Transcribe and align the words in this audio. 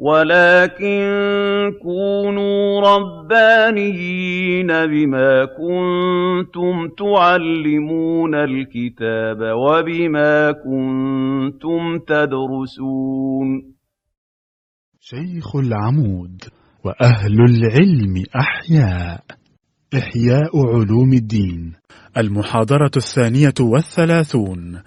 وَلَٰكِن 0.00 1.00
كُونُوا 1.82 2.80
رَبَّانِيِّينَ 2.80 4.66
بِمَا 4.66 5.44
كُنتُمْ 5.44 6.88
تُعَلِّمُونَ 6.98 8.34
الْكِتَابَ 8.34 9.38
وَبِمَا 9.40 10.52
كُنتُمْ 10.52 11.98
تَدْرُسُونَ. 11.98 13.72
شيخ 15.00 15.56
العمود 15.56 16.40
وأهل 16.84 17.36
العلم 17.50 18.24
أحياء. 18.36 19.20
إحياء 19.94 20.66
علوم 20.66 21.12
الدين. 21.12 21.74
المحاضرة 22.16 22.90
الثانية 22.96 23.54
والثلاثون. 23.60 24.82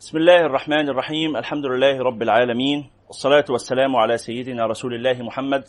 بسم 0.00 0.18
الله 0.18 0.46
الرحمن 0.46 0.88
الرحيم. 0.88 1.36
الحمد 1.36 1.66
لله 1.66 1.98
رب 1.98 2.22
العالمين. 2.22 3.01
والصلاة 3.12 3.44
والسلام 3.50 3.96
على 3.96 4.16
سيدنا 4.16 4.66
رسول 4.66 4.94
الله 4.94 5.22
محمد 5.22 5.64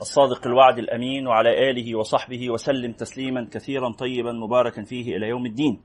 الصادق 0.00 0.46
الوعد 0.46 0.78
الأمين 0.78 1.26
وعلى 1.26 1.70
آله 1.70 1.98
وصحبه 1.98 2.50
وسلم 2.50 2.92
تسليما 2.92 3.48
كثيرا 3.52 3.92
طيبا 3.92 4.32
مباركا 4.32 4.82
فيه 4.82 5.16
إلى 5.16 5.28
يوم 5.28 5.46
الدين. 5.46 5.82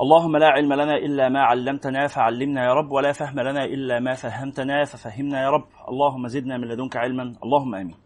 اللهم 0.00 0.36
لا 0.36 0.46
علم 0.46 0.72
لنا 0.72 0.96
إلا 0.96 1.28
ما 1.28 1.40
علمتنا 1.40 2.06
فعلمنا 2.06 2.64
يا 2.64 2.72
رب 2.72 2.90
ولا 2.92 3.12
فهم 3.12 3.40
لنا 3.40 3.64
إلا 3.64 4.00
ما 4.00 4.14
فهمتنا 4.14 4.84
ففهمنا 4.84 5.42
يا 5.42 5.50
رب. 5.50 5.68
اللهم 5.88 6.28
زدنا 6.28 6.56
من 6.56 6.68
لدنك 6.68 6.96
علما 6.96 7.34
اللهم 7.44 7.74
آمين. 7.74 7.96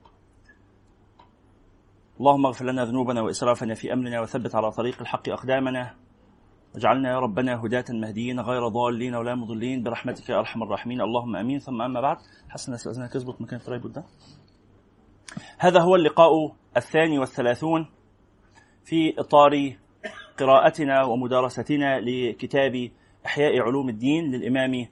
اللهم 2.21 2.47
اغفر 2.47 2.65
لنا 2.65 2.85
ذنوبنا 2.85 3.23
وإسرافنا 3.23 3.75
في 3.75 3.93
أمرنا 3.93 4.21
وثبت 4.21 4.55
على 4.55 4.71
طريق 4.71 5.01
الحق 5.01 5.29
أقدامنا. 5.29 5.95
واجعلنا 6.75 7.11
يا 7.11 7.19
ربنا 7.19 7.61
هداة 7.65 7.85
مهديين 7.91 8.41
غير 8.41 8.69
ضالين 8.69 9.15
ولا 9.15 9.35
مضلين 9.35 9.83
برحمتك 9.83 10.29
يا 10.31 10.39
أرحم 10.39 10.63
الراحمين. 10.63 11.01
اللهم 11.01 11.37
آمين. 11.37 11.59
ثم 11.59 11.83
أما 11.83 12.01
بعد 12.01 12.17
حسنا 12.49 12.75
استاذنا 12.75 13.07
تظبط 13.07 13.41
مكان 13.41 13.61
الترايبود 13.61 13.93
ده 13.93 14.05
هذا 15.59 15.81
هو 15.81 15.97
اللقاء 15.97 16.31
الثاني 16.77 17.19
والثلاثون 17.19 17.87
في 18.85 19.15
إطار 19.19 19.73
قراءتنا 20.39 21.05
ومدارستنا 21.05 22.01
لكتاب 22.01 22.91
إحياء 23.27 23.59
علوم 23.61 23.89
الدين 23.89 24.31
للإمام 24.31 24.87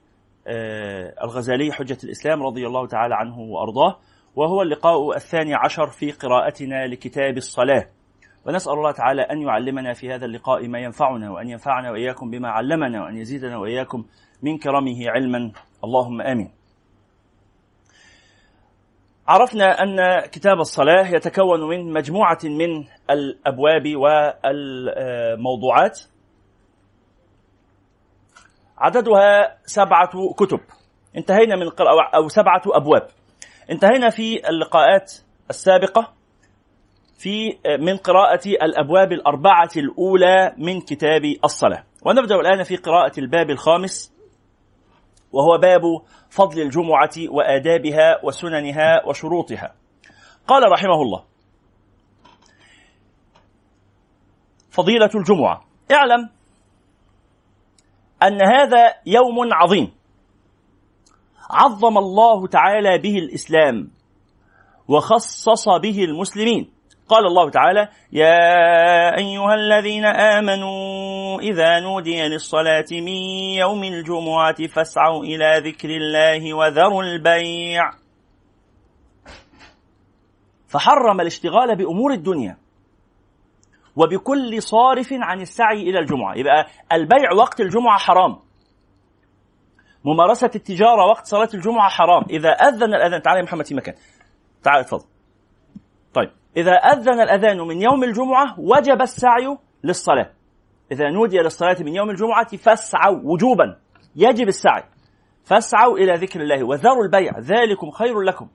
الغزالي 1.23 1.71
حجة 1.71 1.97
الإسلام 2.03 2.43
رضي 2.43 2.67
الله 2.67 2.87
تعالى 2.87 3.15
عنه 3.15 3.39
وأرضاه. 3.39 3.99
وهو 4.35 4.61
اللقاء 4.61 5.15
الثاني 5.15 5.53
عشر 5.53 5.87
في 5.87 6.11
قراءتنا 6.11 6.87
لكتاب 6.87 7.37
الصلاة. 7.37 7.89
ونسأل 8.45 8.73
الله 8.73 8.91
تعالى 8.91 9.21
أن 9.21 9.41
يعلمنا 9.41 9.93
في 9.93 10.13
هذا 10.13 10.25
اللقاء 10.25 10.67
ما 10.67 10.79
ينفعنا 10.79 11.31
وأن 11.31 11.49
ينفعنا 11.49 11.91
وإياكم 11.91 12.29
بما 12.29 12.49
علمنا 12.49 13.03
وأن 13.03 13.17
يزيدنا 13.17 13.57
وإياكم 13.57 14.05
من 14.43 14.57
كرمه 14.57 15.09
علما. 15.09 15.51
اللهم 15.83 16.21
آمين. 16.21 16.51
عرفنا 19.27 19.83
أن 19.83 20.19
كتاب 20.25 20.59
الصلاة 20.59 21.07
يتكون 21.07 21.69
من 21.69 21.93
مجموعة 21.93 22.39
من 22.43 22.85
الأبواب 23.09 23.95
والموضوعات. 23.95 25.99
عددها 28.77 29.57
سبعة 29.65 30.09
كتب. 30.37 30.59
انتهينا 31.17 31.55
من 31.55 31.69
أو 32.15 32.27
سبعة 32.27 32.61
أبواب. 32.67 33.07
انتهينا 33.71 34.09
في 34.09 34.49
اللقاءات 34.49 35.13
السابقة. 35.49 36.18
في 37.19 37.59
من 37.79 37.97
قراءة 37.97 38.47
الأبواب 38.47 39.11
الأربعة 39.11 39.69
الأولى 39.77 40.53
من 40.57 40.81
كتاب 40.81 41.21
الصلاة. 41.43 41.83
ونبدأ 42.05 42.35
الآن 42.35 42.63
في 42.63 42.75
قراءة 42.75 43.19
الباب 43.19 43.49
الخامس 43.49 44.13
وهو 45.31 45.57
باب 45.57 45.81
فضل 46.29 46.61
الجمعة 46.61 47.11
وآدابها 47.29 48.25
وسننها 48.25 49.05
وشروطها. 49.05 49.75
قال 50.47 50.71
رحمه 50.71 51.01
الله 51.01 51.23
فضيلة 54.71 55.09
الجمعة 55.15 55.65
اعلم 55.91 56.29
أن 58.23 58.41
هذا 58.41 58.93
يوم 59.05 59.53
عظيم 59.53 59.91
عظم 61.49 61.97
الله 61.97 62.47
تعالى 62.47 62.97
به 62.97 63.17
الإسلام 63.17 63.91
وخصص 64.87 65.69
به 65.69 66.03
المسلمين 66.03 66.78
قال 67.09 67.25
الله 67.25 67.49
تعالى 67.49 67.89
يا 68.11 69.17
أيها 69.17 69.53
الذين 69.55 70.05
آمنوا 70.05 71.39
إذا 71.39 71.79
نودي 71.79 72.27
للصلاة 72.27 72.85
من 72.91 73.17
يوم 73.59 73.83
الجمعة 73.83 74.67
فاسعوا 74.67 75.23
إلى 75.23 75.69
ذكر 75.69 75.89
الله 75.89 76.53
وذروا 76.53 77.03
البيع. 77.03 77.91
فحرم 80.67 81.21
الاشتغال 81.21 81.75
بأمور 81.75 82.11
الدنيا 82.13 82.57
وبكل 83.95 84.61
صارف 84.61 85.09
عن 85.11 85.41
السعي 85.41 85.81
إلى 85.81 85.99
الجمعة. 85.99 86.35
يبقى 86.35 86.65
البيع 86.91 87.33
وقت 87.33 87.59
الجمعة 87.59 87.97
حرام. 87.97 88.39
ممارسة 90.05 90.51
التجارة 90.55 91.05
وقت 91.05 91.25
صلاة 91.25 91.49
الجمعة 91.53 91.89
حرام. 91.89 92.23
إذا 92.29 92.49
أذن 92.49 92.93
الأذان 92.93 93.21
تعالى 93.21 93.39
يا 93.39 93.43
محمد 93.43 93.65
في 93.65 93.75
مكان. 93.75 93.95
تعال 94.63 94.79
اتفضل. 94.79 95.18
إذا 96.57 96.71
أذن 96.71 97.21
الأذان 97.21 97.57
من 97.57 97.81
يوم 97.81 98.03
الجمعة 98.03 98.59
وجب 98.59 99.01
السعي 99.01 99.57
للصلاة. 99.83 100.31
إذا 100.91 101.09
نودي 101.09 101.37
للصلاة 101.37 101.77
من 101.79 101.95
يوم 101.95 102.09
الجمعة 102.09 102.57
فاسعوا 102.57 103.19
وجوبا. 103.23 103.79
يجب 104.15 104.47
السعي. 104.47 104.83
فاسعوا 105.43 105.97
إلى 105.97 106.13
ذكر 106.13 106.41
الله 106.41 106.63
وذروا 106.63 107.03
البيع. 107.03 107.39
ذلكم 107.39 107.91
خير 107.91 108.21
لكم 108.21 108.47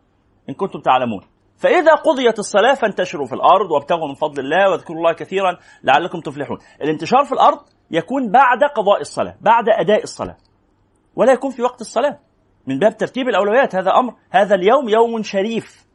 إن 0.48 0.54
كنتم 0.54 0.80
تعلمون. 0.80 1.20
فإذا 1.56 1.94
قضيت 1.94 2.38
الصلاة 2.38 2.74
فانتشروا 2.74 3.26
في 3.26 3.32
الأرض 3.32 3.70
وابتغوا 3.70 4.08
من 4.08 4.14
فضل 4.14 4.44
الله 4.44 4.70
واذكروا 4.70 4.98
الله 4.98 5.12
كثيرا 5.12 5.58
لعلكم 5.84 6.20
تفلحون. 6.20 6.58
الانتشار 6.82 7.24
في 7.24 7.32
الأرض 7.32 7.58
يكون 7.90 8.30
بعد 8.30 8.64
قضاء 8.76 9.00
الصلاة 9.00 9.36
بعد 9.40 9.68
أداء 9.68 10.02
الصلاة. 10.02 10.36
ولا 11.16 11.32
يكون 11.32 11.50
في 11.50 11.62
وقت 11.62 11.80
الصلاة. 11.80 12.18
من 12.66 12.78
باب 12.78 12.96
ترتيب 12.96 13.28
الأولويات. 13.28 13.74
هذا 13.74 13.90
أمر. 13.90 14.14
هذا 14.30 14.54
اليوم 14.54 14.88
يوم 14.88 15.22
شريف 15.22 15.86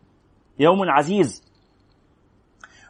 يوم 0.60 0.90
عزيز. 0.90 1.49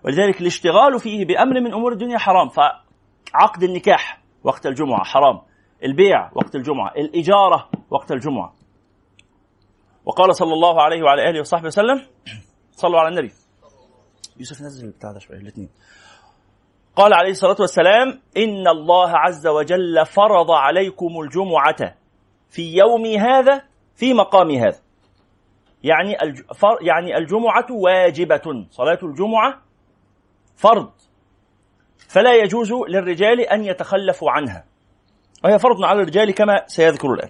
ولذلك 0.06 0.42
الاشتغال 0.42 1.00
فيه 1.00 1.26
بأمر 1.26 1.60
من 1.60 1.74
أمور 1.74 1.92
الدنيا 1.92 2.18
حرام. 2.18 2.50
فعقد 2.50 3.64
النكاح 3.64 4.22
وقت 4.44 4.66
الجمعة 4.66 5.04
حرام. 5.04 5.42
البيع 5.84 6.32
وقت 6.36 6.56
الجمعة. 6.56 6.92
الإجارة 6.98 7.70
وقت 7.90 8.12
الجمعة. 8.12 8.54
وقال 10.06 10.36
صلى 10.36 10.54
الله 10.54 10.82
عليه 10.82 11.04
وعلى 11.04 11.30
آله 11.30 11.40
وصحبه 11.40 11.68
وسلم 11.68 12.02
صلوا 12.72 13.00
على 13.00 13.10
النبي. 13.10 13.32
يوسف 14.38 14.62
نزل 14.62 14.88
البتاع 14.88 15.12
ده 15.12 15.20
شوية 15.20 15.38
الاثنين. 15.38 15.70
قال 16.96 17.14
عليه 17.14 17.31
الصلاة 17.31 17.56
والسلام 17.60 18.22
إن 18.38 18.68
الله 18.68 19.18
عز 19.18 19.48
وجل 19.48 20.06
فرض 20.06 20.52
عليكم 20.52 21.22
الجمعة 21.22 21.96
في 22.50 22.78
يومي 22.78 23.18
هذا 23.18 23.62
في 23.96 24.14
مقام 24.14 24.52
هذا. 24.52 24.80
يعني 25.84 26.18
يعني 26.81 27.18
الجمعة 27.18 27.68
واجبة. 27.72 28.68
صلاة 28.72 29.00
الجمعة 29.04 29.62
فرض. 30.59 30.92
فلا 32.09 32.34
يجوز 32.36 32.74
للرجال 32.74 33.40
أن 33.40 33.64
يتخلفوا 33.64 34.31
عنها. 34.31 34.66
وهي 35.44 35.59
فرض 35.59 35.84
على 35.84 36.02
الرجال 36.02 36.31
كما 36.31 36.68
سيذكر 36.68 37.14
الآن. 37.14 37.30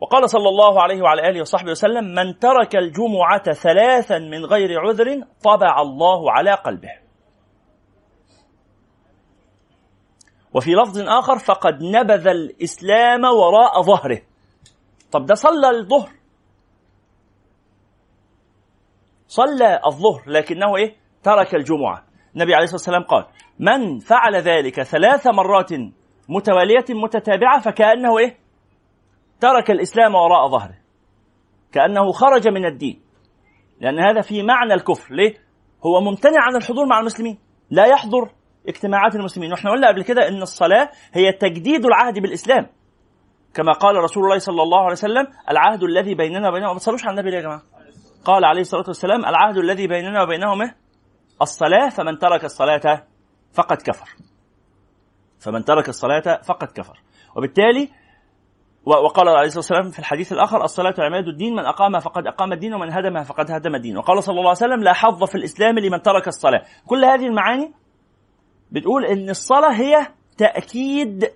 وقال 0.00 0.30
صلى 0.30 0.48
الله 0.48 0.82
عليه 0.82 1.02
وعلى 1.02 1.28
آله 1.28 1.40
وصحبه 1.40 1.70
وسلم 1.70 2.04
من 2.04 2.38
ترك 2.38 2.76
الجمعة 2.76 3.52
ثلاثا 3.52 4.18
من 4.18 4.44
غير 4.44 4.80
عذر 4.80 5.22
طبع 5.42 5.80
الله 5.80 6.32
على 6.32 6.54
قلبه. 6.54 6.92
وفي 10.54 10.70
لفظ 10.70 10.98
آخر 10.98 11.38
فقد 11.38 11.82
نبذ 11.82 12.28
الإسلام 12.28 13.24
وراء 13.24 13.82
ظهره. 13.82 14.20
طب 15.12 15.26
ده 15.26 15.34
صلى 15.34 15.70
الظهر. 15.70 16.17
صلى 19.28 19.80
الظهر 19.86 20.22
لكنه 20.26 20.76
إيه؟ 20.76 20.96
ترك 21.22 21.54
الجمعة. 21.54 22.04
النبي 22.34 22.54
عليه 22.54 22.64
الصلاة 22.64 22.76
والسلام 22.76 23.02
قال 23.02 23.26
من 23.58 23.98
فعل 23.98 24.36
ذلك 24.36 24.82
ثلاث 24.82 25.26
مرات 25.26 25.70
متوالية 26.28 26.84
متتابعة 26.90 27.60
فكأنه 27.60 28.18
إيه؟ 28.18 28.38
ترك 29.40 29.70
الإسلام 29.70 30.14
وراء 30.14 30.48
ظهره. 30.48 30.74
كأنه 31.72 32.12
خرج 32.12 32.48
من 32.48 32.66
الدين. 32.66 33.02
لأن 33.80 33.98
هذا 33.98 34.20
في 34.20 34.42
معنى 34.42 34.74
الكفر. 34.74 35.14
ليه؟ 35.14 35.34
هو 35.86 36.00
ممتنع 36.00 36.40
عن 36.40 36.56
الحضور 36.56 36.86
مع 36.86 37.00
المسلمين. 37.00 37.38
لا 37.70 37.86
يحضر 37.86 38.30
اجتماعات 38.68 39.14
المسلمين. 39.14 39.52
وإحنا 39.52 39.70
قلنا 39.70 39.88
قبل 39.88 40.02
كده 40.02 40.28
إن 40.28 40.42
الصلاة 40.42 40.90
هي 41.12 41.32
تجديد 41.32 41.84
العهد 41.84 42.18
بالإسلام. 42.18 42.66
كما 43.54 43.72
قال 43.72 43.96
رسول 43.96 44.24
الله 44.24 44.38
صلى 44.38 44.62
الله 44.62 44.80
عليه 44.80 44.92
وسلم 44.92 45.26
العهد 45.50 45.82
الذي 45.82 46.14
بيننا 46.14 46.48
وبينهم 46.48 46.72
ما 46.72 46.78
تصلوش 46.78 47.06
على 47.06 47.20
النبي 47.20 47.36
يا 47.36 47.40
جماعة؟ 47.40 47.62
قال 48.24 48.44
عليه 48.44 48.60
الصلاة 48.60 48.84
والسلام 48.88 49.24
العهد 49.24 49.56
الذي 49.56 49.86
بيننا 49.86 50.22
وبينهم 50.22 50.70
الصلاة 51.42 51.88
فمن 51.88 52.18
ترك 52.18 52.44
الصلاة 52.44 53.06
فقد 53.52 53.76
كفر. 53.76 54.08
فمن 55.38 55.64
ترك 55.64 55.88
الصلاة 55.88 56.40
فقد 56.42 56.68
كفر. 56.68 57.02
وبالتالي 57.36 57.88
وقال 58.84 59.28
عليه 59.28 59.46
الصلاة 59.46 59.58
والسلام 59.58 59.90
في 59.90 59.98
الحديث 59.98 60.32
الآخر 60.32 60.64
الصلاة 60.64 60.94
عماد 60.98 61.28
الدين 61.28 61.52
من 61.52 61.64
اقامها 61.64 62.00
فقد 62.00 62.26
أقام 62.26 62.52
الدين 62.52 62.74
ومن 62.74 62.92
هدمها 62.92 63.22
فقد 63.22 63.50
هدم 63.50 63.74
الدين. 63.74 63.96
وقال 63.98 64.22
صلى 64.22 64.32
الله 64.32 64.48
عليه 64.48 64.50
وسلم 64.50 64.82
لا 64.82 64.92
حظ 64.92 65.24
في 65.24 65.34
الإسلام 65.34 65.78
لمن 65.78 66.02
ترك 66.02 66.28
الصلاة. 66.28 66.64
كل 66.86 67.04
هذه 67.04 67.26
المعاني 67.26 67.72
بتقول 68.72 69.04
إن 69.04 69.30
الصلاة 69.30 69.72
هي 69.72 70.06
تأكيد 70.38 71.30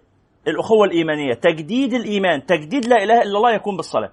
الأخوة 0.49 0.85
الإيمانية 0.85 1.35
تجديد 1.35 1.95
الإيمان 1.95 2.47
تجديد 2.47 2.87
لا 2.87 3.03
إله 3.03 3.23
إلا 3.23 3.37
الله 3.37 3.51
يكون 3.55 3.77
بالصلاة. 3.77 4.13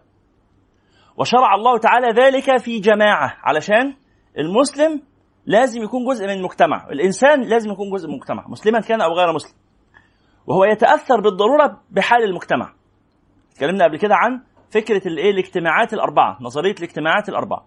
وشرع 1.19 1.56
الله 1.56 1.77
تعالى 1.77 2.07
ذلك 2.07 2.57
في 2.57 2.80
جماعة. 2.80 3.38
علشان 3.44 3.95
المسلم 4.38 5.01
لازم 5.45 5.81
يكون 5.83 6.06
جزء 6.06 6.25
من 6.27 6.33
المجتمع. 6.33 6.88
الإنسان 6.92 7.42
لازم 7.42 7.71
يكون 7.71 7.89
جزء 7.92 8.07
من 8.07 8.13
المجتمع. 8.13 8.48
مسلما 8.48 8.80
كان 8.80 9.01
أو 9.01 9.13
غير 9.13 9.33
مسلم. 9.33 9.57
وهو 10.48 10.63
يتأثر 10.63 11.21
بالضرورة 11.21 11.81
بحال 11.92 12.24
المجتمع. 12.24 12.74
اتكلمنا 13.51 13.86
قبل 13.86 13.98
كده 13.98 14.16
عن 14.16 14.44
فكرة 14.71 15.07
الايه 15.07 15.31
الاجتماعات 15.31 15.94
الأربعة. 15.94 16.38
نظرية 16.42 16.75
الاجتماعات 16.80 17.30
الأربعة. 17.30 17.66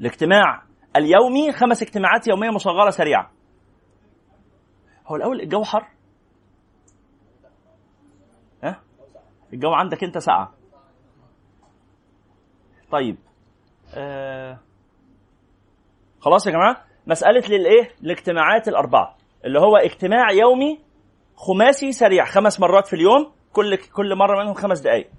الاجتماع 0.00 0.62
اليومي 0.96 1.52
خمس 1.52 1.82
اجتماعات 1.82 2.28
يومية 2.28 2.50
مصغرة 2.50 2.90
سريعة. 2.90 3.30
هو 5.06 5.16
الأول 5.16 5.40
الجو 5.40 5.64
حر 5.64 5.88
ها؟ 8.64 8.80
الجو 9.52 9.70
عندك 9.70 10.04
أنت 10.04 10.18
ساقعه 10.18 10.63
طيب. 12.94 13.16
آه 13.94 14.58
خلاص 16.20 16.46
يا 16.46 16.52
جماعة 16.52 16.84
مسألة 17.06 17.48
للإيه؟ 17.48 17.90
الاجتماعات 18.02 18.68
الأربعة 18.68 19.16
اللي 19.44 19.60
هو 19.60 19.76
اجتماع 19.76 20.30
يومي 20.30 20.78
خماسي 21.36 21.92
سريع 21.92 22.24
خمس 22.24 22.60
مرات 22.60 22.86
في 22.86 22.96
اليوم 22.96 23.32
كل 23.52 23.76
كل 23.76 24.14
مرة 24.16 24.42
منهم 24.42 24.54
خمس 24.54 24.80
دقائق 24.80 25.10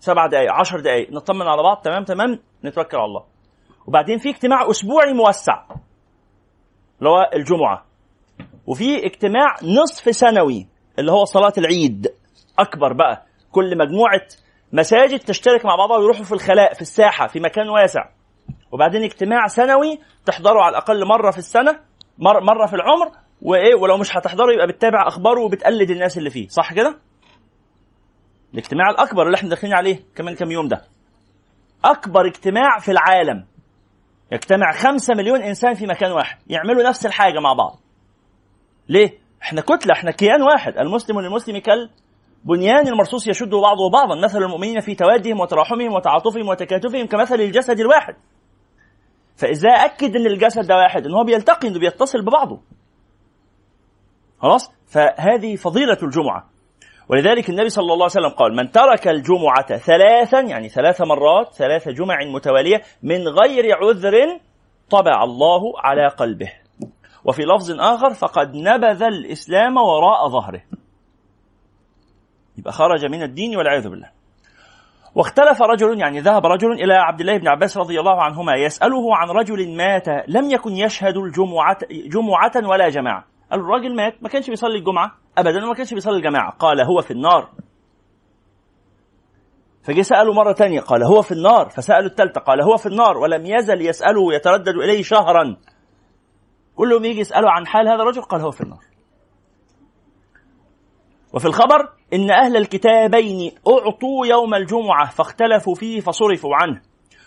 سبع 0.00 0.26
دقائق 0.26 0.52
عشر 0.52 0.80
دقائق 0.80 1.10
نطمن 1.12 1.42
على 1.48 1.62
بعض 1.62 1.76
تمام 1.76 2.04
تمام 2.04 2.38
نتوكل 2.64 2.96
على 2.96 3.06
الله. 3.06 3.24
وبعدين 3.86 4.18
في 4.18 4.28
اجتماع 4.30 4.70
أسبوعي 4.70 5.12
موسع 5.12 5.64
اللي 6.98 7.10
هو 7.10 7.30
الجمعة 7.34 7.84
وفي 8.66 9.06
اجتماع 9.06 9.54
نصف 9.62 10.16
سنوي 10.16 10.66
اللي 10.98 11.12
هو 11.12 11.24
صلاة 11.24 11.52
العيد 11.58 12.06
أكبر 12.58 12.92
بقى 12.92 13.26
كل 13.52 13.78
مجموعة 13.78 14.26
مساجد 14.72 15.18
تشترك 15.18 15.64
مع 15.64 15.76
بعضها 15.76 15.96
ويروحوا 15.96 16.24
في 16.24 16.32
الخلاء 16.32 16.74
في 16.74 16.82
الساحة 16.82 17.26
في 17.26 17.40
مكان 17.40 17.68
واسع. 17.68 18.04
وبعدين 18.72 19.02
اجتماع 19.02 19.46
سنوي 19.46 19.98
تحضره 20.26 20.62
على 20.62 20.70
الأقل 20.70 21.06
مرة 21.08 21.30
في 21.30 21.38
السنة 21.38 21.80
مر 22.18 22.40
مرة 22.40 22.66
في 22.66 22.74
العمر 22.74 23.10
وإيه 23.42 23.74
ولو 23.74 23.96
مش 23.96 24.16
هتحضره 24.16 24.52
يبقى 24.52 24.66
بتتابع 24.66 25.06
أخباره 25.08 25.40
وبتقلد 25.40 25.90
الناس 25.90 26.18
اللي 26.18 26.30
فيه 26.30 26.48
صح 26.48 26.72
كده؟ 26.74 26.98
الاجتماع 28.54 28.90
الأكبر 28.90 29.26
اللي 29.26 29.36
إحنا 29.36 29.48
داخلين 29.48 29.72
عليه 29.74 30.02
كمان 30.16 30.34
كام 30.34 30.50
يوم 30.50 30.68
ده. 30.68 30.82
أكبر 31.84 32.26
اجتماع 32.26 32.78
في 32.78 32.90
العالم. 32.90 33.46
يجتمع 34.32 34.72
خمسة 34.72 35.14
مليون 35.14 35.42
إنسان 35.42 35.74
في 35.74 35.86
مكان 35.86 36.12
واحد. 36.12 36.38
يعملوا 36.46 36.82
نفس 36.88 37.06
الحاجة 37.06 37.38
مع 37.40 37.52
بعض. 37.52 37.78
ليه؟ 38.88 39.18
إحنا 39.42 39.60
كتلة 39.60 39.92
إحنا 39.92 40.10
كيان 40.10 40.42
واحد. 40.42 40.78
المسلم 40.78 41.20
للمسلم 41.20 41.58
كال 41.58 41.90
بنيان 42.44 42.88
المرصوص 42.88 43.28
يشد 43.28 43.50
بعضه 43.50 43.90
بعضا 43.90 44.20
مثل 44.24 44.38
المؤمنين 44.38 44.80
في 44.80 44.94
توادهم 44.94 45.40
وتراحمهم 45.40 45.92
وتعاطفهم 45.92 46.48
وتكاتفهم 46.48 47.06
كمثل 47.06 47.40
الجسد 47.40 47.80
الواحد. 47.80 48.16
فإذا 49.36 49.70
أكد 49.70 50.16
إن 50.16 50.26
الجسد 50.26 50.66
ده 50.66 50.76
واحد 50.76 51.06
إن 51.06 51.14
هو 51.14 51.24
بيلتقي 51.24 51.68
انه 51.68 51.78
بيتصل 51.78 52.22
ببعضه. 52.22 52.60
خلاص؟ 54.42 54.72
فهذه 54.86 55.56
فضيلة 55.56 55.98
الجمعة. 56.02 56.50
ولذلك 57.08 57.50
النبي 57.50 57.68
صلى 57.68 57.82
الله 57.82 57.94
عليه 57.94 58.04
وسلم 58.04 58.28
قال 58.28 58.56
من 58.56 58.70
ترك 58.70 59.08
الجمعة 59.08 59.76
ثلاثا 59.76 60.40
يعني 60.40 60.68
ثلاث 60.68 61.00
مرات 61.00 61.54
ثلاث 61.54 61.88
جمع 61.88 62.18
متوالية 62.34 62.82
من 63.02 63.28
غير 63.28 63.76
عذر 63.76 64.40
طبع 64.90 65.24
الله 65.24 65.60
على 65.78 66.08
قلبه. 66.08 66.52
وفي 67.24 67.42
لفظ 67.42 67.80
آخر 67.80 68.14
فقد 68.14 68.54
نبذ 68.54 69.02
الإسلام 69.02 69.76
وراء 69.76 70.28
ظهره. 70.28 70.62
يبقى 72.58 72.72
خرج 72.72 73.04
من 73.04 73.22
الدين 73.22 73.56
والعياذ 73.56 73.88
بالله. 73.88 74.10
واختلف 75.14 75.62
رجل 75.62 76.00
يعني 76.00 76.20
ذهب 76.20 76.46
رجل 76.46 76.72
إلى 76.72 76.94
عبد 76.94 77.20
الله 77.20 77.38
بن 77.38 77.48
عباس 77.48 77.76
رضي 77.76 78.00
الله 78.00 78.22
عنهما 78.22 78.54
يسأله 78.54 79.16
عن 79.16 79.28
رجل 79.28 79.76
مات 79.76 80.08
لم 80.28 80.50
يكن 80.50 80.72
يشهد 80.72 81.16
الجمعة 81.16 81.78
جمعة 81.90 82.68
ولا 82.68 82.88
جماعة. 82.88 83.24
قال 83.50 83.60
الراجل 83.60 83.96
مات 83.96 84.22
ما 84.22 84.28
كانش 84.28 84.50
بيصلي 84.50 84.78
الجمعة 84.78 85.14
أبدا 85.38 85.64
وما 85.64 85.74
كانش 85.74 85.94
بيصلي 85.94 86.16
الجماعة. 86.16 86.50
قال 86.50 86.80
هو 86.80 87.00
في 87.00 87.10
النار. 87.10 87.50
فجي 89.82 90.02
سأله 90.02 90.32
مرة 90.32 90.52
تانية 90.52 90.80
قال 90.80 91.02
هو 91.02 91.22
في 91.22 91.32
النار؟ 91.32 91.68
فسأله 91.68 92.06
الثالثة 92.06 92.40
قال 92.40 92.62
هو 92.62 92.76
في 92.76 92.86
النار 92.86 93.18
ولم 93.18 93.46
يزل 93.46 93.86
يسأله 93.86 94.20
ويتردد 94.20 94.76
إليه 94.76 95.02
شهرا. 95.02 95.56
كلهم 96.76 97.04
يجي 97.04 97.20
يسأله 97.20 97.50
عن 97.50 97.66
حال 97.66 97.88
هذا 97.88 98.02
الرجل 98.02 98.22
قال 98.22 98.40
هو 98.40 98.50
في 98.50 98.60
النار. 98.60 98.84
وفي 101.34 101.46
الخبر 101.46 101.97
إن 102.12 102.30
أهل 102.30 102.56
الكتابين 102.56 103.52
أعطوا 103.68 104.26
يوم 104.26 104.54
الجمعة 104.54 105.10
فاختلفوا 105.10 105.74
فيه 105.74 106.00
فصرفوا 106.00 106.54
عنه 106.54 106.82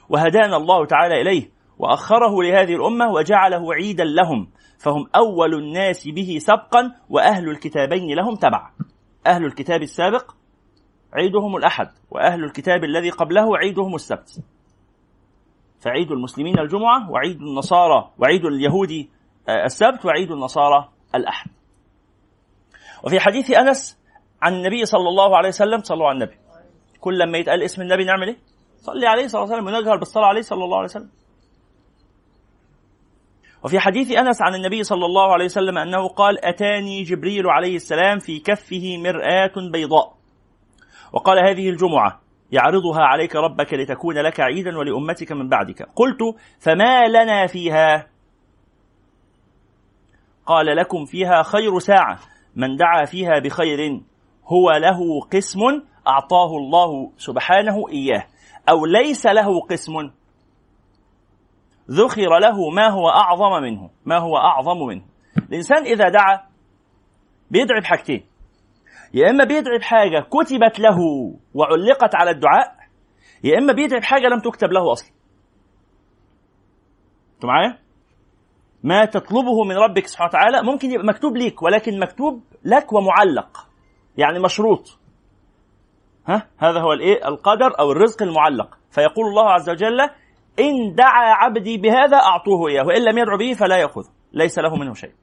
وهدانا 0.09 0.57
الله 0.57 0.85
تعالى 0.85 1.21
إليه 1.21 1.51
وأخره 1.79 2.43
لهذه 2.43 2.75
الأمة 2.75 3.11
وجعله 3.11 3.73
عيدا 3.73 4.03
لهم 4.03 4.47
فهم 4.79 5.07
أول 5.15 5.53
الناس 5.53 6.07
به 6.07 6.37
سبقا 6.39 6.95
وأهل 7.09 7.49
الكتابين 7.49 8.15
لهم 8.15 8.35
تبع 8.35 8.69
أهل 9.27 9.45
الكتاب 9.45 9.81
السابق 9.81 10.31
عيدهم 11.13 11.55
الأحد 11.55 11.89
وأهل 12.11 12.43
الكتاب 12.43 12.83
الذي 12.83 13.09
قبله 13.09 13.57
عيدهم 13.57 13.95
السبت. 13.95 14.43
فعيد 15.79 16.11
المسلمين 16.11 16.59
الجمعة 16.59 17.11
وعيد 17.11 17.41
النصارى 17.41 18.11
وعيد 18.17 18.45
اليهود 18.45 19.07
آه، 19.49 19.65
السبت 19.65 20.05
وعيد 20.05 20.31
النصارى 20.31 20.89
الأحد. 21.15 21.51
وفي 23.03 23.19
حديث 23.19 23.51
أنس 23.51 24.00
عن 24.41 24.53
النبي 24.53 24.85
صلى 24.85 25.09
الله 25.09 25.37
عليه 25.37 25.49
وسلم 25.49 25.81
صلوا 25.83 26.07
على 26.07 26.15
النبي. 26.15 26.37
كل 26.99 27.19
لما 27.19 27.37
يتقال 27.37 27.63
اسم 27.63 27.81
النبي 27.81 28.03
نعمل 28.05 28.27
إيه؟ 28.27 28.37
صلي 28.77 29.07
عليه 29.07 29.27
صلى 29.27 29.41
الله 29.41 29.53
عليه 29.53 29.63
وسلم 29.63 29.75
ونجهر 29.75 29.97
بالصلاة 29.97 30.25
عليه 30.25 30.41
صلى 30.41 30.63
الله 30.63 30.77
عليه 30.77 30.85
وسلم. 30.85 31.09
وفي 33.63 33.79
حديث 33.79 34.11
أنس 34.11 34.41
عن 34.41 34.55
النبي 34.55 34.83
صلى 34.83 35.05
الله 35.05 35.33
عليه 35.33 35.45
وسلم 35.45 35.77
أنه 35.77 36.07
قال 36.07 36.45
أتاني 36.45 37.03
جبريل 37.03 37.47
عليه 37.47 37.75
السلام 37.75 38.19
في 38.19 38.39
كفه 38.39 38.97
مرآة 38.97 39.71
بيضاء. 39.71 40.13
وقال 41.13 41.39
هذه 41.47 41.69
الجمعة 41.69 42.21
يعرضها 42.51 43.01
عليك 43.01 43.35
ربك 43.35 43.73
لتكون 43.73 44.17
لك 44.17 44.39
عيدا 44.39 44.77
ولأمتك 44.77 45.31
من 45.31 45.49
بعدك. 45.49 45.89
قلت 45.95 46.19
فما 46.59 47.07
لنا 47.07 47.47
فيها؟ 47.47 48.07
قال 50.45 50.65
لكم 50.65 51.05
فيها 51.05 51.43
خير 51.43 51.79
ساعة. 51.79 52.19
من 52.55 52.75
دعا 52.75 53.05
فيها 53.05 53.39
بخير 53.39 54.01
هو 54.51 54.71
له 54.71 55.21
قسم 55.33 55.59
أعطاه 56.07 56.57
الله 56.57 57.11
سبحانه 57.17 57.89
إياه. 57.89 58.27
أو 58.69 58.85
ليس 58.85 59.25
له 59.25 59.61
قسم. 59.69 59.93
ذخر 61.91 62.39
له 62.39 62.69
ما 62.69 62.87
هو 62.87 63.09
أعظم 63.09 63.63
منه. 63.63 63.89
ما 64.05 64.17
هو 64.17 64.37
أعظم 64.37 64.77
منه. 64.87 65.05
الإنسان 65.37 65.83
إذا 65.83 66.09
دعا 66.09 66.39
بيدعي 67.51 67.79
بحاجتين. 67.81 68.23
يا 69.13 69.29
إما 69.29 69.43
بيدعي 69.43 69.77
بحاجة 69.77 70.19
كتبت 70.19 70.79
له 70.79 70.97
وعلقت 71.53 72.15
على 72.15 72.31
الدعاء 72.31 72.75
يا 73.43 73.57
إما 73.57 73.73
بيدعي 73.73 73.99
بحاجة 73.99 74.27
لم 74.27 74.39
تكتب 74.39 74.71
له 74.71 74.91
أصلا. 74.91 75.11
أنتوا 77.35 77.49
معايا؟ 77.49 77.77
ما 78.83 79.05
تطلبه 79.05 79.63
من 79.63 79.75
ربك 79.75 80.07
سبحانه 80.07 80.29
وتعالى 80.29 80.63
ممكن 80.63 80.91
يبقى 80.91 81.05
مكتوب 81.05 81.37
ليك 81.37 81.61
ولكن 81.61 81.99
مكتوب 81.99 82.43
لك 82.63 82.93
ومعلق. 82.93 83.70
يعني 84.17 84.39
مشروط. 84.39 84.99
ها؟ 86.27 86.47
هذا 86.57 86.81
هو 86.81 86.93
الإيه؟ 86.93 87.27
القدر 87.27 87.79
أو 87.79 87.91
الرزق 87.91 88.23
المعلق. 88.23 88.77
فيقول 88.91 89.25
الله 89.25 89.49
عز 89.49 89.69
وجل 89.69 90.01
إن 90.59 90.95
دعا 90.95 91.33
عبدي 91.33 91.77
بهذا 91.77 92.17
أعطوه 92.17 92.69
إياه 92.69 92.85
وإن 92.85 93.05
لم 93.05 93.17
يدعو 93.17 93.37
به 93.37 93.53
فلا 93.53 93.77
يأخذه 93.77 94.09
ليس 94.33 94.59
له 94.59 94.75
منه 94.75 94.93
شيء. 94.93 95.13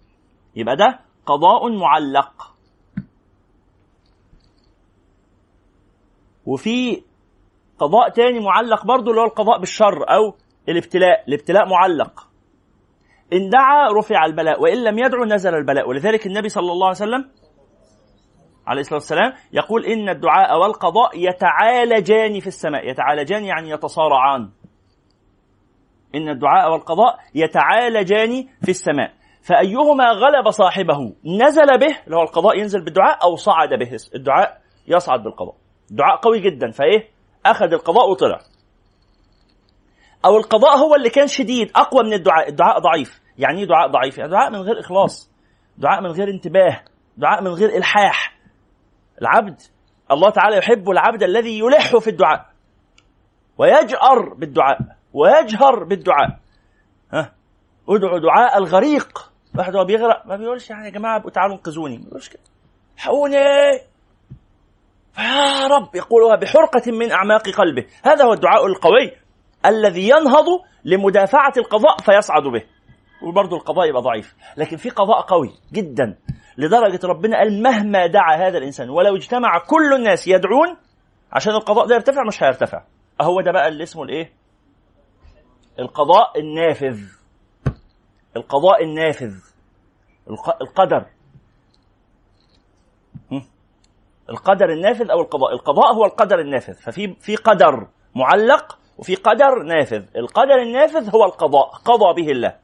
يبقى 0.56 0.76
ده 0.76 1.00
قضاء 1.26 1.72
معلق. 1.72 2.54
وفي 6.46 7.02
قضاء 7.78 8.08
تاني 8.08 8.40
معلق 8.40 8.86
برضه 8.86 9.10
اللي 9.10 9.20
هو 9.20 9.24
القضاء 9.24 9.58
بالشر 9.58 10.10
أو 10.10 10.34
الابتلاء. 10.68 11.24
الابتلاء 11.28 11.68
معلق. 11.68 12.28
إن 13.32 13.48
دعا 13.50 13.92
رفع 13.92 14.24
البلاء 14.24 14.62
وإن 14.62 14.84
لم 14.84 14.98
يدعو 14.98 15.24
نزل 15.24 15.54
البلاء. 15.54 15.88
ولذلك 15.88 16.26
النبي 16.26 16.48
صلى 16.48 16.72
الله 16.72 16.86
عليه 16.86 16.96
وسلم 16.96 17.30
عليه 18.68 18.80
الصلاة 18.80 18.98
والسلام 18.98 19.32
يقول 19.52 19.84
إن 19.84 20.08
الدعاء 20.08 20.58
والقضاء 20.60 21.10
يتعالجان 21.14 22.40
في 22.40 22.46
السماء. 22.46 22.90
يتعالجان 22.90 23.44
يعني 23.44 23.70
يتصارعان. 23.70 24.50
إن 26.14 26.28
الدعاء 26.28 26.72
والقضاء 26.72 27.18
يتعالجان 27.34 28.48
في 28.62 28.68
السماء. 28.70 29.12
فأيهما 29.42 30.04
غلب 30.04 30.50
صاحبه؟ 30.50 31.12
نزل 31.24 31.78
به 31.78 31.96
اللي 32.06 32.16
هو 32.16 32.22
القضاء 32.22 32.58
ينزل 32.58 32.84
بالدعاء 32.84 33.22
أو 33.22 33.36
صعد 33.36 33.68
به. 33.68 33.96
الدعاء 34.14 34.60
يصعد 34.88 35.22
بالقضاء. 35.22 35.54
دعاء 35.90 36.16
قوي 36.16 36.40
جدا. 36.40 36.70
فإيه؟ 36.70 37.08
أخذ 37.46 37.72
القضاء 37.72 38.10
وطلع. 38.10 38.38
أو 40.24 40.36
القضاء 40.36 40.76
هو 40.76 40.94
اللي 40.94 41.10
كان 41.10 41.26
شديد 41.26 41.70
أقوى 41.76 42.04
من 42.04 42.12
الدعاء. 42.12 42.48
الدعاء 42.48 42.78
ضعيف. 42.78 43.20
يعني 43.38 43.60
إيه 43.60 43.66
دعاء 43.66 43.88
ضعيف؟ 43.88 44.18
يعني 44.18 44.30
دعاء 44.30 44.50
من 44.50 44.58
غير 44.58 44.80
إخلاص. 44.80 45.30
دعاء 45.78 46.00
من 46.00 46.10
غير 46.10 46.28
انتباه. 46.28 46.80
دعاء 47.16 47.42
من 47.42 47.50
غير 47.50 47.76
إلحاح. 47.76 48.37
العبد 49.22 49.60
الله 50.10 50.30
تعالى 50.30 50.56
يحب 50.56 50.90
العبد 50.90 51.22
الذي 51.22 51.58
يلح 51.58 51.96
في 51.96 52.10
الدعاء 52.10 52.46
ويجأر 53.58 54.34
بالدعاء 54.34 54.78
ويجهر 55.12 55.84
بالدعاء. 55.84 56.38
ها؟ 57.12 57.32
ادعوا 57.88 58.18
دعاء 58.18 58.58
الغريق. 58.58 59.32
واحد 59.58 59.76
هو 59.76 59.84
بيغرق 59.84 60.26
ما 60.26 60.36
بيقولش 60.36 60.70
يعني 60.70 60.84
يا 60.84 60.90
جماعة 60.90 61.30
تعالوا 61.30 61.56
انقذوني. 61.56 61.98
ما 61.98 62.04
بيقولش 62.04 62.28
كده. 62.28 62.42
حقوني 62.96 63.38
فيا 65.12 65.66
رب 65.66 65.94
يقولها 65.94 66.36
بحرقة 66.36 66.92
من 66.92 67.12
أعماق 67.12 67.48
قلبه. 67.48 67.86
هذا 68.04 68.24
هو 68.24 68.32
الدعاء 68.32 68.66
القوي 68.66 69.12
الذي 69.66 70.08
ينهض 70.08 70.46
لمدافعة 70.84 71.52
القضاء 71.56 71.96
فيصعد 71.98 72.42
به. 72.42 72.62
وبرضه 73.22 73.56
القضاء 73.56 73.88
يبقى 73.88 74.02
ضعيف 74.02 74.34
لكن 74.56 74.76
في 74.76 74.90
قضاء 74.90 75.20
قوي 75.20 75.50
جدا. 75.72 76.18
لدرجة 76.58 77.06
ربنا 77.06 77.38
قال 77.38 77.62
مهما 77.62 78.06
دعا 78.06 78.36
هذا 78.36 78.58
الإنسان 78.58 78.90
ولو 78.90 79.16
اجتمع 79.16 79.58
كل 79.58 79.94
الناس 79.94 80.28
يدعون 80.28 80.76
عشان 81.32 81.52
القضاء 81.54 81.86
ده 81.86 81.94
يرتفع 81.94 82.22
مش 82.28 82.42
هيرتفع. 82.42 82.84
أهو 83.20 83.40
ده 83.40 83.52
بقى 83.52 83.68
اللي 83.68 83.82
اسمه 83.82 84.02
الإيه؟ 84.02 84.32
القضاء 85.78 86.40
النافذ. 86.40 87.00
القضاء 88.36 88.84
النافذ. 88.84 89.34
القدر. 90.60 91.06
القدر 94.30 94.72
النافذ 94.72 95.10
أو 95.10 95.20
القضاء؟ 95.20 95.52
القضاء 95.52 95.94
هو 95.94 96.04
القدر 96.04 96.40
النافذ. 96.40 96.74
ففي 96.74 97.14
في 97.20 97.36
قدر 97.36 97.88
معلق 98.14 98.78
وفي 98.98 99.14
قدر 99.14 99.62
نافذ. 99.62 100.04
القدر 100.16 100.54
النافذ 100.62 101.10
هو 101.14 101.24
القضاء. 101.24 101.68
قضى 101.68 102.22
به 102.22 102.30
الله. 102.30 102.56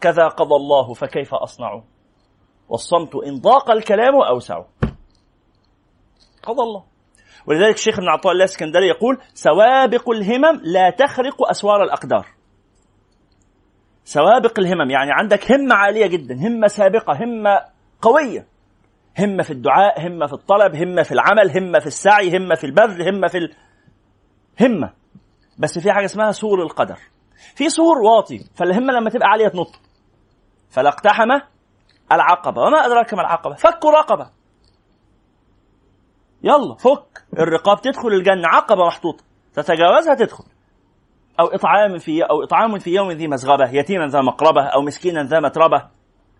كذا 0.00 0.28
قضى 0.28 0.54
الله 0.54 0.94
فكيف 0.94 1.34
أصنع؟ 1.34 1.82
والصمت 2.68 3.14
إن 3.14 3.40
ضاق 3.40 3.70
الكلام 3.70 4.14
أوسع. 4.14 4.62
قضى 6.42 6.62
الله. 6.62 6.84
ولذلك 7.46 7.74
الشيخ 7.74 7.98
ابن 7.98 8.08
عطاء 8.08 8.32
الله 8.32 8.44
الإسكندري 8.44 8.88
يقول 8.88 9.18
سوابق 9.34 10.10
الهمم 10.10 10.60
لا 10.62 10.90
تخرق 10.90 11.48
أسوار 11.50 11.82
الأقدار. 11.82 12.26
سوابق 14.04 14.58
الهمم 14.58 14.90
يعني 14.90 15.10
عندك 15.12 15.52
همة 15.52 15.74
عالية 15.74 16.06
جدا 16.06 16.34
همة 16.34 16.66
سابقة 16.66 17.24
همة 17.24 17.60
قوية. 18.02 18.46
همة 19.18 19.42
في 19.42 19.50
الدعاء 19.50 20.06
همة 20.06 20.26
في 20.26 20.32
الطلب 20.32 20.74
همة 20.74 21.02
في 21.02 21.12
العمل 21.12 21.58
همة 21.58 21.78
في 21.78 21.86
السعي 21.86 22.38
همة 22.38 22.54
في 22.54 22.64
البذل 22.64 23.08
همة 23.08 23.28
في 23.28 23.38
ال... 23.38 23.54
همة. 24.60 24.92
بس 25.58 25.78
في 25.78 25.92
حاجة 25.92 26.04
اسمها 26.04 26.32
سور 26.32 26.62
القدر. 26.62 26.98
في 27.54 27.68
سور 27.68 27.98
واطي 27.98 28.38
فالهمة 28.54 28.92
لما 28.92 29.10
تبقى 29.10 29.28
عالية 29.28 29.48
تنط. 29.48 29.80
فلا 30.70 30.88
اقتحم 30.88 31.30
العقبة. 32.12 32.62
وما 32.62 32.86
أدراك 32.86 33.14
ما 33.14 33.20
العقبة. 33.20 33.54
فك 33.54 33.84
رقبة. 33.84 34.30
يلا 36.42 36.74
فك. 36.74 37.24
الرقاب 37.38 37.80
تدخل 37.80 38.08
الجنة. 38.08 38.48
عقبة 38.48 38.86
محطوطة. 38.86 39.24
تتجاوزها 39.54 40.14
تدخل. 40.14 40.44
أو 41.40 41.46
إطعام 41.46 41.98
في 41.98 42.22
أو 42.22 42.42
إطعام 42.42 42.78
في 42.78 42.90
يوم 42.90 43.10
ذي 43.10 43.28
مسغبة. 43.28 43.70
يتيما 43.70 44.06
ذا 44.06 44.20
مقربة. 44.20 44.62
أو 44.64 44.82
مسكينا 44.82 45.22
ذا 45.22 45.40
متربة. 45.40 45.88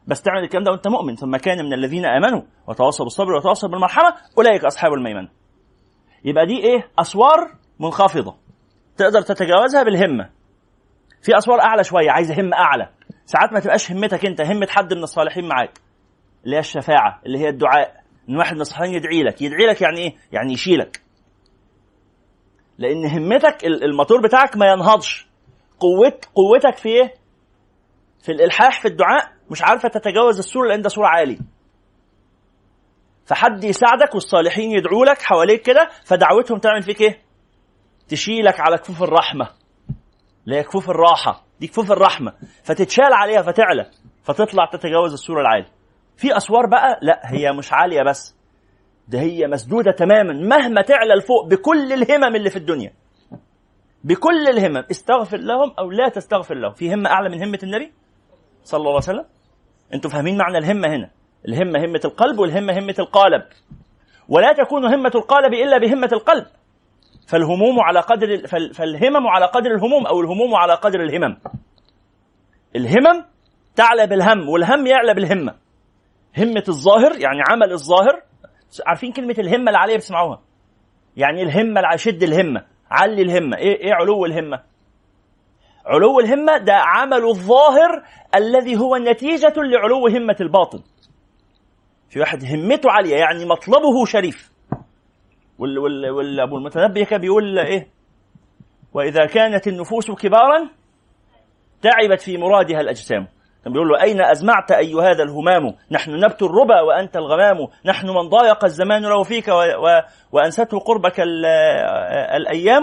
بس 0.07 0.23
تعمل 0.23 0.43
الكلام 0.43 0.65
ده 0.65 0.71
وأنت 0.71 0.89
مؤمن. 0.89 1.17
ثم 1.17 1.37
كان 1.37 1.65
من 1.65 1.73
الذين 1.73 2.07
آمنوا. 2.07 2.43
وتواصوا 2.67 3.05
بالصبر 3.05 3.33
وتواصوا 3.33 3.69
بالمرحمة. 3.69 4.15
أولئك 4.39 4.65
أصحاب 4.65 4.93
الميمنة. 4.93 5.29
يبقى 6.25 6.47
دي 6.47 6.59
إيه؟ 6.59 6.91
أسوار 6.99 7.55
منخفضة. 7.81 8.37
تقدر 8.97 9.23
تتجاوزها 9.23 9.83
بالهمة. 9.83 10.31
في 11.23 11.39
أسوار 11.39 11.61
أعلى 11.61 11.85
شوية. 11.85 12.11
عايزه 12.11 12.41
همة 12.41 12.57
أعلى. 12.57 12.89
ساعات 13.27 13.53
ما 13.53 13.61
تبقاش 13.61 13.93
همتك 13.93 14.27
انت 14.27 14.41
همة 14.41 14.67
حد 14.71 14.95
من 14.95 15.03
الصالحين 15.03 15.49
معاك. 15.49 15.79
اللي 16.45 16.57
هي 16.57 16.61
الشفاعة 16.61 17.21
اللي 17.27 17.39
هي 17.39 17.49
الدعاء. 17.49 18.05
إن 18.29 18.37
واحد 18.37 18.55
من 18.55 18.61
الصالحين 18.61 18.95
يدعي 18.95 19.23
لك. 19.23 19.43
يدعي 19.43 19.67
لك 19.67 19.83
يعني 19.83 19.99
إيه؟ 19.99 20.17
يعني 20.33 20.53
يشيلك. 20.53 21.03
لأن 22.79 23.07
همتك 23.07 23.65
الموتور 23.65 24.21
بتاعك 24.21 24.57
ما 24.57 24.67
ينهضش. 24.67 25.27
قوت 25.81 26.25
قوتك 26.35 26.77
في 26.77 26.89
إيه؟ 26.89 27.15
في 28.23 28.33
الإلحاح 28.33 28.81
في 28.83 28.89
الدعاء. 28.89 29.33
مش 29.51 29.63
عارفة 29.63 29.89
تتجاوز 29.89 30.39
السور 30.39 30.69
لأن 30.69 30.83
ده 30.83 30.89
سور 30.89 31.05
عالي. 31.05 31.39
فحد 33.27 33.65
يساعدك 33.65 34.15
والصالحين 34.15 34.71
يدعوا 34.71 35.05
لك 35.05 35.23
حواليك 35.23 35.63
كده 35.63 35.91
فدعوتهم 36.05 36.59
تعمل 36.59 36.83
فيك 36.83 37.01
إيه؟ 37.01 37.23
تشيلك 38.09 38.61
على 38.61 38.79
كفوف 38.79 39.03
الرحمة. 39.03 39.49
اللي 40.45 40.57
هي 40.57 40.63
كفوف 40.63 40.91
الراحة. 40.91 41.45
دي 41.65 41.69
كفوف 41.69 41.93
الرحمة 41.93 42.33
فتتشال 42.63 43.13
عليها 43.13 43.43
فتعلى 43.43 43.91
فتطلع 44.23 44.65
تتجاوز 44.73 45.13
السور 45.13 45.41
العالي. 45.41 45.67
في 46.17 46.37
أسوار 46.37 46.67
بقى؟ 46.67 46.99
لا 47.03 47.21
هي 47.25 47.53
مش 47.53 47.73
عالية 47.73 48.03
بس. 48.03 48.37
ده 49.09 49.21
هي 49.21 49.47
مسدودة 49.47 49.91
تماما 49.93 50.33
مهما 50.33 50.83
تعلى 50.83 51.15
لفوق 51.15 51.47
بكل 51.47 51.93
الهمم 51.93 52.37
اللي 52.37 52.51
في 52.51 52.57
الدنيا. 52.57 52.93
بكل 54.05 54.49
الهمم. 54.49 54.85
استغفر 54.91 55.37
لهم 55.37 55.75
أو 55.79 55.91
لا 55.91 56.09
تستغفر 56.09 56.55
لهم. 56.55 56.73
في 56.73 56.95
همة 56.95 57.11
أعلى 57.11 57.29
من 57.29 57.43
همة 57.43 57.59
النبي 57.63 57.93
صلى 58.65 58.79
الله 58.79 58.91
عليه 58.91 58.99
وسلم؟ 58.99 59.25
أنتم 59.95 60.09
فاهمين 60.09 60.39
معنى 60.39 60.59
الهمة 60.59 60.89
هنا؟ 60.89 61.11
الهمة 61.49 61.85
همة 61.85 62.01
القلب 62.05 62.39
والهمة 62.39 62.79
همة 62.79 62.95
القالب. 62.99 63.43
ولا 64.29 64.53
تكون 64.53 64.85
همة 64.85 65.13
القالب 65.15 65.55
إلا 65.55 65.79
بهمة 65.79 66.11
القلب. 66.13 66.47
فالهموم 67.29 67.81
على 67.81 68.01
قدر 68.01 68.47
فالهمم 68.73 69.27
على 69.27 69.47
قدر 69.47 69.71
الهموم 69.71 70.07
أو 70.07 70.21
الهموم 70.21 70.55
على 70.55 70.75
قدر 70.75 71.01
الهمم. 71.01 71.37
الهمم 72.77 73.25
تعلى 73.77 74.07
بالهم 74.07 74.49
والهم 74.49 74.87
يعلى 74.87 75.15
بالهمة. 75.15 75.55
همة 76.39 76.65
الظاهر 76.69 77.13
يعني 77.21 77.43
عمل 77.51 77.73
الظاهر. 77.73 78.23
عارفين 78.87 79.13
كلمة 79.13 79.35
الهمة 79.39 79.67
اللي 79.67 79.79
عليها 79.79 79.97
بتسمعوها؟ 79.97 80.41
يعني 81.17 81.43
الهمة 81.43 81.97
شد 81.97 82.23
الهمة 82.23 82.65
علي 82.91 83.23
الهمة. 83.23 83.57
إيه 83.57 83.81
إيه 83.81 83.95
علو 83.95 84.25
الهمة؟ 84.25 84.63
علو 85.87 86.21
الهمة 86.21 86.59
ده 86.59 86.75
عمل 86.75 87.25
الظاهر 87.25 88.03
الذي 88.35 88.77
هو 88.77 88.97
نتيجة 88.97 89.55
لعلو 89.57 90.09
همة 90.09 90.37
الباطن. 90.41 90.83
في 92.09 92.21
واحد 92.21 92.45
همته 92.45 92.91
عالية 92.91 93.17
يعني 93.17 93.45
مطلبه 93.45 94.05
شريف. 94.05 94.54
وال 95.59 95.79
وال 95.79 96.11
وال 96.11 96.41
أبو 96.41 96.57
المتنبي 96.57 97.05
كان 97.05 97.21
بيقول 97.21 97.59
إيه؟ 97.59 97.89
وإذا 98.93 99.27
كانت 99.27 99.67
النفوس 99.67 100.11
كبارا 100.11 100.69
تعبت 101.83 102.21
في 102.21 102.37
مرادها 102.37 102.81
الأجسام. 102.81 103.29
كان 103.65 103.73
بيقول 103.73 103.89
له 103.89 104.03
أين 104.03 104.21
أزمعت 104.21 104.71
أي 104.71 104.95
هذا 104.95 105.23
الهمام؟ 105.23 105.75
نحن 105.91 106.11
نبت 106.11 106.43
الربا 106.43 106.81
وأنت 106.81 107.17
الغمام. 107.17 107.57
نحن 107.87 108.07
من 108.07 108.29
ضايق 108.29 108.65
الزمان 108.65 109.03
لو 109.03 109.23
فيك 109.23 109.49
و 109.49 109.53
و 109.53 110.03
وأنسته 110.33 110.79
قربك 110.79 111.21
الأيام. 112.37 112.83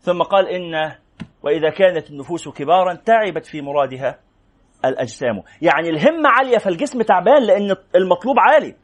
ثم 0.00 0.22
قال 0.22 0.48
إن 0.48 0.92
وإذا 1.42 1.70
كانت 1.70 2.10
النفوس 2.10 2.48
كبارا 2.48 2.94
تعبت 2.94 3.46
في 3.46 3.60
مرادها 3.60 4.18
الأجسام. 4.84 5.42
يعني 5.62 5.88
الهمة 5.90 6.28
عالية 6.28 6.58
فالجسم 6.58 7.02
تعبان 7.02 7.42
لأن 7.42 7.76
المطلوب 7.96 8.36
عالي. 8.38 8.76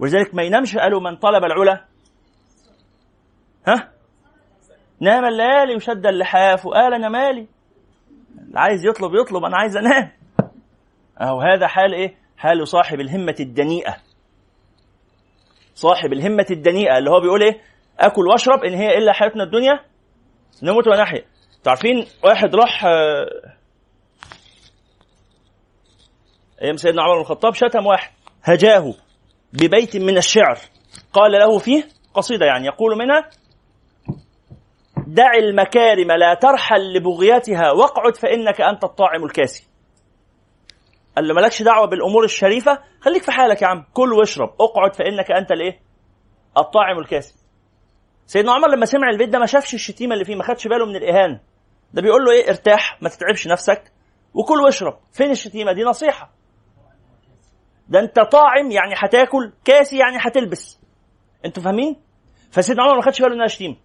ولذلك 0.00 0.34
ما 0.34 0.42
ينامش 0.42 0.76
قالوا 0.76 1.00
من 1.00 1.16
طلب 1.16 1.44
العلا. 1.44 1.84
ها؟ 3.66 3.92
نام 5.00 5.24
الليالي 5.24 5.76
وشد 5.76 6.06
اللحاف 6.06 6.66
وقال 6.66 7.12
مالي. 7.12 7.46
اللي 8.38 8.60
عايز 8.60 8.86
يطلب 8.86 9.14
يطلب 9.14 9.44
أنا 9.44 9.56
عايز 9.56 9.76
أنام. 9.76 10.12
أهو 11.20 11.40
هذا 11.40 11.66
حال 11.66 11.94
إيه؟ 11.94 12.14
حال 12.36 12.68
صاحب 12.68 13.00
الهمة 13.00 13.36
الدنيئة. 13.40 13.96
صاحب 15.74 16.12
الهمة 16.12 16.46
الدنيئة 16.50 16.98
اللي 16.98 17.10
هو 17.10 17.20
بيقول 17.20 17.42
إيه؟ 17.42 17.60
أكل 17.98 18.26
وأشرب 18.26 18.64
إن 18.64 18.74
هي 18.74 18.98
إلا 18.98 19.12
حياتنا 19.12 19.42
الدنيا. 19.42 19.80
نموت 20.62 20.88
ونحيا. 20.88 21.24
تعرفين 21.64 22.06
واحد 22.24 22.54
راح 22.54 22.84
آه، 22.84 23.56
أيام 26.62 26.76
سيدنا 26.76 27.02
عمر 27.02 27.14
بن 27.14 27.20
الخطاب 27.20 27.54
شتم 27.54 27.86
واحد 27.86 28.10
هجاه. 28.42 28.94
ببيت 29.52 29.96
من 29.96 30.16
الشعر. 30.16 30.58
قال 31.12 31.32
له 31.32 31.58
فيه 31.58 31.88
قصيدة 32.14 32.46
يعني 32.46 32.66
يقول 32.66 32.98
منها 32.98 33.30
دع 35.06 35.34
المكارم 35.34 36.12
لا 36.12 36.34
ترحل 36.34 36.92
لبغيتها 36.92 37.72
واقعد 37.72 38.16
فإنك 38.16 38.60
أنت 38.60 38.84
الطاعم 38.84 39.24
الكاسي. 39.24 39.66
قال 41.16 41.28
له 41.28 41.34
مالكش 41.34 41.62
دعوة 41.62 41.86
بالأمور 41.86 42.24
الشريفة؟ 42.24 42.78
خليك 43.00 43.22
في 43.22 43.32
حالك 43.32 43.62
يا 43.62 43.66
عم 43.66 43.84
كل 43.94 44.12
واشرب 44.12 44.54
اقعد 44.60 44.94
فإنك 44.94 45.30
أنت 45.30 45.52
الإيه؟ 45.52 45.80
الطاعم 46.58 46.98
الكاسي. 46.98 47.34
سيدنا 48.26 48.52
عمر 48.52 48.68
لما 48.68 48.86
سمع 48.86 49.10
البيت 49.10 49.28
ده 49.28 49.38
ما 49.38 49.46
شافش 49.46 49.74
الشتيمة 49.74 50.14
اللي 50.14 50.24
فيه 50.24 50.34
ما 50.34 50.44
خدش 50.44 50.68
باله 50.68 50.86
من 50.86 50.96
الإهانة. 50.96 51.40
ده 51.94 52.02
بيقول 52.02 52.24
له 52.24 52.32
إيه؟ 52.32 52.48
ارتاح 52.48 52.98
ما 53.02 53.08
تتعبش 53.08 53.46
نفسك 53.48 53.92
وكل 54.34 54.60
واشرب 54.60 54.98
فين 55.12 55.30
الشتيمة؟ 55.30 55.72
دي 55.72 55.82
نصيحة. 55.82 56.30
ده 57.90 58.00
انت 58.00 58.20
طاعم 58.20 58.70
يعني 58.70 58.94
هتاكل 58.96 59.52
كاسي 59.64 59.98
يعني 59.98 60.16
هتلبس. 60.20 60.80
أنتوا 61.44 61.62
فاهمين؟ 61.62 61.96
فسيدنا 62.50 62.82
عمر 62.82 62.96
ما 62.96 63.02
خدش 63.02 63.22
باله 63.22 63.34
إنها 63.34 63.46
شتيمة. 63.46 63.76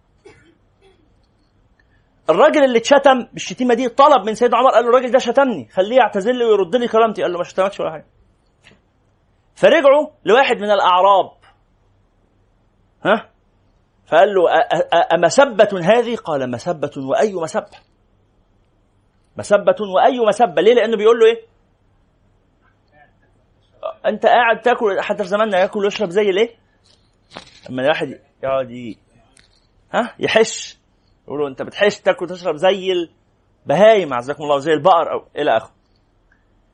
الراجل 2.30 2.64
اللي 2.64 2.78
اتشتم 2.78 3.26
بالشتيمة 3.32 3.74
دي 3.74 3.88
طلب 3.88 4.26
من 4.26 4.34
سيدنا 4.34 4.56
عمر 4.58 4.70
قال 4.70 4.84
له 4.84 4.90
الراجل 4.90 5.10
ده 5.10 5.18
شتمني 5.18 5.68
خليه 5.68 5.96
يعتذر 5.96 6.32
لي 6.32 6.44
ويرد 6.44 6.76
لي 6.76 6.88
كرامتي 6.88 7.22
قال 7.22 7.32
له 7.32 7.38
ما 7.38 7.44
شتمكش 7.44 7.80
ولا 7.80 7.90
حاجة. 7.90 8.06
فرجعوا 9.54 10.06
لواحد 10.24 10.56
من 10.56 10.70
الأعراب. 10.70 11.30
ها؟ 13.04 13.30
فقال 14.06 14.28
له 14.34 14.42
أمسبة 15.14 15.80
هذه؟ 15.82 16.16
قال 16.16 16.50
مسبة 16.50 16.90
وأي 16.96 17.34
مسبة. 17.34 17.78
مسبة 19.36 19.76
وأي 19.94 20.20
مسبة. 20.28 20.62
ليه؟ 20.62 20.74
لأنه 20.74 20.96
بيقول 20.96 21.18
له 21.18 21.26
إيه؟ 21.26 21.55
أنت 24.06 24.26
قاعد 24.26 24.60
تاكل 24.60 25.00
حتى 25.00 25.22
في 25.22 25.28
زماننا 25.28 25.58
ياكل 25.58 25.84
ويشرب 25.84 26.10
زي 26.10 26.30
ليه؟ 26.30 26.48
لما 27.70 27.82
الواحد 27.82 28.20
يقعد 28.42 28.70
ي... 28.70 28.98
ها؟ 29.94 30.14
يحش. 30.18 30.78
يقول 31.28 31.40
له 31.40 31.48
أنت 31.48 31.62
بتحش 31.62 32.00
تاكل 32.00 32.24
وتشرب 32.24 32.56
زي 32.56 32.92
البهايم 33.66 34.14
عزكم 34.14 34.42
الله 34.42 34.58
زي 34.58 34.72
البقر 34.72 35.12
أو 35.12 35.24
إلى 35.36 35.56
آخره. 35.56 35.72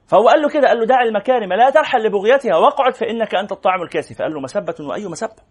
فهو 0.07 0.29
قال 0.29 0.43
له 0.43 0.49
كده 0.49 0.69
قال 0.69 0.79
له 0.79 0.87
دع 0.87 1.03
المكارم 1.03 1.53
لا 1.53 1.71
ترحل 1.71 1.99
لبغيتها 1.99 2.57
واقعد 2.57 2.95
فإنك 2.95 3.35
أنت 3.35 3.53
الطعام 3.53 3.83
الكاسي. 3.83 4.15
فقال 4.15 4.35
له 4.35 4.41
مسبة 4.41 4.75
وأي 4.81 5.07
مسبة؟ 5.07 5.43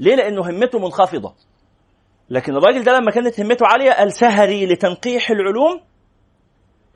ليه؟ 0.00 0.14
لأنه 0.14 0.50
همته 0.50 0.78
منخفضة. 0.78 1.34
لكن 2.30 2.56
الراجل 2.56 2.84
ده 2.84 2.98
لما 2.98 3.10
كانت 3.10 3.40
همته 3.40 3.66
عالية 3.66 3.92
قال 3.92 4.12
سهري 4.12 4.66
لتنقيح 4.66 5.30
العلوم 5.30 5.80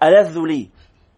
ألذ 0.03 0.39
لي. 0.39 0.71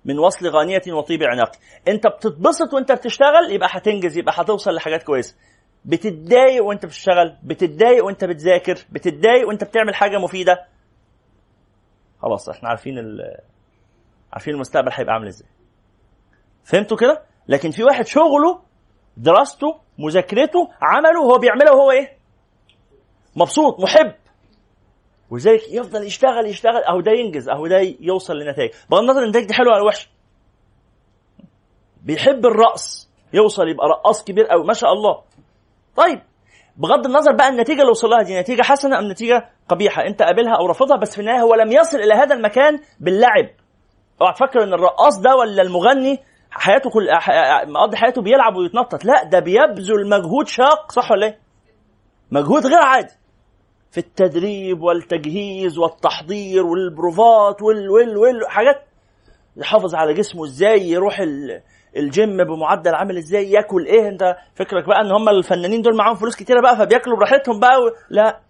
من 0.05 0.19
وصل 0.19 0.49
غانية 0.49 0.83
وطيب 0.89 1.23
عناق. 1.23 1.53
انت 1.89 2.07
بتتبسط 2.07 2.75
وانت 2.75 2.93
بتشتغل 2.93 3.51
يبقى 3.51 3.69
هتنجز 3.73 4.19
يبقى 4.19 4.35
هتوصل 4.37 4.75
لحاجات 4.75 5.03
كويسة. 5.03 5.37
بتتضايق 5.85 6.65
وانت 6.65 6.87
بتشتغل 6.87 7.37
بتتضايق 7.43 8.05
وانت 8.05 8.25
بتذاكر 8.25 8.79
بتتضايق 8.91 9.49
وانت 9.49 9.65
بتعمل 9.65 9.95
حاجة 9.95 10.19
مفيدة. 10.19 10.67
خلاص 12.23 12.49
إحنا 12.49 12.69
عارفين 12.69 12.99
ال... 12.99 13.37
عارفين 14.33 14.55
المستقبل 14.55 14.91
هيبقى 14.93 15.15
عامل 15.15 15.27
إزاي. 15.27 15.49
فهمتوا 16.65 16.97
كده؟ 16.97 17.23
لكن 17.49 17.71
في 17.71 17.85
واحد 17.85 18.07
شغله 18.07 18.61
دراسته 19.17 19.81
مذاكرته 19.99 20.71
عمله 20.83 21.21
هو 21.21 21.39
بيعمله 21.39 21.73
وهو 21.73 21.91
إيه؟ 21.91 22.19
مبسوط 23.37 23.81
محب. 23.81 24.15
ولذلك 25.35 25.63
يفضل 25.71 26.07
يشتغل 26.07 26.47
يشتغل. 26.47 26.85
أهو 26.85 27.01
ده 27.01 27.13
ينجز 27.13 27.49
أهو 27.49 27.67
ده 27.67 27.97
يوصل 28.01 28.35
لنتائج 28.39 28.71
بغض 28.91 29.01
النظر 29.01 29.23
النتائج 29.23 29.47
دي 29.47 29.55
حلوة 29.55 29.75
ولا 29.75 29.85
وحشة. 29.85 30.09
بيحب 32.03 32.47
الرقص 32.47 33.11
يوصل 33.33 33.69
يبقى 33.69 33.89
رقاص 33.89 34.25
كبير 34.25 34.47
قوي 34.47 34.65
ما 34.65 34.73
شاء 34.73 34.93
الله. 34.93 35.23
طيب 35.97 36.23
بغض 36.77 37.07
النظر 37.07 37.33
بقى 37.33 37.49
النتيجة 37.49 37.81
اللي 37.81 37.91
وصل 37.91 38.09
لها 38.09 38.23
دي 38.23 38.41
نتيجة 38.41 38.63
حسنة 38.63 38.99
أم 38.99 39.11
نتيجة 39.11 39.51
قبيحة؟ 39.69 40.07
أنت 40.07 40.23
قابلها 40.23 40.57
أو 40.57 40.67
رفضها 40.67 40.97
بس 40.97 41.15
في 41.15 41.21
النهاية 41.21 41.41
هو 41.41 41.55
لم 41.55 41.73
يصل 41.73 41.99
إلى 41.99 42.15
هذا 42.15 42.35
المكان 42.35 42.81
باللعب. 43.01 43.51
أوعى 44.21 44.33
تفكر 44.33 44.63
إن 44.63 44.73
الرقاص 44.75 45.19
ده 45.21 45.37
ولا 45.37 45.63
المغني 45.63 46.19
حياته 46.51 46.91
كل 46.91 47.09
مقضي 47.73 47.97
حياته 47.97 48.23
بيلعب 48.23 48.57
ويتنطط. 48.57 49.05
لا 49.05 49.25
ده 49.25 49.39
بيبذل 49.39 50.09
مجهود 50.09 50.49
شاق 50.49 50.93
صح 50.93 51.11
ولا 51.11 51.27
إيه؟ 51.27 51.39
مجهود 52.31 52.67
غير 52.67 52.83
عادي. 52.83 53.13
في 53.95 53.99
التدريب 54.01 54.83
والتجهيز 54.83 55.79
والتحضير 55.79 56.67
والبروفات 56.67 57.63
وال 57.63 57.91
وال 57.91 58.17
وال 58.17 58.49
حاجات 58.51 58.85
يحافظ 59.57 59.95
على 59.95 60.15
جسمه 60.15 60.45
إزاي 60.45 60.89
يروح 60.89 61.21
الجيم 61.97 62.45
بمعدل 62.45 62.95
عامل 62.95 63.17
إزاي 63.17 63.51
ياكل 63.51 63.87
إيه 63.87 64.09
انت 64.09 64.37
فكرك 64.55 64.87
بقى 64.87 65.01
ان 65.01 65.13
هم 65.13 65.29
الفنانين 65.29 65.83
دول 65.83 65.97
معاهم 65.97 66.15
فلوس 66.17 66.37
كتيرة 66.37 66.61
بقى 66.61 66.77
فبياكلوا 66.77 67.17
براحتهم 67.17 67.61
بقى 67.61 67.83
و... 67.83 67.91
لا. 68.11 68.41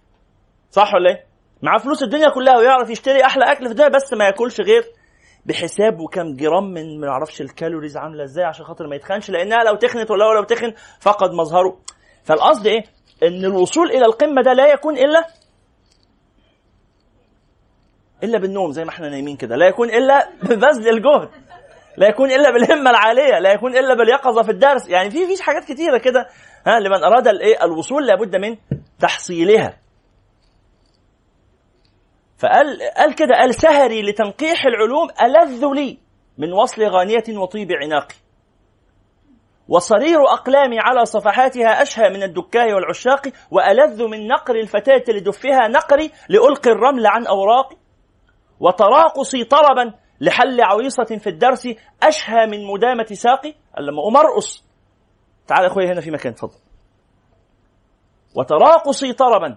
صح 0.71 0.95
ولا 0.95 1.11
إيه؟ 1.11 1.25
معاه 1.63 1.79
فلوس 1.79 2.03
الدنيا 2.03 2.29
كلها 2.29 2.57
ويعرف 2.59 2.91
يشتري 2.91 3.25
أحلى 3.25 3.45
اكل 3.53 3.65
في 3.65 3.71
الدنيا 3.71 3.89
بس 3.89 4.13
ما 4.13 4.25
ياكلش 4.25 4.61
غير 4.61 4.85
بحساب 5.47 6.01
وكم 6.01 6.37
جرام 6.37 6.65
من 6.65 7.01
ما 7.01 7.09
أعرفش 7.09 7.41
ال 7.41 7.47
calories 7.47 7.97
عاملة 7.97 8.25
إزاي 8.25 8.45
عشان 8.45 8.65
خاطر 8.65 8.87
ما 8.87 8.97
يتخنش 8.97 9.31
لانها 9.31 9.65
لو 9.65 9.75
تخنت 9.75 10.11
ولا 10.11 10.25
لو 10.25 10.43
تخن 10.45 10.73
فقد 11.01 11.31
مظهره. 11.33 11.77
فالقصد 12.25 12.67
إيه؟ 12.67 12.85
ان 13.23 13.45
الوصول 13.45 13.91
إلى 13.91 14.05
القمة 14.07 14.43
ده 14.43 14.53
لا 14.53 14.73
يكون 14.73 14.99
إلا 14.99 15.25
إلا 18.25 18.39
بالنوم 18.39 18.73
زي 18.73 18.85
ما 18.85 18.91
إحنا 18.91 19.09
نايمين 19.09 19.37
كده 19.37 19.57
لا 19.57 19.67
يكون 19.67 19.91
إلا 19.91 20.29
ببذل 20.43 20.89
الجهد 20.89 21.29
لا 21.97 22.09
يكون 22.09 22.31
إلا 22.31 22.51
بالهمة 22.51 22.91
العالية 22.91 23.39
لا 23.39 23.53
يكون 23.53 23.77
إلا 23.77 23.95
باليقظة 23.95 24.43
في 24.43 24.51
الدرس 24.51 24.89
يعني 24.89 25.11
في 25.11 25.37
في 25.37 25.43
حاجات 25.43 25.65
كتيرة 25.65 25.99
كده. 25.99 26.29
ها 26.67 26.81
لمن 26.81 27.05
أراد 27.05 27.29
الإيه؟ 27.29 27.65
الوصول 27.65 28.07
لابد 28.07 28.37
من 28.37 28.57
تحصيلها. 29.01 29.77
فقال 32.39 32.79
قال 32.97 33.15
كده 33.15 33.35
قال 33.35 33.55
سهري 33.55 34.03
لتنقيح 34.03 34.67
العلوم 34.67 35.09
ألذ 35.23 35.67
لي 35.75 35.99
من 36.39 36.53
وصل 36.53 36.83
غانية 36.83 37.25
وطيب 37.29 37.69
عناقي. 37.73 38.15
وصرير 39.69 40.23
أقلامي 40.23 40.81
على 40.81 41.05
صفحاتها 41.05 41.83
أشهى 41.83 42.09
من 42.09 42.23
الدكاء 42.23 42.73
والعشاق 42.73 43.29
وألذ 43.51 44.03
من 44.03 44.29
نقر 44.29 44.55
الفتاة 44.55 45.05
لدفها 45.09 45.69
نقري 45.69 46.11
لألقي 46.29 46.71
الرمل 46.71 47.07
عن 47.07 47.27
أوراقي. 47.27 47.77
وتراقصي 48.65 49.45
طربا 49.45 49.95
لحل 50.21 50.61
عويصة 50.61 51.05
في 51.05 51.27
الدرس 51.27 51.69
أشهى 52.03 52.47
من 52.47 52.67
مدامة 52.67 53.05
ساقي. 53.05 53.55
لما 53.81 54.01
أقوم 54.01 54.17
أرقص 54.17 54.65
تعال 55.47 55.65
أخوي 55.67 55.87
هنا 55.87 56.01
في 56.01 56.11
مكان 56.11 56.35
تفضل. 56.35 56.59
وتراقصي 58.37 59.13
طربا 59.13 59.57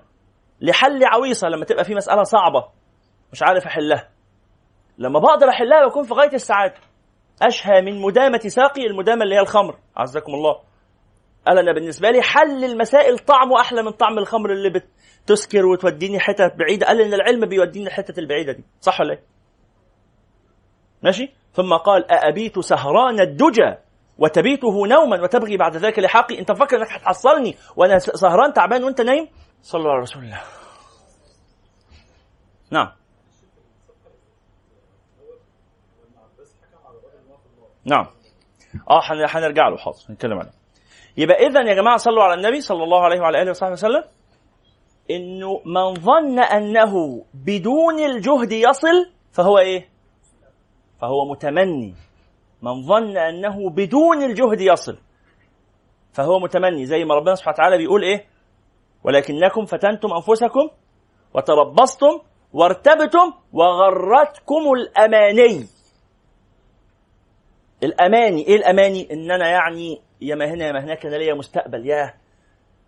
لحل 0.61 1.05
عويصة. 1.05 1.47
لما 1.47 1.65
تبقى 1.65 1.83
في 1.83 1.95
مسألة 1.95 2.23
صعبة 2.23 2.67
مش 3.31 3.43
عارف 3.43 3.65
أحلها. 3.65 4.09
لما 4.97 5.19
بقدر 5.19 5.49
أحلها 5.49 5.87
بكون 5.87 6.03
في 6.03 6.13
غاية 6.13 6.33
السعادة. 6.33 6.75
أشهى 7.41 7.81
من 7.81 8.01
مدامة 8.01 8.39
ساقي 8.39 8.85
المدامة 8.85 9.23
اللي 9.23 9.35
هي 9.35 9.39
الخمر. 9.39 9.79
عزكم 9.97 10.33
الله. 10.33 10.59
قال 11.47 11.59
أنا 11.59 11.71
بالنسبة 11.73 12.11
لي 12.11 12.21
حل 12.21 12.63
المسائل 12.65 13.19
طعمه 13.19 13.61
أحلى 13.61 13.83
من 13.83 13.91
طعم 13.91 14.17
الخمر 14.17 14.51
اللي 14.51 14.69
بتسكر 15.27 15.65
وتوديني 15.65 16.19
حتت 16.19 16.55
بعيدة. 16.55 16.87
قال 16.87 17.01
إن 17.01 17.13
العلم 17.13 17.45
بيوديني 17.45 17.87
الحتة 17.87 18.19
البعيدة 18.19 18.53
دي. 18.53 18.63
صح 18.81 19.01
ولا 19.01 19.13
إيه؟ 19.13 19.23
ماشي؟ 21.03 21.33
ثم 21.53 21.73
قال 21.73 22.11
أأبيت 22.11 22.59
سهران 22.59 23.19
الدجى 23.19 23.75
وتبيته 24.17 24.87
نوما 24.87 25.21
وتبغي 25.23 25.57
بعد 25.57 25.77
ذلك 25.77 25.99
لحاقي؟ 25.99 26.39
أنت 26.39 26.51
فاكر 26.51 26.77
إنك 26.77 26.91
هتحصلني 26.91 27.55
وأنا 27.75 27.99
سهران 27.99 28.53
تعبان 28.53 28.83
وأنت 28.83 29.01
نايم؟ 29.01 29.27
الله 29.75 29.91
على 29.91 30.01
رسول 30.01 30.23
الله 30.23 30.41
نعم. 32.71 32.91
نعم. 37.85 38.05
آه 38.89 39.01
هنرجع 39.11 39.67
له. 39.67 39.77
حاضر. 39.77 39.97
نتكلم 40.09 40.39
عليه. 40.39 40.51
يبقى 41.17 41.47
اذا 41.47 41.61
يا 41.61 41.73
جماعة 41.73 41.97
صلوا 41.97 42.23
على 42.23 42.33
النبي 42.33 42.61
صلى 42.61 42.83
الله 42.83 43.03
عليه 43.03 43.19
وعلى 43.19 43.41
آله 43.41 43.51
وصحبه 43.51 43.71
وسلم. 43.71 44.03
إنه 45.11 45.61
من 45.65 45.93
ظن 45.93 46.39
أنه 46.39 47.23
بدون 47.33 47.99
الجهد 47.99 48.51
يصل 48.51 49.11
فهو 49.31 49.57
إيه؟ 49.57 49.89
فهو 51.01 51.31
متمني. 51.31 51.93
من 52.61 52.81
ظن 52.81 53.17
أنه 53.17 53.69
بدون 53.69 54.23
الجهد 54.23 54.61
يصل 54.61 54.97
فهو 56.13 56.39
متمني. 56.39 56.85
زي 56.85 57.05
ما 57.05 57.15
ربنا 57.15 57.35
سبحانه 57.35 57.53
وتعالى 57.55 57.77
بيقول 57.77 58.03
إيه؟ 58.03 58.25
ولكنكم 59.03 59.65
فتنتم 59.65 60.09
أنفسكم 60.13 60.69
وتربصتم 61.33 62.19
وارتبتم 62.53 63.33
وغرتكم 63.53 64.73
الأماني. 64.73 65.67
الأماني 67.83 68.47
إيه 68.47 68.55
الأماني؟ 68.55 69.07
ان 69.13 69.31
أنا 69.31 69.47
يعني 69.47 70.01
يا 70.21 70.35
ما 70.35 70.45
هنا 70.45 70.65
يا 70.65 70.71
ما 70.71 70.83
هناك 70.83 71.05
أنا 71.05 71.15
ليا 71.15 71.33
مستقبل. 71.33 71.85
يا 71.87 72.13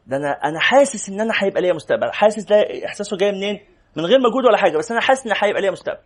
ده 0.09 0.17
أنا 0.17 0.31
أنا 0.31 0.59
حاسس 0.59 1.09
إن 1.09 1.21
أنا 1.21 1.33
هيبقى 1.37 1.61
ليا 1.61 1.73
مستقبل. 1.73 2.11
حاسس 2.13 2.43
ده 2.43 2.85
إحساسه 2.85 3.17
جاي 3.17 3.31
منين؟ 3.31 3.59
من 3.95 4.05
غير 4.05 4.19
مجهود 4.19 4.45
ولا 4.45 4.57
حاجة 4.57 4.77
بس 4.77 4.91
أنا 4.91 5.01
حاسس 5.01 5.27
إن 5.27 5.33
هيبقى 5.41 5.61
ليا 5.61 5.71
مستقبل. 5.71 5.99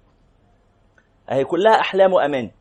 أهي 1.31 1.43
كلها 1.45 1.79
أحلام 1.79 2.13
واماني 2.13 2.51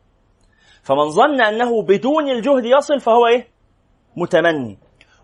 فمن 0.83 1.09
ظن 1.09 1.41
أنه 1.41 1.81
بدون 1.81 2.29
الجهد 2.29 2.65
يصل 2.65 2.99
فهو 2.99 3.27
إيه؟ 3.27 3.47
متمني. 4.15 4.79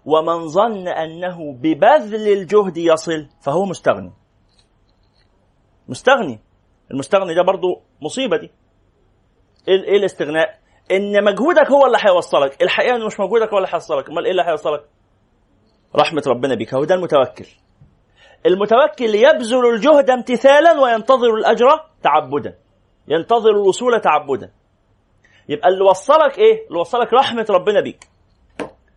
ومن 0.05 0.47
ظن 0.47 0.88
أنه 0.88 1.53
ببذل 1.53 2.27
الجهد 2.27 2.77
يصل 2.77 3.27
فهو 3.41 3.65
مستغني. 3.65 4.13
مستغني. 5.88 6.39
المستغني 6.91 7.36
ده 7.36 7.41
برضو 7.41 7.82
مصيبة 8.01 8.38
دي. 8.38 8.51
إيه, 9.67 9.84
إيه 9.84 9.97
الاستغناء؟ 9.97 10.60
إن 10.91 11.23
مجهودك 11.23 11.71
هو 11.71 11.86
اللي 11.86 11.97
هيوصلك. 12.01 12.62
الحقيقة 12.63 12.95
إنه 12.95 13.05
مش 13.05 13.19
مجهودك 13.19 13.49
هو 13.49 13.58
اللي 13.58 13.69
هيوصلك. 13.71 14.10
أمال 14.10 14.25
إيه 14.25 14.32
اللي 14.32 14.43
هيوصلك؟ 14.43 14.86
رحمة 15.95 16.23
ربنا 16.28 16.56
بك 16.56 16.73
هو 16.73 16.84
ده 16.84 16.95
المتوكل. 16.95 17.47
المتوكل 18.45 19.15
يبذل 19.15 19.65
الجهد 19.73 20.10
امتثالا 20.10 20.82
وينتظر 20.82 21.34
الأجر 21.34 21.67
تعبدا. 22.04 22.58
ينتظر 23.08 23.49
الوصول 23.49 24.02
تعبدا. 24.02 24.52
يبقى 25.49 25.67
اللي 25.67 25.84
وصلك 25.84 26.38
إيه؟ 26.38 26.67
اللي 26.67 26.80
وصلك 26.80 27.13
رحمة 27.13 27.45
ربنا 27.49 27.82
بيك. 27.82 28.08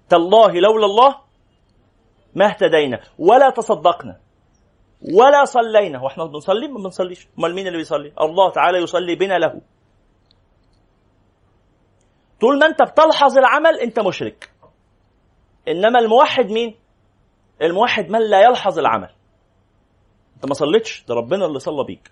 تالله 0.08 0.52
لولا 0.52 0.86
الله 0.86 1.16
ما 2.34 2.46
اهتدينا 2.46 3.00
ولا 3.18 3.50
تصدقنا 3.50 4.20
ولا 5.14 5.44
صلينا. 5.44 6.02
وإحنا 6.02 6.24
بنصلي 6.24 6.68
ما 6.68 6.78
بنصليش؟ 6.82 7.28
أمال 7.38 7.54
مين 7.54 7.66
اللي 7.66 7.78
بيصلي؟ 7.78 8.12
الله 8.20 8.50
تعالى 8.50 8.78
يصلي 8.78 9.14
بنا 9.14 9.38
له. 9.38 9.60
طول 12.40 12.58
ما 12.58 12.66
أنت 12.66 12.82
بتلحظ 12.82 13.38
العمل 13.38 13.80
أنت 13.80 14.00
مشرك. 14.00 14.50
إنما 15.68 15.98
الموحد 15.98 16.50
مين؟ 16.50 16.81
الموحد 17.62 18.10
من 18.10 18.30
لا 18.30 18.42
يلحظ 18.42 18.78
العمل. 18.78 19.10
أنت 20.36 20.46
ما 20.46 20.54
صليتش؟ 20.54 21.04
ده 21.08 21.14
ربنا 21.14 21.46
اللي 21.46 21.58
صلى 21.58 21.84
بيك. 21.84 22.10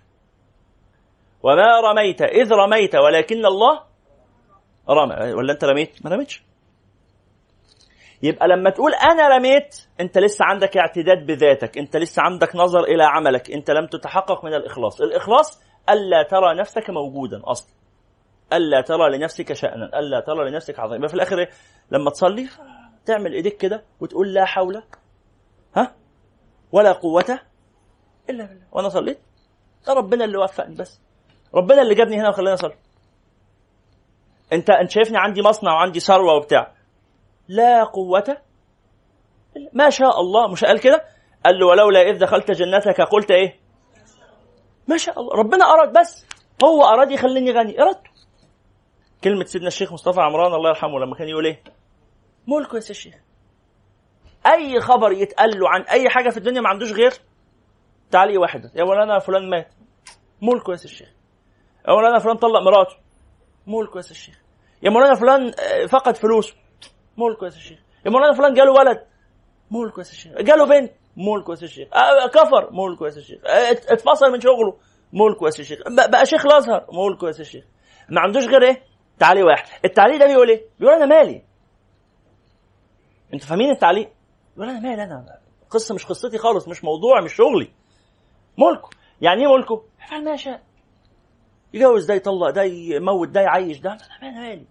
وما 1.43 1.79
رميت؟ 1.79 2.21
إذ 2.21 2.53
رميت 2.53 2.95
ولكن 2.95 3.45
الله 3.45 3.83
رمى. 4.89 5.33
ولا 5.33 5.53
أنت 5.53 5.63
رميت؟ 5.63 6.05
ما 6.05 6.11
رميتش. 6.11 6.43
يبقى 8.23 8.47
لما 8.47 8.69
تقول 8.69 8.93
أنا 8.93 9.27
رميت 9.27 9.87
أنت 9.99 10.17
لسه 10.17 10.45
عندك 10.45 10.77
اعتداد 10.77 11.25
بذاتك. 11.25 11.77
أنت 11.77 11.97
لسه 11.97 12.21
عندك 12.21 12.55
نظر 12.55 12.83
إلى 12.83 13.03
عملك. 13.03 13.51
أنت 13.51 13.71
لم 13.71 13.87
تتحقق 13.87 14.45
من 14.45 14.53
الإخلاص. 14.53 15.01
الإخلاص 15.01 15.61
ألا 15.89 16.23
ترى 16.23 16.55
نفسك 16.55 16.89
موجودا 16.89 17.41
أصلا. 17.43 17.73
ألا 18.53 18.81
ترى 18.81 19.17
لنفسك 19.17 19.53
شانا. 19.53 19.99
ألا 19.99 20.19
ترى 20.19 20.49
لنفسك 20.49 20.79
عظيما. 20.79 20.95
يبقى 20.95 21.09
في 21.09 21.15
الآخر 21.15 21.39
إيه؟ 21.39 21.49
لما 21.91 22.09
تصلي 22.09 22.49
تعمل 23.05 23.33
إيديك 23.33 23.57
كده 23.57 23.83
وتقول 23.99 24.33
لا 24.33 24.45
حول 24.45 24.83
ها؟ 25.75 25.95
ولا 26.71 26.91
قوة 26.91 27.39
إلا 28.29 28.45
بالله. 28.45 28.67
وأنا 28.71 28.89
صليت. 28.89 29.19
ده 29.87 29.93
ربنا 29.93 30.25
اللي 30.25 30.37
وفقني 30.37 30.75
بس. 30.75 30.99
ربنا 31.53 31.81
اللي 31.81 31.95
جابني 31.95 32.19
هنا 32.19 32.29
وخلاني 32.29 32.53
أصلي. 32.53 32.75
انت 34.53 34.69
أنت 34.69 34.91
شايفني 34.91 35.17
عندي 35.17 35.41
مصنع 35.41 35.73
وعندي 35.73 35.99
ثروة 35.99 36.33
وبتاع. 36.33 36.73
لا 37.47 37.83
قوة 37.83 38.37
ما 39.73 39.89
شاء 39.89 40.19
الله. 40.19 40.47
مش 40.47 40.63
قال 40.63 40.79
كده؟ 40.79 41.05
قال 41.45 41.59
له 41.59 41.67
ولولا 41.67 42.01
إذ 42.01 42.19
دخلت 42.19 42.51
جنتك 42.51 43.01
قلت 43.01 43.31
إيه؟ 43.31 43.59
ما 44.87 44.97
شاء 44.97 45.19
الله. 45.19 45.33
ربنا 45.35 45.65
أراد 45.65 45.99
بس. 45.99 46.25
هو 46.63 46.83
أراد 46.83 47.11
يخليني 47.11 47.51
غني. 47.51 47.81
إرادته 47.81 48.11
كلمة 49.23 49.45
سيدنا 49.45 49.67
الشيخ 49.67 49.93
مصطفى 49.93 50.21
عمران 50.21 50.53
الله 50.53 50.69
يرحمه 50.69 50.99
لما 50.99 51.15
كان 51.15 51.27
يقول 51.27 51.45
إيه؟ 51.45 51.63
ملكه 52.47 52.75
يا 52.75 52.79
الشيخ. 52.79 53.15
أي 54.47 54.79
خبر 54.79 55.11
يتقال 55.11 55.59
له 55.59 55.69
عن 55.69 55.81
أي 55.81 56.09
حاجة 56.09 56.29
في 56.29 56.37
الدنيا 56.37 56.61
ما 56.61 56.69
عندوش 56.69 56.91
غير 56.91 57.13
تعليق 58.11 58.41
واحدة 58.41 58.71
يا 58.75 58.83
مولانا 58.83 59.19
فلان 59.19 59.49
مات. 59.49 59.73
ملكه 60.41 60.69
يا 60.71 60.75
الشيخ. 60.75 61.09
يا 61.87 61.93
مولانا 61.93 62.19
فلان 62.19 62.37
طلق 62.37 62.59
مراته. 62.61 62.95
ملكه 63.67 63.95
يا 63.95 63.99
الشيخ. 64.11 64.41
يا 64.83 64.89
مولانا 64.89 65.15
فلان 65.15 65.51
فقد 65.87 66.15
فلوسه 66.17 66.55
ملك 67.17 67.41
يا 67.43 67.47
الشيخ. 67.47 67.79
يا 68.05 68.11
مولانا 68.11 68.33
فلان 68.33 68.53
جاله 68.53 68.71
ولد. 68.71 69.05
ملك 69.71 69.97
يا 69.97 70.01
الشيخ. 70.01 70.31
جاله 70.41 70.65
بنت. 70.65 70.91
ملك 71.17 71.49
يا 71.49 71.53
الشيخ. 71.53 71.87
آه، 71.93 72.27
كفر. 72.27 72.69
ملك 72.71 73.01
يا 73.01 73.07
الشيخ. 73.07 73.39
آه، 73.45 73.71
اتفصل 73.71 74.31
من 74.31 74.41
شغله. 74.41 74.77
ملك 75.13 75.41
يا 75.41 75.47
الشيخ. 75.47 75.79
بقى 76.09 76.25
شيخ 76.25 76.45
الأزهر. 76.45 76.87
ملك 76.93 77.23
يا 77.23 77.29
الشيخ. 77.29 77.63
ما 78.09 78.21
عندوش 78.21 78.45
غير 78.45 78.63
إيه؟ 78.63 78.83
تعليق 79.19 79.45
واحد. 79.45 79.67
التعليق 79.85 80.19
ده 80.19 80.25
بيقول 80.27 80.49
إيه؟ 80.49 80.65
بيقول 80.79 80.95
أنا 80.95 81.05
مالي. 81.05 81.41
أنتوا 83.33 83.47
فاهمين 83.47 83.69
التعليق؟ 83.69 84.09
أنا 84.57 84.79
مالي 84.79 85.03
أنا 85.03 85.39
قصة 85.69 85.95
مش 85.95 86.05
قصتي 86.05 86.37
خالص 86.37 86.67
مش 86.67 86.83
موضوع 86.83 87.21
مش 87.21 87.33
شغلي. 87.33 87.71
ملكه. 88.57 88.89
يعني 89.21 89.41
إيه 89.41 89.53
ملكه؟ 89.53 89.83
يفعل 90.05 90.23
ما 90.23 90.31
يشاء 90.33 90.61
يجوز 91.73 92.05
ده 92.05 92.13
يطلق 92.13 92.49
ده 92.49 92.63
يموت 92.63 93.27
ده 93.27 93.41
يعيش 93.41 93.79
ده. 93.79 93.97
أنا 94.21 94.31
مالي. 94.31 94.65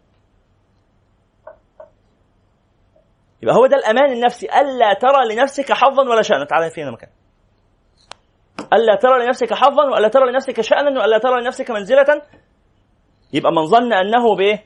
يبقى 3.43 3.55
هو 3.55 3.67
ده 3.67 3.77
الأمان 3.77 4.13
النفسي. 4.13 4.47
ألا 4.47 4.95
ترى 4.95 5.35
لنفسك 5.35 5.73
حظا 5.73 6.03
ولا 6.03 6.23
شانا. 6.23 6.45
تعالى 6.45 6.71
فينا 6.71 6.91
مكان. 6.91 7.11
ألا 8.73 8.95
ترى 8.95 9.25
لنفسك 9.25 9.55
حظا 9.55 9.85
وألا 9.85 10.09
ترى 10.09 10.31
لنفسك 10.33 10.61
شانا 10.61 11.01
وألا 11.01 11.19
ترى 11.19 11.41
لنفسك 11.41 11.71
منزلة. 11.71 12.23
يبقى 13.33 13.53
من 13.53 13.67
ظن 13.67 13.93
أنه 13.93 14.37
بإيه؟ 14.37 14.65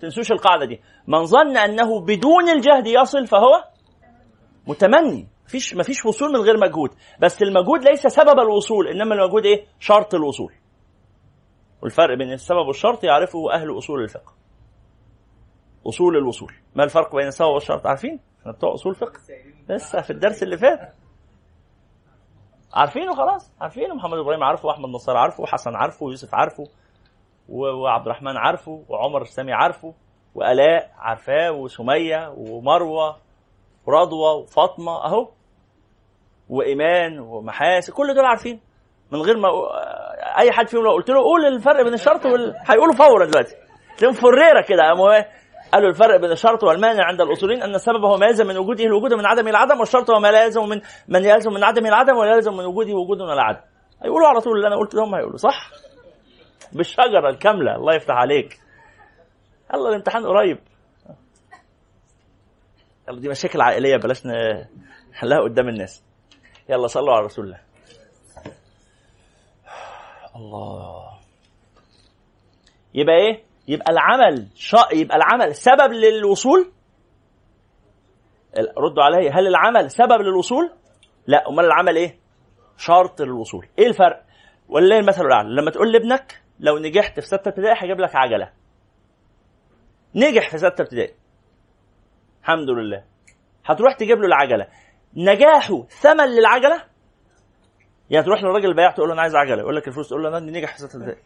تنسوش 0.00 0.32
القاعدة 0.32 0.64
دي. 0.66 0.80
من 1.06 1.24
ظن 1.24 1.56
أنه 1.56 2.00
بدون 2.00 2.48
الجهد 2.48 2.86
يصل 2.86 3.26
فهو 3.26 3.64
متمني. 4.66 5.28
مفيش 5.46 5.74
مفيش 5.74 6.06
وصول 6.06 6.32
من 6.32 6.40
غير 6.40 6.56
مجهود. 6.56 6.90
بس 7.20 7.42
المجهود 7.42 7.84
ليس 7.84 8.06
سبب 8.06 8.38
الوصول 8.38 8.88
إنما 8.88 9.14
المجهود 9.14 9.46
إيه؟ 9.46 9.66
شرط 9.78 10.14
الوصول. 10.14 10.52
والفرق 11.82 12.18
بين 12.18 12.32
السبب 12.32 12.66
والشرط 12.66 13.04
يعرفه 13.04 13.52
أهل 13.52 13.78
أصول 13.78 14.02
الفقه. 14.02 14.32
أصول 15.86 16.16
الوصول. 16.16 16.52
ما 16.74 16.84
الفرق 16.84 17.16
بين 17.16 17.26
السبب 17.26 17.48
والشرط؟ 17.48 17.86
عارفين؟ 17.86 18.20
إحنا 18.40 18.52
بتوع 18.52 18.74
أصول 18.74 18.94
فقه. 18.94 19.20
لسه 19.68 20.00
في 20.00 20.10
الدرس 20.10 20.42
اللي 20.42 20.58
فات. 20.58 20.94
عارفينه 22.74 23.14
خلاص؟ 23.14 23.52
عارفينه. 23.60 23.94
محمد 23.94 24.18
إبراهيم 24.18 24.42
عارفه 24.42 24.68
واحمد 24.68 24.88
نصار 24.88 25.16
عارفه 25.16 25.42
وحسن 25.42 25.74
عارفه 25.74 26.06
ويوسف 26.06 26.34
عارفه 26.34 26.64
وعبد 27.48 28.06
الرحمن 28.06 28.36
عارفه 28.36 28.84
وعمر 28.88 29.24
سامي 29.24 29.52
عارفه. 29.52 29.94
وألاء 30.34 30.90
عارفاه 30.98 31.52
وسمية 31.52 32.34
ومروة 32.36 33.16
ورضوى 33.86 34.42
وفاطمة 34.42 35.04
أهو 35.04 35.28
وإيمان 36.48 37.20
ومحاسن 37.20 37.92
كل 37.92 38.14
دول 38.14 38.24
عارفين. 38.24 38.60
من 39.12 39.20
غير 39.20 39.36
ما 39.36 39.48
أي 40.38 40.52
حد 40.52 40.68
فيهم 40.68 40.82
لو 40.84 40.92
قلت 40.92 41.10
له 41.10 41.22
قول 41.22 41.44
الفرق 41.46 41.82
بين 41.82 41.94
الشرط 41.94 42.26
وال... 42.26 42.54
هيقولوا 42.70 42.94
فورا 42.94 43.26
دلوقتي. 43.26 43.54
تلاقيهم 43.98 44.20
فريرة 44.20 44.60
كده 44.68 44.82
قالوا 45.72 45.88
الفرق 45.88 46.20
بين 46.20 46.30
الشرط 46.32 46.64
والمانع 46.64 47.04
عند 47.04 47.20
الاصوليين 47.20 47.62
أن 47.62 47.74
السبب 47.74 48.04
هو 48.04 48.16
ما 48.16 48.26
يلزم 48.26 48.46
من 48.46 48.56
وجوده 48.56 48.84
الوجود 48.84 49.12
ومن 49.12 49.26
عدمه 49.26 49.50
العدم 49.50 49.80
والشرط 49.80 50.10
هو 50.10 50.20
ما 50.20 50.28
لا 50.32 50.44
يلزم 50.44 50.68
من 50.68 50.80
من 51.08 51.24
يلزم 51.24 51.52
من 51.52 51.64
عدمه 51.64 51.88
العدم 51.88 52.16
ولا 52.16 52.34
يلزم 52.34 52.56
من 52.56 52.64
وجوده 52.64 52.94
وجود 52.94 53.20
ولا 53.20 53.42
عدم 53.42 53.60
هيقولوا 54.02 54.28
على 54.28 54.40
طول 54.40 54.56
اللي 54.56 54.66
أنا 54.66 54.76
قلت 54.76 54.94
لهم 54.94 55.14
هيقولوا 55.14 55.36
صح؟ 55.36 55.70
بالشجرة 56.72 57.28
الكاملة 57.28 57.76
الله 57.76 57.94
يفتح 57.94 58.14
عليك. 58.14 58.58
يلا 59.74 59.88
الامتحان 59.88 60.26
قريب. 60.26 60.58
يلا 63.08 63.20
دي 63.20 63.28
مشاكل 63.28 63.60
عائلية 63.60 63.96
بلاش 63.96 64.26
نحلها 65.12 65.40
قدام 65.40 65.68
الناس. 65.68 66.04
يلا 66.68 66.86
صلوا 66.86 67.14
على 67.14 67.24
رسول 67.24 67.44
الله. 67.44 67.60
الله. 70.36 71.18
يبقى 72.94 73.14
إيه؟ 73.14 73.44
يبقى 73.68 73.92
العمل 73.92 74.46
شا... 74.54 74.88
يبقى 74.92 75.16
العمل 75.16 75.54
سبب 75.54 75.92
للوصول؟ 75.92 76.72
ردوا 78.78 79.02
علي 79.02 79.30
هل 79.30 79.46
العمل 79.46 79.90
سبب 79.90 80.20
للوصول؟ 80.20 80.72
لا. 81.26 81.48
أمال 81.48 81.64
العمل 81.64 81.96
إيه؟ 81.96 82.18
شرط 82.76 83.22
للوصول. 83.22 83.68
إيه 83.78 83.86
الفرق؟ 83.86 84.24
ولله 84.68 84.98
المثل 84.98 85.26
الأعلى. 85.26 85.48
لما 85.60 85.70
تقول 85.70 85.92
لابنك 85.92 86.42
لو 86.60 86.78
نجحت 86.78 87.20
في 87.20 87.26
ستة 87.26 87.48
ابتدائي 87.48 87.74
هجيب 87.78 88.00
لك 88.00 88.16
عجلة. 88.16 88.50
نجح 90.14 90.50
في 90.50 90.58
سته 90.58 90.82
ابتدائي. 90.82 91.14
الحمد 92.40 92.70
لله. 92.70 93.04
هتروح 93.64 93.94
تجيب 93.94 94.18
له 94.18 94.26
العجلة. 94.26 94.66
نجاحه 95.16 95.82
ثمن 95.82 96.24
للعجلة؟ 96.24 96.82
يعني 98.10 98.24
تروح 98.24 98.42
للراجل 98.42 98.68
البياع 98.68 98.90
تقول 98.90 99.08
له 99.08 99.14
أنا 99.14 99.22
عايز 99.22 99.36
عجلة. 99.36 99.58
يقول 99.58 99.76
لك 99.76 99.88
الفلوس 99.88 100.08
تقول 100.08 100.22
له 100.22 100.28
أنا 100.28 100.40
نجح 100.40 100.72
في 100.72 100.78
سته 100.78 100.96
ابتدائي. 100.96 101.18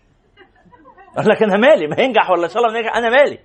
يقول 1.17 1.29
لك 1.31 1.43
أنا 1.43 1.57
مالي. 1.57 1.87
ما 1.87 2.01
ينجح 2.01 2.31
ولا 2.31 2.45
إن 2.45 2.49
شاء 2.49 2.63
الله 2.65 2.79
ينجح 2.79 2.97
أنا 2.97 3.09
مالي. 3.09 3.39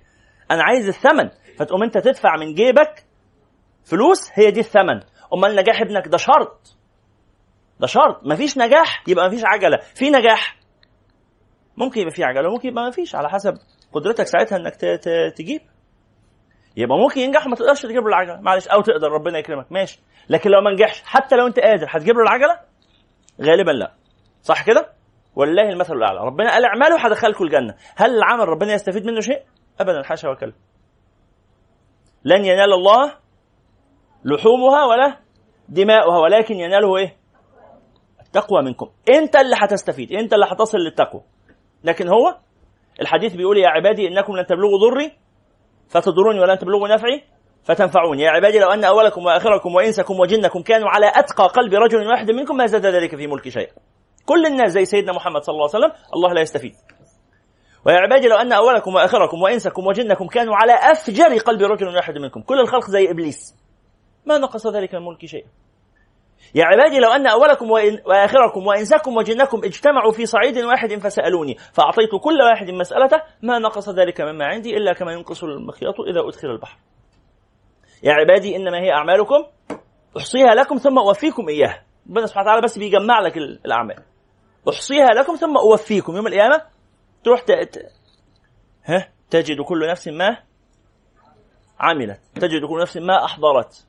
أنا 0.50 0.62
عايز 0.62 0.88
الثمن. 0.88 1.30
فتقوم 1.58 1.82
أنت 1.82 1.98
تدفع 1.98 2.36
من 2.36 2.54
جيبك 2.54 3.04
فلوس 3.84 4.30
هي 4.34 4.50
دي 4.50 4.60
الثمن. 4.60 5.00
أمال 5.34 5.56
نجاح 5.56 5.80
ابنك 5.80 6.08
ده 6.08 6.16
شرط. 6.16 6.76
ده 7.80 7.86
شرط. 7.86 8.20
مفيش 8.24 8.58
نجاح 8.58 9.08
يبقى 9.08 9.28
مفيش 9.28 9.42
عجلة. 9.44 9.78
في 9.94 10.10
نجاح؟ 10.10 10.56
ممكن 11.76 12.00
يبقى 12.00 12.14
في 12.14 12.24
عجلة 12.24 12.48
وممكن 12.48 12.68
يبقى 12.68 12.88
مفيش 12.88 13.14
على 13.14 13.28
حسب 13.30 13.54
قدرتك 13.94 14.26
ساعتها 14.26 14.56
إنك 14.56 14.76
تجيب. 15.36 15.60
يبقى 16.76 16.98
ممكن 16.98 17.20
ينجح 17.20 17.46
وما 17.46 17.56
تقدرش 17.56 17.82
تجيب 17.82 18.02
له 18.02 18.08
العجلة. 18.08 18.40
معلش 18.40 18.68
أو 18.68 18.80
تقدر 18.80 19.08
ربنا 19.12 19.38
يكرمك. 19.38 19.72
ماشي. 19.72 20.00
لكن 20.28 20.50
لو 20.50 20.60
ما 20.60 20.70
نجحش 20.70 21.02
حتى 21.02 21.36
لو 21.36 21.46
أنت 21.46 21.60
قادر 21.60 21.86
هتجيب 21.90 22.14
له 22.16 22.22
العجلة؟ 22.22 22.60
غالبا 23.42 23.70
لا. 23.70 23.94
صح 24.42 24.66
كده؟ 24.66 24.92
ولله 25.36 25.68
المثل 25.68 25.94
الأعلى. 25.94 26.20
ربنا 26.20 26.50
قال 26.50 26.64
اعملوا 26.64 26.98
هدخلكم 27.00 27.44
الجنة. 27.44 27.74
هل 27.96 28.16
العمل 28.16 28.48
ربنا 28.48 28.72
يستفيد 28.72 29.06
منه 29.06 29.20
شيء؟ 29.20 29.42
ابدا 29.80 30.02
حاشا 30.02 30.28
وكلا 30.28 30.52
لن 32.24 32.44
ينال 32.44 32.72
الله 32.72 33.14
لحومها 34.24 34.84
ولا 34.84 35.16
دماؤها 35.68 36.18
ولكن 36.18 36.54
يناله 36.54 36.96
إيه؟ 36.96 37.16
التقوى 38.26 38.62
منكم. 38.62 38.90
أنت 39.08 39.36
اللي 39.36 39.56
هتستفيد. 39.58 40.12
أنت 40.12 40.34
اللي 40.34 40.46
هتصل 40.46 40.78
للتقوى. 40.78 41.22
لكن 41.84 42.08
هو 42.08 42.36
الحديث 43.00 43.34
بيقول 43.34 43.58
يا 43.58 43.68
عبادي 43.68 44.08
إنكم 44.08 44.36
لن 44.36 44.46
تبلغوا 44.46 44.78
ضري 44.78 45.12
فتضروني 45.88 46.40
ولن 46.40 46.58
تبلغوا 46.58 46.88
نفعي 46.88 47.24
فتنفعوني. 47.64 48.22
يا 48.22 48.30
عبادي 48.30 48.58
لو 48.58 48.70
أن 48.70 48.84
أولكم 48.84 49.24
وآخركم 49.24 49.74
وإنسكم 49.74 50.20
وجنكم 50.20 50.62
كانوا 50.62 50.88
على 50.88 51.12
أتقى 51.14 51.44
قلب 51.44 51.74
رجل 51.74 52.06
واحد 52.06 52.30
منكم 52.30 52.56
ما 52.56 52.66
زاد 52.66 52.86
ذلك 52.86 53.16
في 53.16 53.26
ملك 53.26 53.48
شيئا. 53.48 53.72
كل 54.26 54.46
الناس 54.46 54.72
زي 54.72 54.84
سيدنا 54.84 55.12
محمد 55.12 55.42
صلى 55.42 55.52
الله 55.52 55.68
عليه 55.74 55.86
وسلم 55.86 55.92
الله 56.14 56.32
لا 56.32 56.40
يستفيد. 56.40 56.74
ويا 57.86 57.96
عبادي 57.96 58.28
لو 58.28 58.36
أن 58.36 58.52
أولكم 58.52 58.94
وآخركم 58.94 59.42
وإنسكم 59.42 59.86
وجنكم 59.86 60.26
كانوا 60.26 60.56
على 60.56 60.72
أفجر 60.72 61.38
قلب 61.38 61.62
رجل 61.62 61.96
واحد 61.96 62.18
منكم. 62.18 62.42
كل 62.42 62.60
الخلق 62.60 62.90
زي 62.90 63.10
إبليس. 63.10 63.54
ما 64.26 64.38
نقص 64.38 64.66
ذلك 64.66 64.94
من 64.94 65.04
ملك 65.04 65.26
شيئا. 65.26 65.48
يا 66.54 66.64
عبادي 66.64 66.98
لو 66.98 67.10
أن 67.10 67.26
أولكم 67.26 67.70
وآخركم 68.06 68.66
وإنسكم 68.66 69.16
وجنكم 69.16 69.64
اجتمعوا 69.64 70.12
في 70.12 70.26
صعيد 70.26 70.58
واحد 70.58 70.94
فسألوني 70.94 71.56
فأعطيت 71.72 72.10
كل 72.22 72.42
واحد 72.42 72.70
مسألته 72.70 73.22
ما 73.42 73.58
نقص 73.58 73.88
ذلك 73.88 74.20
مما 74.20 74.44
عندي 74.44 74.76
إلا 74.76 74.92
كما 74.92 75.12
ينقص 75.12 75.44
المخيط 75.44 76.00
إذا 76.00 76.20
أدخل 76.28 76.48
البحر. 76.48 76.78
يا 78.02 78.12
عبادي 78.12 78.56
إنما 78.56 78.78
هي 78.78 78.92
أعمالكم 78.92 79.44
أحصيها 80.18 80.54
لكم 80.54 80.76
ثم 80.76 80.98
أوفيكم 80.98 81.48
إياها. 81.48 81.82
ربنا 82.10 82.26
سبحانه 82.26 82.46
وتعالى 82.46 82.62
بس 82.62 82.78
بيجمع 82.78 83.20
لك 83.20 83.36
الأعمال. 83.36 84.02
أحصيها 84.68 85.14
لكم 85.14 85.34
ثم 85.34 85.56
أوفيكم. 85.56 86.16
يوم 86.16 86.26
القيامة 86.26 86.62
تروح 87.24 87.40
ت... 87.40 87.50
ها؟ 88.84 89.08
تجد 89.30 89.60
كل 89.60 89.88
نفس 89.90 90.08
ما 90.08 90.38
عملت. 91.80 92.20
تجد 92.34 92.64
كل 92.64 92.80
نفس 92.80 92.96
ما 92.96 93.24
أحضرت. 93.24 93.86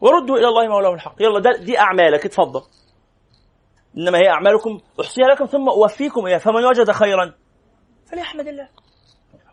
وردوا 0.00 0.36
إلى 0.36 0.48
الله 0.48 0.68
مولاهم 0.68 0.94
الحق. 0.94 1.22
يلا 1.22 1.40
ده 1.40 1.52
دي 1.64 1.78
أعمالك 1.78 2.26
اتفضل. 2.26 2.62
إنما 3.96 4.18
هي 4.18 4.28
أعمالكم 4.28 4.80
أحصيها 5.00 5.26
لكم 5.26 5.44
ثم 5.44 5.68
أوفيكم 5.68 6.26
إياها. 6.26 6.38
فمن 6.38 6.64
وجد 6.64 6.90
خيرا 6.90 7.34
فليحمد 8.06 8.48
الله. 8.48 8.68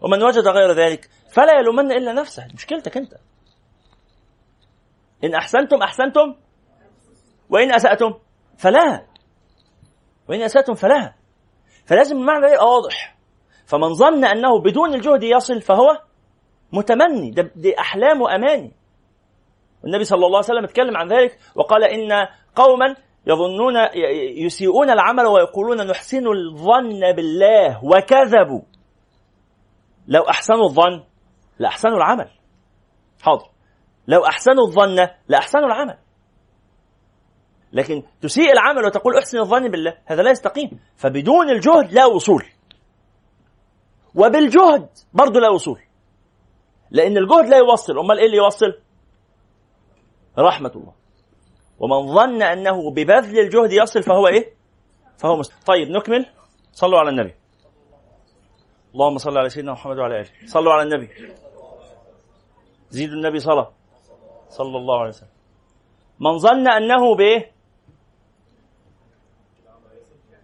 ومن 0.01 0.23
وجد 0.23 0.47
غير 0.47 0.71
ذلك 0.71 1.09
فلا 1.33 1.59
يلومن 1.59 1.91
إلا 1.91 2.13
نفسه. 2.13 2.47
مشكلتك 2.53 2.97
أنت. 2.97 3.13
إن 5.23 5.35
أحسنتم 5.35 5.81
أحسنتم. 5.81 6.35
وإن 7.49 7.73
أسأتم 7.73 8.13
فلها 8.57 9.07
وإن 10.29 10.41
أسأتم 10.41 10.73
فلها 10.73 11.15
فلازم 11.85 12.17
المعنى 12.17 12.41
ده 12.41 12.53
يبقى 12.53 12.65
واضح. 12.65 13.17
فمن 13.65 13.93
ظن 13.93 14.25
أنه 14.25 14.61
بدون 14.61 14.93
الجهد 14.93 15.23
يصل 15.23 15.61
فهو 15.61 16.01
متمني. 16.73 17.31
ده 17.31 17.51
دي 17.55 17.79
أحلام 17.79 18.21
وأماني. 18.21 18.73
والنبي 19.83 20.03
صلى 20.03 20.25
الله 20.25 20.37
عليه 20.37 20.47
وسلم 20.47 20.63
اتكلم 20.63 20.97
عن 20.97 21.07
ذلك 21.07 21.39
وقال 21.55 21.83
إن 21.83 22.27
قوما 22.55 22.95
يظنون 23.27 23.73
يسيئون 24.45 24.89
العمل 24.89 25.25
ويقولون 25.25 25.87
نحسن 25.87 26.27
الظن 26.27 27.11
بالله 27.15 27.85
وكذبوا. 27.85 28.61
لو 30.07 30.21
أحسنوا 30.29 30.63
الظن 30.63 31.03
لأحسنوا 31.59 31.97
العمل. 31.97 32.29
حاضر. 33.21 33.49
لو 34.07 34.25
أحسنوا 34.25 34.67
الظن 34.67 35.07
لأحسنوا 35.27 35.65
العمل. 35.65 35.97
لكن 37.73 38.03
تسيء 38.21 38.51
العمل 38.51 38.85
وتقول 38.85 39.17
أحسن 39.17 39.39
الظن 39.39 39.71
بالله 39.71 39.97
هذا 40.05 40.21
لا 40.21 40.31
يستقيم. 40.31 40.79
فبدون 40.95 41.49
الجهد 41.49 41.93
لا 41.93 42.05
وصول. 42.05 42.45
وبالجهد 44.15 44.89
برضه 45.13 45.39
لا 45.39 45.49
وصول. 45.49 45.79
لأن 46.91 47.17
الجهد 47.17 47.49
لا 47.49 47.57
يوصل. 47.57 47.99
أمال 47.99 48.19
إيه 48.19 48.25
اللي 48.25 48.37
يوصل؟ 48.37 48.82
رحمة 50.37 50.71
الله. 50.75 50.93
ومن 51.79 52.15
ظن 52.15 52.41
أنه 52.41 52.91
ببذل 52.91 53.39
الجهد 53.39 53.71
يصل 53.71 54.03
فهو 54.03 54.27
إيه؟ 54.27 54.53
فهو 55.17 55.37
مسلم. 55.37 55.57
طيب 55.65 55.89
نكمل. 55.89 56.25
صلوا 56.71 56.99
على 56.99 57.09
النبي. 57.09 57.35
اللهم 58.93 59.17
صل 59.17 59.37
على 59.37 59.49
سيدنا 59.49 59.71
محمد 59.71 59.97
وعلى 59.97 60.19
آله. 60.19 60.29
صلوا 60.45 60.73
على 60.73 60.83
النبي. 60.83 61.09
زيدوا 62.89 63.15
النبي 63.15 63.39
صلاة. 63.39 63.71
صلى 64.49 64.77
الله 64.77 64.99
عليه 64.99 65.09
وسلم. 65.09 65.29
من 66.19 66.37
ظن 66.37 66.67
أنه 66.67 67.15
بإيه؟ 67.15 67.51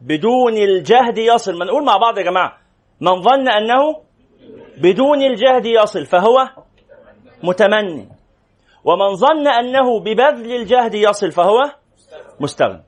بدون 0.01 0.57
الجهد 0.57 1.17
يصل. 1.17 1.57
ما 1.57 1.65
نقول 1.65 1.85
مع 1.85 1.97
بعض 1.97 2.17
يا 2.17 2.23
جماعة. 2.23 2.57
من 3.01 3.21
ظن 3.21 3.49
أنه 3.49 4.01
بدون 4.77 5.21
الجهد 5.21 5.65
يصل 5.65 6.05
فهو 6.05 6.49
متمني. 7.43 8.18
ومن 8.83 9.15
ظن 9.15 9.47
أنه 9.47 9.99
ببذل 9.99 10.55
الجهد 10.55 10.95
يصل 10.95 11.31
فهو 11.31 11.71
مستغني 12.39 12.83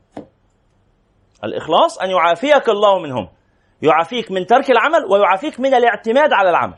الإخلاص 1.43 1.99
أن 1.99 2.09
يعافيك 2.09 2.69
الله 2.69 2.99
منهم. 2.99 3.29
يعافيك 3.81 4.31
من 4.31 4.45
ترك 4.45 4.71
العمل 4.71 5.05
ويعافيك 5.09 5.59
من 5.59 5.73
الاعتماد 5.73 6.33
على 6.33 6.49
العمل. 6.49 6.77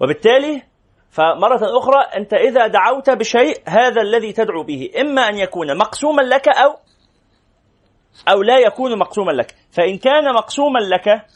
وبالتالي 0.00 0.62
فمرة 1.10 1.78
أخرى 1.78 2.00
أنت 2.16 2.34
إذا 2.34 2.66
دعوت 2.66 3.10
بشيء 3.10 3.62
هذا 3.68 4.00
الذي 4.00 4.32
تدعو 4.32 4.62
به 4.62 4.90
إما 5.00 5.28
أن 5.28 5.38
يكون 5.38 5.78
مقسوما 5.78 6.22
لك 6.22 6.48
أو 6.48 6.76
أو 8.28 8.42
لا 8.42 8.58
يكون 8.58 8.98
مقسوما 8.98 9.32
لك. 9.32 9.54
فإن 9.70 9.98
كان 9.98 10.34
مقسوما 10.34 10.78
لك 10.78 11.26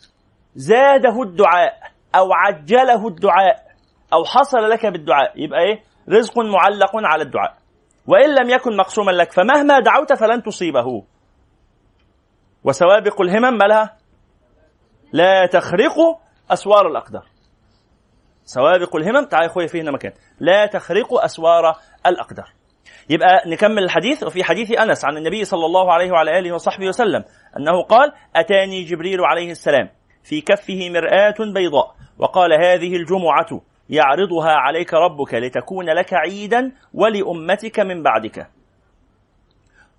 زاده 0.55 1.23
الدعاء 1.23 1.73
أو 2.15 2.33
عجله 2.33 3.09
الدعاء 3.09 3.67
أو 4.13 4.25
حصل 4.25 4.71
لك 4.71 4.87
بالدعاء. 4.87 5.33
يبقى 5.37 5.61
إيه؟ 5.61 5.83
رزق 6.09 6.39
معلق 6.39 6.91
على 6.95 7.23
الدعاء. 7.23 7.57
وإن 8.07 8.35
لم 8.35 8.51
يكن 8.51 8.77
مقسوما 8.77 9.11
لك 9.11 9.33
فمهما 9.33 9.81
دعوت 9.81 10.13
فلن 10.13 10.43
تصيبه. 10.43 11.05
وسوابق 12.65 13.21
الهمم 13.21 13.59
مالها 13.59 13.97
لا 15.13 15.47
تخرق 15.47 15.95
أسوار 16.51 16.87
الأقدار. 16.87 17.27
سوابق 18.45 18.97
الهمم 18.97 19.25
تعال 19.25 19.43
يا 19.43 19.49
أخويا 19.49 19.67
في 19.67 19.81
هنا 19.81 19.91
مكان. 19.91 20.13
لا 20.41 20.67
تخرق 20.67 21.25
أسوار 21.25 21.77
الأقدار. 22.07 22.53
يبقى 23.11 23.43
نكمل 23.47 23.83
الحديث 23.83 24.23
وفي 24.23 24.45
حديث 24.45 24.73
أنس 24.73 25.05
عن 25.05 25.17
النبي 25.17 25.45
صلى 25.45 25.67
الله 25.67 25.93
عليه 25.93 26.11
وعلى 26.11 26.39
آله 26.39 26.53
وصحبه 26.53 26.87
وسلم 26.87 27.25
أنه 27.57 27.83
قال: 27.83 28.13
أتاني 28.37 28.85
جبريل 28.85 29.21
عليه 29.21 29.51
السلام 29.51 29.89
في 30.23 30.41
كفه 30.41 30.91
مرآة 30.91 31.53
بيضاء 31.55 31.95
وقال 32.19 32.53
هذه 32.53 32.97
الجمعة 32.97 33.61
يعرضها 33.91 34.53
عليك 34.53 34.95
ربك 34.95 35.35
لتكون 35.35 35.91
لك 35.91 36.15
عيدا 36.15 36.73
ولأمتك 36.95 37.81
من 37.81 38.03
بعدك. 38.03 38.51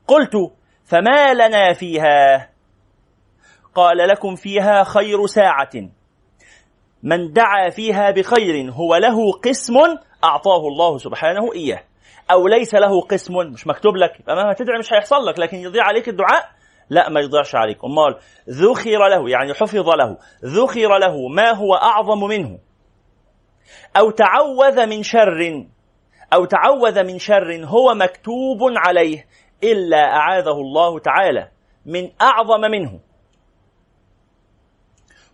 قلت: 0.08 0.34
فما 0.86 1.34
لنا 1.34 1.74
فيها؟ 1.74 2.50
قال 3.76 3.98
لكم 3.98 4.36
فيها 4.36 4.84
خير 4.84 5.26
ساعة 5.26 5.70
من 7.04 7.34
دعا 7.34 7.70
فيها 7.70 8.12
بخير 8.12 8.72
هو 8.72 8.96
له 8.96 9.32
قسم 9.32 9.76
أعطاه 10.24 10.68
الله 10.68 10.98
سبحانه 10.98 11.54
إياه 11.54 11.84
أو 12.32 12.48
ليس 12.48 12.76
له 12.76 13.02
قسم 13.02 13.34
مش 13.38 13.68
مكتوب 13.68 13.96
لك. 13.96 14.20
يبقى 14.20 14.36
مهما 14.36 14.54
تدعي 14.54 14.80
مش 14.80 14.94
هيحصل 14.94 15.26
لك 15.26 15.40
لكن 15.40 15.58
يضيع 15.58 15.84
عليك 15.84 16.10
الدعاء؟ 16.10 16.50
لا 16.90 17.10
ما 17.10 17.20
يضيعش 17.20 17.56
عليك. 17.56 17.78
أمال 17.86 18.20
ذخر 18.50 19.08
له 19.10 19.30
يعني 19.30 19.54
حفظ 19.54 19.90
له. 19.90 20.18
ذخر 20.46 20.98
له 20.98 21.28
ما 21.28 21.52
هو 21.52 21.76
أعظم 21.76 22.24
منه؟ 22.24 22.60
أو 23.98 24.12
تعوذ 24.12 24.86
من 24.86 25.04
شر 25.04 25.66
أو 26.34 26.46
تعوذ 26.46 27.04
من 27.04 27.20
شر 27.20 27.66
هو 27.66 27.94
مكتوب 27.94 28.60
عليه 28.78 29.26
إلا 29.64 29.98
أعاذه 29.98 30.52
الله 30.52 31.00
تعالى 31.00 31.52
من 31.86 32.10
أعظم 32.22 32.62
منه. 32.72 33.00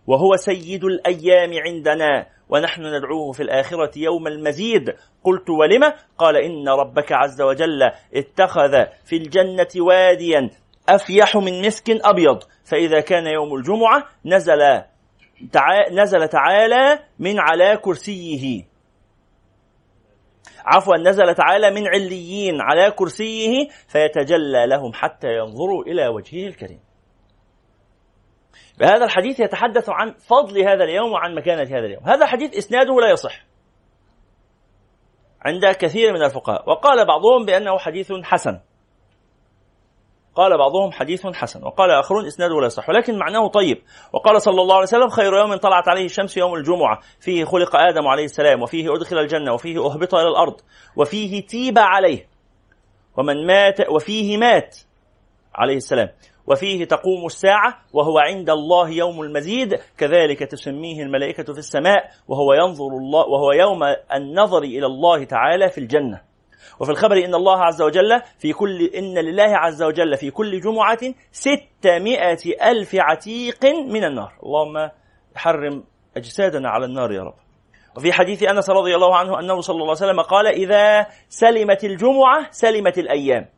وهو 0.06 0.36
سيد 0.36 0.84
الأيام 0.84 1.50
عندنا 1.66 2.26
ونحن 2.48 2.82
ندعوه 2.82 3.32
في 3.32 3.42
الآخرة 3.42 3.98
يوم 3.98 4.26
المزيد. 4.26 4.94
قلت 5.24 5.50
ولم؟ 5.50 5.92
قال 6.18 6.36
إن 6.36 6.68
ربك 6.68 7.12
عز 7.12 7.42
وجل 7.42 7.82
اتخذ 8.14 8.84
في 9.04 9.16
الجنة 9.16 9.68
واديا 9.76 10.50
أفيح 10.88 11.36
من 11.36 11.66
مسك 11.66 11.90
أبيض. 11.90 12.42
فإذا 12.64 13.00
كان 13.00 13.26
يوم 13.26 13.54
الجمعة 13.54 14.04
نزل 14.24 14.82
تعا 15.52 15.90
نزل 15.90 16.28
تعالى 16.28 16.98
من 17.18 17.40
على 17.40 17.76
كرسيه. 17.76 18.64
عفوا 20.66 20.96
نزل 20.96 21.34
تعالى 21.34 21.70
من 21.70 21.88
عليين 21.88 22.60
على 22.60 22.90
كرسيه 22.90 23.68
فيتجلى 23.88 24.66
لهم 24.66 24.92
حتى 24.92 25.28
ينظروا 25.28 25.84
إلى 25.84 26.08
وجهه 26.08 26.46
الكريم. 26.48 26.80
بهذا 28.78 29.04
الحديث 29.04 29.40
يتحدث 29.40 29.90
عن 29.90 30.12
فضل 30.12 30.58
هذا 30.58 30.84
اليوم 30.84 31.12
وعن 31.12 31.34
مكانة 31.34 31.62
هذا 31.62 31.86
اليوم. 31.86 32.02
هذا 32.04 32.24
الحديث 32.24 32.56
إسناده 32.56 33.00
لا 33.00 33.10
يصح 33.10 33.44
عند 35.42 35.66
كثير 35.66 36.12
من 36.12 36.22
الفقهاء. 36.22 36.70
وقال 36.70 37.06
بعضهم 37.06 37.44
بأنه 37.44 37.78
حديث 37.78 38.12
حسن. 38.12 38.60
قال 40.34 40.58
بعضهم 40.58 40.92
حديث 40.92 41.26
حسن. 41.26 41.64
وقال 41.64 41.90
آخرون 41.90 42.26
إسناده 42.26 42.60
لا 42.60 42.66
يصح. 42.66 42.88
ولكن 42.88 43.18
معناه 43.18 43.48
طيب. 43.48 43.82
وقال 44.12 44.42
صلى 44.42 44.62
الله 44.62 44.74
عليه 44.74 44.82
وسلم 44.82 45.08
خير 45.08 45.34
يوم 45.34 45.56
طلعت 45.56 45.88
عليه 45.88 46.04
الشمس 46.04 46.36
يوم 46.36 46.54
الجمعة. 46.54 47.00
فيه 47.20 47.44
خلق 47.44 47.76
آدم 47.76 48.06
عليه 48.08 48.24
السلام. 48.24 48.62
وفيه 48.62 48.94
أدخل 48.94 49.18
الجنة. 49.18 49.52
وفيه 49.52 49.86
أهبط 49.86 50.14
إلى 50.14 50.28
الأرض. 50.28 50.60
وفيه 50.96 51.46
تيب 51.46 51.78
عليه. 51.78 52.28
ومن 53.16 53.46
مات 53.46 53.90
وفيه 53.90 54.36
مات 54.36 54.76
عليه 55.54 55.76
السلام. 55.76 56.08
وفيه 56.46 56.84
تقوم 56.84 57.26
الساعة 57.26 57.78
وهو 57.92 58.18
عند 58.18 58.50
الله 58.50 58.90
يوم 58.90 59.22
المزيد 59.22 59.74
كذلك 59.98 60.38
تسميه 60.38 61.02
الملائكة 61.02 61.52
في 61.52 61.58
السماء 61.58 62.10
وهو 62.28 62.52
ينظر 62.52 62.86
الله 62.86 63.26
وهو 63.26 63.52
يوم 63.52 63.82
النظر 64.14 64.62
إلى 64.62 64.86
الله 64.86 65.24
تعالى 65.24 65.68
في 65.68 65.78
الجنة. 65.78 66.20
وفي 66.80 66.90
الخبر 66.90 67.24
إن 67.24 67.34
الله 67.34 67.64
عز 67.64 67.82
وجل 67.82 68.20
في 68.38 68.52
كل 68.52 68.90
إن 68.94 69.18
لله 69.18 69.56
عز 69.56 69.82
وجل 69.82 70.16
في 70.16 70.30
كل 70.30 70.60
جمعة 70.60 70.98
ستمائة 71.32 72.70
ألف 72.70 72.94
عتيق 72.94 73.64
من 73.64 74.04
النار. 74.04 74.32
اللهم 74.42 74.90
حرم 75.36 75.84
أجسادنا 76.16 76.68
على 76.68 76.84
النار 76.84 77.12
يا 77.12 77.22
رب. 77.22 77.34
وفي 77.96 78.12
حديث 78.12 78.42
أنس 78.42 78.70
رضي 78.70 78.94
الله 78.94 79.16
عنه 79.16 79.40
أنه 79.40 79.60
صلى 79.60 79.74
الله 79.74 79.84
عليه 79.84 80.06
وسلم 80.06 80.20
قال 80.20 80.46
إذا 80.46 81.06
سلمت 81.28 81.84
الجمعة 81.84 82.50
سلمت 82.50 82.98
الأيام. 82.98 83.53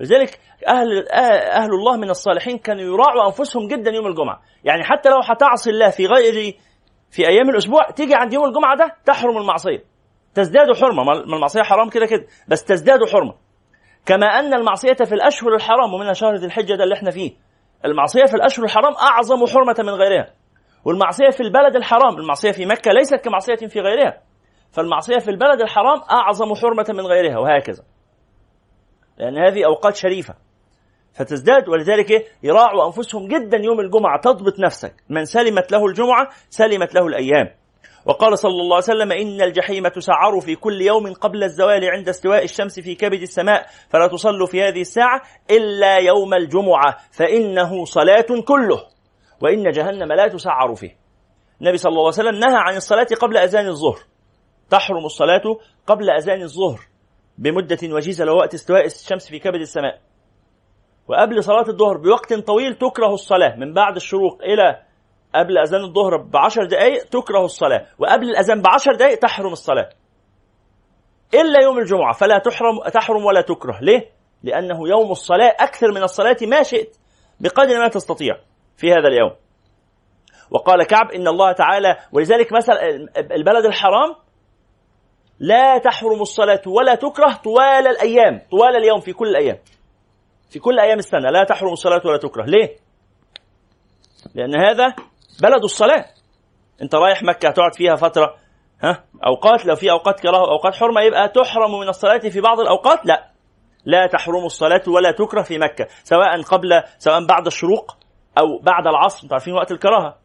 لذلك 0.00 0.38
أهل, 0.68 1.08
أهل 1.52 1.70
الله 1.70 1.96
من 1.96 2.10
الصالحين 2.10 2.58
كانوا 2.58 2.82
يراعوا 2.82 3.26
أنفسهم 3.26 3.68
جدا 3.68 3.90
يوم 3.90 4.06
الجمعة. 4.06 4.40
يعني 4.64 4.84
حتى 4.84 5.08
لو 5.08 5.16
هتعصي 5.24 5.70
الله 5.70 5.90
في 5.90 6.06
غير 6.06 6.56
في 7.10 7.28
أيام 7.28 7.50
الأسبوع 7.50 7.90
تيجي 7.96 8.14
عند 8.14 8.32
يوم 8.32 8.44
الجمعة 8.44 8.76
ده 8.76 8.94
تحرم 9.06 9.38
المعصية. 9.38 9.84
تزداد 10.34 10.76
حرمة. 10.80 11.04
ما 11.04 11.12
المعصية 11.12 11.62
حرام 11.62 11.88
كده 11.88 12.06
كده 12.06 12.26
بس 12.48 12.64
تزداد 12.64 12.98
حرمة. 13.12 13.34
كما 14.06 14.26
أن 14.26 14.54
المعصية 14.54 14.92
في 15.04 15.14
الأشهر 15.14 15.54
الحرام 15.54 15.94
ومنها 15.94 16.12
شهر 16.12 16.34
ذي 16.34 16.46
الحجة 16.46 16.74
ده 16.74 16.84
اللي 16.84 16.94
إحنا 16.94 17.10
فيه. 17.10 17.32
المعصية 17.84 18.24
في 18.24 18.34
الأشهر 18.34 18.64
الحرام 18.64 18.92
أعظم 18.94 19.46
حرمة 19.46 19.74
من 19.78 19.94
غيرها. 19.94 20.34
والمعصية 20.84 21.30
في 21.30 21.40
البلد 21.40 21.76
الحرام 21.76 22.16
المعصية 22.18 22.52
في 22.52 22.66
مكة 22.66 22.92
ليست 22.92 23.14
كمعصية 23.14 23.54
في 23.68 23.80
غيرها. 23.80 24.20
فالمعصية 24.72 25.18
في 25.18 25.30
البلد 25.30 25.60
الحرام 25.60 26.00
أعظم 26.10 26.54
حرمة 26.54 26.86
من 26.88 27.06
غيرها 27.06 27.38
وهكذا. 27.38 27.82
لأن 29.20 29.38
هذه 29.38 29.66
أوقات 29.66 29.96
شريفة. 29.96 30.34
فتزداد 31.12 31.68
ولذلك؟ 31.68 32.26
يراعوا 32.42 32.86
أنفسهم 32.86 33.28
جدا 33.28 33.56
يوم 33.56 33.80
الجمعة 33.80 34.20
تضبط 34.20 34.60
نفسك. 34.60 34.94
من 35.08 35.24
سلمت 35.24 35.72
له 35.72 35.86
الجمعة 35.86 36.28
سلمت 36.50 36.94
له 36.94 37.06
الأيام. 37.06 37.48
وقال 38.06 38.38
صلى 38.38 38.50
الله 38.50 38.76
عليه 38.76 38.84
وسلم 38.84 39.12
إن 39.12 39.42
الجحيم 39.42 39.88
تسعر 39.88 40.40
في 40.40 40.56
كل 40.56 40.80
يوم 40.80 41.12
قبل 41.12 41.44
الزوال 41.44 41.84
عند 41.84 42.08
استواء 42.08 42.44
الشمس 42.44 42.80
في 42.80 42.94
كبد 42.94 43.22
السماء 43.22 43.66
فلا 43.88 44.06
تصلوا 44.06 44.46
في 44.46 44.62
هذه 44.62 44.80
الساعة 44.80 45.22
إلا 45.50 45.96
يوم 45.96 46.34
الجمعة 46.34 46.96
فإنه 47.12 47.84
صلاة 47.84 48.26
كله. 48.46 48.86
وإن 49.40 49.70
جهنم 49.70 50.12
لا 50.12 50.28
تسعر 50.28 50.74
فيه. 50.74 50.96
النبي 51.60 51.76
صلى 51.76 51.90
الله 51.90 52.00
عليه 52.00 52.08
وسلم 52.08 52.34
نهى 52.34 52.56
عن 52.56 52.76
الصلاة 52.76 53.06
قبل 53.20 53.36
أذان 53.36 53.66
الظهر. 53.66 54.00
تحرم 54.70 55.04
الصلاة 55.04 55.42
قبل 55.86 56.10
أذان 56.10 56.42
الظهر. 56.42 56.89
بمدة 57.40 57.78
وجيزة 57.82 58.24
لو 58.24 58.36
وقت 58.36 58.54
استواء 58.54 58.86
الشمس 58.86 59.28
في 59.28 59.38
كبد 59.38 59.60
السماء. 59.60 60.00
وقبل 61.08 61.44
صلاة 61.44 61.68
الظهر 61.68 61.96
بوقت 61.96 62.34
طويل 62.34 62.74
تكره 62.74 63.14
الصلاة. 63.14 63.56
من 63.56 63.74
بعد 63.74 63.96
الشروق 63.96 64.42
إلى 64.42 64.82
قبل 65.34 65.58
أذان 65.58 65.84
الظهر 65.84 66.16
بعشر 66.16 66.64
دقائق 66.64 67.04
تكره 67.04 67.44
الصلاة. 67.44 67.86
وقبل 67.98 68.30
الأذان 68.30 68.62
بعشر 68.62 68.94
دقائق 68.94 69.18
تحرم 69.18 69.52
الصلاة. 69.52 69.88
إلا 71.34 71.62
يوم 71.62 71.78
الجمعة 71.78 72.12
فلا 72.12 72.38
تحرم 72.38 72.88
تحرم 72.94 73.24
ولا 73.24 73.40
تكره. 73.40 73.78
ليه؟ 73.82 74.10
لأنه 74.42 74.88
يوم 74.88 75.10
الصلاة 75.10 75.56
أكثر 75.60 75.92
من 75.92 76.02
الصلاة 76.02 76.36
ما 76.42 76.62
شئت 76.62 76.96
بقدر 77.40 77.78
ما 77.78 77.88
تستطيع 77.88 78.36
في 78.76 78.92
هذا 78.92 79.08
اليوم. 79.08 79.32
وقال 80.50 80.84
كعب 80.84 81.10
إن 81.10 81.28
الله 81.28 81.52
تعالى 81.52 81.96
ولذلك 82.12 82.52
مثلا 82.52 82.80
البلد 83.18 83.64
الحرام 83.64 84.14
لا 85.40 85.78
تحرم 85.78 86.20
الصلاة 86.22 86.62
ولا 86.66 86.94
تكره 86.94 87.32
طوال 87.44 87.88
الأيام 87.88 88.42
طوال 88.50 88.76
اليوم 88.76 89.00
في 89.00 89.12
كل 89.12 89.28
الأيام. 89.28 89.58
في 90.50 90.58
كل 90.58 90.80
أيام 90.80 90.98
السنة 90.98 91.30
لا 91.30 91.44
تحرم 91.44 91.72
الصلاة 91.72 92.02
ولا 92.04 92.18
تكره. 92.18 92.44
ليه؟ 92.44 92.76
لأن 94.34 94.60
هذا 94.60 94.94
بلد 95.42 95.62
الصلاة. 95.64 96.04
أنت 96.82 96.94
رايح 96.94 97.22
مكة 97.22 97.48
هتقعد 97.48 97.74
فيها 97.74 97.96
فترة 97.96 98.36
ها؟ 98.82 99.04
أوقات 99.26 99.66
لو 99.66 99.74
في 99.74 99.90
أوقات 99.90 100.20
كراهة 100.20 100.42
وأوقات 100.42 100.74
حرمة 100.74 101.00
يبقى 101.00 101.28
تحرم 101.28 101.80
من 101.80 101.88
الصلاة 101.88 102.18
في 102.18 102.40
بعض 102.40 102.60
الأوقات؟ 102.60 103.06
لا. 103.06 103.30
لا 103.84 104.06
تحرم 104.06 104.44
الصلاة 104.44 104.82
ولا 104.86 105.10
تكره 105.10 105.42
في 105.42 105.58
مكة 105.58 105.86
سواء 106.04 106.42
قبل 106.42 106.82
سواء 106.98 107.26
بعد 107.26 107.46
الشروق 107.46 107.96
أو 108.38 108.58
بعد 108.58 108.86
العصر. 108.86 109.22
أنتم 109.22 109.34
عارفين 109.34 109.54
وقت 109.54 109.72
الكراهة؟ 109.72 110.18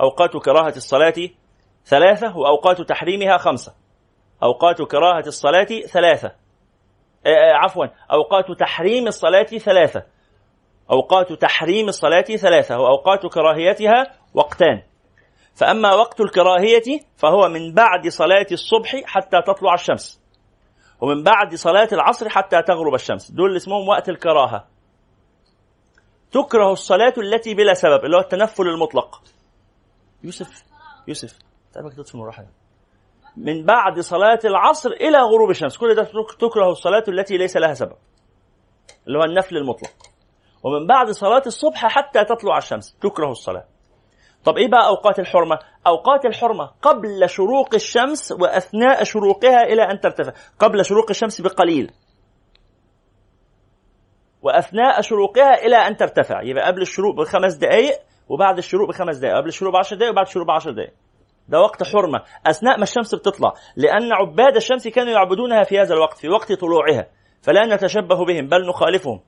أوقات 0.00 0.36
كراهة 0.36 0.76
الصلاة 0.76 1.14
ثلاثة 1.84 2.36
وأوقات 2.36 2.80
تحريمها 2.80 3.38
خمسة. 3.38 3.85
أوقات 4.42 4.82
كراهة 4.82 5.24
الصلاة 5.26 5.66
ثلاثة. 5.86 6.28
آه، 7.26 7.28
آه، 7.28 7.54
عفوا 7.54 7.86
أوقات 8.12 8.58
تحريم 8.60 9.06
الصلاة 9.06 9.42
ثلاثة. 9.42 10.02
أوقات 10.90 11.32
تحريم 11.32 11.88
الصلاة 11.88 12.20
ثلاثة 12.20 12.78
وأوقات 12.78 13.26
كراهيتها 13.26 14.12
وقتان. 14.34 14.82
فأما 15.54 15.94
وقت 15.94 16.20
الكراهية 16.20 17.00
فهو 17.16 17.48
من 17.48 17.74
بعد 17.74 18.08
صلاة 18.08 18.46
الصبح 18.52 19.02
حتى 19.04 19.42
تطلع 19.46 19.74
الشمس. 19.74 20.20
ومن 21.00 21.22
بعد 21.22 21.54
صلاة 21.54 21.88
العصر 21.92 22.28
حتى 22.28 22.62
تغرب 22.62 22.94
الشمس. 22.94 23.30
دول 23.30 23.56
اسمهم 23.56 23.88
وقت 23.88 24.08
الكراهة. 24.08 24.66
تكره 26.32 26.72
الصلاة 26.72 27.14
التي 27.18 27.54
بلا 27.54 27.74
سبب 27.74 28.04
اللي 28.04 28.16
هو 28.16 28.20
التنفل 28.20 28.68
المطلق. 28.68 29.22
يوسف 30.24 30.64
يوسف 31.08 31.38
تعبك 31.72 31.94
تطفي 31.94 32.14
المروحة 32.14 32.46
من 33.36 33.64
بعد 33.64 34.00
صلاة 34.00 34.38
العصر 34.44 34.90
إلى 34.90 35.18
غروب 35.18 35.50
الشمس 35.50 35.76
كل 35.76 35.94
ده 35.94 36.02
تكره 36.38 36.70
الصلاة 36.70 37.04
التي 37.08 37.36
ليس 37.36 37.56
لها 37.56 37.74
سبب 37.74 37.96
اللي 39.06 39.18
هو 39.18 39.24
النفل 39.24 39.56
المطلق 39.56 39.90
ومن 40.62 40.86
بعد 40.86 41.10
صلاة 41.10 41.42
الصبح 41.46 41.86
حتى 41.86 42.24
تطلع 42.24 42.58
الشمس 42.58 42.96
تكره 43.02 43.30
الصلاة 43.30 43.64
طب 44.44 44.56
إيه 44.56 44.68
بقى 44.68 44.86
أوقات 44.88 45.18
الحرمة؟ 45.18 45.58
أوقات 45.86 46.24
الحرمة 46.24 46.70
قبل 46.82 47.28
شروق 47.28 47.74
الشمس 47.74 48.32
وأثناء 48.32 49.04
شروقها 49.04 49.62
إلى 49.62 49.82
أن 49.82 50.00
ترتفع، 50.00 50.32
قبل 50.58 50.84
شروق 50.84 51.10
الشمس 51.10 51.40
بقليل. 51.40 51.90
وأثناء 54.42 55.00
شروقها 55.00 55.66
إلى 55.66 55.76
أن 55.76 55.96
ترتفع، 55.96 56.42
يبقى 56.42 56.66
قبل 56.66 56.82
الشروق 56.82 57.14
بخمس 57.14 57.54
دقائق 57.54 57.98
وبعد 58.28 58.58
الشروق 58.58 58.88
بخمس 58.88 59.16
دقائق، 59.16 59.36
قبل 59.36 59.48
الشروق 59.48 59.72
بعشر 59.72 59.96
دقائق 59.96 60.12
وبعد 60.12 60.26
الشروق 60.26 60.46
بعشر 60.46 60.70
دقائق. 60.70 60.92
ده 61.48 61.60
وقت 61.60 61.82
حرمة. 61.82 62.22
أثناء 62.46 62.76
ما 62.76 62.82
الشمس 62.82 63.14
بتطلع 63.14 63.52
لأن 63.76 64.12
عباد 64.12 64.56
الشمس 64.56 64.88
كانوا 64.88 65.12
يعبدونها 65.12 65.64
في 65.64 65.80
هذا 65.80 65.94
الوقت 65.94 66.18
في 66.18 66.28
وقت 66.28 66.52
طلوعها 66.52 67.06
فلا 67.42 67.74
نتشبه 67.76 68.24
بهم 68.24 68.46
بل 68.46 68.66
نخالفهم. 68.68 69.20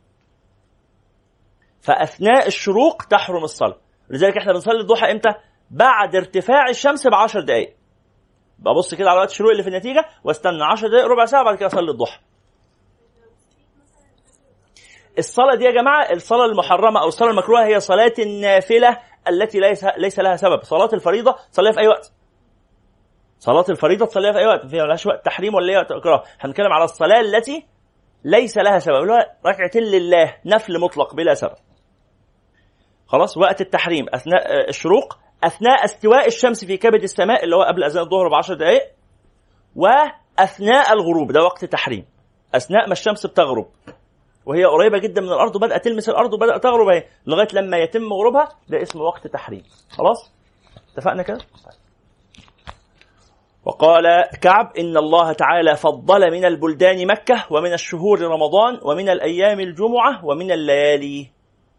فأثناء 1.81 2.46
الشروق 2.46 3.02
تحرم 3.02 3.44
الصلاة. 3.44 3.76
لذلك 4.11 4.37
إحنا 4.37 4.52
بنصلي 4.52 4.81
الضحى 4.81 5.12
إمتى؟ 5.12 5.28
بعد 5.70 6.16
ارتفاع 6.16 6.68
الشمس 6.68 7.07
ب 7.07 7.14
10 7.14 7.40
دقائق 7.40 7.76
ببص 8.59 8.94
كده 8.94 9.11
على 9.11 9.18
وقت 9.18 9.31
الشروق 9.31 9.50
اللي 9.50 9.62
في 9.62 9.68
النتيجة 9.68 10.04
واستنى 10.24 10.64
10 10.64 10.88
دقائق 10.88 11.07
ربع 11.07 11.24
ساعة 11.24 11.44
بعد 11.44 11.57
كده 11.57 11.66
أصلي 11.66 11.90
الضحى. 11.90 12.18
الصلاة 15.18 15.54
دي 15.54 15.64
يا 15.64 15.70
جماعة 15.70 16.12
الصلاة 16.12 16.44
المحرمة 16.44 17.02
أو 17.02 17.09
الصلاة 17.09 17.31
المكروهة 17.31 17.66
هي 17.66 17.81
صلاة 17.81 18.12
النافلة 18.18 18.98
التي 19.29 19.61
ليس 19.61 19.85
ليس 19.99 20.19
لها 20.19 20.37
سبب. 20.37 20.62
صلاة 20.62 20.91
الفريضة 20.93 21.37
تصليها 21.53 21.73
في 21.73 21.81
أي 21.81 21.88
وقت. 21.88 22.12
صلاة 23.38 23.64
الفريضة 23.69 24.07
تصليها 24.07 24.33
في 24.33 24.38
أي 24.38 24.47
وقت. 24.47 24.67
فيها 24.67 24.85
ملهاش 24.85 25.07
وقت. 25.07 25.25
تحريم 25.25 25.55
ولا 25.55 25.73
هي 25.73 25.81
اكراه 25.81 26.25
هنتكلم 26.41 26.73
على 26.73 26.85
الصلاة 26.85 27.21
التي 27.21 27.67
ليس 28.25 28.59
لها 28.59 28.79
سبب. 28.79 28.97
اللي 28.97 29.12
هو 29.12 29.27
ركعتين 29.47 29.83
لله 29.83 30.37
نفل 30.45 30.81
مطلق 30.81 31.14
بلا 31.14 31.35
سبب. 31.35 31.57
خلاص؟ 33.07 33.37
وقت 33.37 33.61
التحريم. 33.61 34.07
أثناء 34.14 34.69
الشروق. 34.69 35.19
أثناء 35.45 35.85
استواء 35.85 36.27
الشمس 36.27 36.64
في 36.64 36.77
كبد 36.77 37.03
السماء 37.03 37.45
اللي 37.45 37.57
هو 37.57 37.62
قبل 37.62 37.85
أذان 37.85 38.03
الظهر 38.03 38.29
ب 38.29 38.35
10 38.35 38.55
دقائق 38.55 38.83
وأثناء 39.77 40.93
الغروب. 40.93 41.33
ده 41.33 41.43
وقت 41.43 41.64
تحريم. 41.64 42.07
أثناء 42.55 42.87
ما 42.87 42.93
الشمس 42.93 43.27
بتغرب. 43.27 43.69
وهي 44.49 44.65
قريبة 44.65 44.99
جدا 44.99 45.21
من 45.21 45.29
الأرض 45.29 45.57
وبدأت 45.57 45.85
تلمس 45.85 46.09
الأرض 46.09 46.33
وبدأت 46.35 46.63
تغرب 46.63 46.88
اهي 46.88 47.05
لغاية 47.27 47.49
لما 47.53 47.77
يتم 47.79 48.13
غروبها 48.13 48.49
ده 48.69 48.83
اسمه 48.83 49.03
وقت 49.03 49.27
تحريم. 49.27 49.63
خلاص؟ 49.90 50.33
اتفقنا 50.92 51.23
كده؟ 51.23 51.38
وقال 53.65 54.05
كعب 54.40 54.77
إن 54.79 54.96
الله 54.96 55.33
تعالى 55.33 55.77
فضل 55.77 56.31
من 56.33 56.44
البلدان 56.44 57.07
مكة 57.07 57.46
ومن 57.51 57.73
الشهور 57.73 58.21
رمضان 58.21 58.79
ومن 58.83 59.09
الأيام 59.09 59.61
الجمعة 59.61 60.25
ومن 60.25 60.53
الليالي 60.53 61.31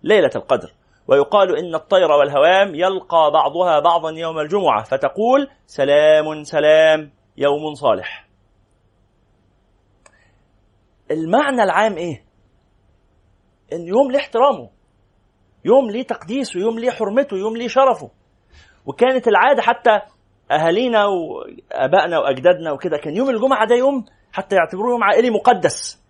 ليلة 0.03 0.31
القدر. 0.35 0.71
ويقال 1.07 1.57
إن 1.57 1.75
الطير 1.75 2.11
والهوام 2.11 2.75
يلقى 2.75 3.31
بعضها 3.33 3.79
بعضا 3.79 4.11
يوم 4.11 4.39
الجمعة 4.39 4.83
فتقول 4.83 5.47
سلام 5.65 6.43
سلام 6.43 7.11
يوم 7.37 7.73
صالح. 7.73 8.27
المعنى 11.11 11.63
العام 11.63 11.97
إيه؟ 11.97 12.28
إن 13.73 13.87
يوم 13.87 14.11
ليه 14.11 14.19
احترامه 14.19 14.69
يوم 15.65 15.89
ليه 15.89 16.03
تقديسه 16.03 16.59
يوم 16.59 16.79
ليه 16.79 16.91
حرمته 16.91 17.37
يوم 17.37 17.57
ليه 17.57 17.67
شرفه. 17.67 18.11
وكانت 18.85 19.27
العادة 19.27 19.61
حتى 19.61 19.99
أهالينا 20.51 21.05
وآبائنا 21.05 22.19
وأجدادنا 22.19 22.71
وكده 22.71 22.97
كان 22.97 23.15
يوم 23.15 23.29
الجمعة 23.29 23.67
ده 23.67 23.75
يوم 23.75 24.05
حتى 24.31 24.55
يعتبروه 24.55 24.91
يوم 24.91 25.03
عائلي 25.03 25.29
مقدس. 25.29 26.03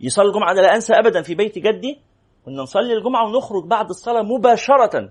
يصلي 0.00 0.28
الجمعة 0.28 0.54
ده 0.54 0.62
لا 0.62 0.74
أنسى 0.74 0.92
أبدا 0.94 1.22
في 1.22 1.34
بيت 1.34 1.58
جدي. 1.58 2.00
ان 2.48 2.56
نصلي 2.56 2.92
الجمعة 2.92 3.24
ونخرج 3.28 3.64
بعد 3.66 3.88
الصلاة 3.88 4.22
مباشرة. 4.22 5.10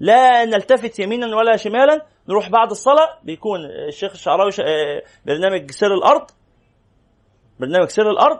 لا 0.00 0.44
نلتفت 0.44 0.98
يمينا 0.98 1.36
ولا 1.36 1.56
شمالا 1.56 2.06
نروح 2.28 2.48
بعد 2.50 2.70
الصلاة 2.70 3.18
بيكون 3.22 3.60
الشيخ 3.88 4.12
الشعراوي 4.12 4.50
آه، 4.60 5.02
برنامج 5.26 5.70
سر 5.70 5.94
الأرض. 5.94 6.26
برنامج 7.60 7.88
سر 7.88 8.10
الأرض. 8.10 8.38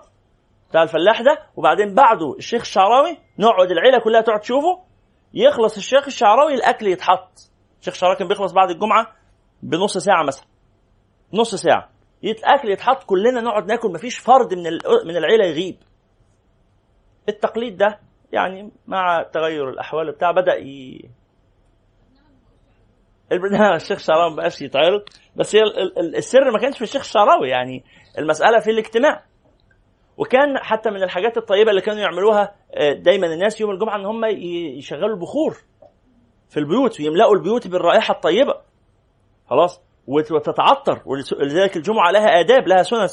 بتاع 0.72 0.82
الفلاح 0.82 1.22
ده 1.22 1.38
وبعدين 1.56 1.94
بعده 1.94 2.36
الشيخ 2.38 2.60
الشعراوي 2.60 3.18
نقعد 3.38 3.70
العيلة 3.70 3.98
كلها 3.98 4.20
تقعد 4.20 4.40
تشوفه 4.40 4.82
يخلص 5.34 5.76
الشيخ 5.76 6.06
الشعراوي 6.06 6.54
الأكل 6.54 6.86
يتحط. 6.86 7.50
الشيخ 7.80 7.94
الشعراوي 7.94 8.16
كان 8.16 8.28
بيخلص 8.28 8.52
بعد 8.52 8.70
الجمعة 8.70 9.06
بنص 9.62 9.98
ساعة 9.98 10.22
مثلا. 10.22 10.46
نص 11.32 11.54
ساعة. 11.54 11.88
الاكل 12.24 12.68
يتحط 12.68 13.04
كلنا 13.04 13.40
نقعد 13.40 13.66
ناكل 13.66 13.92
مفيش 13.92 14.18
فرد 14.18 14.54
من 14.54 14.62
من 15.06 15.16
العيلة 15.16 15.44
يغيب. 15.44 15.76
التقليد 17.28 17.76
ده 17.76 18.00
يعني 18.32 18.70
مع 18.86 19.22
تغير 19.22 19.68
الأحوال 19.68 20.12
بتاع 20.12 20.30
بدأ 20.30 20.54
ي... 20.54 21.10
البرنامج 23.32 23.74
الشيخ 23.82 23.98
الشعراوي 23.98 24.30
ما 24.30 24.36
بقاش 24.36 24.62
يتعرض. 24.62 25.04
بس 25.36 25.56
هي 25.56 25.62
السر 26.16 26.50
ما 26.50 26.58
كانش 26.58 26.76
في 26.76 26.84
الشيخ 26.84 27.02
الشعراوي 27.02 27.48
يعني. 27.48 27.84
المسألة 28.18 28.60
في 28.60 28.70
الاجتماع. 28.70 29.31
وكان 30.22 30.58
حتى 30.58 30.90
من 30.90 31.02
الحاجات 31.02 31.36
الطيبة 31.36 31.70
اللي 31.70 31.80
كانوا 31.80 32.00
يعملوها 32.00 32.54
آه، 32.74 32.92
دايما 32.92 33.26
الناس 33.26 33.60
يوم 33.60 33.70
الجمعة 33.70 33.96
إن 33.96 34.04
هم 34.04 34.24
يشغلوا 34.78 35.14
البخور 35.14 35.56
في 36.48 36.56
البيوت 36.60 37.00
ويملأوا 37.00 37.34
البيوت 37.34 37.68
بالرائحة 37.68 38.14
الطيبة. 38.14 38.54
خلاص؟ 39.50 39.82
وتتعطر 40.06 41.02
ولذلك 41.06 41.76
الجمعة 41.76 42.10
لها 42.10 42.40
آداب 42.40 42.68
لها 42.68 42.82
سنن 42.82 43.06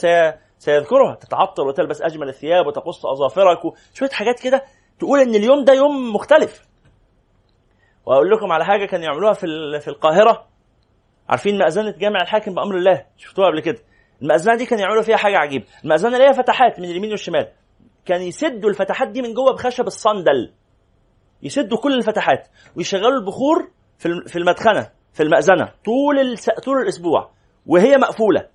سيذكرها. 0.57 1.15
تتعطر 1.15 1.67
وتلبس 1.67 2.01
أجمل 2.01 2.29
الثياب 2.29 2.67
وتقص 2.67 3.05
أظافرك 3.05 3.65
وشويه 3.65 4.09
حاجات 4.09 4.39
كده 4.39 4.63
تقول 4.99 5.19
إن 5.19 5.35
اليوم 5.35 5.63
ده 5.63 5.73
يوم 5.73 6.13
مختلف. 6.15 6.67
وأقول 8.05 8.31
لكم 8.31 8.51
على 8.51 8.65
حاجة 8.65 8.85
كانوا 8.85 9.05
يعملوها 9.05 9.33
في 9.33 9.47
في 9.79 9.87
القاهرة. 9.87 10.47
عارفين 11.29 11.57
مأذنة 11.57 11.91
جامع 11.97 12.21
الحاكم 12.21 12.53
بأمر 12.53 12.75
الله؟ 12.75 13.05
شفتوها 13.17 13.47
قبل 13.47 13.59
كده؟ 13.59 13.79
المأذنة 14.21 14.55
دي 14.55 14.65
كانوا 14.65 14.83
يعملوا 14.83 15.01
فيها 15.01 15.17
حاجة 15.17 15.37
عجيبة. 15.37 15.65
المأذنة 15.83 16.17
ليها 16.17 16.31
فتحات 16.31 16.79
من 16.79 16.85
اليمين 16.85 17.11
والشمال. 17.11 17.47
كان 18.05 18.21
يسدوا 18.21 18.69
الفتحات 18.69 19.07
دي 19.07 19.21
من 19.21 19.33
جوه 19.33 19.53
بخشب 19.53 19.87
الصندل. 19.87 20.53
يسدوا 21.43 21.77
كل 21.77 21.93
الفتحات. 21.93 22.47
ويشغلوا 22.75 23.19
البخور 23.19 23.71
في 23.97 24.35
المدخنة 24.35 24.91
في 25.13 25.23
المأذنة. 25.23 25.71
طول. 25.85 26.37
طول 26.65 26.81
الأسبوع. 26.81 27.31
وهي 27.65 27.97
مقفولة. 27.97 28.47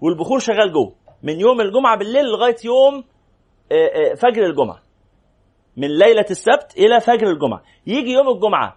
والبخور 0.00 0.38
شغال 0.38 0.72
جوه. 0.72 0.94
من 1.22 1.40
يوم 1.40 1.60
الجمعة 1.60 1.98
بالليل 1.98 2.24
لغاية 2.24 2.56
يوم 2.64 3.04
فجر 4.16 4.46
الجمعة. 4.46 4.82
من 5.76 5.88
ليلة 5.98 6.26
السبت 6.30 6.74
إلى 6.78 7.00
فجر 7.00 7.26
الجمعة. 7.30 7.62
يجي 7.86 8.12
يوم 8.12 8.28
الجمعة. 8.28 8.76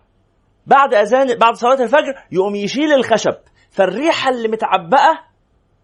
بعد 0.68 0.94
أذان 0.94 1.38
بعد 1.38 1.56
صلاة 1.56 1.84
الفجر 1.84 2.14
يقوم 2.32 2.56
يشيل 2.56 2.94
الخشب. 2.94 3.36
فالريحة 3.72 4.30
اللي 4.30 4.48
متعبأة 4.48 5.29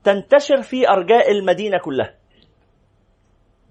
تنتشر 0.05 0.61
في 0.61 0.89
أرجاء 0.89 1.31
المدينة 1.31 1.77
كلها. 1.77 2.13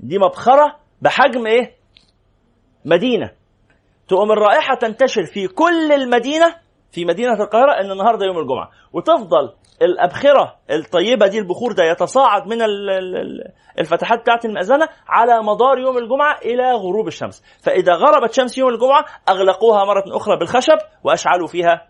دي 0.01 0.19
مبخرة 0.19 0.77
بحجم 1.03 1.47
إيه؟ 1.47 1.75
مدينة. 2.85 3.31
تقوم 4.09 4.33
الرائحة 4.33 4.75
تنتشر 4.75 5.25
في 5.25 5.49
كل 5.49 5.93
المدينة 5.93 6.55
في 6.93 7.05
مدينة 7.05 7.33
القاهرة 7.33 7.73
إن 7.81 7.91
النهاردة 7.91 8.27
يوم 8.27 8.39
الجمعة. 8.39 8.71
وتفضل 8.93 9.53
الأبخرة 9.83 10.57
الطيبة 10.71 11.27
دي 11.27 11.39
البخور 11.39 11.73
ده 11.73 11.85
يتصاعد 11.85 12.47
من 12.47 12.59
الفتحات 13.81 14.21
بتاعت 14.21 14.45
المأذنة 14.45 14.89
على 15.09 15.43
مدار 15.43 15.79
يوم 15.79 15.99
الجمعة 15.99 16.39
إلى 16.39 16.73
غروب 16.73 17.07
الشمس. 17.07 17.43
فإذا 17.63 17.93
غربت 17.95 18.33
شمس 18.33 18.59
يوم 18.59 18.69
الجمعة 18.69 19.05
أغلقوها 19.29 19.85
مرة 19.85 20.05
أخرى 20.17 20.37
بالخشب 20.39 20.79
وأشعلوا 21.05 21.47
فيها 21.47 21.89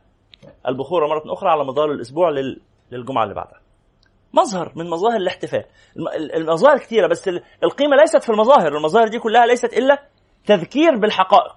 البخور 0.68 1.08
مرة 1.08 1.32
أخرى 1.32 1.50
على 1.50 1.64
مدار 1.64 1.90
الأسبوع 1.92 2.30
للجمعة 2.92 3.22
اللي 3.24 3.34
بعدها. 3.34 3.63
مظهر 4.34 4.72
من 4.76 4.90
مظاهر 4.90 5.16
الاحتفال. 5.16 5.64
المظاهر 6.34 6.78
كثيرة 6.78 7.06
بس 7.06 7.28
القيمة 7.64 7.96
ليست 7.96 8.22
في 8.22 8.30
المظاهر 8.30 8.76
المظاهر 8.76 9.08
دي 9.08 9.18
كلها 9.18 9.46
ليست 9.46 9.72
إلا 9.72 10.02
تذكير 10.46 10.96
بالحقائق. 10.96 11.56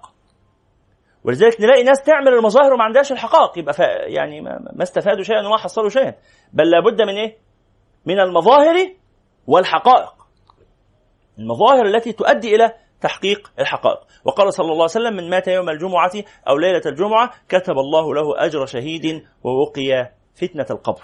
ولذلك 1.24 1.60
نلاقي 1.60 1.82
ناس 1.82 2.02
تعمل 2.02 2.28
المظاهر 2.28 2.72
وما 2.72 2.84
عندهاش 2.84 3.12
الحقائق 3.12 3.58
يبقى 3.58 3.74
يعني 4.12 4.40
ما 4.40 4.82
استفادوا 4.82 5.22
شيئا 5.22 5.46
وما 5.46 5.56
حصلوا 5.56 5.88
شيئا. 5.88 6.14
بل 6.52 6.70
لابد 6.70 7.02
من 7.02 7.16
إيه؟ 7.16 7.38
من 8.06 8.20
المظاهر 8.20 8.76
والحقائق. 9.46 10.12
المظاهر 11.38 11.86
التي 11.86 12.12
تؤدي 12.12 12.54
إلى 12.54 12.72
تحقيق 13.00 13.52
الحقائق. 13.58 13.98
وقال 14.24 14.52
صلى 14.54 14.64
الله 14.64 14.74
عليه 14.74 14.84
وسلم 14.84 15.16
من 15.16 15.30
مات 15.30 15.48
يوم 15.48 15.68
الجمعة 15.70 16.12
أو 16.48 16.56
ليلة 16.56 16.82
الجمعة 16.86 17.30
كتب 17.48 17.78
الله 17.78 18.14
له 18.14 18.44
أجر 18.44 18.66
شهيد 18.66 19.26
ووقي 19.44 20.12
فتنة 20.34 20.66
القبر. 20.70 21.02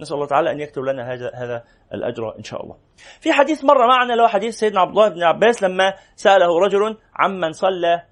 نسأل 0.00 0.14
الله 0.14 0.26
تعالى 0.26 0.50
أن 0.50 0.60
يكتب 0.60 0.82
لنا 0.82 1.12
هذا 1.12 1.30
هذا 1.34 1.64
الأجر 1.94 2.34
إن 2.38 2.42
شاء 2.42 2.62
الله. 2.62 2.76
في 3.20 3.32
حديث 3.32 3.64
مرة 3.64 3.86
معنا 3.86 4.12
له 4.12 4.28
حديث 4.28 4.54
سيدنا 4.54 4.80
عبد 4.80 4.90
الله 4.90 5.08
بن 5.08 5.22
عباس 5.22 5.62
لما 5.62 5.94
سأله 6.16 6.58
رجل 6.58 6.96
عمن 7.16 7.52
صلى 7.52 8.02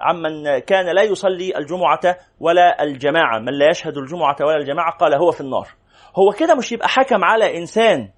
عمن 0.00 0.58
كان 0.58 0.94
لا 0.94 1.02
يصلي 1.02 1.58
الجمعة 1.58 2.16
ولا 2.40 2.82
الجماعة 2.82 3.38
من 3.38 3.52
لا 3.52 3.70
يشهد 3.70 3.96
الجمعة 3.96 4.36
ولا 4.40 4.56
الجماعة 4.56 4.96
قال 4.96 5.14
هو 5.14 5.30
في 5.30 5.40
النار. 5.40 5.68
هو 6.16 6.32
كده 6.32 6.54
مش 6.54 6.72
يبقى 6.72 6.88
حكم 6.88 7.24
على 7.24 7.58
إنسان 7.58 8.08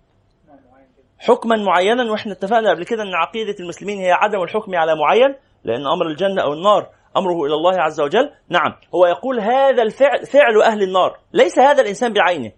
حكما 1.18 1.56
معينا؟ 1.56 2.10
وإحنا 2.12 2.32
اتفقنا 2.32 2.70
قبل 2.70 2.84
كده 2.84 3.02
إن 3.02 3.14
عقيدة 3.14 3.54
المسلمين 3.60 3.98
هي 3.98 4.12
عدم 4.12 4.42
الحكم 4.42 4.76
على 4.76 4.94
معين 4.94 5.34
لأن 5.64 5.86
أمر 5.86 6.06
الجنة 6.06 6.42
أو 6.42 6.52
النار 6.52 6.90
أمره 7.16 7.44
إلى 7.46 7.54
الله 7.54 7.80
عز 7.80 8.00
وجل. 8.00 8.30
نعم 8.48 8.74
هو 8.94 9.06
يقول 9.06 9.40
هذا 9.40 9.82
الفعل 9.82 10.26
فعل 10.26 10.62
أهل 10.62 10.82
النار 10.82 11.18
ليس 11.32 11.58
هذا 11.58 11.82
الإنسان 11.82 12.12
بعينه. 12.12 12.52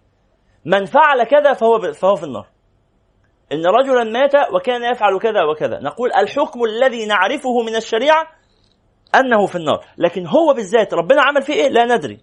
من 0.65 0.85
فعل 0.85 1.23
كذا 1.23 1.53
فهو 1.53 1.93
فهو 1.93 2.15
في 2.15 2.23
النار. 2.23 2.47
إن 3.51 3.65
رجلا 3.65 4.03
مات 4.03 4.35
وكان 4.53 4.83
يفعل 4.83 5.19
كذا 5.19 5.43
وكذا. 5.43 5.79
نقول 5.79 6.13
الحكم 6.13 6.63
الذي 6.63 7.05
نعرفه 7.05 7.61
من 7.61 7.75
الشريعة 7.75 8.27
أنه 9.15 9.45
في 9.45 9.55
النار. 9.55 9.85
لكن 9.97 10.27
هو 10.27 10.53
بالذات 10.53 10.93
ربنا 10.93 11.21
عمل 11.21 11.41
فيه 11.41 11.53
إيه؟ 11.53 11.69
لا 11.69 11.85
ندري. 11.85 12.19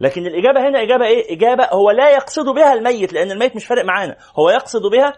لكن 0.00 0.26
الإجابة 0.26 0.68
هنا 0.68 0.82
إجابة 0.82 1.06
إيه؟ 1.06 1.36
إجابة 1.36 1.64
هو 1.72 1.90
لا 1.90 2.10
يقصد 2.10 2.48
بها 2.48 2.72
الميت 2.72 3.12
لأن 3.12 3.30
الميت 3.30 3.56
مش 3.56 3.66
فارق 3.66 3.84
معانا. 3.84 4.16
هو 4.38 4.50
يقصد 4.50 4.82
بها 4.92 5.12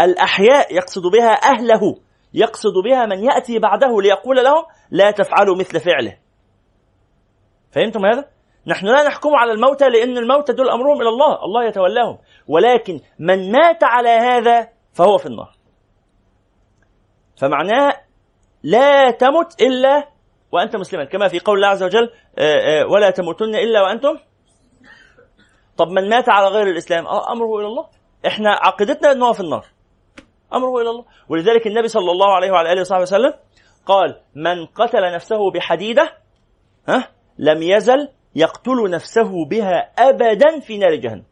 الأحياء 0.00 0.74
يقصد 0.74 1.02
بها 1.12 1.32
أهله 1.32 2.00
يقصد 2.34 2.74
بها 2.84 3.06
من 3.06 3.24
يأتي 3.24 3.58
بعده 3.58 4.00
ليقول 4.00 4.36
لهم 4.36 4.64
لا 4.90 5.10
تفعلوا 5.10 5.56
مثل 5.56 5.80
فعله. 5.80 6.18
فهمتم 7.72 8.06
هذا؟ 8.06 8.39
نحن 8.66 8.86
لا 8.86 9.02
نحكم 9.06 9.34
على 9.34 9.52
الموتى 9.52 9.88
لأن 9.88 10.18
الموتى 10.18 10.52
دول 10.52 10.70
أمرهم 10.70 11.00
إلى 11.00 11.08
الله 11.08 11.44
الله 11.44 11.64
يتولاهم. 11.64 12.18
ولكن 12.48 13.00
من 13.18 13.52
مات 13.52 13.84
على 13.84 14.08
هذا 14.08 14.68
فهو 14.92 15.18
في 15.18 15.26
النار. 15.26 15.52
فمعناه 17.36 17.92
لا 18.62 19.10
تمت 19.10 19.62
إلا 19.62 20.08
وأنت 20.52 20.76
مسلما 20.76 21.04
كما 21.04 21.28
في 21.28 21.38
قول 21.38 21.56
الله 21.56 21.68
عز 21.68 21.82
وجل 21.82 22.10
آه، 22.38 22.82
آه، 22.82 22.86
ولا 22.86 23.10
تموتن 23.10 23.54
إلا 23.54 23.82
وأنتم. 23.82 24.18
طب 25.76 25.88
من 25.88 26.08
مات 26.08 26.28
على 26.28 26.48
غير 26.48 26.66
الإسلام؟ 26.66 27.06
آه 27.06 27.32
أمره 27.32 27.58
إلى 27.58 27.66
الله. 27.66 27.86
إحنا 28.26 28.50
عقيدتنا 28.50 29.12
أنه 29.12 29.32
في 29.32 29.40
النار. 29.40 29.66
أمره 30.54 30.80
إلى 30.80 30.90
الله. 30.90 31.04
ولذلك 31.28 31.66
النبي 31.66 31.88
صلى 31.88 32.10
الله 32.10 32.34
عليه 32.34 32.50
وعلى 32.50 32.72
آله 32.72 32.80
وصحبه 32.80 33.02
وسلم 33.02 33.34
قال 33.86 34.20
من 34.34 34.66
قتل 34.66 35.14
نفسه 35.14 35.50
بحديدة 35.50 36.16
ها 36.88 37.08
لم 37.38 37.62
يزل 37.62 38.08
يقتل 38.34 38.90
نفسه 38.90 39.44
بها 39.44 39.92
أبدا 39.98 40.60
في 40.60 40.78
نار 40.78 40.94
جهنم. 40.94 41.24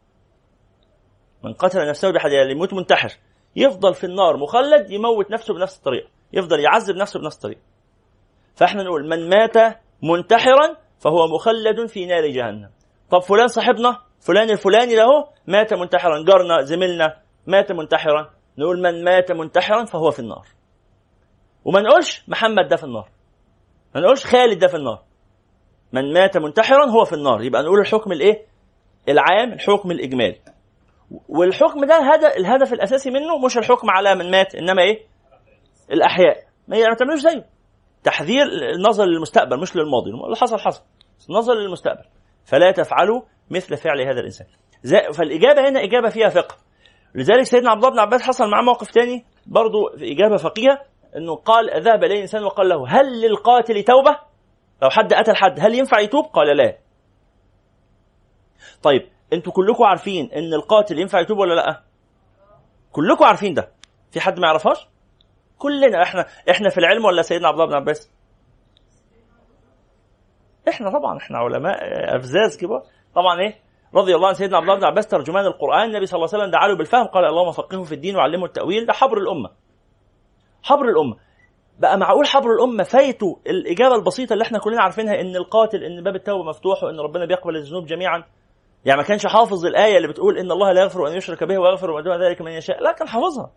من 1.44 1.53
قتل 1.53 1.88
نفسه 1.88 2.11
بحديدة 2.11 2.36
يعني 2.36 2.53
يموت 2.53 2.74
منتحر 2.74 3.12
يفضل 3.57 3.94
في 3.94 4.05
النار 4.05 4.36
مخلد 4.36 4.90
يموت 4.90 5.30
نفسه 5.30 5.55
بنفس 5.55 5.78
الطريقة 5.78 6.09
يفضل 6.32 6.61
يعذب 6.61 6.96
نفسه 6.96 7.20
بنفس 7.20 7.36
الطريقة. 7.36 7.61
فإحنا 8.55 8.82
نقول 8.82 9.09
من 9.09 9.28
مات 9.28 9.78
منتحرا 10.03 10.76
فهو 10.99 11.26
مخلد 11.26 11.86
في 11.86 12.07
نار 12.07 12.26
جهنم. 12.26 12.70
طب 13.11 13.18
فلان 13.18 13.49
صاحبنا 13.49 13.99
فلان 14.20 14.51
الفلاني 14.51 14.96
له 14.96 15.28
مات 15.46 15.74
منتحرا 15.74 16.24
جارنا 16.24 16.62
زميلنا 16.62 17.22
مات 17.46 17.72
منتحرا. 17.72 18.30
نقول 18.59 18.82
من 18.82 19.05
مات 19.05 19.32
منتحرا 19.32 19.84
فهو 19.84 20.11
في 20.11 20.18
النار. 20.18 20.46
وما 21.64 21.80
نقولش 21.80 22.24
محمد 22.28 22.68
ده 22.68 22.76
في 22.76 22.84
النار. 22.84 23.11
ما 23.94 24.01
نقولش 24.01 24.24
خالد 24.24 24.59
ده 24.59 24.66
في 24.66 24.76
النار. 24.76 25.07
من 25.93 26.12
مات 26.12 26.36
منتحرا 26.36 26.91
هو 26.91 27.05
في 27.05 27.12
النار. 27.12 27.43
يبقى 27.43 27.62
نقول 27.62 27.80
الحكم 27.80 28.12
الإيه؟ 28.12 28.47
العام 29.09 29.53
الحكم 29.53 29.91
الإجمالي. 29.91 30.41
والحكم 31.28 31.84
ده 31.84 31.99
الهدف 32.36 32.72
الأساسي 32.72 33.11
منه 33.11 33.39
مش 33.45 33.59
الحكم 33.59 33.91
على 33.91 34.14
من 34.14 34.30
مات 34.30 34.55
إنما 34.55 34.82
إيه؟ 34.82 35.01
الأحياء. 35.93 36.36
ما 36.68 36.95
تعملوش 36.95 37.20
زيه. 37.20 37.47
تحذير 38.05 38.43
النظر 38.76 39.05
للمستقبل 39.05 39.61
مش 39.61 39.76
للماضي. 39.76 40.11
اللي 40.11 40.36
حصل 40.36 40.59
حصل. 40.59 40.82
نظر 41.30 41.55
للمستقبل. 41.55 42.05
فلا 42.45 42.70
تفعلوا 42.70 43.22
مثل 43.51 43.76
فعل 43.76 44.01
هذا 44.01 44.20
الإنسان. 44.20 44.47
فالإجابة 45.14 45.68
هنا 45.68 45.84
إجابة 45.84 46.09
فيها 46.09 46.28
فقه. 46.28 46.57
لذلك 47.14 47.43
سيدنا 47.43 47.70
عبد 47.70 47.84
الله 47.84 47.95
بن 47.95 48.01
عباس 48.01 48.22
حصل 48.22 48.51
معاه 48.51 48.62
موقف 48.62 48.91
تاني 48.91 49.24
برضو 49.47 49.78
في 49.99 50.12
إجابة 50.12 50.36
فقيهة 50.36 50.82
أنه 51.16 51.34
قال 51.34 51.82
ذهب 51.82 52.05
إليه 52.05 52.22
إنسان 52.22 52.45
وقال 52.45 52.68
له 52.68 52.89
هل 52.89 53.20
للقاتل 53.20 53.82
توبة؟ 53.82 54.28
لو 54.83 54.91
حد 54.91 55.14
قتل 55.14 55.37
حد 55.37 55.61
هل 55.61 55.74
ينفع 55.74 55.99
يتوب؟ 56.01 56.24
قال 56.24 56.57
لا. 56.57 56.79
طيب 58.83 59.09
أنتوا 59.33 59.53
كلكم 59.53 59.85
عارفين 59.85 60.33
ان 60.33 60.55
القاتل 60.55 60.99
ينفع 60.99 61.20
يتوب 61.20 61.39
ولا 61.39 61.55
لا؟ 61.55 61.83
كلكم 62.93 63.24
عارفين 63.24 63.55
ده. 63.55 63.72
في 64.11 64.20
حد 64.20 64.39
ما 64.41 64.47
يعرفهاش؟ 64.47 64.89
كلنا. 65.59 66.03
إحنا 66.03 66.26
إحنا 66.51 66.68
في 66.68 66.79
العلم 66.79 67.05
ولا 67.05 67.22
سيدنا 67.22 67.49
عبد 67.49 67.61
الله 67.61 67.70
بن 67.70 67.76
عباس؟ 67.76 68.11
إحنا 70.68 70.91
طبعا 70.91 71.18
إحنا 71.18 71.39
علماء 71.39 71.76
أفزاز 72.16 72.57
كبار. 72.57 72.83
طبعا 73.14 73.41
إيه؟ 73.41 73.55
رضي 73.95 74.14
الله 74.14 74.29
عن 74.29 74.35
سيدنا 74.35 74.57
عبد 74.57 74.68
الله 74.68 74.81
بن 74.81 74.85
عباس 74.87 75.07
ترجمان 75.07 75.47
القرآن. 75.47 75.89
النبي 75.89 76.07
صلى 76.07 76.16
الله 76.18 76.29
عليه 76.33 76.39
وسلم 76.39 76.53
دعا 76.53 76.68
له 76.68 76.76
بالفهم 76.76 77.07
قال 77.07 77.24
اللهم 77.24 77.53
فقهه 77.53 77.83
في 77.83 77.95
الدين 77.95 78.16
وعلمه 78.16 78.45
التأويل. 78.47 78.87
ده 78.87 78.93
حبر 78.93 79.18
الأمة. 79.18 79.51
حبر 80.62 80.85
الأمة. 80.89 81.16
بقى 81.79 81.99
معقول 81.99 82.26
حبر 82.26 82.53
الأمة 82.55 82.83
فايته 82.85 83.41
الإجابة 83.47 83.95
البسيطة 83.95 84.33
اللي 84.33 84.45
إحنا 84.45 84.59
كلنا 84.59 84.83
عارفينها 84.83 85.20
إن 85.20 85.37
القاتل 85.37 85.85
إن 85.85 86.05
باب 86.05 86.14
التوبة 86.16 86.45
مفتوح 86.45 86.85
وإن 86.85 87.01
ربنا 87.01 87.26
بيقبل 87.26 87.57
الذنوب 87.57 87.87
جميعا. 87.87 88.24
يعني 88.85 89.01
ما 89.01 89.07
كانش 89.07 89.26
حافظ 89.26 89.66
الآية 89.66 89.97
اللي 89.97 90.09
بتقول 90.09 90.39
إن 90.39 90.51
الله 90.53 90.72
لا 90.72 90.81
يغفر 90.83 91.09
أن 91.09 91.16
يشرك 91.16 91.45
به 91.45 91.59
ويغفر 91.59 91.93
ما 91.93 92.01
دون 92.01 92.22
ذلك 92.22 92.41
من 92.43 92.53
يشاء. 92.53 92.83
لا 92.83 92.93
كان 92.93 93.09
حافظها. 93.09 93.51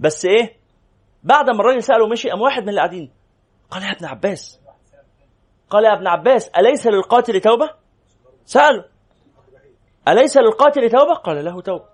بس 0.00 0.24
إيه؟ 0.24 0.56
بعد 1.22 1.50
ما 1.50 1.60
الراجل 1.60 1.82
سأله 1.82 2.04
ومشي 2.04 2.30
قام 2.30 2.40
واحد 2.40 2.62
من 2.62 2.68
اللي 2.68 2.80
قاعدين. 2.80 3.12
قال 3.70 3.82
يا 3.82 3.90
ابن 3.90 4.04
عباس. 4.06 4.60
قال 5.70 5.84
يا 5.84 5.92
ابن 5.94 6.06
عباس 6.06 6.48
أليس 6.48 6.86
للقاتل 6.86 7.40
توبة؟ 7.40 7.70
سأله. 8.44 8.84
أليس 10.08 10.36
للقاتل 10.36 10.90
توبة؟ 10.90 11.14
قال 11.14 11.44
له 11.44 11.60
توبة. 11.60 11.84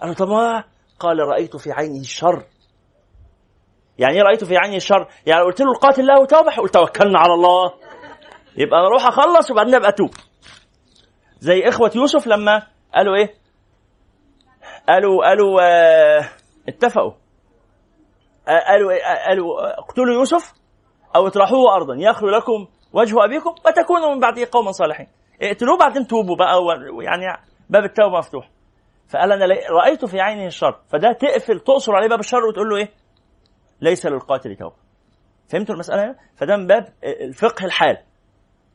قال 0.00 0.08
له 0.08 0.14
طب 0.14 0.64
قال 0.98 1.18
رأيت 1.18 1.56
في 1.56 1.72
عينه 1.72 2.00
الشر 2.00 2.44
يعني 3.98 4.16
إيه 4.16 4.22
رأيت 4.22 4.44
في 4.44 4.56
عينه 4.56 4.76
الشر 4.76 5.08
يعني 5.26 5.42
قلت 5.42 5.60
له 5.60 5.70
القاتل 5.72 6.06
له 6.06 6.26
توبه 6.26 6.56
قلت 6.56 6.74
توكلنا 6.74 7.18
على 7.18 7.34
الله. 7.34 7.72
يبقى 8.56 8.80
أروح 8.86 9.06
أخلص 9.06 9.50
وبعدين 9.50 9.74
أبقى 9.74 9.88
أتوب. 9.88 10.10
زي 11.38 11.68
إخوة 11.68 11.90
يوسف 11.94 12.26
لما 12.26 12.62
قالوا 12.94 13.16
إيه؟ 13.16 13.34
قالوا 14.88 15.26
قالوا 15.28 15.60
آه 15.62 16.28
اتفقوا. 16.68 17.12
آه 18.48 18.60
قالوا 18.68 18.92
آه 18.92 19.28
قالوا 19.28 19.78
اقتلوا 19.78 20.14
يوسف 20.14 20.52
أو 21.16 21.26
اطرحوه 21.26 21.74
ارضا. 21.74 21.94
يخلو 21.98 22.28
لكم 22.30 22.66
وجه 22.92 23.24
أبيكم 23.24 23.54
وتكونوا 23.66 24.14
من 24.14 24.20
بعده 24.20 24.48
قوما 24.52 24.72
صالحين. 24.72 25.06
اقتلوه 25.42 25.78
بعدين 25.78 26.06
توبوا 26.06 26.36
بقى 26.36 26.62
ويعني 26.94 27.24
باب 27.70 27.84
التوبة 27.84 28.18
مفتوح. 28.18 28.50
فقال 29.08 29.32
أنا 29.32 29.54
رأيت 29.70 30.04
في 30.04 30.20
عينه 30.20 30.46
الشر. 30.46 30.76
فده 30.92 31.12
تقفل 31.12 31.60
تقصر 31.60 31.94
عليه 31.94 32.08
باب 32.08 32.20
الشر 32.20 32.44
وتقول 32.46 32.68
له 32.68 32.76
إيه؟ 32.76 33.03
ليس 33.84 34.06
للقاتل 34.06 34.56
توبه 34.56 34.76
فهمتوا 35.48 35.74
المسألة؟ 35.74 36.16
فده 36.36 36.56
من 36.56 36.66
باب 36.66 36.88
الفقه 37.04 37.64
الحال. 37.64 37.98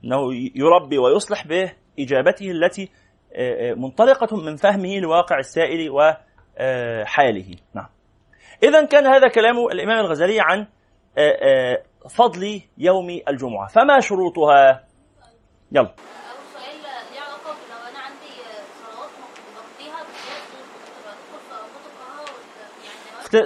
إنه 0.04 0.34
يربي 0.56 0.98
ويصلح 0.98 1.48
به 1.48 1.74
إجابته 2.00 2.52
التي 2.52 2.90
آه، 3.34 3.72
آه، 3.72 3.74
منطلقة 3.74 4.38
من 4.38 4.56
فهمه 4.56 5.00
لواقع 5.00 5.40
السائل 5.40 5.90
وحاله. 5.90 7.56
نعم. 7.74 7.88
إذا 8.64 8.86
كان 8.86 9.08
هذا 9.08 9.28
كلام 9.28 9.58
الإمام 9.72 10.06
الغزالي 10.06 10.38
عن 10.40 10.68
آه، 11.18 11.84
فضل 12.10 12.62
يوم 12.78 13.22
الجمعة. 13.28 13.68
فما 13.68 14.00
شروطها؟ 14.00 14.84
يلا. 15.72 15.96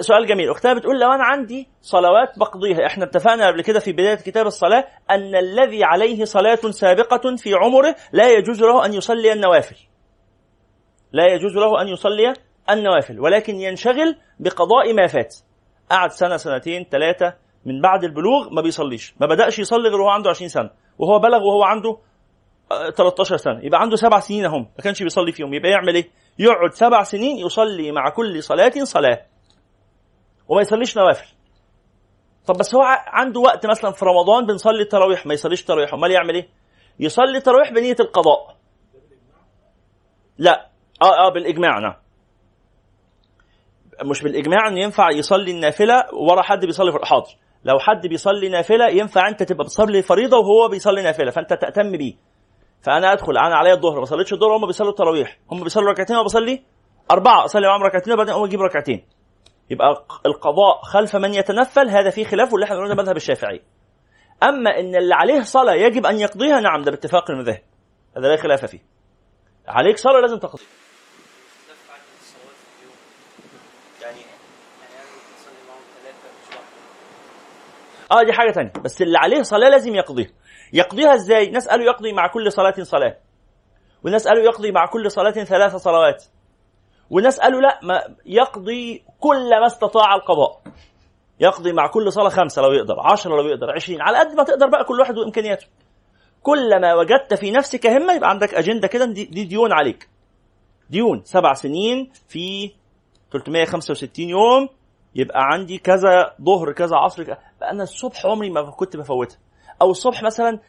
سؤال 0.00 0.26
جميل. 0.26 0.50
أختها 0.50 0.74
بتقول 0.74 1.00
لو 1.00 1.12
أنا 1.12 1.24
عندي 1.24 1.68
صلوات 1.82 2.38
بقضيها. 2.38 2.86
إحنا 2.86 3.04
اتفقنا 3.04 3.46
قبل 3.46 3.62
كده 3.62 3.80
في 3.80 3.92
بداية 3.92 4.14
كتاب 4.14 4.46
الصلاة 4.46 4.84
أن 5.10 5.36
الذي 5.36 5.84
عليه 5.84 6.24
صلاة 6.24 6.70
سابقة 6.70 7.36
في 7.36 7.54
عمره 7.54 7.96
لا 8.12 8.30
يجوز 8.30 8.60
له 8.62 8.86
أن 8.86 8.94
يصلي 8.94 9.32
النوافل. 9.32 9.76
لا 11.12 11.26
يجوز 11.26 11.56
له 11.56 11.82
أن 11.82 11.88
يصلي 11.88 12.32
النوافل 12.70 13.20
ولكن 13.20 13.54
ينشغل 13.54 14.16
بقضاء 14.40 14.92
ما 14.92 15.06
فات. 15.06 15.36
قعد 15.90 16.10
سنة 16.10 16.36
سنتين 16.36 16.86
ثلاثة 16.90 17.34
من 17.64 17.80
بعد 17.80 18.04
البلوغ 18.04 18.48
ما 18.52 18.62
بيصليش. 18.62 19.14
ما 19.20 19.26
بدأش 19.26 19.58
يصلي 19.58 19.88
غير 19.88 20.00
وهو 20.00 20.10
عنده 20.10 20.30
20 20.30 20.48
سنة. 20.48 20.70
وهو 20.98 21.18
بلغ 21.18 21.42
وهو 21.42 21.62
عنده 21.62 21.98
13 22.96 23.36
سنة. 23.36 23.60
يبقى 23.62 23.80
عنده 23.80 23.96
سبع 23.96 24.20
سنين 24.20 24.44
اهم 24.44 24.60
ما 24.78 24.84
كانش 24.84 25.02
بيصلي 25.02 25.32
فيهم. 25.32 25.54
يبقى 25.54 25.70
يعمل 25.70 25.94
إيه؟ 25.94 26.10
يقعد 26.38 26.72
سبع 26.72 27.02
سنين 27.02 27.38
يصلي 27.46 27.92
مع 27.92 28.08
كل 28.08 28.42
صلاة 28.42 28.72
صلاة. 28.82 29.33
وما 30.48 30.60
يصليش 30.60 30.98
نوافل. 30.98 31.26
طب 32.46 32.54
بس 32.58 32.74
هو 32.74 32.82
عنده 33.06 33.40
وقت 33.40 33.66
مثلا 33.66 33.90
في 33.92 34.04
رمضان 34.04 34.46
بنصلي 34.46 34.82
التراويح 34.82 35.26
ما 35.26 35.34
يصليش 35.34 35.60
التراويح. 35.60 35.94
أمال 35.94 36.10
يعمل 36.10 36.34
إيه؟ 36.34 36.48
يصلي 37.00 37.38
التراويح 37.38 37.70
بنية 37.72 37.96
القضاء. 38.00 38.56
لا. 40.38 40.68
آه 41.02 41.26
آه 41.26 41.32
بالإجماع 41.32 41.78
نعم. 41.78 41.94
مش 44.04 44.22
بالإجماع 44.22 44.68
انه 44.68 44.80
ينفع 44.80 45.10
يصلي 45.10 45.50
النافلة 45.50 46.04
ورا 46.12 46.42
حد 46.42 46.66
بيصلي 46.66 46.92
في 46.92 46.98
حاضر. 47.06 47.30
لو 47.64 47.78
حد 47.78 48.06
بيصلي 48.06 48.48
نافلة 48.48 48.88
ينفع 48.88 49.28
أنت 49.28 49.42
تبقى 49.42 49.64
بتصلي 49.64 50.02
فريضة 50.02 50.38
وهو 50.38 50.68
بيصلي 50.68 51.02
نافلة 51.02 51.30
فأنت 51.30 51.52
تهتم 51.52 51.92
بيه. 51.92 52.14
فأنا 52.82 53.12
أدخل 53.12 53.38
أنا 53.38 53.56
عليا 53.56 53.74
الظهر 53.74 53.98
ما 53.98 54.04
صليتش 54.04 54.32
الظهر 54.32 54.56
هم 54.56 54.66
بيصلوا 54.66 54.90
التراويح. 54.90 55.38
هم 55.50 55.62
بيصلوا 55.62 55.90
ركعتين 55.90 56.16
وأنا 56.16 56.24
بصلي 56.24 56.62
أربعة 57.10 57.44
أصلي 57.44 57.66
معاهم 57.66 57.82
ركعتين 57.82 58.12
وبعدين 58.12 58.34
أقوم 58.34 58.44
أجيب 58.44 58.60
ركعتين. 58.60 59.06
يبقى 59.70 60.04
القضاء 60.26 60.82
خلف 60.82 61.16
من 61.16 61.34
يتنفل 61.34 61.90
هذا 61.90 62.10
فيه 62.10 62.24
خلاف 62.24 62.52
واللي 62.52 62.64
إحنا 62.64 62.76
قلنا 62.76 62.94
مذهب 62.94 63.16
الشافعي. 63.16 63.62
أما 64.42 64.80
إن 64.80 64.96
اللي 64.96 65.14
عليه 65.14 65.40
صلاة 65.40 65.74
يجب 65.74 66.06
أن 66.06 66.18
يقضيها 66.20 66.60
نعم 66.60 66.82
ده 66.82 66.90
باتفاق 66.90 67.30
المذاهب. 67.30 67.62
هذا 68.16 68.28
لا 68.28 68.36
خلاف 68.36 68.64
فيه. 68.64 68.80
عليك 69.68 69.98
صلاة 69.98 70.20
لازم 70.20 70.38
تقضي. 70.38 70.62
آه 78.12 78.22
دي 78.22 78.32
حاجة 78.32 78.52
ثانية 78.52 78.72
بس 78.84 79.02
اللي 79.02 79.18
عليه 79.18 79.42
صلاة 79.42 79.68
لازم 79.68 79.94
يقضيها. 79.94 80.30
يقضيها 80.72 81.14
إزاي؟ 81.14 81.50
ناس 81.50 81.68
قالوا 81.68 81.86
يقضي 81.86 82.12
مع 82.12 82.26
كل 82.26 82.52
صلاة 82.52 82.74
صلاة. 82.82 83.16
وناس 84.04 84.28
قالوا 84.28 84.44
يقضي 84.44 84.72
مع 84.72 84.86
كل 84.86 85.10
صلاة 85.10 85.30
ثلاث 85.30 85.76
صلوات. 85.76 86.24
وناس 87.10 87.40
قالوا 87.40 87.60
لا 87.60 87.80
ما 87.82 88.02
يقضي 88.26 89.04
كل 89.20 89.50
ما 89.60 89.66
استطاع 89.66 90.14
القضاء. 90.14 90.60
يقضي 91.40 91.72
مع 91.72 91.86
كل 91.86 92.12
صلاة 92.12 92.28
خمسة 92.28 92.62
لو 92.62 92.72
يقدر 92.72 93.00
عشرة 93.00 93.36
لو 93.36 93.48
يقدر 93.48 93.70
عشرين 93.70 94.02
على 94.02 94.18
قد 94.18 94.34
ما 94.34 94.44
تقدر 94.44 94.66
بقى 94.68 94.84
كل 94.84 95.00
واحد 95.00 95.18
وإمكانياته. 95.18 95.66
كلما 96.42 96.94
وجدت 96.94 97.34
في 97.34 97.50
نفسك 97.50 97.86
همة 97.86 98.12
يبقى 98.14 98.30
عندك 98.30 98.54
أجندة 98.54 98.88
كده 98.88 99.04
دي, 99.04 99.24
دي 99.24 99.44
ديون 99.44 99.72
عليك. 99.72 100.08
ديون 100.90 101.22
سبع 101.24 101.54
سنين 101.54 102.10
في 102.28 102.72
365 103.32 104.28
يوم 104.28 104.68
يبقى 105.14 105.40
عندي 105.42 105.78
كذا 105.78 106.34
ظهر 106.42 106.72
كذا 106.72 106.96
عصر 106.96 107.22
كذا. 107.24 107.38
أنا 107.62 107.82
الصبح 107.82 108.26
عمري 108.26 108.50
ما 108.50 108.70
كنت 108.70 108.96
بفوتها. 108.96 109.38
أو 109.82 109.90
الصبح 109.90 110.22
مثلا 110.22 110.60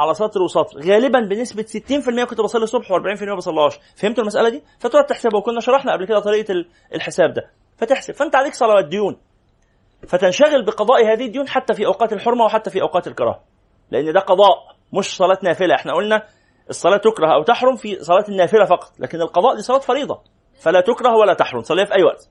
على 0.00 0.14
سطر 0.14 0.42
وسطر. 0.42 0.80
غالبا 0.80 1.20
بنسبة 1.20 1.62
60% 1.62 2.24
كنت 2.24 2.40
بصلي 2.40 2.62
الصبح 2.64 2.88
و40% 2.88 3.22
ما 3.22 3.34
بصليهاش. 3.34 3.78
فهمتوا 3.96 4.22
المسألة 4.22 4.48
دي؟ 4.48 4.62
فتقعد 4.78 5.06
تحسبها. 5.06 5.38
وكنا 5.38 5.60
شرحنا 5.60 5.92
قبل 5.92 6.06
كده 6.06 6.18
طريقة 6.18 6.64
الحساب 6.94 7.32
ده. 7.32 7.50
فتحسب. 7.76 8.14
فأنت 8.14 8.36
عليك 8.36 8.54
صلوات 8.54 8.84
ديون. 8.84 9.20
فتنشغل 10.08 10.64
بقضاء 10.64 11.12
هذه 11.12 11.26
الديون 11.26 11.48
حتى 11.48 11.74
في 11.74 11.86
أوقات 11.86 12.12
الحرمة 12.12 12.44
وحتى 12.44 12.70
في 12.70 12.82
أوقات 12.82 13.06
الكراهة. 13.06 13.40
لأن 13.90 14.12
ده 14.12 14.20
قضاء 14.20 14.56
مش 14.92 15.16
صلاة 15.16 15.38
نافلة. 15.42 15.74
إحنا 15.74 15.94
قلنا 15.94 16.26
الصلاة 16.70 16.96
تكره 16.96 17.34
أو 17.34 17.42
تحرم 17.42 17.76
في 17.76 18.04
صلاة 18.04 18.24
النافلة 18.28 18.64
فقط. 18.64 18.92
لكن 18.98 19.20
القضاء 19.20 19.56
دي 19.56 19.62
صلاة 19.62 19.78
فريضة. 19.78 20.22
فلا 20.60 20.80
تكره 20.80 21.16
ولا 21.16 21.34
تحرم. 21.34 21.62
صليها 21.62 21.84
في 21.84 21.94
أي 21.94 22.02
وقت. 22.02 22.28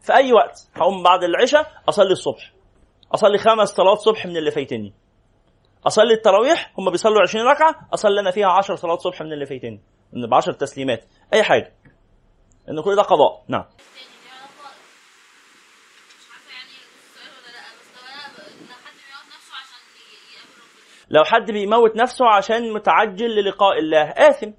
في 0.00 0.14
أي 0.14 0.32
وقت. 0.32 0.68
هقوم 0.74 1.02
بعد 1.02 1.24
العشاء 1.24 1.72
أصلي 1.88 2.12
الصبح. 2.12 2.53
أصلي 3.12 3.38
خمس 3.38 3.68
صلوات 3.68 3.98
صبح 3.98 4.26
من 4.26 4.36
اللي 4.36 4.50
فايتني. 4.50 4.94
أصلي 5.86 6.14
التراويح 6.14 6.72
هم 6.78 6.90
بيصلوا 6.90 7.22
20 7.22 7.46
ركعة 7.46 7.88
أصلي 7.94 8.20
أنا 8.20 8.30
فيها 8.30 8.46
10 8.48 8.74
صلوات 8.74 9.00
صبح 9.00 9.22
من 9.22 9.32
اللي 9.32 9.46
فايتني. 9.46 9.80
ب 10.12 10.34
10 10.34 10.52
تسليمات. 10.52 11.04
أي 11.34 11.42
حاجة. 11.42 11.72
إن 12.68 12.82
كل 12.82 12.96
ده 12.96 13.02
قضاء. 13.02 13.44
نعم. 13.48 13.64
لو 21.10 21.24
حد 21.24 21.50
بيموت 21.50 21.96
نفسه 21.96 22.26
عشان 22.28 22.72
متعجل 22.72 23.30
للقاء 23.30 23.78
الله 23.78 24.02
آثم. 24.02 24.52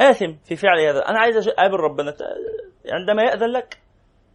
آثم 0.00 0.32
في 0.44 0.56
فعل 0.56 0.80
هذا. 0.80 1.08
أنا 1.08 1.20
عايز 1.20 1.48
أقابل 1.48 1.76
ربنا. 1.76 2.16
عندما 2.86 3.22
يأذن 3.22 3.46
لك. 3.46 3.89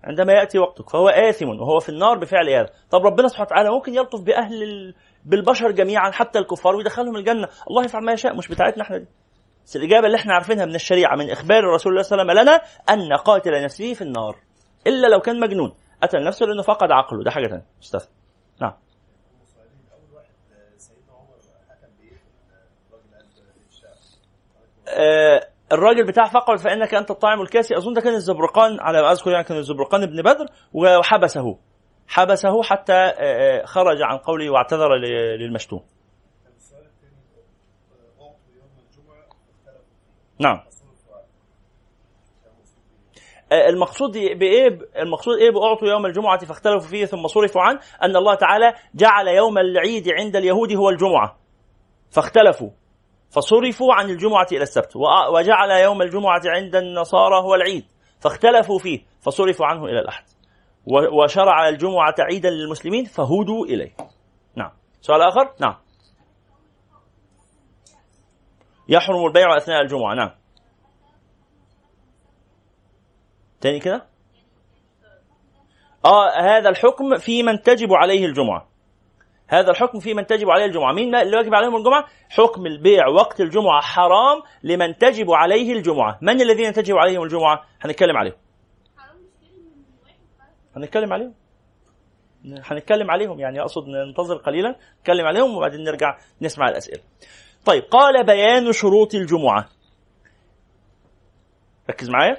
عندما 0.06 0.34
يأتي 0.34 0.60
وقتك 0.60 0.90
فهو 0.90 1.10
آثم 1.10 1.50
وهو 1.50 1.80
في 1.80 1.90
النار 1.90 2.18
بفعل 2.18 2.50
هذا. 2.50 2.70
طب 2.92 3.06
ربنا 3.06 3.28
سبحانه 3.28 3.48
وتعالى 3.48 3.70
ممكن 3.70 3.94
يلطف 3.96 4.22
بأهل 4.22 4.64
ال... 4.64 4.96
بالبشر 5.26 5.72
جميعا 5.72 6.12
حتى 6.12 6.40
الكفار 6.40 6.76
ويدخلهم 6.76 7.16
الجنة. 7.16 7.48
الله 7.70 7.84
يفعل 7.84 8.04
ما 8.04 8.14
يشاء 8.14 8.36
مش 8.36 8.48
بتاعتنا 8.48 8.84
إحنا 8.84 8.98
دي. 8.98 9.08
بس 9.66 9.76
الإجابة 9.76 10.06
اللي 10.08 10.18
إحنا 10.18 10.34
عارفينها 10.34 10.66
من 10.66 10.76
الشريعة 10.76 11.16
من 11.16 11.32
إخبار 11.32 11.60
الرسول 11.60 12.06
صلى 12.06 12.22
الله 12.22 12.32
عليه 12.32 12.42
وسلم 12.42 12.54
لنا 12.54 12.62
أن 12.90 13.18
قاتل 13.18 13.64
نفسه 13.64 13.94
في 13.94 14.02
النار 14.02 14.38
إلا 14.88 15.08
لو 15.08 15.20
كان 15.20 15.40
مجنون. 15.40 15.74
قتل 16.04 16.24
نفسه 16.24 16.46
لأنه 16.46 16.62
فقد 16.62 16.92
عقله. 16.92 17.24
ده 17.24 17.32
حاجة 17.32 17.48
ثانية 17.48 17.66
أستاذ 17.84 18.06
نعم. 18.62 18.74
آه 24.88 25.55
الراجل 25.72 26.06
بتاع 26.06 26.26
فقد 26.26 26.58
فإنك 26.58 26.94
أنت 26.94 27.12
الطاعم 27.12 27.42
الكاسي. 27.42 27.78
أظن 27.78 27.94
ده 27.94 28.02
كان 28.02 28.14
الزبرقان 28.14 28.80
على 28.80 29.02
ما 29.02 29.12
أذكر 29.12 29.32
يعني 29.32 29.44
كان 29.44 29.58
الزبرقان 29.58 30.04
ابن 30.04 30.22
بدر 30.22 30.46
وحبسه. 30.74 31.58
حبسه 32.08 32.64
حتى 32.64 32.94
آه، 32.94 33.14
آه، 33.62 33.66
خرج 33.66 34.02
عن 34.02 34.18
قوله 34.18 34.50
واعتذر 34.50 34.96
للمشتوم. 35.40 35.82
نعم. 40.40 40.60
آه، 43.52 43.70
المقصود 43.70 44.12
بإيه؟ 44.12 44.80
المقصود 44.98 45.38
إيه؟ 45.38 45.52
بأعطوا 45.52 45.88
يوم 45.88 46.06
الجمعة 46.06 46.46
فاختلفوا 46.46 46.90
فيه 46.90 47.06
ثم 47.06 47.28
صرفوا 47.28 47.62
عنه 47.62 47.80
أن 48.04 48.16
الله 48.16 48.36
تعالى 48.36 48.74
جعل 48.96 49.28
يوم 49.28 49.58
العيد 49.58 50.10
عند 50.10 50.36
اليهود 50.36 50.72
هو 50.74 50.90
الجمعة. 50.90 51.38
فاختلفوا. 52.12 52.70
فصرفوا 53.30 53.94
عن 53.94 54.10
الجمعة 54.10 54.48
إلى 54.52 54.62
السبت 54.62 54.96
وجعل 55.34 55.72
يوم 55.72 56.02
الجمعة 56.02 56.42
عند 56.46 56.76
النصارى 56.76 57.42
هو 57.42 57.56
العيد 57.56 57.86
فاختلفوا 58.20 58.80
فيه 58.80 59.06
فصرفوا 59.22 59.66
عنه 59.66 59.86
إلى 59.86 60.00
الأحد. 60.00 60.24
وشرع 61.22 61.70
الجمعة 61.70 62.16
عيدا 62.20 62.50
للمسلمين 62.50 63.06
فهدوا 63.06 63.66
إليه. 63.66 63.96
نعم. 64.56 64.72
سؤال 65.02 65.22
آخر؟ 65.22 65.54
نعم. 65.60 65.76
يحرم 68.90 69.26
البيع 69.26 69.58
أثناء 69.58 69.82
الجمعة. 69.82 70.16
نعم. 70.16 70.32
تاني 73.62 73.80
كده؟ 73.80 74.08
آه 76.06 76.30
هذا 76.42 76.70
الحكم 76.70 77.18
في 77.18 77.44
من 77.44 77.62
تجب 77.62 77.94
عليه 77.94 78.26
الجمعة. 78.26 78.68
هذا 79.48 79.72
الحكم 79.72 80.00
في 80.00 80.14
من 80.14 80.26
تجب 80.26 80.50
عليه 80.50 80.66
الجمعة. 80.66 80.94
مين 80.94 81.16
اللي 81.16 81.38
واجب 81.38 81.56
عليهم 81.56 81.76
الجمعة؟ 81.76 82.06
حكم 82.30 82.66
البيع 82.66 83.08
وقت 83.08 83.42
الجمعة 83.42 83.82
حرام 83.82 84.42
لمن 84.64 84.98
تجب 84.98 85.32
عليه 85.32 85.74
الجمعة. 85.74 86.20
من 86.22 86.42
الذين 86.42 86.74
تجب 86.74 86.96
عليهم 86.96 87.24
الجمعة؟ 87.24 87.66
هنتكلم 87.82 88.18
عليهم. 88.18 88.36
هنتكلم 90.76 91.14
عليهم. 91.14 91.34
هنتكلم 92.46 93.12
عليهم 93.12 93.40
يعني 93.40 93.62
أقصد 93.62 93.88
ننتظر 93.88 94.38
قليلا 94.38 94.76
نتكلم 95.00 95.26
عليهم 95.26 95.58
وبعدين 95.58 95.84
نرجع 95.84 96.18
نسمع 96.42 96.70
الأسئلة. 96.70 97.02
طيب 97.66 97.84
قال 97.84 98.26
بيان 98.26 98.72
شروط 98.72 99.16
الجمعة. 99.16 99.70
ركز 101.90 102.10
معايا. 102.10 102.38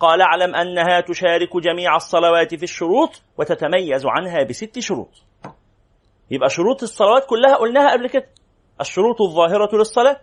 قال 0.00 0.20
اعلم 0.20 0.54
أنها 0.54 1.00
تشارك 1.00 1.56
جميع 1.56 1.96
الصلوات 1.96 2.54
في 2.54 2.62
الشروط 2.62 3.22
وتتميز 3.38 4.06
عنها 4.06 4.42
بست 4.42 4.78
شروط. 4.78 5.27
يبقى 6.30 6.50
شروط 6.50 6.82
الصلوات 6.82 7.26
كلها 7.26 7.56
قلناها 7.56 7.92
قبل 7.92 8.08
كده. 8.08 8.28
الشروط 8.80 9.20
الظاهرة 9.20 9.76
للصلاة 9.76 10.20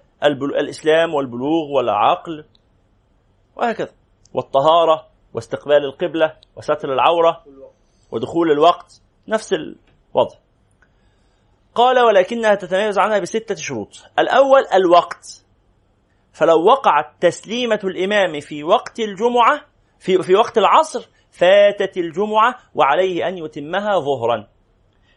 الإسلام 0.59 1.13
والبلوغ 1.13 1.71
والعقل 1.75 2.45
وهكذا. 3.55 3.91
والطهارة 4.33 5.07
واستقبال 5.33 5.85
القبلة 5.85 6.35
وستر 6.55 6.93
العورة 6.93 7.43
ودخول 8.11 8.51
الوقت 8.51 9.01
نفس 9.27 9.53
الوضع. 9.53 10.35
قال 11.75 11.99
ولكنها 11.99 12.55
تتميز 12.55 12.99
عنها 12.99 13.19
بستة 13.19 13.55
شروط. 13.55 13.89
الأول 14.19 14.61
الوقت. 14.73 15.45
فلو 16.33 16.65
وقعت 16.65 17.05
تسليمة 17.21 17.79
الإمام 17.83 18.39
في 18.39 18.63
وقت 18.63 18.99
الجمعة 18.99 19.61
في, 19.99 20.23
في 20.23 20.35
وقت 20.35 20.57
العصر 20.57 21.09
فاتت 21.31 21.97
الجمعة 21.97 22.55
وعليه 22.75 23.27
أن 23.27 23.37
يتمها 23.37 23.99
ظهرا. 23.99 24.47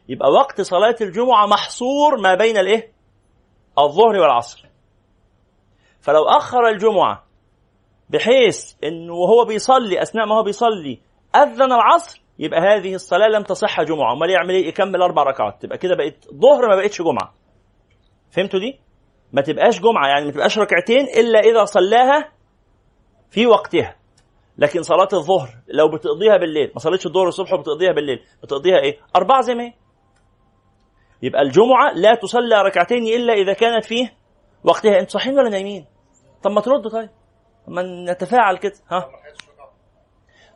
يبقى 0.08 0.30
وقت 0.30 0.60
صلاة 0.60 0.96
الجمعة 1.00 1.46
محصور 1.46 2.20
ما 2.20 2.34
بين 2.34 2.56
الإيه؟ 2.56 2.92
الظهر 3.78 4.16
والعصر. 4.20 4.68
فلو 6.00 6.24
أخر 6.24 6.68
الجمعة 6.68 7.24
بحيث 8.10 8.74
إنه 8.84 9.14
وهو 9.14 9.44
بيصلي 9.44 10.02
أثناء 10.02 10.26
ما 10.26 10.34
هو 10.34 10.42
بيصلي 10.42 11.00
أذن 11.36 11.72
العصر 11.72 12.22
يبقى 12.38 12.60
هذه 12.60 12.94
الصلاة 12.94 13.28
لم 13.28 13.42
تصح 13.42 13.82
جمعة. 13.82 14.12
أمال 14.12 14.30
يعمل 14.30 14.54
إيه؟ 14.54 14.68
يكمل 14.68 15.02
أربع 15.02 15.22
ركعات. 15.22 15.62
تبقى 15.62 15.78
كده 15.78 15.94
بقت 15.96 16.28
ظهر 16.34 16.68
ما 16.68 16.76
بقتش 16.76 17.02
جمعة. 17.02 17.34
فهمتوا 18.30 18.60
دي؟ 18.60 18.80
ما 19.32 19.40
تبقاش 19.42 19.80
جمعة 19.80 20.08
يعني 20.08 20.24
ما 20.24 20.30
تبقاش 20.32 20.58
ركعتين 20.58 21.00
إلا 21.00 21.38
إذا 21.38 21.64
صلاها 21.64 22.32
في 23.30 23.46
وقتها. 23.46 23.96
لكن 24.58 24.82
صلاة 24.82 25.08
الظهر 25.12 25.48
لو 25.68 25.88
بتقضيها 25.88 26.36
بالليل 26.36 26.70
ما 26.74 26.80
صليتش 26.80 27.06
الظهر 27.06 27.28
الصبح 27.28 27.52
وبتقضيها 27.52 27.92
بالليل 27.92 28.20
بتقضيها 28.42 28.78
إيه؟ 28.78 28.98
أربعة 29.16 29.40
زي 29.40 29.54
ما 29.54 29.64
هي. 29.64 29.72
يبقى 31.22 31.42
الجمعة 31.42 31.92
لا 31.94 32.14
تصلى 32.14 32.62
ركعتين 32.62 33.02
إلا 33.06 33.32
إذا 33.32 33.52
كانت 33.52 33.84
فيه 33.84 34.12
وقتها. 34.64 34.98
أنتوا 35.00 35.12
صاحيين 35.12 35.38
ولا 35.38 35.48
نايمين؟ 35.48 35.86
طب 36.42 36.50
ما 36.50 36.60
تردوا 36.60 36.90
طيب. 36.90 37.10
ما 37.68 37.82
نتفاعل 38.12 38.56
كده. 38.56 38.72
ها؟ 38.90 39.08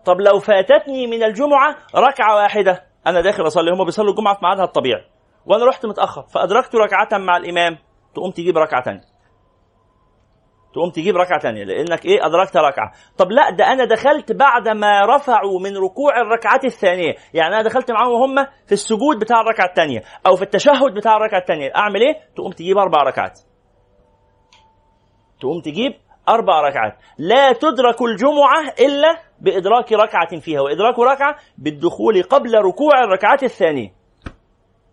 طب 0.05 0.21
لو 0.21 0.39
فاتتني 0.39 1.07
من 1.07 1.23
الجمعة 1.23 1.77
ركعة 1.97 2.37
واحدة 2.37 2.85
أنا 3.07 3.21
داخل 3.21 3.47
أصلي. 3.47 3.71
هم 3.71 3.85
بيصلوا 3.85 4.11
الجمعة 4.11 4.35
في 4.35 4.41
ميعادها 4.43 4.65
الطبيعي. 4.65 5.05
وأنا 5.47 5.65
رحت 5.65 5.87
متأخر 5.87 6.23
فأدركت 6.23 6.75
ركعة 6.75 7.19
مع 7.19 7.37
الإمام 7.37 7.79
تقوم 8.15 8.31
تجيب 8.31 8.59
ركعة 8.59 8.83
ثانية 8.83 9.12
تقوم 10.73 10.91
تجيب 10.91 11.17
ركعة 11.17 11.39
ثانية 11.39 11.65
لأنك 11.65 12.05
إيه 12.05 12.27
أدركت 12.27 12.57
ركعة. 12.57 12.93
طب 13.19 13.31
لا 13.31 13.51
ده 13.51 13.73
أنا 13.73 13.85
دخلت 13.85 14.33
بعد 14.33 14.69
ما 14.69 15.01
رفعوا 15.07 15.61
من 15.61 15.77
ركوع 15.77 16.21
الركعه 16.21 16.61
الثانية. 16.65 17.15
يعني 17.35 17.55
أنا 17.55 17.63
دخلت 17.63 17.91
معاهم 17.91 18.13
وهم 18.13 18.47
في 18.67 18.73
السجود 18.73 19.19
بتاع 19.19 19.41
الركعة 19.41 19.67
الثانية 19.67 20.03
أو 20.27 20.37
في 20.37 20.43
التشهد 20.43 20.95
بتاع 20.95 21.17
الركعة 21.17 21.39
الثانية 21.39 21.73
أعمل 21.77 22.01
إيه؟ 22.01 22.15
تقوم 22.37 22.53
تجيب 22.53 22.79
أربع 22.79 23.03
ركعات. 23.03 23.41
تقوم 25.41 25.61
تجيب 25.61 25.93
أربع 26.29 26.61
ركعات. 26.61 26.97
لا 27.19 27.53
تدرك 27.53 28.03
الجمعة 28.03 28.61
إلا 28.81 29.17
بإدراك 29.41 29.93
ركعة 29.93 30.41
فيها 30.41 30.61
وإدراك 30.61 30.99
ركعة 30.99 31.37
بالدخول 31.59 32.23
قبل 32.23 32.55
ركوع 32.55 33.05
الركعات 33.05 33.43
الثانية. 33.43 34.02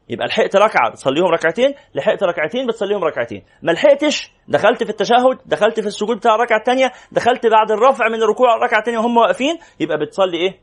يبقى 0.10 0.28
لحقت 0.28 0.55
ركعة 0.55 0.91
بتصليهم 0.91 1.26
ركعتين 1.26 1.74
لحقت 1.95 2.24
ركعتين 2.24 2.68
بتصليهم 2.68 3.03
ركعتين. 3.03 3.43
ما 3.62 3.72
لحقتش 3.72 4.32
دخلت 4.47 4.84
في 4.84 4.89
التشهد 4.89 5.38
دخلت 5.45 5.80
في 5.80 5.88
السجود 5.88 6.18
بتاع 6.18 6.36
الركعة 6.36 6.57
الثانية 6.57 6.91
دخلت 7.12 7.47
بعد 7.47 7.72
الرفع 7.72 8.07
من 8.07 8.24
الركوع 8.24 8.55
الركعة 8.55 8.80
الثانية 8.80 8.97
وهم 8.97 9.18
واقفين 9.18 9.60
يبقى 9.80 9.97
بتصلي 9.97 10.38
إيه؟ 10.38 10.60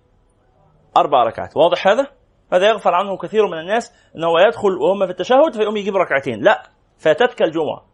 أربع 0.96 1.22
ركعات. 1.22 1.56
واضح 1.56 1.88
هذا؟ 1.88 2.06
هذا 2.52 2.68
يغفل 2.68 2.90
عنه 2.90 3.16
كثير 3.16 3.46
من 3.46 3.58
الناس 3.58 3.92
أنه 4.16 4.28
يدخل 4.48 4.68
وهم 4.68 5.06
في 5.06 5.12
التشهد 5.12 5.54
فيقوم 5.56 5.76
يجيب 5.76 5.96
ركعتين. 5.96 6.40
لا 6.40 6.62
فاتتك 6.98 7.42
الجمعة. 7.42 7.86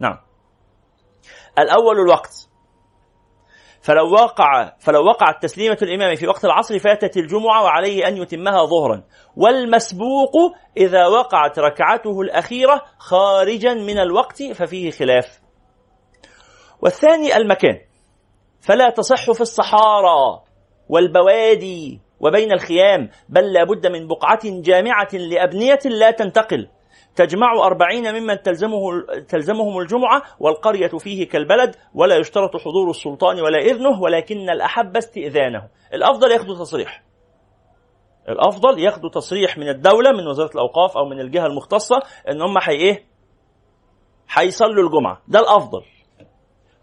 نعم. 0.00 0.18
الأول 1.58 2.00
الوقت. 2.00 2.47
فلو 3.82 4.12
وقع 4.12 4.72
فلو 4.78 5.04
وقعت 5.04 5.42
تسليمة 5.42 5.78
الإمام 5.82 6.14
في 6.14 6.26
وقت 6.26 6.44
العصر 6.44 6.78
فاتت 6.78 7.16
الجمعة 7.16 7.64
وعليه 7.64 8.08
أن 8.08 8.16
يتمها 8.16 8.64
ظهرا. 8.64 9.02
والمسبوق 9.36 10.32
إذا 10.76 11.06
وقعت 11.06 11.58
ركعته 11.58 12.20
الأخيرة 12.20 12.82
خارجا 12.98 13.74
من 13.74 13.98
الوقت 13.98 14.42
ففيه 14.42 14.90
خلاف. 14.90 15.40
والثاني 16.82 17.36
المكان 17.36 17.80
فلا 18.60 18.90
تصح 18.90 19.32
في 19.32 19.40
الصحارى 19.40 20.42
والبوادي 20.88 22.00
وبين 22.20 22.52
الخيام 22.52 23.10
بل 23.28 23.52
لا 23.52 23.64
بد 23.64 23.86
من 23.86 24.06
بقعة 24.06 24.40
جامعة 24.44 25.08
لأبنية 25.12 25.78
لا 25.84 26.10
تنتقل. 26.10 26.68
تجمع 27.18 27.52
أربعين 27.66 28.14
ممن 28.14 28.42
تلزمه 28.42 28.80
تلزمهم 29.28 29.78
الجمعة 29.78 30.22
والقرية 30.40 30.88
فيه 30.88 31.28
كالبلد 31.28 31.76
ولا 31.94 32.16
يشترط 32.16 32.56
حضور 32.56 32.90
السلطان 32.90 33.40
ولا 33.40 33.58
إذنه 33.58 34.00
ولكن 34.02 34.50
الأحب 34.50 34.96
استئذانه. 34.96 35.68
الأفضل 35.94 36.32
ياخذوا 36.32 36.54
تصريح. 36.58 37.02
الأفضل 38.28 38.78
ياخذوا 38.78 39.10
تصريح 39.10 39.58
من 39.58 39.68
الدولة 39.68 40.12
من 40.12 40.26
وزارة 40.26 40.50
الأوقاف 40.54 40.96
أو 40.96 41.04
من 41.04 41.20
الجهة 41.20 41.46
المختصة 41.46 41.96
إن 42.30 42.42
هم 42.42 42.58
حي 42.58 42.72
إيه؟ 42.72 43.04
هيصلوا 44.30 44.84
الجمعة. 44.84 45.22
ده 45.28 45.40
الأفضل. 45.40 45.82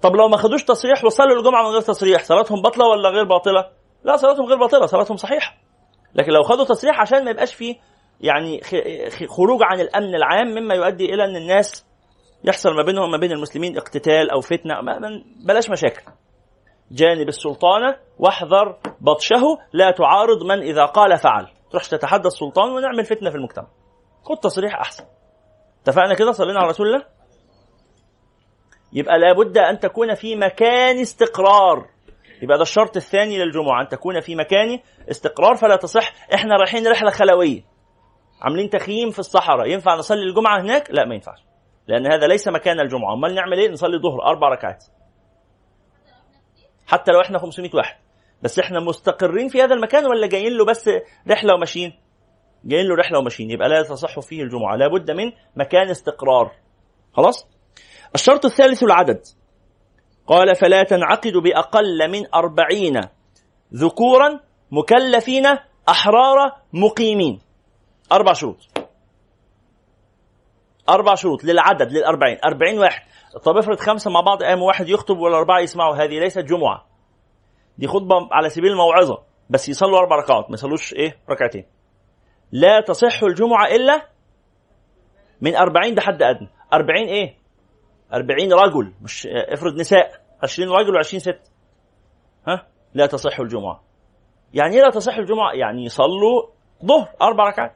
طب 0.01 0.15
لو 0.15 0.27
ما 0.27 0.37
خدوش 0.37 0.63
تصريح 0.63 1.05
وصلوا 1.05 1.37
الجمعة 1.39 1.63
من 1.63 1.69
غير 1.69 1.81
تصريح 1.81 2.23
صلاتهم 2.23 2.61
باطلة 2.61 2.85
ولا 2.87 3.09
غير 3.09 3.23
باطلة؟ 3.23 3.69
لا 4.03 4.17
صلاتهم 4.17 4.45
غير 4.45 4.57
باطلة 4.57 4.85
صلاتهم 4.85 5.17
صحيحة. 5.17 5.55
لكن 6.15 6.31
لو 6.31 6.43
خدوا 6.43 6.65
تصريح 6.65 7.01
عشان 7.01 7.25
ما 7.25 7.31
يبقاش 7.31 7.53
فيه 7.53 7.75
يعني 8.21 8.61
خروج 9.27 9.59
عن 9.63 9.79
الأمن 9.79 10.15
العام 10.15 10.47
مما 10.47 10.75
يؤدي 10.75 11.13
إلى 11.13 11.25
أن 11.25 11.35
الناس 11.35 11.85
يحصل 12.43 12.75
ما 12.75 12.83
بينهم 12.83 13.03
وما 13.03 13.17
بين 13.17 13.31
المسلمين 13.31 13.77
اقتتال 13.77 14.31
أو 14.31 14.41
فتنة 14.41 14.73
بلاش 15.45 15.69
مشاكل. 15.69 16.01
جانب 16.91 17.27
السلطانة 17.27 17.97
واحذر 18.19 18.77
بطشه 19.01 19.57
لا 19.73 19.91
تعارض 19.91 20.43
من 20.43 20.59
إذا 20.59 20.85
قال 20.85 21.17
فعل. 21.17 21.47
تروحش 21.71 21.87
تتحدى 21.87 22.27
السلطان 22.27 22.71
ونعمل 22.71 23.05
فتنة 23.05 23.29
في 23.29 23.35
المجتمع. 23.35 23.67
خد 24.23 24.37
تصريح 24.37 24.75
أحسن. 24.75 25.03
اتفقنا 25.81 26.13
كده؟ 26.13 26.31
صلينا 26.31 26.59
على 26.59 26.69
رسول 26.69 26.87
الله؟ 26.87 27.05
يبقى 28.93 29.19
لابد 29.19 29.57
أن 29.57 29.79
تكون 29.79 30.13
في 30.13 30.35
مكان 30.35 30.99
استقرار. 30.99 31.85
يبقى 32.41 32.57
ده 32.57 32.63
الشرط 32.63 32.95
الثاني 32.95 33.37
للجمعة 33.37 33.81
أن 33.81 33.87
تكون 33.87 34.19
في 34.19 34.35
مكان 34.35 34.79
استقرار 35.11 35.55
فلا 35.55 35.75
تصح 35.75 36.13
إحنا 36.33 36.55
رايحين 36.55 36.87
رحلة 36.87 37.09
خلوية. 37.11 37.74
عاملين 38.45 38.69
تخييم 38.69 39.09
في 39.09 39.19
الصحراء 39.19 39.67
ينفع 39.67 39.95
نصلي 39.95 40.23
الجمعة 40.23 40.61
هناك؟ 40.61 40.91
لا 40.91 41.05
ما 41.05 41.15
ينفعش. 41.15 41.39
لأن 41.87 42.11
هذا 42.11 42.27
ليس 42.27 42.47
مكان 42.47 42.79
الجمعة. 42.79 43.13
أمال 43.13 43.35
نعمل 43.35 43.59
إيه؟ 43.59 43.69
نصلي 43.69 43.97
ظهر 43.97 44.23
أربع 44.23 44.49
ركعات. 44.49 44.85
حتى 46.87 47.11
لو 47.11 47.21
إحنا 47.21 47.39
500 47.39 47.71
واحد. 47.73 47.95
بس 48.41 48.59
إحنا 48.59 48.79
مستقرين 48.79 49.47
في 49.47 49.61
هذا 49.61 49.75
المكان 49.75 50.05
ولا 50.05 50.27
جايين 50.27 50.57
له 50.57 50.65
بس 50.65 50.89
رحلة 51.31 51.53
وماشيين؟ 51.53 51.93
جايين 52.65 52.87
له 52.87 52.95
رحلة 52.95 53.19
وماشيين. 53.19 53.51
يبقى 53.51 53.69
لا 53.69 53.83
تصح 53.83 54.19
فيه 54.19 54.43
الجمعة. 54.43 54.75
لابد 54.75 55.11
من 55.11 55.31
مكان 55.55 55.89
استقرار. 55.89 56.51
خلاص؟ 57.13 57.47
الشرط 58.15 58.45
الثالث 58.45 58.83
العدد. 58.83 59.21
قال 60.27 60.55
فلا 60.55 60.83
تنعقد 60.83 61.33
بأقل 61.33 62.11
من 62.11 62.35
أربعين 62.35 63.01
ذكورا 63.73 64.39
مكلفين 64.71 65.45
أحرار 65.89 66.51
مقيمين. 66.73 67.44
أربع 68.11 68.33
شروط. 68.33 68.57
أربع 70.89 71.15
شروط 71.15 71.43
للعدد 71.43 71.91
للأربعين. 71.91 72.37
أربعين 72.45 72.79
واحد. 72.79 73.01
طب 73.43 73.57
افرض 73.57 73.79
خمسة 73.79 74.11
مع 74.11 74.21
بعض 74.21 74.43
قاموا 74.43 74.67
واحد 74.67 74.89
يخطب 74.89 75.17
والأربعة 75.17 75.59
يسمعوا. 75.59 75.95
هذه 75.95 76.19
ليست 76.19 76.39
جمعة. 76.39 76.85
دي 77.77 77.87
خطبة 77.87 78.29
على 78.31 78.49
سبيل 78.49 78.71
الموعظة 78.71 79.23
بس 79.49 79.69
يصلوا 79.69 79.99
أربع 79.99 80.15
ركعات 80.15 80.49
ما 80.49 80.53
يصلوش 80.53 80.93
إيه؟ 80.93 81.17
ركعتين. 81.29 81.65
لا 82.51 82.81
تصح 82.81 83.23
الجمعة 83.23 83.67
إلا 83.67 84.09
من 85.41 85.55
أربعين 85.55 85.95
ده 85.95 86.01
حد 86.01 86.21
أدنى. 86.23 86.49
أربعين 86.73 87.07
إيه؟ 87.07 87.37
أربعين 88.13 88.53
رجل 88.53 88.93
مش 89.01 89.27
افرض 89.27 89.73
نساء. 89.73 90.21
عشرين 90.43 90.69
رجل 90.69 90.95
وعشرين 90.95 91.19
ست. 91.19 91.51
ها؟ 92.47 92.67
لا 92.93 93.05
تصح 93.05 93.39
الجمعة. 93.39 93.83
يعني 94.53 94.75
إيه 94.75 94.81
لا 94.81 94.89
تصح 94.89 95.17
الجمعة؟ 95.17 95.53
يعني 95.53 95.85
يصلوا 95.85 96.43
ظهر 96.85 97.09
أربع 97.21 97.47
ركعات. 97.49 97.75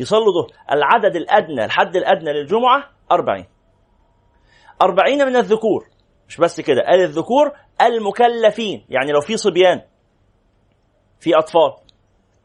يصلوا 0.00 0.32
ظهر. 0.32 0.52
العدد 0.72 1.16
الأدنى 1.16 1.64
الحد 1.64 1.96
الأدنى 1.96 2.32
للجمعة 2.32 2.90
أربعين. 3.12 3.46
أربعين 4.82 5.26
من 5.26 5.36
الذكور. 5.36 5.88
مش 6.28 6.36
بس 6.36 6.60
كده 6.60 6.82
قال 6.82 7.00
الذكور 7.00 7.52
المكلفين. 7.82 8.84
يعني 8.88 9.12
لو 9.12 9.20
في 9.20 9.36
صبيان 9.36 9.82
في 11.20 11.38
أطفال 11.38 11.76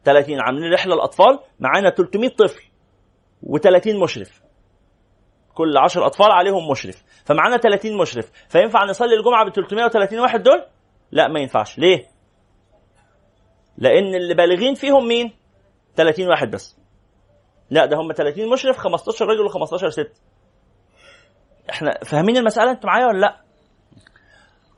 30 0.04 0.40
عاملين 0.40 0.72
رحلة 0.72 0.94
الأطفال 0.94 1.38
معانا 1.60 1.90
300 1.90 2.28
طفل 2.28 2.62
و30 3.42 4.02
مشرف. 4.02 4.42
كل 5.54 5.76
10 5.78 6.06
أطفال 6.06 6.32
عليهم 6.32 6.70
مشرف. 6.70 7.04
فمعانا 7.24 7.56
30 7.56 7.96
مشرف. 7.96 8.30
فينفع 8.48 8.84
نصلي 8.84 9.14
الجمعة 9.14 9.44
ب 9.44 9.52
330 9.54 10.18
واحد 10.18 10.42
دول؟ 10.42 10.64
لا 11.12 11.28
ما 11.28 11.40
ينفعش. 11.40 11.78
ليه؟ 11.78 12.06
لأن 13.78 14.14
اللي 14.14 14.34
بالغين 14.34 14.74
فيهم 14.74 15.08
مين؟ 15.08 15.32
30 15.96 16.28
واحد 16.28 16.50
بس. 16.50 16.85
لا 17.70 17.86
ده 17.86 17.96
هم 17.96 18.12
30 18.12 18.50
مشرف 18.52 18.76
15 18.76 19.26
رجل 19.26 19.48
و15 19.48 19.88
ست. 19.88 20.12
إحنا 21.70 21.98
فاهمين 22.04 22.36
المسألة؟ 22.36 22.70
أنتوا 22.70 22.90
معايا 22.90 23.06
ولا 23.06 23.18
لا؟ 23.18 23.36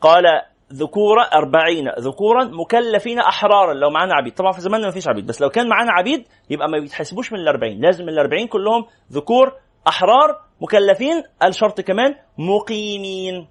قال 0.01 0.25
ذكورا 0.73 1.23
أربعين 1.23 1.89
ذكورا 1.99 2.45
مكلفين 2.45 3.19
أحرارا 3.19 3.75
لو 3.75 3.91
معانا 3.91 4.15
عبيد. 4.15 4.35
طبعا 4.35 4.53
في 4.53 4.61
زماننا 4.61 4.87
ما 4.87 4.93
فيش 4.93 5.09
عبيد 5.09 5.27
بس 5.27 5.41
لو 5.43 5.49
كان 5.49 5.69
معانا 5.69 5.93
عبيد 5.93 6.29
يبقى 6.51 6.69
ما 6.69 6.79
بيتحسبوش 6.79 7.33
من 7.33 7.39
الأربعين. 7.39 7.81
لازم 7.81 8.09
الأربعين 8.09 8.47
كلهم 8.47 8.85
ذكور 9.13 9.53
أحرار 9.89 10.41
مكلفين 10.61 11.23
الشرط 11.45 11.81
كمان 11.81 12.15
مقيمين. 12.39 13.49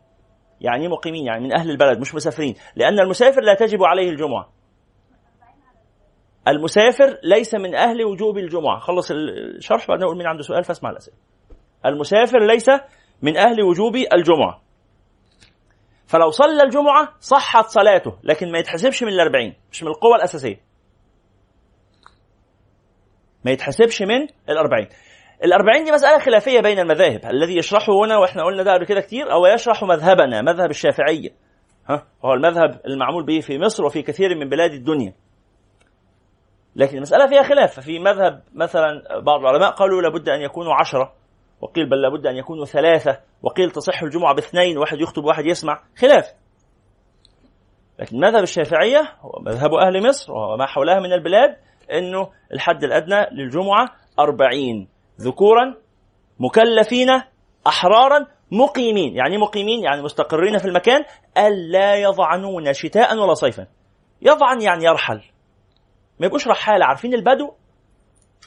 يعني 0.62 0.84
إيه 0.84 0.90
مقيمين؟ 0.90 1.26
يعني 1.26 1.44
من 1.44 1.54
أهل 1.56 1.70
البلد 1.70 2.00
مش 2.00 2.16
مسافرين. 2.16 2.56
لأن 2.76 3.00
المسافر 3.00 3.42
لا 3.42 3.54
تجب 3.54 3.84
عليه 3.84 4.10
الجمعة. 4.10 4.57
المسافر 6.48 7.20
ليس 7.24 7.56
من 7.56 7.76
أهل 7.76 8.04
وجوب 8.06 8.38
الجمعة. 8.38 8.80
خلص 8.80 9.12
الشرح 9.12 9.88
بعدين 9.88 10.04
أقول 10.04 10.18
مين 10.18 10.28
عنده 10.28 10.44
سؤال 10.44 10.64
فاسمع 10.64 10.90
الأسئلة. 10.90 11.18
المسافر 11.86 12.40
ليس 12.40 12.70
من 13.22 13.38
أهل 13.38 13.62
وجوب 13.62 13.96
الجمعة. 13.96 14.62
فلو 16.08 16.30
صلى 16.30 16.64
الجمعة 16.64 17.14
صحت 17.20 17.66
صلاته 17.66 18.18
لكن 18.24 18.52
ما 18.52 18.60
يتحسبش 18.60 19.04
من 19.04 19.10
الأربعين 19.10 19.56
مش 19.72 19.84
من 19.84 19.90
القوة 19.90 20.16
الأساسية. 20.16 20.62
ما 23.46 23.52
يتحسبش 23.52 24.02
من 24.02 24.28
الأربعين. 24.50 24.88
الأربعين 25.44 25.84
دي 25.84 25.92
مسألة 25.92 26.20
خلافية 26.20 26.60
بين 26.60 26.80
المذاهب. 26.80 27.26
الذي 27.26 27.58
يشرحه 27.58 27.94
هنا 28.06 28.18
وإحنا 28.18 28.44
قلنا 28.44 28.64
ده 28.64 28.74
قبل 28.74 28.86
كده 28.86 29.02
كتير 29.02 29.32
أو 29.32 29.46
يشرح 29.46 29.84
مذهبنا 29.84 30.42
مذهب 30.42 30.70
الشافعية. 30.70 31.30
ها؟ 31.90 32.08
هو 32.26 32.34
المذهب 32.34 32.82
المعمول 32.86 33.26
به 33.26 33.40
في 33.40 33.60
مصر 33.60 33.86
وفي 33.86 34.02
كثير 34.02 34.36
من 34.36 34.50
بلاد 34.50 34.72
الدنيا. 34.72 35.14
لكن 36.78 36.98
المسألة 36.98 37.28
فيها 37.28 37.44
خلاف. 37.44 37.74
ففي 37.74 38.00
مذهب 38.00 38.44
مثلا 38.54 39.20
بعض 39.20 39.40
العلماء 39.40 39.72
قالوا 39.72 40.02
لابد 40.02 40.30
أن 40.30 40.42
يكونوا 40.42 40.74
عشرة 40.74 41.14
وقيل 41.62 41.90
بل 41.90 42.02
لابد 42.02 42.28
أن 42.28 42.36
يكونوا 42.36 42.66
ثلاثة 42.66 43.20
وقيل 43.44 43.72
تصح 43.72 44.04
الجمعة 44.04 44.36
باثنين 44.36 44.78
واحد 44.78 45.02
يخطب 45.02 45.26
واحد 45.26 45.46
يسمع. 45.46 45.80
خلاف. 45.98 46.34
لكن 48.00 48.20
مذهب 48.20 48.44
الشافعية 48.44 49.16
هو 49.22 49.40
مذهب 49.42 49.74
أهل 49.74 50.08
مصر 50.08 50.34
وما 50.34 50.66
حولها 50.66 51.00
من 51.00 51.14
البلاد 51.14 51.58
أنه 51.92 52.30
الحد 52.54 52.84
الأدنى 52.84 53.26
للجمعة 53.32 53.88
أربعين. 54.20 54.90
ذكورا 55.22 55.76
مكلفين 56.40 57.10
أحرارا 57.68 58.26
مقيمين. 58.52 59.16
يعني 59.16 59.38
مقيمين 59.38 59.84
يعني 59.84 60.02
مستقرين 60.02 60.58
في 60.58 60.66
المكان 60.66 61.04
ألا 61.38 61.96
يضعنون 61.96 62.74
شتاء 62.74 63.18
ولا 63.18 63.34
صيفا. 63.34 63.68
يضعن 64.22 64.62
يعني 64.62 64.86
يرحل. 64.86 65.22
ما 66.20 66.26
يبقوش 66.26 66.48
رحالة. 66.48 66.86
عارفين 66.86 67.14
البدو؟ 67.14 67.52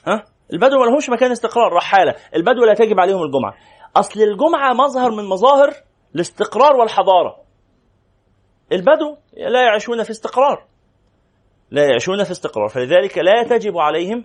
ها؟ 0.07 0.25
البدو 0.53 0.79
ما 0.79 0.85
لهمش 0.85 1.11
مكان 1.11 1.31
استقرار 1.31 1.73
رحالة. 1.73 2.15
البدو 2.37 2.65
لا 2.65 2.75
تجب 2.75 3.01
عليهم 3.01 3.23
الجمعة. 3.23 3.55
أصل 3.97 4.21
الجمعة 4.21 4.73
مظهر 4.73 5.11
من 5.11 5.25
مظاهر 5.25 5.71
الاستقرار 6.15 6.77
والحضارة. 6.77 7.37
البدو 8.73 9.17
لا 9.37 9.63
يعيشون 9.63 10.03
في 10.03 10.11
استقرار. 10.11 10.65
لا 11.71 11.85
يعيشون 11.85 12.25
في 12.25 12.31
استقرار. 12.31 12.69
فلذلك 12.69 13.19
لا 13.19 13.43
تجب 13.43 13.79
عليهم 13.79 14.25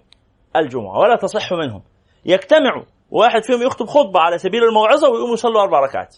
الجمعة 0.56 1.00
ولا 1.00 1.16
تصح 1.16 1.54
منهم. 1.54 1.84
يجتمعوا. 2.26 2.84
واحد 3.12 3.44
فيهم 3.44 3.62
يخطب 3.62 3.86
خطبة 3.86 4.20
على 4.20 4.38
سبيل 4.38 4.64
الموعظة 4.64 5.10
ويقوموا 5.10 5.34
يصلوا 5.34 5.62
أربع 5.62 5.80
ركعات. 5.80 6.16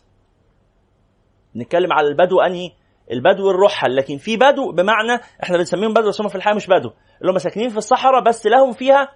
نتكلم 1.56 1.94
على 1.94 2.08
البدو 2.08 2.40
أنهي 2.42 2.72
البدو 3.12 3.50
الرحل 3.52 3.96
لكن 3.96 4.18
في 4.18 4.38
بدو 4.38 4.72
بمعنى 4.72 5.22
إحنا 5.44 5.58
بنسميهم 5.58 5.94
بدو 5.94 6.08
بس 6.08 6.22
هم 6.22 6.28
في 6.28 6.36
الحقيقة 6.36 6.56
مش 6.56 6.68
بدو. 6.68 6.92
اللي 7.22 7.32
هم 7.32 7.38
ساكنين 7.38 7.70
في 7.70 7.78
الصحراء 7.78 8.24
بس 8.24 8.46
لهم 8.46 8.72
فيها 8.74 9.12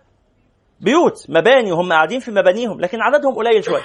بيوت 0.79 1.25
مباني 1.29 1.71
وهم 1.71 1.93
قاعدين 1.93 2.19
في 2.19 2.31
مبانيهم 2.31 2.81
لكن 2.81 3.01
عددهم 3.01 3.35
قليل 3.35 3.63
شوية 3.63 3.81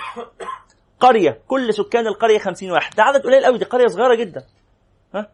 قرية 1.01 1.41
كل 1.49 1.75
سكان 1.75 2.07
القرية 2.07 2.39
50 2.39 2.71
واحد. 2.71 2.95
ده 2.97 3.03
عدد 3.03 3.23
قليل 3.23 3.45
قوي 3.45 3.59
دي 3.59 3.65
قرية 3.65 3.87
صغيرة 3.87 4.15
جدا. 4.15 4.45
ها؟ 5.15 5.29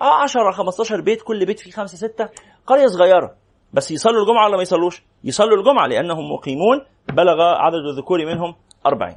10 0.00 0.50
15 0.52 1.00
بيت 1.00 1.22
كل 1.22 1.46
بيت 1.46 1.60
فيه 1.60 1.70
خمسة 1.70 1.96
ستة. 1.96 2.28
قرية 2.66 2.86
صغيرة 2.86 3.34
بس 3.72 3.90
يصلوا 3.90 4.22
الجمعة 4.22 4.46
ولا 4.46 4.56
ما 4.56 4.62
يصلوش؟ 4.62 5.02
يصلوا 5.24 5.58
الجمعة 5.58 5.86
لأنهم 5.86 6.32
مقيمون 6.32 6.84
بلغ 7.08 7.40
عدد 7.42 7.84
الذكور 7.92 8.26
منهم 8.26 8.54
أربعين. 8.86 9.16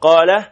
قال 0.00 0.46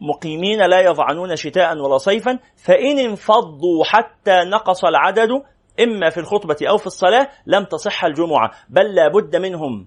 مقيمين 0.00 0.62
لا 0.62 0.80
يضعنون 0.80 1.36
شتاء 1.36 1.78
ولا 1.78 1.98
صيفا 1.98 2.38
فإن 2.56 2.98
انفضوا 2.98 3.84
حتى 3.84 4.40
نقص 4.44 4.84
العدد 4.84 5.28
إما 5.80 6.10
في 6.10 6.20
الخطبة 6.20 6.56
أو 6.68 6.76
في 6.76 6.86
الصلاة 6.86 7.28
لم 7.46 7.64
تصح 7.64 8.04
الجمعة. 8.04 8.50
بل 8.68 8.94
لا 8.94 9.08
بد 9.08 9.36
منهم. 9.36 9.86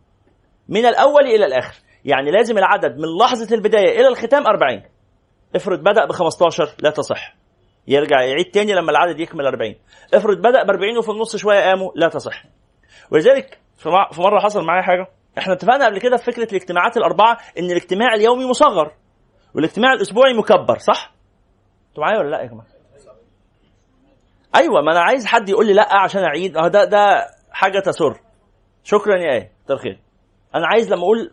من 0.70 0.86
الأول 0.86 1.24
إلى 1.24 1.46
الآخر. 1.46 1.76
يعني 2.06 2.32
لازم 2.32 2.58
العدد 2.58 2.98
من 2.98 3.18
لحظة 3.22 3.56
البداية 3.56 4.00
إلى 4.00 4.08
الختام 4.08 4.48
أربعين. 4.48 4.84
افرض 5.56 5.80
بدأ 5.80 6.06
ب 6.06 6.12
15 6.12 6.70
لا 6.80 6.90
تصح. 6.90 7.36
يرجع 7.88 8.22
يعيد 8.22 8.46
تاني 8.46 8.74
لما 8.74 8.92
العدد 8.92 9.20
يكمل 9.20 9.46
40 9.46 9.76
افرض 10.14 10.38
بدأ 10.38 10.64
ب 10.64 10.70
40 10.70 10.98
وفي 10.98 11.12
النص 11.12 11.36
شوية 11.36 11.60
قاموا 11.60 11.92
لا 11.96 12.08
تصح. 12.08 12.44
ولذلك 13.12 13.60
في 13.78 13.90
مرة 14.22 14.40
حصل 14.40 14.64
معايا 14.66 14.82
حاجة. 14.82 15.08
إحنا 15.38 15.54
اتفقنا 15.54 15.86
قبل 15.86 16.00
كده 16.00 16.18
في 16.18 16.32
فكرة 16.32 16.48
الاجتماعات 16.52 16.98
الأربعة 16.98 17.38
إن 17.60 17.66
الاجتماع 17.66 18.14
اليومي 18.14 18.46
مصغر. 18.46 18.92
والاجتماع 19.56 19.94
الأسبوعي 19.94 20.34
مكبر 20.34 20.78
صح؟ 20.78 21.14
أنتوا 21.90 22.04
معايا 22.04 22.20
ولا 22.20 22.30
لا 22.30 22.42
يا 22.42 22.48
جماعة؟ 22.48 22.68
أيوه 24.56 24.82
ما 24.82 24.92
أنا 24.92 25.00
عايز 25.00 25.26
حد 25.26 25.50
يقول 25.50 25.66
لي 25.68 25.74
لا 25.74 25.96
عشان 25.96 26.24
أعيد. 26.24 26.58
آه 26.58 26.68
ده 26.68 26.86
ده 26.86 27.28
حاجة 27.52 27.80
تسر. 27.80 28.22
شكرا 28.84 29.18
يا 29.18 29.32
إيه 29.34 29.52
كتر 29.66 29.78
خير. 29.78 30.00
أنا 30.56 30.68
عايز 30.68 30.94
لما 30.94 31.02
أقول 31.02 31.32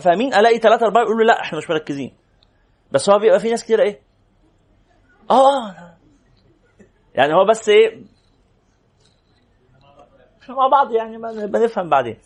فاهمين 0.00 0.34
ألاقي 0.34 0.58
ثلاثة 0.58 0.86
أربعة 0.86 1.02
يقولوا 1.02 1.24
لا 1.24 1.40
إحنا 1.40 1.58
مش 1.58 1.70
مركزين. 1.70 2.16
بس 2.92 3.10
هو 3.10 3.18
بيبقى 3.18 3.40
في 3.40 3.50
ناس 3.50 3.64
كتير 3.64 3.82
إيه؟ 3.82 4.00
آه, 5.30 5.68
آه. 5.68 5.96
يعني 7.14 7.34
هو 7.34 7.44
بس 7.44 7.68
إيه؟ 7.68 8.02
مع 10.48 10.68
بعض 10.68 10.92
يعني 10.92 11.18
بنفهم 11.46 11.88
بعدين. 11.90 12.18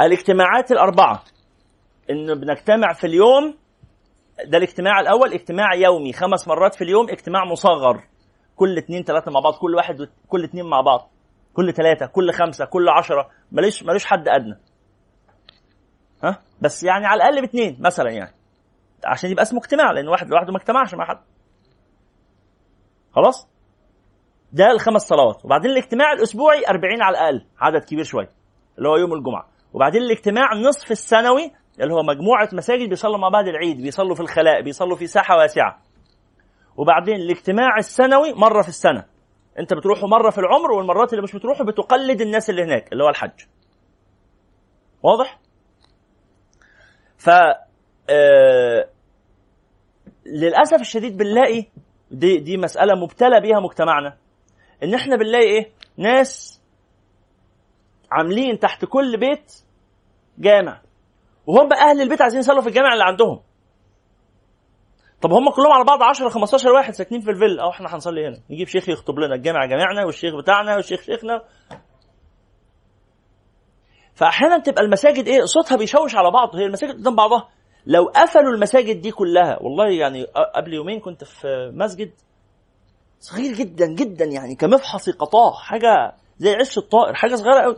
الاجتماعات 0.00 0.72
الأربعة. 0.72 1.22
إنه 2.10 2.34
بنجتمع 2.34 2.92
في 2.92 3.06
اليوم 3.06 3.54
ده 4.44 4.58
الاجتماع 4.58 5.00
الأول 5.00 5.32
اجتماع 5.32 5.74
يومي. 5.74 6.12
خمس 6.12 6.48
مرات 6.48 6.74
في 6.74 6.84
اليوم 6.84 7.10
اجتماع 7.10 7.44
مصغر. 7.44 8.04
كل 8.56 8.78
اثنين 8.78 9.02
ثلاثة 9.02 9.30
مع 9.30 9.40
بعض 9.40 9.54
كل 9.54 9.74
واحد 9.74 10.08
كل 10.28 10.44
اثنين 10.44 10.64
مع 10.64 10.80
بعض. 10.80 11.10
كل 11.54 11.72
ثلاثة 11.72 12.06
كل 12.06 12.32
خمسة 12.32 12.64
كل 12.64 12.88
عشرة. 12.88 13.30
ماليش 13.52 13.82
ماليش 13.82 14.04
حد 14.06 14.28
أدنى. 14.28 14.58
ها؟ 16.24 16.42
بس 16.60 16.82
يعني 16.84 17.06
على 17.06 17.22
الأقل 17.22 17.40
باثنين 17.40 17.76
مثلا 17.80 18.10
يعني. 18.10 18.34
عشان 19.04 19.30
يبقى 19.30 19.42
اسمه 19.42 19.60
اجتماع 19.60 19.92
لأن 19.92 20.08
واحد 20.08 20.28
لوحده 20.28 20.52
ما 20.52 20.58
اجتمعش 20.58 20.94
مع 20.94 21.04
حد. 21.04 21.20
خلاص؟ 23.12 23.48
ده 24.52 24.70
الخمس 24.70 25.02
صلوات. 25.02 25.44
وبعدين 25.44 25.70
الاجتماع 25.70 26.12
الأسبوعي 26.12 26.62
40 26.68 27.02
على 27.02 27.18
الأقل 27.18 27.46
عدد 27.60 27.84
كبير 27.84 28.04
شوية 28.04 28.30
اللي 28.78 28.88
هو 28.88 28.96
يوم 28.96 29.12
الجمعة. 29.12 29.48
وبعدين 29.72 30.02
الاجتماع 30.02 30.54
نصف 30.54 30.90
السنوي 30.90 31.52
اللي 31.80 31.94
هو 31.94 32.02
مجموعة 32.02 32.48
مساجد 32.52 32.88
بيصلوا 32.88 33.18
مع 33.18 33.28
بعض 33.28 33.48
العيد 33.48 33.82
بيصلوا 33.82 34.14
في 34.14 34.20
الخلاء 34.20 34.62
بيصلوا 34.62 34.96
في 34.96 35.06
ساحة 35.06 35.36
واسعة. 35.36 35.82
وبعدين 36.76 37.16
الاجتماع 37.16 37.78
السنوي 37.78 38.32
مرة 38.32 38.62
في 38.62 38.68
السنة. 38.68 39.04
انت 39.58 39.74
بتروحوا 39.74 40.08
مرة 40.08 40.30
في 40.30 40.38
العمر 40.38 40.72
والمرات 40.72 41.12
اللي 41.12 41.22
مش 41.22 41.36
بتروحوا 41.36 41.66
بتقلد 41.66 42.20
الناس 42.20 42.50
اللي 42.50 42.62
هناك 42.62 42.92
اللي 42.92 43.04
هو 43.04 43.08
الحج. 43.08 43.40
واضح؟ 45.02 45.40
ف 47.18 47.30
آه 48.10 48.88
للأسف 50.26 50.80
الشديد 50.80 51.16
بنلاقي 51.16 51.64
دي 52.10 52.38
دي 52.38 52.56
مسألة 52.56 52.94
مبتلى 52.94 53.40
بيها 53.40 53.60
مجتمعنا. 53.60 54.16
إن 54.82 54.94
إحنا 54.94 55.16
بنلاقي 55.16 55.44
إيه؟ 55.44 55.70
ناس 55.96 56.60
عاملين 58.10 58.58
تحت 58.58 58.84
كل 58.84 59.16
بيت 59.16 59.52
جامع. 60.38 60.80
وهم 61.48 61.72
أهل 61.72 62.00
البيت 62.00 62.22
عايزين 62.22 62.40
يصلوا 62.40 62.60
في 62.62 62.68
الجامع 62.68 62.92
اللي 62.92 63.04
عندهم. 63.04 63.40
طب 65.22 65.32
هم 65.32 65.50
كلهم 65.50 65.72
على 65.72 65.84
بعض 65.84 66.02
10 66.02 66.28
15 66.28 66.68
واحد 66.70 66.94
ساكنين 66.94 67.20
في 67.20 67.30
الفيلا. 67.30 67.62
أو 67.62 67.70
إحنا 67.70 67.94
هنصلي 67.94 68.28
هنا. 68.28 68.40
نجيب 68.50 68.68
شيخ 68.68 68.88
يخطب 68.88 69.18
لنا 69.18 69.34
الجامع 69.34 69.66
جامعنا 69.66 70.04
والشيخ 70.04 70.34
بتاعنا 70.42 70.76
والشيخ 70.76 71.00
شيخنا. 71.02 71.42
فأحيانا 74.14 74.58
تبقى 74.58 74.82
المساجد 74.82 75.26
إيه 75.26 75.44
صوتها 75.44 75.76
بيشوش 75.76 76.14
على 76.14 76.30
بعض 76.30 76.56
هي 76.56 76.64
المساجد 76.66 76.92
قدام 76.94 77.16
بعضها. 77.16 77.48
لو 77.86 78.04
قفلوا 78.04 78.54
المساجد 78.54 79.00
دي 79.00 79.10
كلها 79.10 79.58
والله 79.62 79.88
يعني 79.88 80.24
قبل 80.54 80.74
يومين 80.74 81.00
كنت 81.00 81.24
في 81.24 81.72
مسجد 81.74 82.10
صغير 83.20 83.52
جدا 83.54 83.86
جدا 83.86 84.24
يعني 84.24 84.54
كمفحص 84.54 85.10
قطاع 85.10 85.52
حاجة 85.62 86.12
زي 86.38 86.54
عش 86.54 86.78
الطائر 86.78 87.14
حاجة 87.14 87.34
صغيرة 87.34 87.60
قوي 87.62 87.76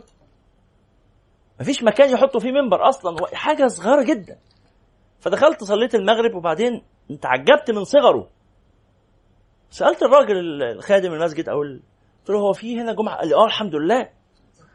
مفيش 1.61 1.83
مكان 1.83 2.09
يحطوا 2.09 2.39
فيه 2.39 2.51
منبر 2.51 2.89
أصلا 2.89 3.15
حاجة 3.33 3.67
صغيرة 3.67 4.03
جدا. 4.03 4.37
فدخلت 5.19 5.63
صليت 5.63 5.95
المغرب 5.95 6.35
وبعدين 6.35 6.81
تعجبت 7.21 7.71
من 7.71 7.83
صغره. 7.83 8.29
سألت 9.69 10.03
الراجل 10.03 10.63
الخادم 10.63 11.13
المسجد 11.13 11.49
أو 11.49 11.59
قلت 11.59 12.29
له 12.29 12.39
هو 12.39 12.53
في 12.53 12.81
هنا 12.81 12.93
جمعة؟ 12.93 13.17
قال 13.17 13.27
لي 13.27 13.35
آه 13.35 13.45
الحمد 13.45 13.75
لله. 13.75 14.09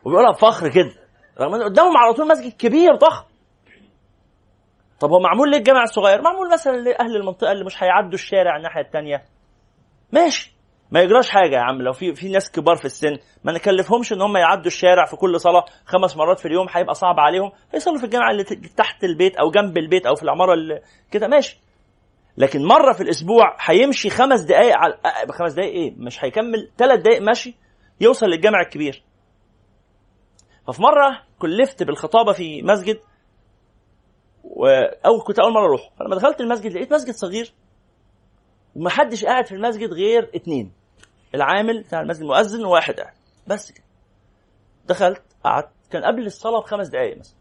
وبيقولها 0.04 0.32
بفخر 0.32 0.68
كده. 0.68 0.92
رغم 1.40 1.54
ان 1.54 1.62
قدامهم 1.62 1.96
على 1.96 2.14
طول 2.14 2.28
مسجد 2.28 2.52
كبير 2.52 2.94
ضخم. 2.94 3.24
طب 5.00 5.10
هو 5.10 5.18
معمول 5.18 5.50
ليه 5.50 5.58
الجامع 5.58 5.82
الصغير؟ 5.82 6.22
معمول 6.22 6.52
مثلا 6.52 6.76
لأهل 6.76 7.16
المنطقة 7.16 7.52
اللي 7.52 7.64
مش 7.64 7.82
هيعدوا 7.82 8.14
الشارع 8.14 8.56
الناحية 8.56 8.80
الثانية 8.80 9.24
ماشي. 10.12 10.55
ما 10.90 11.00
يجراش 11.00 11.30
حاجة 11.30 11.56
يا 11.56 11.60
عم. 11.60 11.82
لو 11.82 11.92
في 11.92 12.14
في 12.14 12.28
ناس 12.28 12.50
كبار 12.50 12.76
في 12.76 12.84
السن 12.84 13.18
ما 13.44 13.52
نكلفهمش 13.52 14.12
إن 14.12 14.20
هم 14.22 14.36
يعدوا 14.36 14.66
الشارع 14.66 15.04
في 15.06 15.16
كل 15.16 15.40
صلاة 15.40 15.64
خمس 15.84 16.16
مرات 16.16 16.38
في 16.40 16.48
اليوم 16.48 16.66
هيبقى 16.70 16.94
صعب 16.94 17.20
عليهم. 17.20 17.52
هيصلوا 17.74 17.98
في 17.98 18.04
الجامع 18.04 18.30
اللي 18.30 18.44
تحت 18.76 19.04
البيت 19.04 19.36
أو 19.36 19.50
جنب 19.50 19.78
البيت 19.78 20.06
أو 20.06 20.14
في 20.14 20.22
العمارة 20.22 20.54
اللي 20.54 20.80
كده 21.10 21.28
ماشي. 21.28 21.60
لكن 22.38 22.64
مرة 22.64 22.92
في 22.92 23.02
الأسبوع 23.02 23.56
هيمشي 23.60 24.10
خمس 24.10 24.40
دقائق 24.40 24.76
على 24.76 24.94
خمس 25.30 25.52
دقائق 25.52 25.72
إيه؟ 25.72 25.94
مش 25.96 26.24
هيكمل. 26.24 26.70
ثلاث 26.78 27.00
دقائق 27.00 27.22
ماشي 27.22 27.56
يوصل 28.00 28.26
للجامع 28.26 28.60
الكبير. 28.60 29.02
ففي 30.66 30.82
مرة 30.82 31.22
كلفت 31.38 31.82
بالخطابة 31.82 32.32
في 32.32 32.62
مسجد 32.62 32.98
أو 35.06 35.18
كنت 35.26 35.38
أول 35.38 35.52
مرة 35.52 35.64
أروح. 35.66 35.90
فلما 35.98 36.16
دخلت 36.16 36.40
المسجد 36.40 36.72
لقيت 36.72 36.92
مسجد 36.92 37.14
صغير. 37.14 37.52
ومحدش 38.76 39.24
قاعد 39.24 39.46
في 39.46 39.54
المسجد 39.54 39.92
غير 39.92 40.30
اتنين. 40.34 40.72
العامل 41.34 41.82
بتاع 41.82 42.00
المسجد 42.00 42.22
المؤذن 42.22 42.64
وواحد 42.64 42.94
قاعد. 42.94 43.14
بس 43.46 43.72
كده. 43.72 43.84
دخلت 44.86 45.22
قعدت. 45.44 45.70
كان 45.90 46.04
قبل 46.04 46.26
الصلاة 46.26 46.60
بخمس 46.60 46.88
دقائق 46.88 47.18
مثلا. 47.18 47.36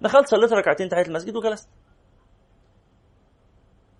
دخلت 0.00 0.26
صليت 0.28 0.52
ركعتين 0.52 0.88
تحيه 0.88 1.02
المسجد 1.02 1.36
وجلست. 1.36 1.70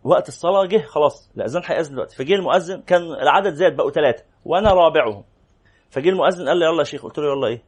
وقت 0.04 0.28
الصلاة 0.28 0.64
جه 0.64 0.78
خلاص 0.78 1.30
الأذان 1.36 1.62
هيأذن 1.66 1.92
دلوقتي. 1.92 2.16
فجه 2.16 2.34
المؤذن 2.34 2.82
كان 2.82 3.02
العدد 3.02 3.54
زاد 3.54 3.76
بقوا 3.76 3.90
ثلاثة 3.90 4.24
وأنا 4.44 4.74
رابعهم. 4.74 5.24
فجه 5.90 6.08
المؤذن 6.08 6.48
قال 6.48 6.58
لي 6.58 6.64
يلا 6.64 6.78
يا 6.78 6.84
شيخ. 6.84 7.02
قلت 7.02 7.18
له 7.18 7.32
يلا 7.32 7.46
إيه؟ 7.46 7.62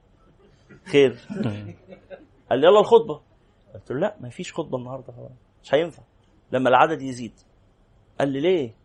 خير. 0.85 1.11
قال 2.51 2.59
لي 2.59 2.67
يلا 2.67 2.81
الخطبة. 2.81 3.21
قلت 3.75 3.93
له 3.93 3.99
لا 3.99 4.17
ما 4.21 4.29
فيش 4.29 4.53
خطبة 4.53 4.79
النهارده 4.79 5.15
مش 5.63 5.75
هينفع. 5.75 6.03
لما 6.53 6.69
العدد 6.69 7.03
يزيد. 7.03 7.41
قال 8.21 8.29
لي 8.29 8.41
ليه؟ 8.41 8.84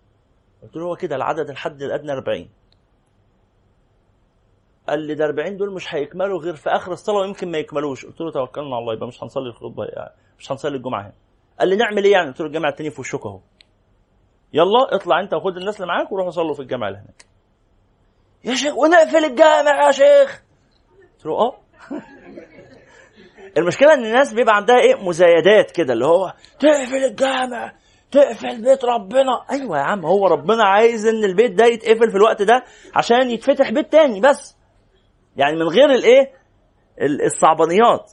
قلت 0.63 0.75
له 0.75 0.85
هو 0.85 0.95
كده 0.95 1.15
العدد 1.15 1.49
الحد 1.49 1.81
الأدنى 1.81 2.11
40 2.11 2.49
قال 4.89 4.99
لي 4.99 5.15
ده 5.15 5.25
40 5.25 5.57
دول 5.57 5.73
مش 5.73 5.95
هيكملوا 5.95 6.39
غير 6.39 6.55
في 6.55 6.69
آخر 6.69 6.91
الصلاة 6.91 7.19
ويمكن 7.19 7.51
ما 7.51 7.57
يكملوش. 7.57 8.05
قلت 8.05 8.21
له 8.21 8.31
توكلنا 8.31 8.75
على 8.75 8.81
الله 8.81 8.93
يبقى 8.93 9.07
مش 9.07 9.23
هنصلي 9.23 9.49
الخطبة 9.49 9.85
يعني 9.85 10.13
مش 10.39 10.51
هنصلي 10.51 10.77
الجمعة 10.77 11.01
هنا. 11.01 11.13
قال 11.59 11.69
لي 11.69 11.75
نعمل 11.75 12.03
إيه 12.03 12.11
يعني؟ 12.11 12.27
قلت 12.27 12.39
له 12.39 12.47
الجامع 12.47 12.69
التاني 12.69 12.89
في 12.89 13.01
وشك 13.01 13.25
أهو. 13.25 13.39
يلا 14.53 14.95
اطلع 14.95 15.19
أنت 15.19 15.33
وخد 15.33 15.57
الناس 15.57 15.75
اللي 15.75 15.87
معاك 15.87 16.11
وروحوا 16.11 16.31
صلوا 16.31 16.53
في 16.53 16.61
الجامع 16.61 16.87
اللي 16.87 16.99
هناك. 16.99 17.25
يا 18.43 18.55
شيخ 18.55 18.77
ونقفل 18.77 19.25
الجامع 19.25 19.85
يا 19.85 19.91
شيخ. 19.91 20.43
قلت 21.13 21.25
له 21.25 21.33
آه. 21.39 21.57
المشكلة 23.57 23.93
إن 23.93 24.05
الناس 24.05 24.33
بيبقى 24.33 24.55
عندها 24.55 24.79
إيه؟ 24.79 24.95
مزايدات 24.95 25.71
كده 25.71 25.93
اللي 25.93 26.05
هو 26.05 26.33
تقفل 26.59 27.03
الجامع. 27.05 27.73
تقفل 28.11 28.61
بيت 28.61 28.85
ربنا. 28.85 29.45
أيوه 29.51 29.77
يا 29.77 29.83
عم 29.83 30.05
هو 30.05 30.27
ربنا 30.27 30.63
عايز 30.63 31.05
إن 31.07 31.23
البيت 31.23 31.51
ده 31.51 31.65
يتقفل 31.65 32.11
في 32.11 32.17
الوقت 32.17 32.41
ده 32.41 32.63
عشان 32.95 33.29
يتفتح 33.29 33.71
بيت 33.71 33.91
تاني 33.91 34.21
بس. 34.21 34.57
يعني 35.37 35.55
من 35.55 35.67
غير 35.67 35.91
الإيه؟ 35.91 36.31
الصعبانيات. 37.25 38.11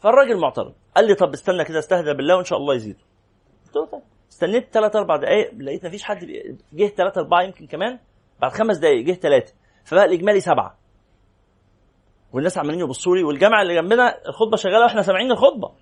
فالراجل 0.00 0.40
معترض. 0.40 0.74
قال 0.96 1.06
لي 1.06 1.14
طب 1.14 1.32
استنى 1.32 1.64
كده 1.64 1.78
استهدى 1.78 2.14
بالله 2.14 2.36
وإن 2.36 2.44
شاء 2.44 2.58
الله 2.58 2.74
يزيد. 2.74 2.96
قلت 3.66 3.76
له 3.76 3.86
طيب. 3.86 4.02
استنيت 4.30 4.68
ثلاث 4.72 4.96
أربع 4.96 5.16
دقائق 5.16 5.54
لقيت 5.54 5.86
مفيش 5.86 6.02
حد 6.02 6.18
جه 6.72 6.86
ثلاثة 6.86 7.20
أربعة 7.20 7.42
يمكن 7.42 7.66
كمان. 7.66 7.98
بعد 8.40 8.52
خمس 8.52 8.76
دقائق 8.78 9.04
جه 9.06 9.12
ثلاثة 9.12 9.54
فبقى 9.84 10.04
الإجمالي 10.04 10.40
سبعة. 10.40 10.78
والناس 12.32 12.58
عمالين 12.58 12.80
يبصوا 12.80 13.16
لي 13.16 13.24
والجامعة 13.24 13.62
اللي 13.62 13.74
جنبنا 13.74 14.28
الخطبة 14.28 14.56
شغالة 14.56 14.84
وإحنا 14.84 15.02
سامعين 15.02 15.30
الخطبة. 15.30 15.72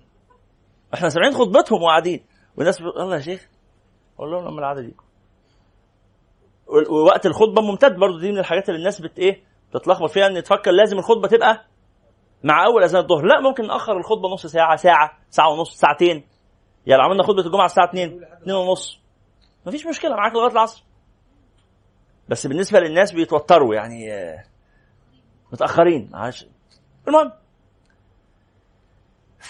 إحنا 0.93 1.09
سامعين 1.09 1.33
خطبتهم 1.33 1.83
وقاعدين. 1.83 2.25
والناس 2.57 2.81
بتقول 2.81 3.01
الله 3.01 3.15
يا 3.15 3.21
شيخ 3.21 3.47
أقول 4.19 4.31
لهم 4.31 4.47
لما 4.47 4.59
العاده 4.59 4.81
دي 4.81 4.95
ووقت 6.89 7.25
الخطبة 7.25 7.61
ممتد 7.61 7.95
برضه 7.95 8.19
دي 8.19 8.31
من 8.31 8.37
الحاجات 8.39 8.69
اللي 8.69 8.79
الناس 8.79 9.01
بت 9.01 9.19
إيه 9.19 9.43
بتتلخبط 9.71 10.09
فيها 10.09 10.27
إن 10.27 10.43
تفكر 10.43 10.71
لازم 10.71 10.97
الخطبة 10.97 11.27
تبقى 11.27 11.65
مع 12.43 12.65
أول 12.65 12.83
أذان 12.83 13.01
الظهر. 13.03 13.25
لا 13.25 13.39
ممكن 13.39 13.67
نأخر 13.67 13.97
الخطبة 13.97 14.29
نص 14.29 14.45
ساعة 14.45 14.75
ساعة 14.75 15.11
ساعة 15.29 15.49
ونص 15.49 15.75
ساعتين. 15.75 16.23
يعني 16.85 17.01
عملنا 17.01 17.23
خطبة 17.23 17.41
الجمعة 17.45 17.65
الساعة 17.65 17.89
2 17.89 18.23
2 18.41 18.55
ونص 18.57 18.99
مفيش 19.65 19.85
مشكلة 19.87 20.15
معاك 20.15 20.33
لغاية 20.33 20.51
العصر. 20.51 20.83
بس 22.29 22.47
بالنسبة 22.47 22.79
للناس 22.79 23.11
بيتوتروا 23.11 23.75
يعني 23.75 24.09
متأخرين 25.53 26.09
عش... 26.13 26.45
المهم 27.07 27.31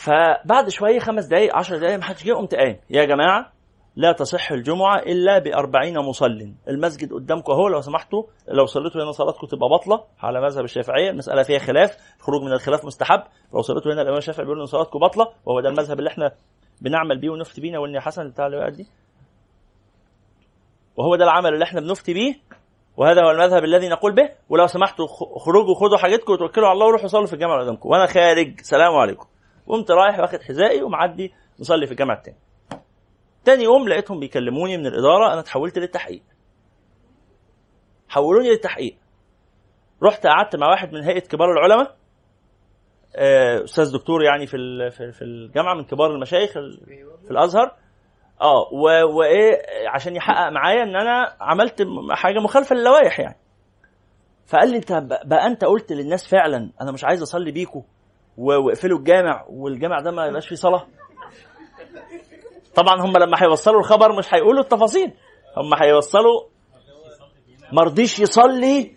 فبعد 0.03 0.69
شوية 0.69 0.99
خمس 0.99 1.25
دقائق 1.25 1.55
عشر 1.55 1.77
دقائق 1.77 1.97
ما 1.97 2.03
حدش 2.03 2.23
جه 2.23 2.33
قمت 2.33 2.55
قايم. 2.55 2.79
يا 2.89 3.05
جماعة 3.05 3.51
لا 3.95 4.11
تصح 4.11 4.51
الجمعة 4.51 4.99
إلا 4.99 5.39
بأربعين 5.39 5.97
مصل. 5.97 6.53
المسجد 6.69 7.13
قدامكم 7.13 7.51
أهو 7.51 7.67
لو 7.67 7.81
سمحتوا 7.81 8.23
لو 8.47 8.65
صليتوا 8.65 9.03
هنا 9.03 9.11
صلاتكم 9.11 9.47
تبقى 9.47 9.69
بطلة 9.69 10.03
على 10.19 10.41
مذهب 10.41 10.63
الشافعية. 10.63 11.09
المسألة 11.09 11.43
فيها 11.43 11.59
خلاف 11.59 11.97
الخروج 12.17 12.41
من 12.41 12.53
الخلاف 12.53 12.85
مستحب. 12.85 13.23
لو 13.53 13.61
صليتوا 13.61 13.93
هنا 13.93 14.01
الإمام 14.01 14.17
الشافعي 14.17 14.45
بيقول 14.45 14.59
إن 14.59 14.65
صلاتكم 14.65 14.99
بطلة 14.99 15.27
وهو 15.45 15.59
ده 15.61 15.69
المذهب 15.69 15.99
اللي 15.99 16.09
إحنا 16.09 16.31
بنعمل 16.81 17.19
بيه 17.19 17.29
ونفتي 17.29 17.61
بيه. 17.61 17.77
وإن 17.77 17.99
حسن 17.99 18.29
بتاع 18.29 18.47
اللي 18.47 18.71
دي. 18.71 18.87
وهو 20.97 21.15
ده 21.15 21.23
العمل 21.23 21.53
اللي 21.53 21.63
إحنا 21.63 21.81
بنفتي 21.81 22.13
بيه 22.13 22.35
وهذا 22.97 23.21
هو 23.23 23.31
المذهب 23.31 23.63
الذي 23.63 23.89
نقول 23.89 24.15
به. 24.15 24.29
ولو 24.49 24.67
سمحتوا 24.67 25.07
خروجوا 25.39 25.75
خدوا 25.75 25.97
حاجتكم 25.97 26.33
وتوكلوا 26.33 26.67
على 26.67 26.73
الله 26.73 26.85
وروحوا 26.85 27.07
صلوا 27.07 27.25
في 27.25 27.33
الجامع 27.33 27.61
قدامكم. 27.61 27.89
وأنا 27.89 28.05
خارج 28.05 28.59
سلام 28.61 28.95
عليكم. 28.95 29.25
قمت 29.67 29.91
رايح 29.91 30.19
واخد 30.19 30.41
حذائي 30.41 30.83
ومعدي 30.83 31.33
نصلي 31.59 31.85
في 31.85 31.91
الجامع 31.91 32.13
التاني. 32.13 32.37
تاني 33.45 33.63
يوم 33.63 33.89
لقيتهم 33.89 34.19
بيكلموني 34.19 34.77
من 34.77 34.85
الإدارة 34.87 35.31
أنا 35.33 35.39
اتحولت 35.39 35.77
للتحقيق. 35.79 36.23
حولوني 38.09 38.49
للتحقيق. 38.49 38.97
رحت 40.03 40.27
قعدت 40.27 40.55
مع 40.55 40.67
واحد 40.69 40.93
من 40.93 41.03
هيئة 41.03 41.19
كبار 41.27 41.51
العلماء 41.51 41.95
آه، 43.15 43.63
أستاذ 43.63 43.93
دكتور 43.93 44.23
يعني 44.23 44.47
في 44.47 44.57
في 44.91 45.21
الجامعة 45.23 45.73
من 45.73 45.83
كبار 45.83 46.11
المشايخ 46.11 46.57
ال- 46.57 46.85
في 47.25 47.31
الأزهر. 47.31 47.75
آه 48.41 48.73
وإيه 49.17 49.61
عشان 49.89 50.15
يحقق 50.15 50.49
معايا 50.49 50.83
إن 50.83 50.95
أنا 50.95 51.35
عملت 51.41 51.87
حاجة 52.11 52.39
مخالفة 52.39 52.75
للوائح 52.75 53.19
يعني. 53.19 53.37
فقال 54.47 54.69
لي 54.71 54.77
أنت 54.77 54.91
بقى 55.25 55.47
أنت 55.47 55.65
قلت 55.65 55.91
للناس 55.91 56.29
فعلا 56.31 56.71
أنا 56.81 56.91
مش 56.91 57.03
عايز 57.03 57.21
أصلي 57.21 57.51
بيكوا؟ 57.51 57.81
واقفلوا 58.37 58.99
الجامع 58.99 59.45
والجامع 59.49 59.99
ده 59.99 60.11
ما 60.11 60.25
يبقاش 60.25 60.47
فيه 60.47 60.55
صلاة. 60.55 60.87
طبعا 62.75 63.01
هم 63.01 63.17
لما 63.17 63.43
هيوصلوا 63.43 63.79
الخبر 63.79 64.17
مش 64.17 64.33
هيقولوا 64.33 64.63
التفاصيل 64.63 65.13
هم 65.57 65.73
هيوصلوا 65.81 66.41
مرضيش 67.71 68.19
يصلي 68.19 68.95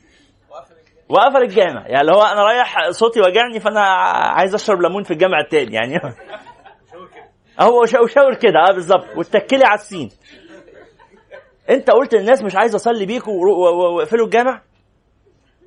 وقفل 1.08 1.42
الجامع. 1.42 1.86
يعني 1.86 2.00
اللي 2.00 2.12
هو 2.12 2.22
أنا 2.22 2.44
رايح 2.44 2.90
صوتي 2.90 3.20
وجعني 3.20 3.60
فأنا 3.60 3.80
عايز 3.80 4.54
أشرب 4.54 4.80
ليمون 4.82 5.02
في 5.02 5.10
الجامع 5.10 5.40
التاني. 5.40 5.74
يعني 5.74 6.00
هو 7.60 7.86
شاور 8.06 8.34
كده 8.34 8.58
آه 8.68 8.72
بالظبط. 8.72 9.06
واتكلي 9.16 9.64
على 9.64 9.78
السين. 9.80 10.10
أنت 11.70 11.90
قلت 11.90 12.14
للناس 12.14 12.42
مش 12.42 12.56
عايز 12.56 12.74
أصلي 12.74 13.06
بيكوا 13.06 13.46
واقفلوا 13.96 14.26
الجامع؟ 14.26 14.62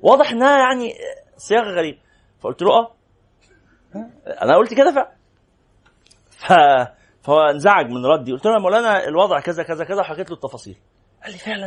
واضح 0.02 0.30
إنها 0.30 0.58
يعني 0.58 0.94
صياغة 1.36 1.70
غريبة. 1.70 1.98
فقلت 2.40 2.62
له 2.62 2.72
آه. 2.72 2.94
أنا 4.42 4.56
قلت 4.56 4.74
كده 4.74 4.92
فعلا 4.92 5.12
ف 6.30 6.52
فهو 7.22 7.40
انزعج 7.40 7.86
من 7.90 8.06
ردي. 8.06 8.32
قلت 8.32 8.46
له 8.46 8.52
يا 8.52 8.58
مولانا 8.58 9.08
الوضع 9.08 9.40
كذا 9.40 9.62
كذا 9.62 9.84
كذا 9.84 10.00
وحكيت 10.00 10.30
له 10.30 10.36
التفاصيل. 10.36 10.76
قال 11.24 11.32
لي 11.32 11.38
فعلا. 11.38 11.66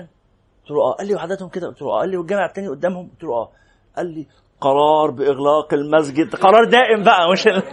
قلت 0.61 0.71
له 0.71 0.81
آه. 0.81 0.93
قال 0.93 1.07
لي 1.07 1.15
وعادتهم 1.15 1.49
كده. 1.49 1.67
قلت 1.67 1.81
له 1.81 1.87
آه. 1.91 1.99
قال 1.99 2.09
لي 2.09 2.17
والجامع 2.17 2.45
التاني 2.45 2.67
قدامهم. 2.67 3.09
قلت 3.09 3.23
له 3.23 3.33
آه. 3.33 3.51
قال 3.97 4.05
لي 4.05 4.27
قرار 4.61 5.11
بإغلاق 5.11 5.73
المسجد. 5.73 6.35
قرار 6.35 6.65
دائم 6.65 7.03
بقى 7.03 7.31
مش 7.31 7.47
ال... 7.47 7.63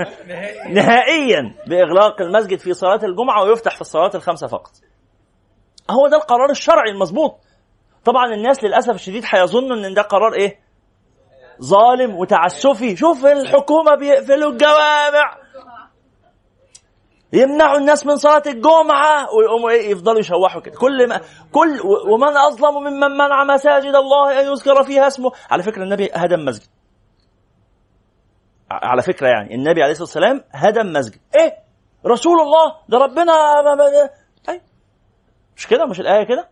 نهائيا. 0.75 1.55
بإغلاق 1.67 2.21
المسجد 2.23 2.59
في 2.59 2.75
صلاة 2.75 3.01
الجمعة 3.05 3.43
ويفتح 3.45 3.75
في 3.75 3.81
الصلاة 3.81 4.11
الخمسه 4.15 4.47
فقط. 4.47 4.73
هو 5.91 6.09
ده 6.09 6.17
القرار 6.17 6.51
الشرعي 6.51 6.91
المظبوط. 6.91 7.35
طبعا 8.05 8.35
الناس 8.35 8.65
للأسف 8.65 8.95
الشديد 8.95 9.25
هيظنوا 9.27 9.77
إن 9.77 9.95
ده 9.95 10.03
قرار 10.03 10.33
إيه؟ 10.35 10.62
ظالم 11.63 12.17
وتعسفي. 12.17 12.97
شوف 12.97 13.27
الحكومة 13.27 13.95
بيقفلوا 13.95 14.51
الجوامع. 14.53 15.39
يمنعوا 17.33 17.79
الناس 17.79 18.07
من 18.07 18.17
صلاة 18.17 18.43
الجمعة 18.47 19.35
ويقوموا 19.35 19.71
إيه 19.71 19.91
يفضلوا 19.91 20.21
يشوحوا 20.21 20.61
كده. 20.61 20.75
كل 20.79 21.09
ما 21.09 21.21
كل 21.53 21.81
ومن 22.13 22.37
أظلم 22.37 22.75
ممن 22.75 23.11
منع 23.11 23.45
مساجد 23.45 23.95
الله 23.95 24.41
أن 24.41 24.47
يذكر 24.47 24.83
فيها 24.83 25.07
اسمه. 25.07 25.33
على 25.51 25.63
فكرة 25.63 25.83
النبي 25.83 26.11
هدم 26.15 26.45
مسجد. 26.45 26.69
على 28.71 29.03
فكرة 29.03 29.27
يعني 29.29 29.55
النبي 29.55 29.83
عليه 29.83 29.93
الصلاة 29.93 30.09
والسلام 30.09 30.45
هدم 30.53 30.93
مسجد. 30.93 31.21
إيه؟ 31.35 31.57
رسول 32.07 32.41
الله؟ 32.41 32.77
ده 32.89 32.99
ربنا 32.99 33.33
أي. 34.49 34.61
مش 35.57 35.67
كده؟ 35.67 35.87
مش 35.87 36.01
الآية 36.01 36.25
كده؟ 36.25 36.49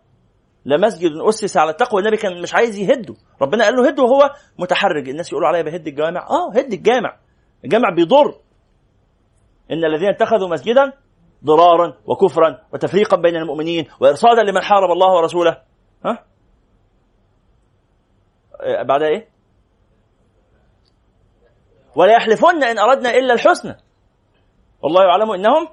لمسجد 0.64 1.11
أسس 1.28 1.56
على 1.56 1.70
التقوى. 1.70 2.00
النبي 2.00 2.16
كان 2.16 2.42
مش 2.42 2.54
عايز 2.54 2.78
يهده. 2.78 3.14
ربنا 3.42 3.64
قال 3.64 3.74
له 3.74 3.88
هده 3.88 4.02
وهو 4.02 4.30
متحرج 4.58 5.08
الناس 5.08 5.32
يقولوا 5.32 5.48
عليا 5.48 5.62
بهد 5.62 5.86
الجوامع 5.86 6.20
آه 6.20 6.50
هد 6.54 6.72
الجامع. 6.72 7.16
الجامع 7.64 7.90
بيضر. 7.96 8.34
إن 9.70 9.84
الذين 9.84 10.08
اتخذوا 10.08 10.48
مسجدا 10.48 10.92
ضرارا 11.44 11.96
وكفرا 12.06 12.58
وتفريقا 12.72 13.16
بين 13.16 13.36
المؤمنين 13.36 13.88
وإرصادا 14.00 14.42
لمن 14.42 14.62
حارب 14.62 14.90
الله 14.90 15.16
ورسوله. 15.16 15.62
ها؟ 16.04 16.24
إيه 18.62 18.82
بعد 18.82 19.02
إيه؟ 19.02 19.28
ولا 21.96 22.12
يحلفن 22.12 22.64
إن 22.64 22.78
أردنا 22.78 23.14
إلا 23.14 23.34
الحسنى. 23.34 23.76
والله 24.82 25.02
يعلم 25.04 25.30
إنهم 25.30 25.68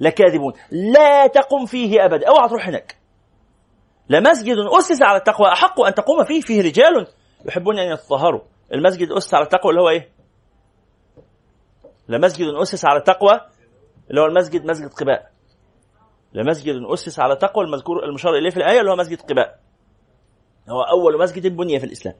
لكاذبون. 0.00 0.52
لا 0.70 1.26
تقم 1.26 1.66
فيه 1.66 2.04
ابدا. 2.04 2.28
أوعى 2.28 2.48
تروح 2.48 2.68
هناك. 2.68 3.03
لمسجد 4.08 4.56
أسس 4.78 5.02
على 5.02 5.16
التقوى 5.16 5.48
أحق 5.48 5.80
أن 5.80 5.94
تقوم 5.94 6.24
فيه 6.24 6.40
فيه 6.40 6.62
رجال 6.62 7.06
يحبون 7.46 7.78
أن 7.78 7.92
يتطهروا. 7.92 8.40
المسجد 8.72 9.12
أسس 9.12 9.34
على 9.34 9.44
التقوى 9.44 9.70
اللي 9.70 9.82
هو 9.82 9.88
إيه؟ 9.88 10.10
لمسجد 12.08 12.46
أسس 12.62 12.84
على 12.84 12.98
التقوى 12.98 13.40
اللي 14.10 14.20
هو 14.20 14.26
المسجد 14.26 14.64
مسجد 14.64 14.88
قباء. 14.88 15.30
لمسجد 16.32 16.74
أسس 16.92 17.20
على 17.20 17.36
تقوى 17.36 17.64
المذكور 17.64 18.04
المشار 18.04 18.34
إليه 18.34 18.50
في 18.50 18.56
الآية 18.56 18.80
اللي 18.80 18.90
هو 18.90 18.96
مسجد 18.96 19.20
قباء. 19.20 19.58
هو 20.68 20.82
أول 20.82 21.18
مسجد 21.18 21.56
بني 21.56 21.80
في 21.80 21.86
الإسلام. 21.86 22.14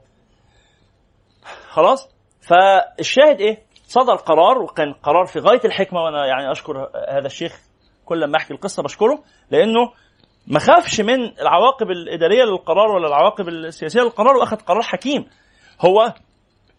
خلاص؟ 1.69 2.09
فالشاهد 2.41 3.39
إيه؟ 3.39 3.65
صدر 3.87 4.15
قرار 4.15 4.61
وكان 4.61 4.93
قرار 4.93 5.25
في 5.25 5.39
غاية 5.39 5.61
الحكمة 5.65 6.01
وأنا 6.01 6.25
يعني 6.25 6.51
أشكر 6.51 6.89
هذا 7.09 7.25
الشيخ 7.25 7.59
كل 8.05 8.25
ما 8.25 8.37
أحكي 8.37 8.53
القصة 8.53 8.83
بشكره 8.83 9.23
لأنه 9.51 9.91
ما 10.47 10.59
خافش 10.59 11.01
من 11.01 11.39
العواقب 11.41 11.91
الإدارية 11.91 12.43
للقرار 12.43 12.87
ولا 12.91 13.07
العواقب 13.07 13.47
السياسية 13.49 14.01
للقرار 14.01 14.37
وأخذ 14.37 14.57
قرار 14.57 14.81
حكيم. 14.81 15.25
هو 15.81 16.13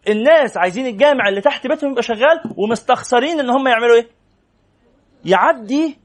الناس 0.09 0.57
عايزين 0.57 0.85
الجامع 0.85 1.29
اللي 1.29 1.41
تحت 1.41 1.67
بيتهم 1.67 1.91
يبقى 1.91 2.03
شغال 2.03 2.41
ومستخسرين 2.57 3.39
إن 3.39 3.49
هم 3.49 3.67
يعملوا 3.67 3.95
إيه؟ 3.95 4.07
يعدي 5.25 5.97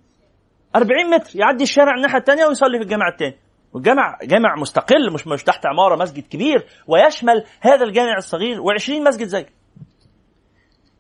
40 0.77 1.11
متر 1.11 1.31
يعدي 1.39 1.63
الشارع 1.63 1.95
الناحية 1.97 2.19
الثانية 2.19 2.47
ويصلي 2.47 2.79
في 2.79 2.85
الجامع 2.85 3.09
الثاني 3.09 3.37
والجامع 3.73 4.19
جامع 4.23 4.55
مستقل 4.57 5.13
مش 5.13 5.27
مش 5.27 5.43
تحت 5.45 5.67
عمارة 5.67 5.97
مسجد 5.97 6.27
كبير 6.27 6.67
ويشمل 6.87 7.45
هذا 7.61 7.85
الجامع 7.85 8.17
الصغير 8.17 8.57
و20 8.63 8.91
مسجد 8.91 9.27
زيه 9.27 9.47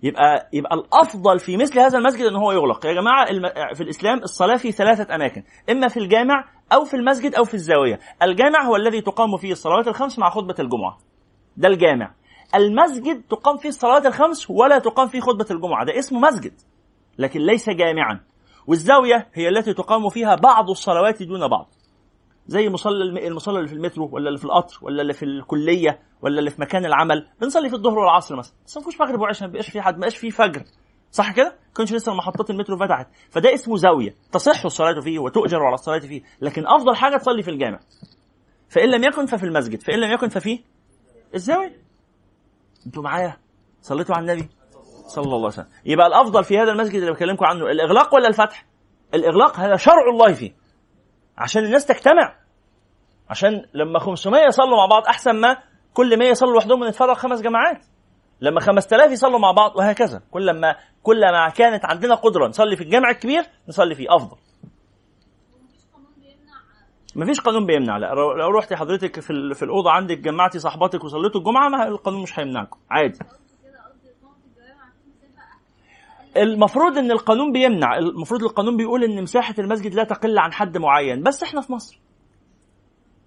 يبقى 0.02 0.48
يبقى 0.52 0.74
الأفضل 0.74 1.38
في 1.38 1.56
مثل 1.56 1.78
هذا 1.78 1.98
المسجد 1.98 2.24
إن 2.26 2.36
هو 2.36 2.52
يغلق. 2.52 2.86
يا 2.86 2.92
جماعة. 2.92 3.26
في 3.74 3.80
الإسلام 3.82 4.18
الصلاة 4.18 4.56
في 4.56 4.72
ثلاثة 4.72 5.14
أماكن 5.14 5.42
إما 5.70 5.88
في 5.88 5.96
الجامع 5.96 6.44
أو 6.72 6.84
في 6.84 6.94
المسجد 6.94 7.34
أو 7.34 7.44
في 7.44 7.54
الزاوية. 7.54 8.00
الجامع 8.22 8.64
هو 8.66 8.76
الذي 8.76 9.00
تقام 9.00 9.36
فيه 9.36 9.52
الصلوات 9.52 9.88
الخمس 9.88 10.18
مع 10.18 10.30
خطبة 10.30 10.54
الجمعة. 10.58 10.98
ده 11.56 11.68
الجامع. 11.68 12.14
المسجد 12.54 13.22
تقام 13.22 13.56
فيه 13.56 13.68
الصلوات 13.68 14.06
الخمس 14.06 14.50
ولا 14.50 14.78
تقام 14.78 15.08
فيه 15.08 15.20
خطبة 15.20 15.46
الجمعة. 15.50 15.84
ده 15.84 15.98
اسمه 15.98 16.20
مسجد 16.20 16.52
لكن 17.18 17.40
ليس 17.40 17.70
جامعا. 17.70 18.20
والزاوية 18.66 19.28
هي 19.34 19.48
التي 19.48 19.74
تقام 19.74 20.08
فيها 20.08 20.34
بعض 20.34 20.70
الصلوات 20.70 21.22
دون 21.22 21.48
بعض. 21.48 21.68
زي 22.46 22.68
مصلى 22.68 23.04
الم- 23.04 23.18
المصلى 23.18 23.56
اللي 23.58 23.68
في 23.68 23.74
المترو 23.74 24.08
ولا 24.12 24.28
اللي 24.28 24.38
في 24.38 24.44
القطر 24.44 24.78
ولا 24.82 25.02
اللي 25.02 25.12
في 25.12 25.24
الكلية 25.24 25.98
ولا 26.22 26.38
اللي 26.38 26.50
في 26.50 26.60
مكان 26.60 26.84
العمل. 26.86 27.26
بنصلي 27.40 27.68
في 27.68 27.74
الظهر 27.74 27.98
والعصر 27.98 28.36
مثلا. 28.36 28.54
بس 28.66 28.76
ما 28.76 28.82
فيهوش 28.82 29.00
مغرب 29.00 29.20
وعشاء 29.20 29.42
ما 29.48 29.52
بيبقاش 29.52 29.70
في 29.70 29.80
حد 29.80 29.94
ما 29.94 30.00
بقاش 30.00 30.16
فيه 30.16 30.30
فجر. 30.30 30.62
صح 31.12 31.32
كده؟ 31.32 31.44
ما 31.48 31.74
كانش 31.74 31.92
لسه 31.92 32.14
محطات 32.14 32.50
المترو 32.50 32.76
فتحت. 32.76 33.06
فده 33.30 33.54
اسمه 33.54 33.76
زاوية. 33.76 34.14
تصح 34.32 34.64
الصلاة 34.64 35.00
فيه 35.00 35.18
وتؤجر 35.18 35.62
على 35.62 35.74
الصلاة 35.74 35.98
فيه. 35.98 36.22
لكن 36.40 36.66
أفضل 36.66 36.96
حاجة 36.96 37.16
تصلي 37.16 37.42
في 37.42 37.50
الجامع. 37.50 37.80
فإن 38.68 38.90
لم 38.90 39.04
يكن 39.04 39.26
ففي 39.26 39.44
المسجد. 39.46 39.82
فإن 39.82 39.98
لم 40.00 40.12
يكن 40.12 40.28
ففي 40.28 40.58
الزاوية. 41.34 41.76
أنتوا 42.86 43.02
معايا؟ 43.02 43.36
صليتوا 43.82 44.14
على 44.14 44.32
النبي؟ 44.32 44.48
صلى 45.06 45.24
الله 45.24 45.36
عليه 45.36 45.46
وسلم. 45.46 45.66
يبقى 45.84 46.06
الأفضل 46.06 46.44
في 46.44 46.58
هذا 46.58 46.72
المسجد 46.72 46.94
اللي 47.00 47.12
بكلمكم 47.12 47.44
عنه 47.44 47.66
الإغلاق 47.66 48.14
ولا 48.14 48.28
الفتح؟ 48.28 48.66
الإغلاق 49.14 49.56
هذا 49.60 49.76
شرع 49.76 50.08
الله 50.12 50.32
فيه. 50.32 50.61
عشان 51.38 51.64
الناس 51.64 51.86
تجتمع. 51.86 52.34
عشان 53.30 53.64
لما 53.74 53.98
500 53.98 54.42
يصلوا 54.46 54.76
مع 54.76 54.86
بعض 54.86 55.06
أحسن 55.06 55.32
ما 55.32 55.56
كل 55.94 56.18
100 56.18 56.28
يصلوا 56.28 56.52
لوحدهم 56.52 56.82
ونتفرغ 56.82 57.14
خمس 57.14 57.40
جماعات. 57.40 57.84
لما 58.40 58.60
5000 58.60 59.10
يصلوا 59.12 59.38
مع 59.38 59.50
بعض 59.52 59.76
وهكذا. 59.76 60.22
كل 60.30 60.60
ما 60.60 60.76
كل 61.02 61.20
ما 61.20 61.48
كانت 61.48 61.84
عندنا 61.84 62.14
قدرة 62.14 62.48
نصلي 62.48 62.76
في 62.76 62.82
الجامع 62.84 63.10
الكبير 63.10 63.44
نصلي 63.68 63.94
فيه 63.94 64.16
أفضل. 64.16 64.36
مفيش 67.16 67.40
قانون 67.40 67.66
بيمنع. 67.66 67.96
لا 67.96 68.14
لو 68.14 68.50
رحتي 68.50 68.76
حضرتك 68.76 69.20
في 69.20 69.54
في 69.54 69.62
الأوضة 69.62 69.90
عندك 69.90 70.18
جمعتي 70.18 70.58
صاحباتك 70.58 71.04
وصليتوا 71.04 71.40
الجمعة 71.40 71.68
ما 71.68 71.88
القانون 71.88 72.22
مش 72.22 72.38
هيمنعكم. 72.38 72.78
عادي. 72.90 73.18
المفروض 76.36 76.98
إن 76.98 77.10
القانون 77.10 77.52
بيمنع 77.52 77.98
المفروض 77.98 78.42
القانون 78.42 78.76
بيقول 78.76 79.04
إن 79.04 79.22
مساحة 79.22 79.54
المسجد 79.58 79.94
لا 79.94 80.04
تقل 80.04 80.38
عن 80.38 80.52
حد 80.52 80.78
معين 80.78 81.22
بس 81.22 81.42
إحنا 81.42 81.60
في 81.60 81.72
مصر. 81.72 82.00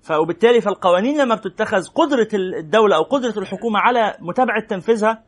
فوبالتالي 0.01 0.61
فالقوانين 0.61 1.17
لما 1.21 1.35
بتتخذ 1.35 1.87
قدرة 1.87 2.27
الدولة 2.33 2.95
أو 2.95 3.03
قدرة 3.03 3.39
الحكومة 3.39 3.79
على 3.79 4.17
متابعة 4.19 4.65
تنفيذها 4.67 5.23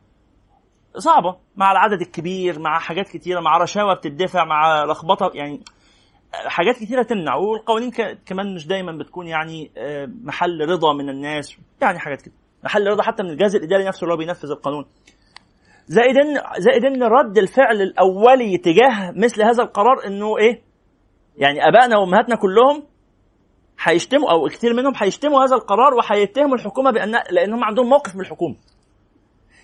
صعبة 0.96 1.36
مع 1.56 1.72
العدد 1.72 2.00
الكبير 2.00 2.58
مع 2.58 2.78
حاجات 2.78 3.08
كتيرة 3.08 3.40
مع 3.40 3.58
رشاوى 3.58 3.94
بتدفع 3.94 4.44
مع 4.44 4.84
لخبطة 4.84 5.30
يعني 5.34 5.60
حاجات 6.32 6.76
كتيرة 6.76 7.02
تمنع. 7.02 7.34
والقوانين 7.34 7.90
كمان 8.26 8.54
مش 8.54 8.66
دايما 8.66 8.92
بتكون 8.92 9.26
يعني 9.26 9.70
آه، 9.76 10.08
محل 10.24 10.68
رضا 10.68 10.92
من 10.92 11.08
الناس 11.08 11.56
يعني 11.82 11.98
حاجات 11.98 12.22
كده. 12.22 12.34
محل 12.64 12.86
رضا 12.86 13.02
حتى 13.02 13.22
من 13.22 13.30
الجهاز 13.30 13.56
الإداري 13.56 13.84
نفسه 13.84 14.02
اللي 14.04 14.12
هو 14.14 14.18
بينفذ 14.18 14.50
القانون. 14.50 14.84
زائد 15.88 16.16
ان 16.18 16.40
زائد 16.58 16.84
ان 16.84 17.02
رد 17.02 17.38
الفعل 17.38 17.82
الأولي 17.82 18.58
تجاه 18.58 19.12
مثل 19.16 19.42
هذا 19.42 19.62
القرار 19.62 20.06
إنه 20.06 20.38
إيه؟ 20.38 20.62
يعني 21.36 21.68
ابائنا 21.68 21.98
وأمهاتنا 21.98 22.36
كلهم 22.36 22.82
هيشتموا 23.82 24.30
أو 24.30 24.48
كتير 24.48 24.74
منهم 24.74 24.92
هيشتموا 24.96 25.44
هذا 25.44 25.56
القرار 25.56 25.94
وهيتهموا 25.94 26.54
الحكومة 26.54 26.90
بان 26.90 27.12
لأنهم 27.30 27.64
عندهم 27.64 27.88
موقف 27.88 28.14
من 28.14 28.20
الحكومة 28.20 28.56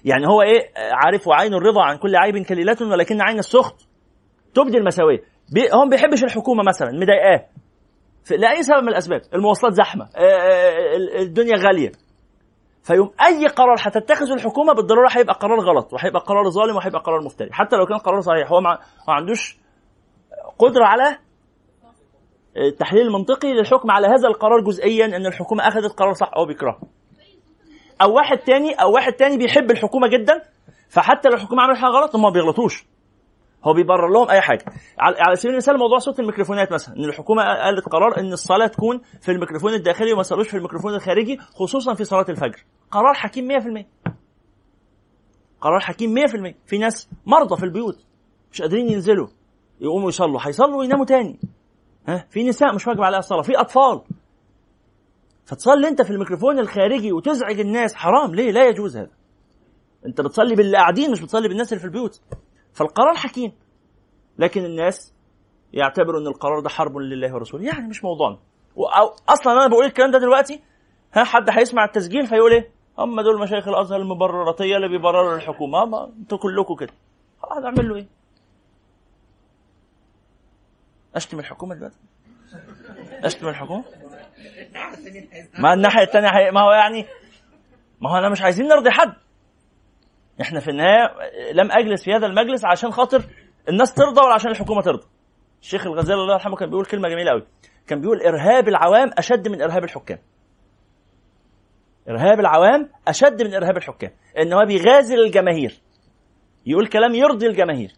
يعني 0.04 0.26
هو 0.26 0.42
إيه؟ 0.42 0.70
عارف 0.76 1.28
وعين 1.28 1.54
الرضا 1.54 1.82
عن 1.82 1.96
كل 1.96 2.16
عيب 2.16 2.38
كليلة 2.38 2.76
ولكن 2.80 3.22
عين 3.22 3.38
السخط 3.38 3.88
تبدي 4.54 4.78
المساويه 4.78 5.18
بي 5.52 5.72
هو 5.72 5.84
ما 5.84 5.90
بيحبش 5.90 6.24
الحكومة 6.24 6.62
مثلا 6.68 6.90
مضايقاه. 6.92 7.46
لأي 8.30 8.62
سبب 8.62 8.82
من 8.82 8.88
الأسباب؟ 8.88 9.20
المواصلات 9.34 9.72
زحمة 9.72 10.04
آه، 10.04 10.20
آه، 10.20 11.22
الدنيا 11.22 11.56
غالية. 11.56 11.92
فيوم 12.84 13.10
أي 13.26 13.46
قرار 13.46 13.76
هتتخذه 13.80 14.34
الحكومة 14.34 14.72
بالضرورة 14.72 15.08
هيبقى 15.12 15.34
قرار 15.34 15.60
غلط 15.60 15.92
وهيبقى 15.92 16.20
قرار 16.20 16.50
ظالم 16.50 16.76
وهيبقى 16.76 17.00
قرار 17.00 17.24
مفتري. 17.24 17.48
حتى 17.52 17.76
لو 17.76 17.86
كان 17.86 17.98
قرار 17.98 18.20
صحيح 18.20 18.52
هو 18.52 18.60
ما 18.60 18.78
عندوش 19.08 19.56
قدرة 20.58 20.84
على 20.84 21.18
التحليل 22.56 23.06
المنطقي 23.06 23.52
للحكم 23.52 23.90
على 23.90 24.06
هذا 24.06 24.28
القرار 24.28 24.60
جزئيا 24.60 25.06
إن 25.06 25.26
الحكومة 25.26 25.68
أخذت 25.68 25.92
قرار 25.92 26.12
صح 26.12 26.30
أو 26.36 26.46
بيكرهه 26.46 26.78
أو 28.02 28.14
واحد 28.14 28.38
تاني 28.38 28.74
أو 28.74 28.92
واحد 28.94 29.12
تاني 29.12 29.36
بيحب 29.36 29.70
الحكومة 29.70 30.08
جدا 30.08 30.42
فحتى 30.88 31.28
لو 31.28 31.34
الحكومة 31.34 31.62
عملت 31.62 31.78
حاجة 31.78 31.90
غلط 31.90 32.16
هم 32.16 32.22
ما 32.22 32.30
بيغلطوش. 32.30 32.86
هو 33.64 33.72
بيبرر 33.72 34.08
لهم 34.08 34.30
أي 34.30 34.40
حاجة. 34.40 34.64
على 34.98 35.36
سبيل 35.36 35.52
المثال 35.52 35.78
موضوع 35.78 35.98
صوت 35.98 36.20
الميكروفونات 36.20 36.72
مثلا. 36.72 36.96
إن 36.96 37.04
الحكومة 37.04 37.42
قالت 37.42 37.88
قرار 37.88 38.18
إن 38.18 38.32
الصلاة 38.32 38.66
تكون 38.66 39.00
في 39.20 39.32
الميكروفون 39.32 39.74
الداخلي 39.74 40.12
وما 40.12 40.22
تصلوش 40.22 40.48
في 40.48 40.56
الميكروفون 40.56 40.94
الخارجي 40.94 41.38
خصوصا 41.38 41.94
في 41.94 42.04
صلاة 42.04 42.26
الفجر. 42.28 42.64
قرار 42.90 43.14
حكيم 43.14 43.48
100% 43.48 43.86
قرار 45.60 45.80
حكيم 45.80 46.14
100% 46.14 46.54
في 46.66 46.78
ناس 46.78 47.08
مرضى 47.26 47.56
في 47.56 47.64
البيوت 47.64 48.06
مش 48.52 48.62
قادرين 48.62 48.88
ينزلوا 48.90 49.28
يقوموا 49.80 50.08
يصلوا. 50.08 50.40
هيصلوا 50.42 50.78
ويناموا 50.78 51.04
تاني. 51.04 51.40
ها؟ 52.08 52.26
في 52.30 52.44
نساء 52.44 52.74
مش 52.74 52.86
واجب 52.86 53.02
عليها 53.02 53.18
الصلاة 53.18 53.42
في 53.42 53.60
أطفال. 53.60 54.02
فتصلي 55.46 55.88
أنت 55.88 56.02
في 56.02 56.10
الميكروفون 56.10 56.58
الخارجي 56.58 57.12
وتزعج 57.12 57.60
الناس 57.60 57.94
حرام. 57.94 58.34
ليه؟ 58.34 58.50
لا 58.52 58.68
يجوز 58.68 58.96
هذا. 58.96 59.10
أنت 60.06 60.20
بتصلي 60.20 60.54
باللي 60.54 60.76
قاعدين 60.76 61.10
مش 61.12 61.20
بتصلي 61.20 61.48
بالناس 61.48 61.72
اللي 61.72 61.80
في 61.80 61.86
البيوت. 61.86 62.20
فالقرار 62.74 63.14
حكيم. 63.14 63.52
لكن 64.38 64.64
الناس 64.64 65.14
يعتبروا 65.72 66.20
إن 66.20 66.26
القرار 66.26 66.60
ده 66.60 66.68
حرب 66.68 66.96
لله 66.96 67.34
ورسوله. 67.34 67.64
يعني 67.64 67.88
مش 67.88 68.04
موضوعنا 68.04 68.38
أصلا 69.28 69.52
أنا 69.52 69.66
بقول 69.66 69.84
الكلام 69.84 70.10
ده 70.10 70.18
دلوقتي 70.18 70.60
ها 71.12 71.24
حد 71.24 71.50
هيسمع 71.50 71.84
التسجيل 71.84 72.26
فيقول 72.26 72.52
إيه؟ 72.52 72.70
هم 72.98 73.20
دول 73.20 73.40
مشايخ 73.40 73.68
الأزهر 73.68 74.00
المبرراتية 74.00 74.76
اللي 74.76 74.88
بيبرروا 74.88 75.36
الحكومة 75.36 75.84
ما 75.84 76.04
أنتوا 76.04 76.38
كلكم 76.38 76.74
كده. 76.74 76.92
هنعمل 77.58 77.88
له 77.88 77.96
إيه؟ 77.96 78.06
أشتم 81.14 81.38
الحكومة 81.38 81.74
دلوقتي. 81.74 81.96
أشتم 83.24 83.48
الحكومة. 83.48 83.84
ما 85.58 85.74
الناحية 85.74 86.02
الثانية 86.02 86.50
ما 86.50 86.60
هو 86.60 86.72
يعني 86.72 87.06
ما 88.00 88.10
هو 88.10 88.16
أنا 88.16 88.28
مش 88.28 88.42
عايزين 88.42 88.68
نرضي 88.68 88.90
حد. 88.90 89.14
إحنا 90.40 90.60
في 90.60 90.70
النهاية 90.70 91.14
لم 91.52 91.72
أجلس 91.72 92.04
في 92.04 92.12
هذا 92.14 92.26
المجلس 92.26 92.64
عشان 92.64 92.90
خاطر 92.90 93.24
الناس 93.68 93.94
ترضى 93.94 94.20
ولا 94.20 94.34
عشان 94.34 94.50
الحكومة 94.50 94.82
ترضى. 94.82 95.06
الشيخ 95.62 95.86
الغزالي 95.86 96.20
الله 96.20 96.34
يرحمه 96.34 96.56
كان 96.56 96.70
بيقول 96.70 96.84
كلمة 96.84 97.08
جميلة 97.08 97.30
قوي 97.30 97.46
كان 97.86 98.00
بيقول 98.00 98.22
إرهاب 98.22 98.68
العوام 98.68 99.10
أشد 99.18 99.48
من 99.48 99.62
إرهاب 99.62 99.84
الحكام. 99.84 100.18
إرهاب 102.08 102.40
العوام 102.40 102.90
أشد 103.08 103.42
من 103.42 103.54
إرهاب 103.54 103.76
الحكام. 103.76 104.10
إن 104.38 104.52
هو 104.52 104.64
بيغازل 104.64 105.20
الجماهير. 105.20 105.80
يقول 106.66 106.86
كلام 106.86 107.14
يرضي 107.14 107.46
الجماهير. 107.46 107.92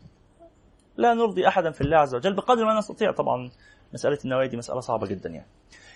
لا 0.96 1.14
نرضي 1.14 1.48
أحدا 1.48 1.70
في 1.70 1.80
الله 1.80 1.96
عز 1.98 2.14
وجل 2.14 2.36
بقدر 2.36 2.64
ما 2.64 2.78
نستطيع. 2.78 3.12
طبعا 3.12 3.50
مسألة 3.94 4.18
النوايا 4.24 4.46
دي 4.46 4.56
مسألة 4.56 4.80
صعبة 4.80 5.06
جدا 5.06 5.30
يعني. 5.30 5.46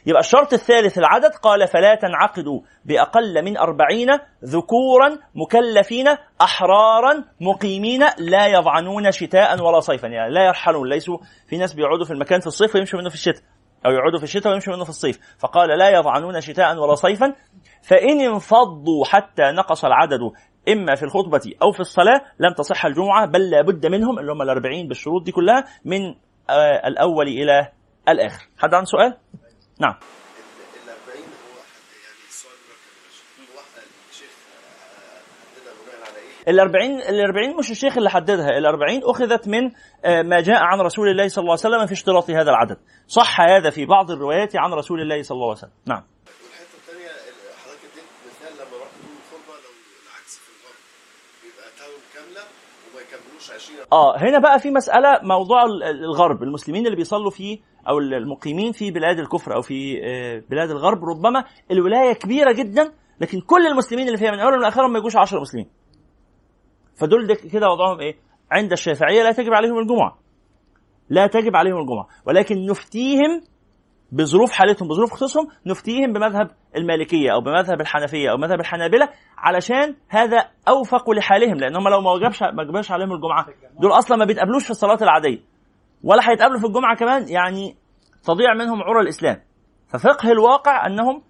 يبقى 0.06 0.20
الشرط 0.20 0.52
الثالث 0.52 0.98
العدد 0.98 1.34
قال 1.42 1.68
فلا 1.68 1.94
تنعقد 1.94 2.44
بأقل 2.84 3.44
من 3.44 3.56
أربعين 3.56 4.08
ذكورا 4.44 5.18
مكلفين 5.34 6.06
أحرارا 6.42 7.24
مقيمين 7.40 8.00
لا 8.18 8.46
يضعنون 8.46 9.10
شتاء 9.10 9.62
ولا 9.62 9.80
صيفا. 9.80 10.06
يعني 10.06 10.34
لا 10.34 10.46
يرحلون 10.46 10.88
ليسوا 10.88 11.18
في 11.48 11.56
ناس 11.58 11.74
بيقعدوا 11.74 12.04
في 12.04 12.10
المكان 12.12 12.40
في 12.40 12.46
الصيف 12.46 12.74
ويمشوا 12.74 12.98
منه 13.00 13.08
في 13.08 13.14
الشتاء 13.14 13.42
أو 13.86 13.90
يقعدوا 13.90 14.18
في 14.18 14.24
الشتاء 14.24 14.52
ويمشوا 14.52 14.74
منه 14.74 14.84
في 14.84 14.90
الصيف. 14.90 15.18
فقال 15.38 15.78
لا 15.78 15.88
يضعنون 15.88 16.40
شتاء 16.40 16.76
ولا 16.76 16.94
صيفا. 16.94 17.34
فإن 17.82 18.20
انفضوا 18.20 19.04
حتى 19.04 19.42
نقص 19.42 19.84
العدد 19.84 20.20
إما 20.68 20.94
في 20.94 21.02
الخطبة 21.02 21.52
أو 21.62 21.72
في 21.72 21.80
الصلاة 21.80 22.20
لم 22.40 22.52
تصح 22.54 22.86
الجمعة 22.86 23.26
بل 23.26 23.50
لابد 23.50 23.86
منهم 23.86 24.18
اللي 24.18 24.32
هم 24.32 24.42
الأربعين 24.42 24.88
بالشروط 24.88 25.22
دي 25.22 25.32
كلها 25.32 25.64
من 25.84 26.00
آه 26.50 26.88
الأول 26.88 27.28
إلى 27.28 27.68
الآخر. 28.08 28.48
حد 28.58 28.74
عنده 28.74 28.84
سؤال؟ 28.86 29.16
نعم 29.80 29.94
ال 29.96 30.90
40 30.90 31.24
هو 31.24 31.56
يعني 32.04 32.22
السؤال 32.28 32.54
هو 33.54 33.60
الشيخ 34.10 34.30
حددها 35.56 35.72
بناء 35.86 36.10
على 36.10 36.18
إيه؟ 36.18 36.50
ال 36.52 36.60
40 36.60 37.00
ال 37.00 37.20
40 37.20 37.56
مش 37.58 37.70
الشيخ 37.70 37.96
اللي 37.98 38.10
حددها، 38.10 38.48
ال 38.58 38.66
40 38.66 39.00
أخذت 39.04 39.48
من 39.48 39.70
آه، 40.04 40.22
ما 40.22 40.40
جاء 40.40 40.62
عن 40.62 40.80
رسول 40.80 41.08
الله 41.08 41.28
صلى 41.28 41.42
الله 41.42 41.56
عليه 41.64 41.76
وسلم 41.76 41.86
في 41.86 41.92
اشتراط 41.92 42.30
هذا 42.30 42.50
العدد. 42.50 42.78
صح 43.08 43.40
هذا 43.40 43.70
في 43.70 43.86
بعض 43.86 44.10
الروايات 44.10 44.56
عن 44.56 44.72
رسول 44.72 45.00
الله 45.00 45.22
صلى 45.22 45.34
الله 45.36 45.48
عليه 45.48 45.58
وسلم، 45.58 45.72
نعم. 45.86 46.04
والحته 46.42 46.74
الثانية 46.80 47.08
حضرتك 47.64 47.84
اديت 47.92 48.04
مثال 48.26 48.52
لما 48.54 48.76
رحت 48.84 48.94
الخطبه 49.00 49.54
لو 49.64 49.72
العكس 50.04 50.38
في 50.38 50.50
الغرب 50.56 50.80
بيبقى 51.42 51.68
تاون 51.78 52.00
كامله 52.14 52.44
وما 52.84 53.00
يكملوش 53.00 53.20
20 53.20 53.29
آه 53.92 54.16
هنا 54.18 54.38
بقى 54.38 54.58
في 54.58 54.70
مسألة 54.70 55.20
موضوع 55.22 55.64
الغرب 55.90 56.42
المسلمين 56.42 56.86
اللي 56.86 56.96
بيصلوا 56.96 57.30
فيه 57.30 57.58
أو 57.88 57.98
المقيمين 57.98 58.72
في 58.72 58.90
بلاد 58.90 59.18
الكفر 59.18 59.54
أو 59.56 59.62
في 59.62 60.00
آه، 60.04 60.42
بلاد 60.50 60.70
الغرب 60.70 61.04
ربما 61.04 61.44
الولاية 61.70 62.12
كبيرة 62.12 62.52
جدا 62.52 62.92
لكن 63.20 63.40
كل 63.40 63.66
المسلمين 63.66 64.06
اللي 64.06 64.18
فيها 64.18 64.30
من 64.30 64.38
أولهم 64.38 64.60
لآخرهم 64.60 64.92
ما 64.92 64.98
يجوش 64.98 65.16
10 65.16 65.40
مسلمين. 65.40 65.68
فدول 66.96 67.34
كده 67.34 67.68
وضعهم 67.68 68.00
إيه؟ 68.00 68.16
عند 68.50 68.72
الشافعية 68.72 69.22
لا 69.22 69.32
تجب 69.32 69.52
عليهم 69.52 69.78
الجمعة. 69.78 70.18
لا 71.08 71.26
تجب 71.26 71.56
عليهم 71.56 71.78
الجمعة. 71.80 72.08
ولكن 72.26 72.66
نفتيهم 72.66 73.40
بظروف 74.12 74.52
حالتهم 74.52 74.88
بظروف 74.88 75.12
خصوصهم 75.12 75.48
نفتيهم 75.66 76.12
بمذهب 76.12 76.50
المالكية 76.76 77.32
أو 77.34 77.40
بمذهب 77.40 77.80
الحنفية 77.80 78.30
أو 78.30 78.36
مذهب 78.36 78.60
الحنابلة 78.60 79.08
علشان 79.38 79.96
هذا 80.08 80.44
أوفق 80.68 81.10
لحالهم 81.10 81.54
لأن 81.56 81.76
هم 81.76 81.88
لو 81.88 82.00
ما 82.00 82.12
وجبش 82.12 82.42
ما 82.42 82.64
جابش 82.64 82.90
عليهم 82.90 83.12
الجمعة 83.12 83.46
دول 83.80 83.92
أصلا 83.92 84.16
ما 84.16 84.24
بيتقابلوش 84.24 84.64
في 84.64 84.70
الصلاة 84.70 84.98
العادية 85.02 85.38
ولا 86.04 86.30
هيتقابلوا 86.30 86.60
في 86.60 86.66
الجمعة 86.66 86.96
كمان 86.96 87.28
يعني 87.28 87.76
تضيع 88.24 88.54
منهم 88.54 88.82
عرى 88.82 89.00
الإسلام. 89.00 89.40
ففقه 89.88 90.32
الواقع 90.32 90.86
انهم 90.86 91.22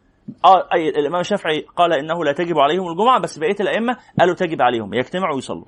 آه 0.45 0.69
الإمام 0.99 1.21
الشافعي 1.21 1.61
قال 1.77 1.93
إنه 1.93 2.25
لا 2.25 2.33
تجب 2.33 2.59
عليهم 2.59 2.89
الجمعة 2.91 3.21
بس 3.21 3.39
بقية 3.39 3.57
الأئمة 3.61 3.97
قالوا 4.21 4.35
تجب 4.35 4.63
عليهم 4.63 4.95
يجتمعوا 4.95 5.35
ويصلوا. 5.35 5.65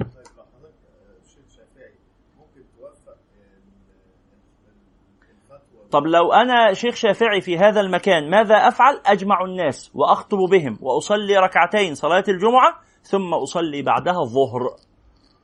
طب 5.93 6.06
لو 6.06 6.32
أنا 6.32 6.73
شيخ 6.73 6.94
شافعي 6.94 7.40
في 7.40 7.59
هذا 7.59 7.81
المكان 7.81 8.31
ماذا 8.31 8.55
أفعل؟ 8.55 9.01
أجمع 9.06 9.44
الناس 9.44 9.90
وأخطب 9.94 10.39
بهم 10.39 10.78
وأصلي 10.81 11.36
ركعتين 11.36 11.94
صلاة 11.94 12.24
الجمعة 12.28 12.81
ثم 13.02 13.35
أصلي 13.35 13.82
بعدها 13.82 14.20
الظهر. 14.20 14.77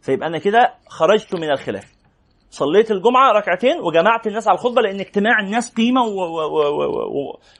فيبقى 0.03 0.29
أنا 0.29 0.39
كده 0.39 0.75
خرجت 0.89 1.35
من 1.35 1.51
الخلاف. 1.51 1.93
صليت 2.51 2.91
الجمعة 2.91 3.33
ركعتين 3.33 3.81
وجمعت 3.81 4.27
الناس 4.27 4.49
على 4.49 4.55
الخطبة 4.59 4.83
لأن 4.83 5.01
اجتماع 5.01 5.41
الناس 5.41 5.75
قيمة 5.75 6.01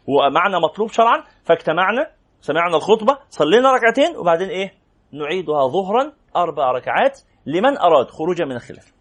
ومعنى 0.07 0.57
مطلوب 0.63 0.91
شرعا. 0.91 1.25
فاجتمعنا 1.45 2.11
سمعنا 2.41 2.77
الخطبة 2.77 3.19
صلينا 3.31 3.73
ركعتين 3.73 4.17
وبعدين 4.17 4.49
إيه؟ 4.49 4.73
نعيدها 5.13 5.69
ظهرا 5.69 6.13
أربع 6.37 6.73
ركعات 6.73 7.21
لمن 7.47 7.79
أراد 7.79 8.11
خروجا 8.11 8.45
من 8.45 8.57
الخلاف. 8.57 8.93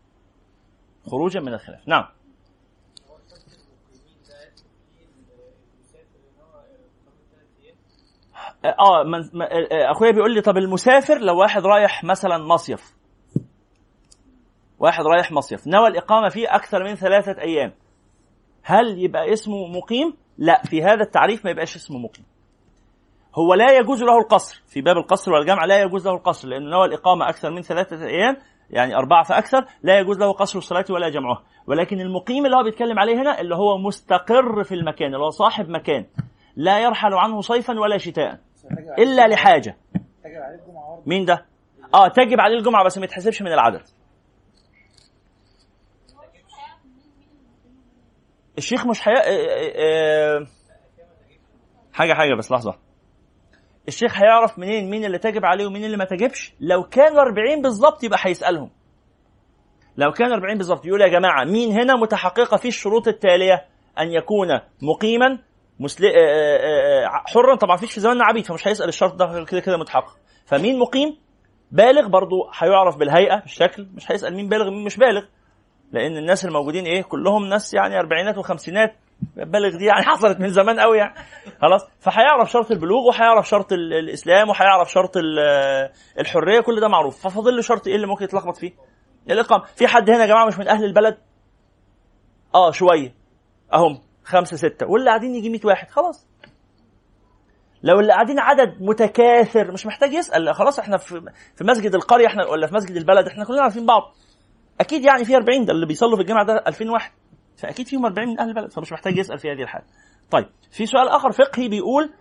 خروجا 1.12 1.40
من 1.40 1.54
الخلاف. 1.54 1.88
نعم. 1.88 2.17
آه 8.80 9.04
من 9.04 9.42
أخويا 9.72 10.12
بيقول 10.12 10.34
لي 10.34 10.42
طب 10.42 10.58
المسافر 10.58 11.18
لو 11.18 11.40
واحد 11.40 11.66
رايح 11.66 12.04
مثلا 12.04 12.38
مصيف. 12.38 12.96
واحد 14.80 15.04
رايح 15.06 15.32
مصيف. 15.32 15.68
نوى 15.68 15.88
الإقامة 15.88 16.30
فيه 16.30 16.56
أكثر 16.56 16.84
من 16.84 16.96
ثلاثة 16.96 17.42
أيام. 17.42 17.74
هل 18.64 19.04
يبقى 19.04 19.34
اسمه 19.34 19.68
مقيم؟ 19.68 20.14
لا 20.38 20.62
في 20.66 20.84
هذا 20.84 21.04
التعريف 21.04 21.46
ما 21.46 21.52
يبقاش 21.52 21.76
اسمه 21.76 21.98
مقيم. 21.98 22.26
هو 23.36 23.54
لا 23.54 23.78
يجوز 23.78 24.04
له 24.04 24.18
القصر. 24.18 24.64
في 24.68 24.82
باب 24.82 24.98
القصر 24.98 25.32
والجمع 25.34 25.66
لا 25.66 25.82
يجوز 25.82 26.08
له 26.08 26.14
القصر 26.14 26.48
لأنه 26.48 26.70
نوى 26.70 26.86
الإقامة 26.86 27.30
أكثر 27.30 27.52
من 27.52 27.62
ثلاثة 27.62 28.06
أيام 28.06 28.38
يعني 28.70 28.96
أربعة 28.96 29.24
فأكثر 29.24 29.66
لا 29.84 30.00
يجوز 30.00 30.20
له 30.20 30.32
قصر 30.32 30.58
الصلاة 30.58 30.86
ولا 30.90 31.10
جمعها 31.10 31.44
ولكن 31.68 32.02
المقيم 32.02 32.46
اللي 32.46 32.58
هو 32.58 32.64
بيتكلم 32.64 33.00
عليه 33.00 33.22
هنا 33.22 33.42
اللي 33.42 33.56
هو 33.56 33.78
مستقر 33.78 34.64
في 34.64 34.76
المكان 34.76 35.08
اللي 35.14 35.26
هو 35.26 35.30
صاحب 35.30 35.70
مكان 35.70 36.06
لا 36.56 36.80
يرحل 36.80 37.14
عنه 37.14 37.42
صيفا 37.42 37.80
ولا 37.80 37.98
شتاء. 37.98 38.40
إلا 39.00 39.28
لحاجة. 39.28 39.78
مين 41.06 41.26
ده؟ 41.26 41.46
آه 41.94 42.08
تجب 42.08 42.40
عليه 42.40 42.58
الجمعة 42.58 42.84
بس 42.86 42.98
ما 42.98 43.06
يتحسبش 43.06 43.42
من 43.42 43.48
العدد. 43.54 43.82
الشيخ 48.58 48.86
مش 48.86 49.02
حي... 49.02 49.12
آه، 49.12 49.16
آه، 49.16 50.40
آه، 50.40 50.48
حاجة 51.94 52.14
حاجة 52.14 52.34
بس 52.36 52.52
لحظة. 52.52 52.76
الشيخ 53.88 54.18
هيعرف 54.22 54.60
منين 54.60 54.90
مين 54.90 55.06
اللي 55.06 55.18
تجب 55.18 55.46
عليه 55.46 55.66
ومين 55.66 55.84
اللي 55.86 55.98
ما 55.98 56.06
تجبش؟ 56.06 56.54
لو 56.60 56.84
كانوا 56.84 57.22
40 57.22 57.62
بالظبط 57.62 58.04
يبقى 58.04 58.20
هيسألهم. 58.22 58.70
لو 59.98 60.12
كانوا 60.12 60.36
40 60.36 60.58
بالظبط 60.58 60.86
يقول 60.86 61.02
يا 61.02 61.08
جماعة 61.08 61.44
مين 61.44 61.72
هنا 61.72 61.96
متحققة 61.96 62.58
فيه 62.58 62.70
الشروط 62.70 63.08
التالية 63.08 63.66
أن 64.00 64.12
يكون 64.12 64.60
مقيما 64.82 65.40
مسل... 65.80 66.06
آه، 66.06 66.10
آه، 66.10 67.06
آه، 67.06 67.24
حرا 67.26 67.56
طبعا 67.56 67.78
فيش 67.78 67.92
في 67.94 68.00
زماننا 68.00 68.26
عبيد 68.26 68.46
فمش 68.46 68.68
هيسأل 68.68 68.90
الشرط 68.90 69.14
ده 69.16 69.44
كده 69.44 69.60
كده 69.60 69.78
متحقق. 69.78 70.18
فمين 70.46 70.80
مقيم؟ 70.80 71.18
بالغ 71.72 72.08
برضو 72.08 72.50
هيعرف 72.60 72.98
بالهيئة 72.98 73.40
بالشكل. 73.40 73.88
مش 73.94 74.12
هيسأل 74.12 74.36
مين 74.36 74.50
بالغ 74.50 74.70
مين 74.70 74.84
مش 74.84 74.98
بالغ. 74.98 75.24
لأن 75.92 76.18
الناس 76.18 76.46
الموجودين 76.46 76.86
إيه؟ 76.86 77.02
كلهم 77.04 77.46
ناس 77.46 77.74
يعني 77.74 78.00
أربعينات 78.00 78.38
وخمسينات. 78.38 78.96
بالغ 79.36 79.78
دي 79.78 79.86
يعني 79.86 80.04
حصلت 80.12 80.40
من 80.40 80.50
زمان 80.50 80.80
قوي 80.80 80.98
يعني. 80.98 81.14
خلاص. 81.62 81.88
فهيعرف 82.00 82.52
شرط 82.52 82.72
البلوغ 82.72 83.08
وهيعرف 83.08 83.50
شرط 83.50 83.74
الإسلام 83.74 84.50
وهيعرف 84.50 84.92
شرط 84.92 85.12
الحرية. 86.20 86.60
كل 86.60 86.80
ده 86.80 86.88
معروف. 86.88 87.28
ففاضل 87.28 87.56
له 87.56 87.62
شرط 87.62 87.88
إيه 87.88 87.96
اللي 87.96 88.08
ممكن 88.08 88.24
يتلخبط 88.24 88.58
فيه؟ 88.58 88.74
الإقامة. 89.30 89.64
في 89.64 89.88
حد 89.88 90.10
هنا 90.10 90.22
يا 90.22 90.28
جماعة 90.28 90.46
مش 90.46 90.58
من 90.60 90.68
أهل 90.68 90.84
البلد؟ 90.86 91.18
آه 92.56 92.72
شوية. 92.72 93.16
أهم. 93.74 94.07
خمسة 94.28 94.58
ستة. 94.58 94.88
واللي 94.88 95.10
قاعدين 95.10 95.36
يجي 95.36 95.50
100 95.50 95.62
واحد 95.64 95.90
خلاص. 95.90 96.28
لو 97.84 98.00
اللي 98.00 98.14
قاعدين 98.14 98.40
عدد 98.40 98.82
متكاثر 98.82 99.72
مش 99.72 99.86
محتاج 99.86 100.14
يسأل 100.14 100.56
خلاص 100.56 100.80
إحنا 100.80 100.98
في 100.98 101.22
في 101.56 101.64
مسجد 101.64 101.96
القرية 101.96 102.28
إحنا 102.28 102.46
ولا 102.46 102.68
في 102.68 102.76
مسجد 102.76 102.96
البلد 102.96 103.28
إحنا 103.28 103.46
كلنا 103.46 103.62
عارفين 103.62 103.86
بعض. 103.86 104.16
أكيد 104.80 105.04
يعني 105.04 105.26
في 105.26 105.36
40 105.36 105.66
ده 105.66 105.74
اللي 105.74 105.86
بيصلوا 105.86 106.16
في 106.16 106.22
الجامع 106.22 106.44
ده 106.44 106.64
2000 106.68 106.90
واحد. 106.92 107.12
فأكيد 107.58 107.88
فيهم 107.88 108.06
40 108.06 108.28
من 108.28 108.40
أهل 108.40 108.50
البلد 108.50 108.72
فمش 108.72 108.92
محتاج 108.92 109.18
يسأل 109.18 109.38
في 109.38 109.52
هذه 109.52 109.62
الحالة. 109.62 109.86
طيب 110.32 110.50
في 110.72 110.86
سؤال 110.86 111.10
آخر 111.10 111.32
فقهي 111.32 111.68
بيقول 111.68 112.14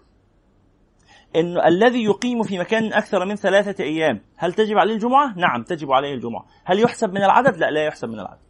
انه 1.37 1.67
الذي 1.67 2.05
يقيم 2.05 2.43
في 2.43 2.59
مكان 2.59 2.93
أكثر 2.93 3.25
من 3.25 3.37
ثلاثة 3.37 3.85
أيام 3.85 4.21
هل 4.37 4.53
تجب 4.53 4.79
عليه 4.79 4.95
الجمعة؟ 4.95 5.39
نعم 5.39 5.63
تجب 5.63 5.93
عليه 5.93 6.15
الجمعة. 6.15 6.47
هل 6.65 6.81
يحسب 6.81 7.11
من 7.11 7.25
العدد؟ 7.25 7.57
لا 7.57 7.71
لا 7.71 7.85
يحسب 7.87 8.09
من 8.09 8.21
العدد. 8.21 8.41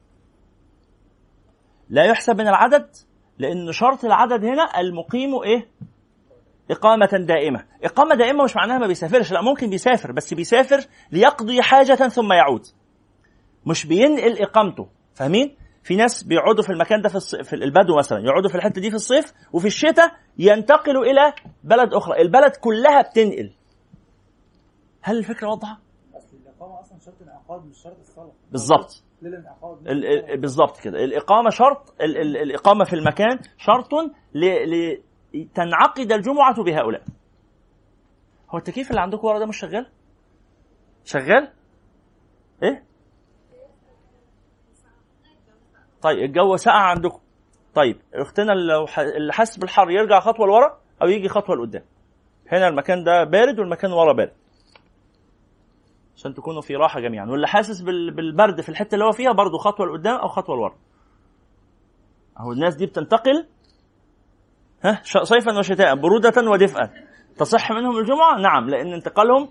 لا 1.88 2.04
يحسب 2.04 2.40
من 2.40 2.48
العدد 2.48 2.90
لأن 3.38 3.72
شرط 3.72 4.04
العدد 4.04 4.44
هنا 4.44 4.80
المقيم 4.80 5.42
إيه؟ 5.42 5.68
إقامة 6.70 7.06
دائمة. 7.26 7.64
إقامة 7.84 8.14
دائمة 8.14 8.44
مش 8.44 8.56
معناها 8.56 8.78
ما 8.78 8.86
بيسافرش 8.86 9.32
لا 9.32 9.40
ممكن 9.40 9.70
بيسافر 9.70 10.12
بس 10.12 10.34
بيسافر 10.34 10.86
ليقضي 11.12 11.62
حاجة 11.62 11.94
ثم 11.94 12.32
يعود. 12.32 12.66
مش 13.66 13.86
بينقل 13.86 14.42
إقامته. 14.42 14.88
فاهمين؟ 15.14 15.56
في 15.82 15.96
ناس 15.96 16.22
بيقعدوا 16.24 16.62
في 16.62 16.72
المكان 16.72 17.02
ده 17.02 17.08
في, 17.08 17.14
الص... 17.14 17.34
في 17.34 17.52
البدو 17.52 17.96
مثلا 17.98 18.18
يقعدوا 18.18 18.50
في 18.50 18.54
الحتة 18.54 18.80
دي 18.80 18.90
في 18.90 18.96
الصيف 18.96 19.32
وفي 19.52 19.66
الشتاء 19.66 20.12
ينتقلوا 20.38 21.04
إلى 21.04 21.32
بلد 21.64 21.94
أخرى. 21.94 22.22
البلد 22.22 22.56
كلها 22.56 23.02
بتنقل. 23.02 23.52
هل 25.02 25.18
الفكرة 25.18 25.48
واضحة؟ 25.48 25.78
أصل 26.16 26.36
الإقامة 26.42 26.80
أصلا 26.80 26.98
شرط 27.04 27.14
الانعقاد 27.20 27.66
مش 27.66 27.78
شرط 27.82 27.98
الصلاة. 28.00 28.32
بالظبط 28.52 29.02
بالظبط 30.36 30.80
كده. 30.80 31.04
الإقامة 31.04 31.50
شرط 31.50 31.94
ال... 32.00 32.16
ال... 32.16 32.36
الإقامة 32.36 32.84
في 32.84 32.92
المكان 32.92 33.38
شرط 33.58 33.88
ل... 34.34 34.44
لتنعقد 35.34 36.12
الجمعة 36.12 36.62
بهؤلاء. 36.62 37.02
هو 38.50 38.58
التكييف 38.58 38.90
اللي 38.90 39.00
عندكم 39.00 39.26
ورا 39.26 39.38
ده 39.38 39.46
مش 39.46 39.56
شغال؟ 39.56 39.86
شغال؟ 41.04 41.52
إيه؟ 42.62 42.84
طيب 46.02 46.18
الجو 46.18 46.56
ساقع 46.56 46.90
عندكم. 46.90 47.20
طيب 47.74 48.00
أختنا 48.14 48.52
لو 48.52 48.86
اللي 48.98 49.32
حاسس 49.32 49.56
بالحر 49.56 49.90
يرجع 49.90 50.20
خطوة 50.20 50.46
لورا 50.46 50.78
أو 51.02 51.08
يجي 51.08 51.28
خطوة 51.28 51.56
لقدام. 51.56 51.82
هنا 52.52 52.68
المكان 52.68 53.04
ده 53.04 53.24
بارد 53.24 53.58
والمكان 53.58 53.92
ورا 53.92 54.12
بارد. 54.12 54.32
عشان 56.16 56.34
تكونوا 56.34 56.60
في 56.60 56.76
راحة 56.76 57.00
جميعا. 57.00 57.26
واللي 57.26 57.46
حاسس 57.46 57.80
بالبرد 57.80 58.60
في 58.60 58.68
الحتة 58.68 58.94
اللي 58.94 59.04
هو 59.04 59.12
فيها 59.12 59.32
برضه 59.32 59.58
خطوة 59.58 59.86
لقدام 59.86 60.16
أو 60.16 60.28
خطوة 60.28 60.56
لورا. 60.56 60.76
أهو 62.40 62.52
الناس 62.52 62.74
دي 62.74 62.86
بتنتقل 62.86 63.46
ها 64.84 65.02
صيفا 65.22 65.58
وشتاء 65.58 65.94
برودة 65.94 66.50
ودفئا. 66.50 66.90
تصح 67.36 67.72
منهم 67.72 67.98
الجمعة؟ 67.98 68.40
نعم 68.40 68.70
لأن 68.70 68.92
انتقالهم 68.92 69.48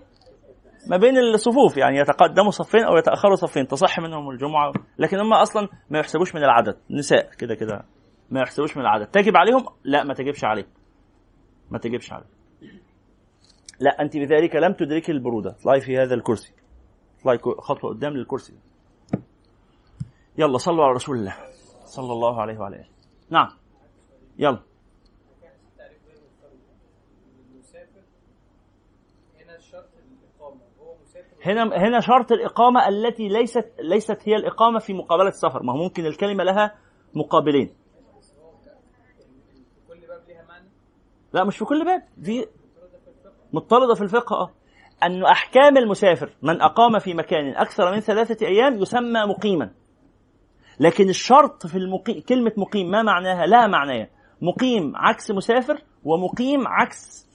ما 0.90 0.96
بين 0.96 1.18
الصفوف 1.18 1.76
يعني 1.76 1.98
يتقدموا 1.98 2.50
صفين 2.50 2.84
أو 2.84 2.96
يتأخروا 2.96 3.36
صفين. 3.36 3.66
تصح 3.66 4.00
منهم 4.00 4.30
الجمعة 4.30 4.72
لكن 4.98 5.18
هم 5.18 5.32
أصلا 5.32 5.68
ما 5.90 5.98
يحسبوش 5.98 6.34
من 6.34 6.44
العدد. 6.44 6.76
نساء 6.90 7.30
كده 7.38 7.54
كده. 7.54 7.84
ما 8.30 8.40
يحسبوش 8.40 8.76
من 8.76 8.82
العدد. 8.82 9.06
تجب 9.06 9.36
عليهم؟ 9.36 9.66
لا 9.84 10.04
ما 10.04 10.14
تجبش 10.14 10.44
عليهم. 10.44 10.68
ما 11.70 11.78
تجبش 11.78 12.12
عليهم. 12.12 12.35
لا 13.80 14.02
أنت 14.02 14.16
بذلك 14.16 14.56
لم 14.56 14.72
تدركي 14.72 15.12
البرودة. 15.12 15.50
اطلعي 15.50 15.80
في 15.80 15.98
هذا 15.98 16.14
الكرسي. 16.14 16.52
اطلعي 17.20 17.38
خطوة 17.38 17.90
قدام 17.90 18.12
للكرسي. 18.12 18.54
يلا 20.38 20.58
صلوا 20.58 20.84
على 20.84 20.94
رسول 20.94 21.16
الله 21.16 21.36
صلى 21.84 22.12
الله 22.12 22.40
عليه 22.40 22.58
وعلى 22.58 22.76
آله. 22.76 22.88
نعم. 23.30 23.48
يلا. 24.38 24.62
هنا 31.44 31.62
هنا 31.62 32.00
شرط 32.00 32.32
الإقامة 32.32 32.88
التي 32.88 33.28
ليست 33.28 33.72
ليست 33.80 34.28
هي 34.28 34.36
الإقامة 34.36 34.78
في 34.78 34.92
مقابلة 34.92 35.28
السفر. 35.28 35.62
ما 35.62 35.72
هو 35.72 35.76
ممكن 35.76 36.06
الكلمة 36.06 36.44
لها 36.44 36.74
مقابلين. 37.14 37.74
لا 41.32 41.44
مش 41.44 41.58
في 41.58 41.64
كل 41.64 41.84
باب. 41.84 42.02
في 42.22 42.46
مضطردة 43.56 43.94
في 43.94 44.02
الفقه. 44.02 44.36
آه 44.36 44.50
أن 45.02 45.24
أحكام 45.24 45.76
المسافر 45.76 46.30
من 46.42 46.60
أقام 46.60 46.98
في 46.98 47.14
مكان 47.14 47.56
أكثر 47.56 47.92
من 47.92 48.00
ثلاثة 48.00 48.46
أيام 48.46 48.82
يسمى 48.82 49.26
مقيما. 49.26 49.70
لكن 50.80 51.08
الشرط 51.08 51.66
في 51.66 51.78
المقيم 51.78 52.20
كلمة 52.20 52.52
مقيم 52.56 52.90
ما 52.90 53.02
معناها؟ 53.02 53.46
لها 53.46 53.66
معنيان 53.66 54.06
مقيم 54.42 54.92
عكس 54.96 55.30
مسافر 55.30 55.82
ومقيم 56.04 56.68
عكس 56.68 57.26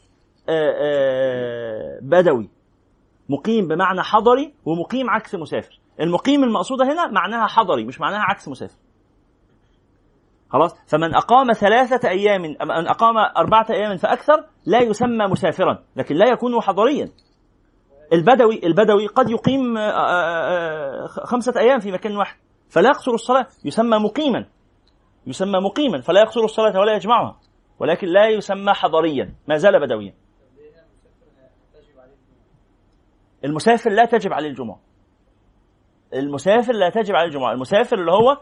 آآ 0.49 0.73
آآ 0.81 1.99
بدوي. 2.01 2.49
مقيم 3.29 3.67
بمعنى 3.67 4.01
حضري 4.03 4.53
ومقيم 4.65 5.09
عكس 5.09 5.35
مسافر. 5.35 5.79
المقيم 5.99 6.43
المقصودة 6.43 6.85
هنا 6.85 7.07
معناها 7.07 7.47
حضري 7.47 7.85
مش 7.85 8.01
معناها 8.01 8.21
عكس 8.21 8.47
مسافر. 8.47 8.77
خلاص؟ 10.51 10.75
فمن 10.87 11.15
أقام 11.15 11.53
ثلاثة 11.53 12.09
أيام 12.09 12.41
من 12.41 12.87
أقام 12.87 13.17
أربعة 13.17 13.65
أيام 13.69 13.97
فأكثر 13.97 14.45
لا 14.65 14.81
يسمى 14.81 15.27
مسافرا 15.27 15.83
لكن 15.95 16.15
لا 16.15 16.29
يكون 16.29 16.61
حضريا. 16.61 17.11
البدوي 18.13 18.61
البدوي 18.63 19.07
قد 19.07 19.29
يقيم 19.29 19.77
آه، 19.77 19.81
آه، 19.81 21.03
آه، 21.03 21.07
خمسة 21.07 21.59
أيام 21.59 21.79
في 21.79 21.91
مكان 21.91 22.17
واحد 22.17 22.37
فلا 22.69 22.89
يقصر 22.89 23.11
الصلاة. 23.11 23.47
يسمى 23.65 23.97
مقيما. 23.97 24.45
يسمى 25.27 25.59
مقيما 25.59 26.01
فلا 26.01 26.21
يقصر 26.21 26.41
الصلاة 26.41 26.79
ولا 26.79 26.95
يجمعها 26.95 27.39
ولكن 27.79 28.07
لا 28.07 28.27
يسمى 28.27 28.73
حضريا. 28.73 29.33
ما 29.47 29.57
زال 29.57 29.79
بدويا. 29.79 30.13
المسافر 33.45 33.89
لا 33.89 34.05
تجب 34.05 34.33
عليه 34.33 34.49
الجمعة. 34.49 34.79
المسافر 36.13 36.73
لا 36.73 36.89
تجب 36.89 37.15
عليه 37.15 37.27
الجمعة. 37.27 37.51
المسافر 37.51 37.99
اللي 37.99 38.11
هو 38.11 38.37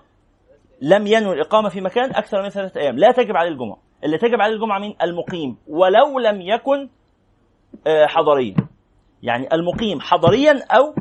لم 0.82 1.08
ينوي 1.08 1.36
الإقامة 1.36 1.70
في 1.70 1.82
مكان 1.82 2.16
أكثر 2.16 2.44
من 2.44 2.50
ثلاثة 2.50 2.82
أيام. 2.82 2.98
لا 2.98 3.12
تجب 3.12 3.36
عليه 3.36 3.50
الجمعة. 3.50 3.78
اللي 4.04 4.18
تجب 4.18 4.42
عليه 4.42 4.56
الجمعة 4.56 4.80
مين 4.80 4.96
المقيم 5.02 5.58
ولو 5.68 6.20
لم 6.20 6.42
يكن 6.42 6.90
آه، 7.88 8.06
حضريا. 8.06 8.56
يعني 9.24 9.54
المقيم 9.54 10.00
حضريا 10.00 10.64
أو 10.72 10.96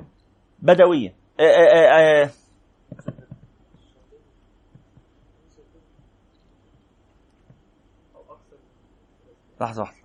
بدويا. 0.59 1.15
آه، 1.41 1.45
آه، 1.45 2.31
لحظة 9.61 9.83
واحدة 9.83 9.99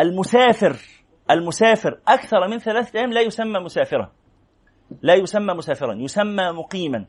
المسافر 0.00 0.76
المسافر 1.30 2.00
أكثر 2.08 2.48
من 2.48 2.58
ثلاثة 2.58 2.98
أيام 2.98 3.12
لا 3.12 3.20
يسمى 3.20 3.60
مسافرا. 3.60 4.12
لا 5.02 5.14
يسمى 5.14 5.54
مسافرا 5.54 5.94
يسمى 5.94 6.52
مقيما. 6.52 7.04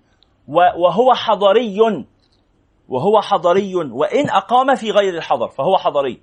وهو 0.48 1.14
حضري 1.14 1.78
وهو 2.88 3.22
حضري 3.22 3.76
وإن 3.76 4.30
أقام 4.30 4.76
في 4.76 4.92
غير 4.92 5.14
الحضر 5.14 5.48
فهو 5.48 5.78
حضري. 5.78 6.22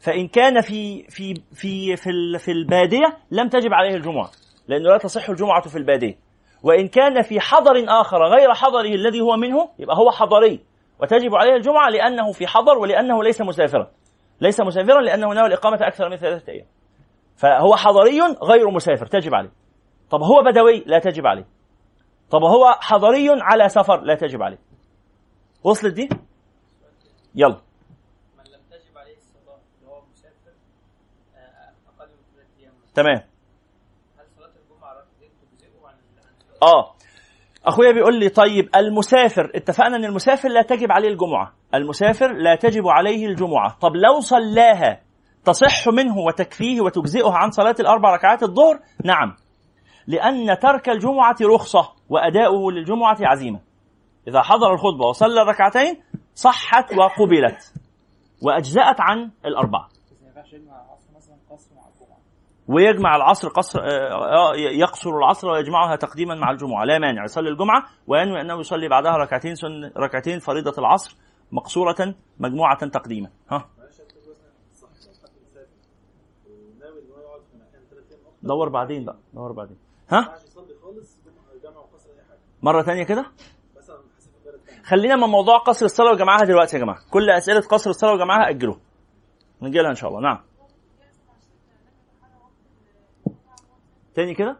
فإن 0.00 0.28
كان 0.28 0.60
في 0.60 1.02
في 1.02 1.34
في 1.52 1.96
في, 1.96 2.38
في 2.38 2.52
البادية 2.52 3.16
لم 3.30 3.48
تجب 3.48 3.72
عليه 3.72 3.96
الجمعة 3.96 4.30
لأنه 4.68 4.90
لا 4.90 4.98
تصح 4.98 5.28
الجمعة 5.28 5.60
في 5.60 5.76
البادية. 5.78 6.18
وإن 6.62 6.88
كان 6.88 7.22
في 7.22 7.40
حضر 7.40 7.84
آخر 7.88 8.24
غير 8.26 8.54
حضره 8.54 8.94
الذي 8.94 9.20
هو 9.20 9.36
منه 9.36 9.68
يبقى 9.78 9.96
هو 9.96 10.10
حضري. 10.10 10.60
وتجب 11.02 11.34
عليه 11.34 11.56
الجمعة 11.56 11.88
لأنه 11.88 12.32
في 12.32 12.46
حضر 12.46 12.78
ولأنه 12.78 13.22
ليس 13.22 13.40
مسافرا. 13.40 13.90
ليس 14.40 14.60
مسافرا 14.60 15.00
لأنه 15.00 15.34
نوى 15.34 15.46
الإقامة 15.46 15.78
أكثر 15.80 16.08
من 16.08 16.16
ثلاثة 16.16 16.52
أيام. 16.52 16.66
فهو 17.36 17.76
حضري 17.76 18.20
غير 18.42 18.70
مسافر 18.70 19.06
تجب 19.06 19.34
عليه. 19.34 19.50
طب 20.10 20.22
هو 20.22 20.42
بدوي؟ 20.42 20.84
لا 20.86 20.98
تجب 20.98 21.26
عليه. 21.26 21.46
طب 22.30 22.42
هو 22.42 22.76
حضري 22.80 23.28
على 23.30 23.68
سفر؟ 23.68 24.00
لا 24.00 24.14
تجب 24.14 24.42
عليه. 24.42 24.58
وصلت 25.64 25.94
دي؟ 25.94 26.08
يلا. 27.34 27.60
من 28.38 28.44
لم 28.44 28.60
تجب 28.70 28.98
عليه 28.98 29.16
الصلاة 29.16 29.58
مسافر 30.12 30.52
آه، 31.36 32.00
أقل 32.00 32.08
من 32.10 32.22
ثلاث 32.34 32.46
أيام 32.60 32.72
تمام. 32.94 33.22
هل 34.18 34.26
صلاة 34.36 34.50
الجمعة 34.62 35.04
تجزئه 35.20 35.86
عن 35.86 35.94
آه. 36.62 36.94
أخويا 37.66 37.92
بيقول 37.92 38.20
لي 38.20 38.28
طيب 38.28 38.68
المسافر 38.76 39.50
اتفقنا 39.54 39.96
إن 39.96 40.04
المسافر 40.04 40.48
لا 40.48 40.62
تجب 40.62 40.92
عليه 40.92 41.08
الجمعة. 41.08 41.52
المسافر 41.74 42.32
لا 42.32 42.54
تجب 42.54 42.88
عليه 42.88 43.26
الجمعة. 43.26 43.78
طب 43.80 43.92
لو 43.96 44.20
صلاها 44.20 45.00
تصح 45.44 45.88
منه 45.88 46.18
وتكفيه 46.18 46.80
وتجزئه 46.80 47.32
عن 47.32 47.50
صلاة 47.50 47.74
الأربع 47.80 48.14
ركعات 48.14 48.42
الظهر؟ 48.42 48.80
نعم. 49.04 49.36
لأن 50.06 50.58
ترك 50.58 50.88
الجمعة 50.88 51.36
رخصة 51.42 51.92
وأداؤه 52.08 52.72
للجمعة 52.72 53.16
عزيمة. 53.20 53.60
إذا 54.28 54.42
حضر 54.42 54.74
الخطبة 54.74 55.06
وصلى 55.06 55.42
الركعتين 55.42 56.02
صحت 56.34 56.98
وقبلت 56.98 57.74
وأجزأت 58.42 59.00
عن 59.00 59.30
الجمعه 59.46 59.88
ويجمع 62.68 63.16
العصر 63.16 63.48
قصر 63.48 63.80
آه، 63.80 63.84
آه، 63.84 64.56
يقصر 64.56 65.10
العصر 65.10 65.48
ويجمعها 65.48 65.96
تقديما 65.96 66.34
مع 66.34 66.50
الجمعة. 66.50 66.84
لا 66.84 66.98
مانع 66.98 67.24
يصلي 67.24 67.48
الجمعة 67.48 67.84
وينوي 68.06 68.40
أنه 68.40 68.60
يصلي 68.60 68.88
بعدها 68.88 69.16
ركعتين 69.16 69.54
سن 69.54 69.92
ركعتين 69.96 70.38
فريضة 70.38 70.74
العصر 70.78 71.16
مقصورة 71.52 72.14
مجموعة 72.38 72.88
تقديما. 72.88 73.30
ها؟ 73.50 73.68
دور 78.42 78.68
بعدين 78.68 79.04
بقى 79.04 79.16
دور 79.34 79.52
بعدين. 79.52 79.85
ها؟ 80.10 80.34
مرة 82.62 82.82
ثانية 82.82 83.04
كده؟ 83.04 83.26
خلينا 84.84 85.16
من 85.16 85.28
موضوع 85.28 85.58
قصر 85.58 85.84
الصلاة 85.86 86.12
وجمعها 86.12 86.44
دلوقتي 86.44 86.76
يا 86.76 86.82
جماعة. 86.82 86.98
كل 87.10 87.30
أسئلة 87.30 87.60
قصر 87.60 87.90
الصلاة 87.90 88.12
وجمعها 88.12 88.50
اجلوها 88.50 88.80
نجي 89.62 89.78
لها 89.78 89.90
إن 89.90 89.94
شاء 89.94 90.10
الله. 90.10 90.20
نعم. 90.20 90.40
تاني 94.14 94.34
كده؟ 94.34 94.58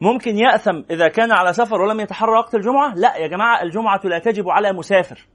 ممكن 0.00 0.36
يأثم 0.38 0.82
إذا 0.90 1.08
كان 1.08 1.32
على 1.32 1.52
سفر 1.52 1.80
ولم 1.80 2.00
يتحرى 2.00 2.32
وقت 2.32 2.54
الجمعة؟ 2.54 2.94
لا 2.94 3.16
يا 3.16 3.26
جماعة 3.26 3.62
الجمعة 3.62 4.00
لا 4.04 4.18
تجب 4.18 4.48
على 4.48 4.72
مسافر. 4.72 5.26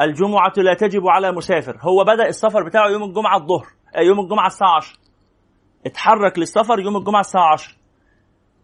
الجمعة 0.00 0.52
لا 0.56 0.74
تجب 0.74 1.06
على 1.06 1.32
مسافر. 1.32 1.78
هو 1.80 2.04
بدأ 2.04 2.26
السفر 2.26 2.62
بتاعه 2.62 2.88
يوم 2.88 3.02
الجمعة 3.02 3.36
الظهر 3.36 3.66
آه، 3.94 4.00
يوم 4.00 4.20
الجمعة 4.20 4.46
الساعة 4.46 4.76
10 4.76 5.03
اتحرك 5.86 6.38
للسفر 6.38 6.80
يوم 6.80 6.96
الجمعة 6.96 7.20
الساعة 7.20 7.52
10 7.52 7.74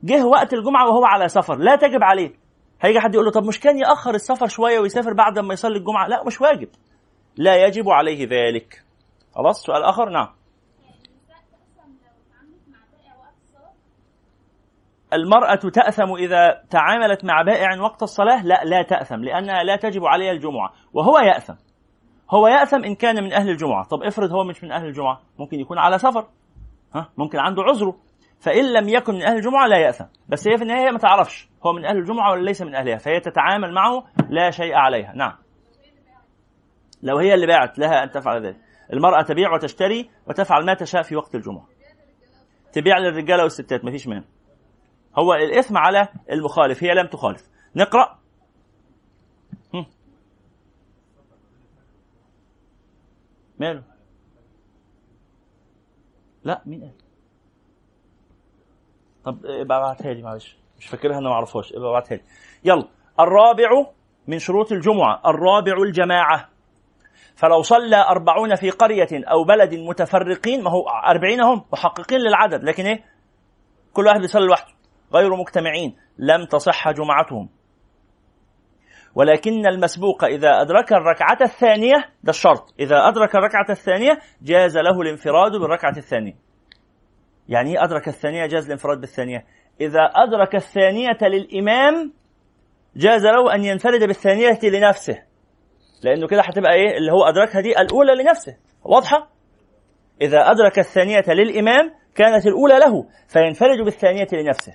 جه 0.02 0.26
وقت 0.26 0.52
الجمعة 0.52 0.88
وهو 0.88 1.04
على 1.04 1.28
سفر 1.28 1.56
لا 1.56 1.76
تجب 1.76 2.02
عليه. 2.02 2.32
هيجي 2.80 3.00
حد 3.00 3.14
يقول 3.14 3.26
له 3.26 3.32
طب 3.32 3.44
مش 3.44 3.60
كان 3.60 3.78
يأخر 3.78 4.14
السفر 4.14 4.46
شوية 4.46 4.78
ويسافر 4.78 5.12
بعد 5.12 5.38
ما 5.38 5.54
يصلي 5.54 5.78
الجمعة؟ 5.78 6.08
لا 6.08 6.24
مش 6.26 6.40
واجب. 6.40 6.68
لا 7.36 7.66
يجب 7.66 7.88
عليه 7.88 8.28
ذلك. 8.28 8.84
خلاص 9.34 9.62
سؤال 9.62 9.82
آخر؟ 9.82 10.08
نعم. 10.08 10.28
المرأة 15.12 15.54
تأثم 15.54 16.12
إذا 16.14 16.62
تعاملت 16.70 17.24
مع 17.24 17.42
بائع 17.42 17.80
وقت 17.80 18.02
الصلاة؟ 18.02 18.46
لا 18.46 18.64
لا 18.64 18.82
تأثم 18.82 19.16
لأنها 19.16 19.62
لا 19.62 19.76
تجب 19.76 20.04
عليها 20.04 20.32
الجمعة. 20.32 20.72
وهو 20.92 21.18
يأثم. 21.18 21.54
هو 22.30 22.48
يأثم 22.48 22.84
إن 22.84 22.94
كان 22.94 23.24
من 23.24 23.32
أهل 23.32 23.50
الجمعة. 23.50 23.84
طب 23.84 24.02
افرض 24.02 24.32
هو 24.32 24.44
مش 24.44 24.64
من 24.64 24.72
أهل 24.72 24.86
الجمعة 24.86 25.20
ممكن 25.38 25.60
يكون 25.60 25.78
على 25.78 25.98
سفر. 25.98 26.26
ها 26.94 27.10
ممكن 27.18 27.38
عنده 27.38 27.62
عذره. 27.62 27.96
فإن 28.40 28.72
لم 28.72 28.88
يكن 28.88 29.14
من 29.14 29.22
أهل 29.22 29.36
الجمعة 29.36 29.66
لا 29.66 29.78
يأثم. 29.78 30.04
بس 30.28 30.48
هي 30.48 30.56
في 30.56 30.62
النهاية 30.62 30.90
ما 30.90 30.98
تعرفش 30.98 31.48
هو 31.66 31.72
من 31.72 31.84
أهل 31.84 31.96
الجمعة 31.96 32.32
ولا 32.32 32.42
ليس 32.42 32.62
من 32.62 32.74
أهلها 32.74 32.96
فهي 32.96 33.20
تتعامل 33.20 33.74
معه 33.74 34.04
لا 34.28 34.50
شيء 34.50 34.74
عليها. 34.74 35.12
نعم. 35.16 35.36
لو 37.02 37.18
هي 37.18 37.34
اللي 37.34 37.46
باعت 37.46 37.78
لها 37.78 38.04
أن 38.04 38.10
تفعل 38.10 38.46
ذلك. 38.46 38.56
المرأة 38.92 39.22
تبيع 39.22 39.54
وتشتري 39.54 40.10
وتفعل 40.26 40.66
ما 40.66 40.74
تشاء 40.74 41.02
في 41.02 41.16
وقت 41.16 41.34
الجمعة. 41.34 41.66
تبيع 42.72 42.98
للرجالة 42.98 43.42
والستات 43.42 43.84
مفيش 43.84 44.08
مانع. 44.08 44.24
هو 45.18 45.34
الإثم 45.34 45.76
على 45.76 46.08
المخالف 46.32 46.84
هي 46.84 46.94
لم 46.94 47.06
تخالف. 47.06 47.48
نقرأ. 47.76 48.18
هم. 49.74 49.86
ماله؟ 53.58 53.89
لا 56.44 56.62
مين 56.66 56.80
قال؟ 56.80 56.92
طب 59.24 59.46
ابقى 59.46 59.78
ابعتها 59.78 60.12
لي 60.14 60.22
معلش. 60.22 60.56
مش 60.78 60.86
فاكرها 60.86 61.18
أنا 61.18 61.28
ما 61.28 61.34
أعرفهاش. 61.34 61.72
ابعتها 61.72 62.16
لي. 62.16 62.22
يلا. 62.64 62.88
الرابع 63.20 63.86
من 64.26 64.38
شروط 64.38 64.72
الجمعة. 64.72 65.22
الرابع 65.26 65.82
الجماعة. 65.82 66.48
فلو 67.36 67.62
صلى 67.62 67.96
أربعون 67.96 68.54
في 68.54 68.70
قرية 68.70 69.08
أو 69.12 69.44
بلد 69.44 69.74
متفرقين 69.74 70.62
ما 70.62 70.70
هو 70.70 70.88
أربعين 70.88 71.40
هم 71.40 71.64
محققين 71.72 72.18
للعدد. 72.20 72.64
لكن 72.64 72.86
إيه؟ 72.86 73.04
كل 73.92 74.06
واحد 74.06 74.20
بيصلي 74.20 74.46
لوحده. 74.46 74.74
غير 75.14 75.36
مجتمعين. 75.36 75.96
لم 76.18 76.44
تصح 76.44 76.90
جمعتهم. 76.90 77.48
ولكن 79.14 79.66
المسبوق 79.66 80.24
إذا 80.24 80.60
أدرك 80.60 80.92
الركعة 80.92 81.38
الثانية 81.40 81.96
ده 82.22 82.30
الشرط. 82.30 82.74
إذا 82.80 83.08
أدرك 83.08 83.34
الركعة 83.34 83.66
الثانية 83.70 84.18
جاز 84.42 84.78
له 84.78 85.00
الانفراد 85.00 85.52
بالركعة 85.52 85.96
الثانية. 85.96 86.34
يعني 87.48 87.70
إيه 87.78 87.84
أدرك 87.84 88.08
الثانية؟ 88.08 88.46
جاز 88.46 88.66
الانفراد 88.66 89.00
بالثانية. 89.00 89.44
إذا 89.80 90.00
أدرك 90.00 90.54
الثانية 90.54 91.18
للإمام 91.22 92.12
جاز 92.96 93.26
له 93.26 93.54
أن 93.54 93.64
ينفرد 93.64 94.04
بالثانية 94.04 94.58
لنفسه. 94.62 95.18
لأنه 96.02 96.26
كده 96.26 96.42
هتبقى 96.42 96.72
إيه؟ 96.74 96.98
اللي 96.98 97.12
هو 97.12 97.24
أدركها 97.24 97.60
دي 97.60 97.80
الأولى 97.80 98.22
لنفسه. 98.22 98.56
واضحة؟ 98.84 99.30
إذا 100.22 100.50
أدرك 100.50 100.78
الثانية 100.78 101.24
للإمام 101.28 101.94
كانت 102.14 102.46
الأولى 102.46 102.78
له 102.78 103.06
فينفرد 103.28 103.84
بالثانية 103.84 104.28
لنفسه. 104.32 104.72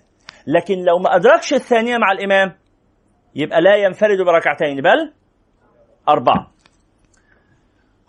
لكن 0.48 0.74
لو 0.84 1.00
ما 1.00 1.16
أدركش 1.16 1.54
الثانية 1.54 1.98
مع 1.98 2.12
الإمام 2.12 2.56
يبقى 3.36 3.62
لا 3.62 3.76
ينفرد 3.76 4.22
بركعتين 4.22 4.82
بل 4.82 5.14
أربعة. 6.10 6.52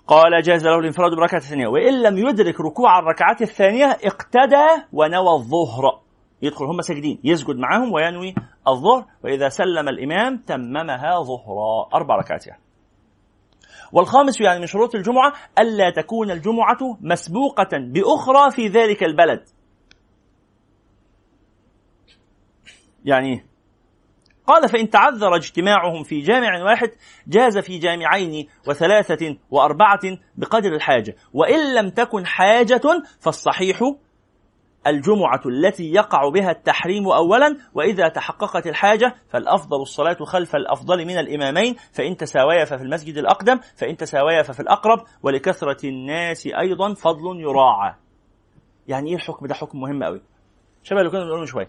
قال 0.06 0.42
جاز 0.42 0.64
له 0.66 0.78
الانفراد 0.78 1.12
بركعة 1.12 1.38
الثانية 1.38 1.66
وإن 1.68 2.02
لم 2.02 2.18
يدرك 2.18 2.60
ركوع 2.60 2.98
الركعات 2.98 3.42
الثانية 3.42 3.86
اقتدى 3.86 4.84
ونوى 4.92 5.32
الظهر. 5.32 6.00
يدخل 6.42 6.64
هم 6.64 6.80
ساجدين 6.80 7.20
يسجد 7.24 7.56
معهم 7.56 7.92
وينوي 7.92 8.34
الظهر. 8.68 9.06
وإذا 9.24 9.48
سلم 9.48 9.88
الإمام 9.88 10.38
تممها 10.38 11.22
ظهرا. 11.22 11.88
أربع 11.94 12.16
ركعات 12.16 12.46
يعني. 12.46 12.62
والخامس 13.92 14.40
يعني 14.40 14.60
من 14.60 14.66
شروط 14.66 14.94
الجمعة 14.94 15.32
ألا 15.58 15.90
تكون 15.90 16.30
الجمعة 16.30 16.98
مسبوقة 17.00 17.68
بأخرى 17.72 18.50
في 18.50 18.68
ذلك 18.68 19.02
البلد. 19.02 19.44
يعني؟ 23.04 23.55
قال 24.46 24.68
فإن 24.68 24.90
تعذر 24.90 25.36
اجتماعهم 25.36 26.02
في 26.02 26.20
جامع 26.20 26.62
واحد 26.62 26.90
جاز 27.26 27.58
في 27.58 27.78
جامعين 27.78 28.48
وثلاثة 28.68 29.36
وأربعة 29.50 30.00
بقدر 30.36 30.74
الحاجة. 30.74 31.16
وإن 31.32 31.74
لم 31.74 31.90
تكن 31.90 32.26
حاجة 32.26 32.80
فالصحيح 33.20 33.80
الجمعة 34.86 35.40
التي 35.46 35.92
يقع 35.92 36.28
بها 36.28 36.50
التحريم 36.50 37.08
أولا 37.08 37.56
وإذا 37.74 38.08
تحققت 38.08 38.66
الحاجة 38.66 39.14
فالأفضل 39.28 39.80
الصلاة 39.80 40.16
خلف 40.24 40.56
الأفضل 40.56 41.06
من 41.06 41.18
الإمامين. 41.18 41.76
فإن 41.92 42.16
تساويا 42.16 42.64
ففي 42.64 42.82
المسجد 42.82 43.18
الأقدم 43.18 43.58
فإن 43.76 43.96
تساويا 43.96 44.42
ففي 44.42 44.60
الأقرب 44.60 44.98
ولكثرة 45.22 45.86
الناس 45.86 46.46
أيضا 46.46 46.94
فضل 46.94 47.40
يراعى. 47.40 47.94
يعني 48.88 49.10
إيه 49.10 49.16
الحكم 49.16 49.46
ده؟ 49.46 49.54
حكم 49.54 49.80
مهم 49.80 50.02
أوي. 50.02 50.22
شبه 50.82 51.00
اللي 51.00 51.10
كنا 51.10 51.24
بنقوله 51.24 51.44
شوية. 51.44 51.68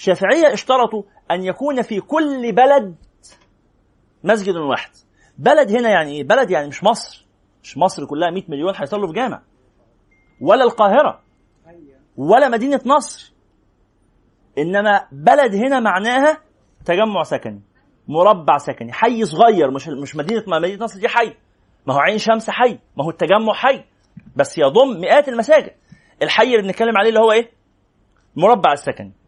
الشافعية 0.00 0.52
اشترطوا 0.52 1.02
أن 1.30 1.44
يكون 1.44 1.82
في 1.82 2.00
كل 2.00 2.52
بلد 2.52 2.94
مسجد 4.24 4.56
واحد. 4.56 4.90
بلد 5.38 5.70
هنا 5.70 5.88
يعني 5.90 6.12
إيه؟ 6.12 6.24
بلد 6.24 6.50
يعني 6.50 6.68
مش 6.68 6.84
مصر. 6.84 7.26
مش 7.62 7.78
مصر 7.78 8.06
كلها 8.06 8.30
100 8.30 8.42
مليون 8.48 8.74
هيصلوا 8.76 9.06
في 9.06 9.12
جامع. 9.12 9.42
ولا 10.40 10.64
القاهرة. 10.64 11.20
ولا 12.16 12.48
مدينة 12.48 12.80
نصر. 12.86 13.32
إنما 14.58 15.06
بلد 15.12 15.54
هنا 15.54 15.80
معناها 15.80 16.38
تجمع 16.84 17.22
سكني. 17.22 17.62
مربع 18.08 18.58
سكني. 18.58 18.92
حي 18.92 19.24
صغير. 19.24 19.70
مش 19.70 19.88
مش 19.88 20.16
مدينة 20.16 20.44
ما 20.46 20.58
مدينة 20.58 20.84
نصر 20.84 21.00
دي 21.00 21.08
حي. 21.08 21.34
ما 21.86 21.94
هو 21.94 21.98
عين 21.98 22.18
شمس 22.18 22.50
حي. 22.50 22.78
ما 22.96 23.04
هو 23.04 23.10
التجمع 23.10 23.52
حي. 23.52 23.84
بس 24.36 24.58
يضم 24.58 25.00
مئات 25.00 25.28
المساجد. 25.28 25.74
الحي 26.22 26.54
اللي 26.54 26.62
بنتكلم 26.62 26.96
عليه 26.96 27.08
اللي 27.08 27.20
هو 27.20 27.32
إيه؟ 27.32 27.50
المربع 28.36 28.72
السكني. 28.72 29.19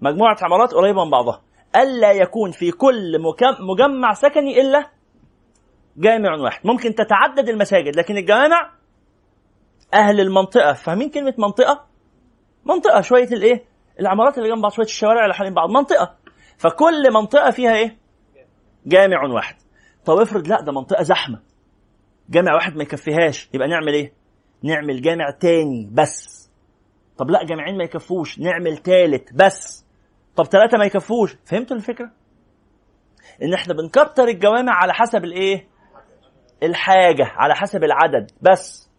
مجموعة 0.00 0.36
عمارات 0.42 0.74
قريبة 0.74 1.04
من 1.04 1.10
بعضها. 1.10 1.42
ألا 1.76 2.12
يكون 2.12 2.50
في 2.50 2.70
كل 2.70 3.22
مجمع 3.60 4.12
سكني 4.12 4.60
إلا 4.60 4.90
جامع 5.96 6.34
واحد. 6.34 6.66
ممكن 6.66 6.94
تتعدد 6.94 7.48
المساجد 7.48 7.96
لكن 7.96 8.16
الجوامع 8.16 8.70
أهل 9.94 10.20
المنطقة. 10.20 10.72
فاهمين 10.72 11.10
كلمة 11.10 11.34
منطقة؟ 11.38 11.86
منطقة 12.64 13.00
شوية 13.00 13.28
الإيه؟ 13.28 13.64
العمارات 14.00 14.38
اللي 14.38 14.48
جنب 14.48 14.62
بعض 14.62 14.72
شوية 14.72 14.86
الشوارع 14.86 15.22
اللي 15.24 15.34
حوالين 15.34 15.54
بعض. 15.54 15.70
منطقة. 15.70 16.16
فكل 16.58 17.12
منطقة 17.12 17.50
فيها 17.50 17.74
إيه؟ 17.74 17.98
جامع 18.86 19.34
واحد. 19.34 19.56
طب 20.04 20.18
افرض 20.18 20.48
لا 20.48 20.60
ده 20.60 20.72
منطقة 20.72 21.02
زحمة. 21.02 21.42
جامع 22.30 22.54
واحد 22.54 22.76
ما 22.76 22.82
يكفيهاش. 22.82 23.50
يبقى 23.54 23.68
نعمل 23.68 23.94
إيه؟ 23.94 24.12
نعمل 24.62 25.02
جامع 25.02 25.30
تاني 25.30 25.90
بس. 25.92 26.50
طب 27.18 27.30
لا 27.30 27.44
جامعين 27.44 27.78
ما 27.78 27.84
يكفوش. 27.84 28.38
نعمل 28.38 28.76
تالت 28.76 29.32
بس. 29.34 29.85
طب 30.36 30.44
ثلاثة 30.44 30.78
ما 30.78 30.84
يكفوش. 30.84 31.36
فهمتوا 31.44 31.76
الفكرة؟ 31.76 32.10
إن 33.42 33.54
إحنا 33.54 33.74
بنكتر 33.74 34.24
الجوامع 34.28 34.72
على 34.72 34.92
حسب 34.92 35.24
الإيه؟ 35.24 35.68
الحاجة 36.62 37.24
على 37.36 37.54
حسب 37.54 37.84
العدد 37.84 38.30
بس. 38.42 38.90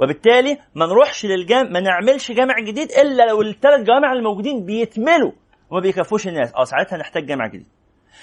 وبالتالي 0.00 0.58
ما 0.74 0.86
نروحش 0.86 1.26
للجامع 1.26 1.70
ما 1.70 1.80
نعملش 1.80 2.32
جامع 2.32 2.54
جديد 2.60 2.90
إلا 2.90 3.22
لو 3.22 3.42
الثلاث 3.42 3.86
جوامع 3.86 4.12
الموجودين 4.12 4.64
بيتملوا 4.64 5.32
وما 5.70 5.80
بيكفوش 5.80 6.28
الناس. 6.28 6.54
آه 6.54 6.64
ساعتها 6.64 6.96
نحتاج 6.98 7.26
جامع 7.26 7.46
جديد. 7.46 7.66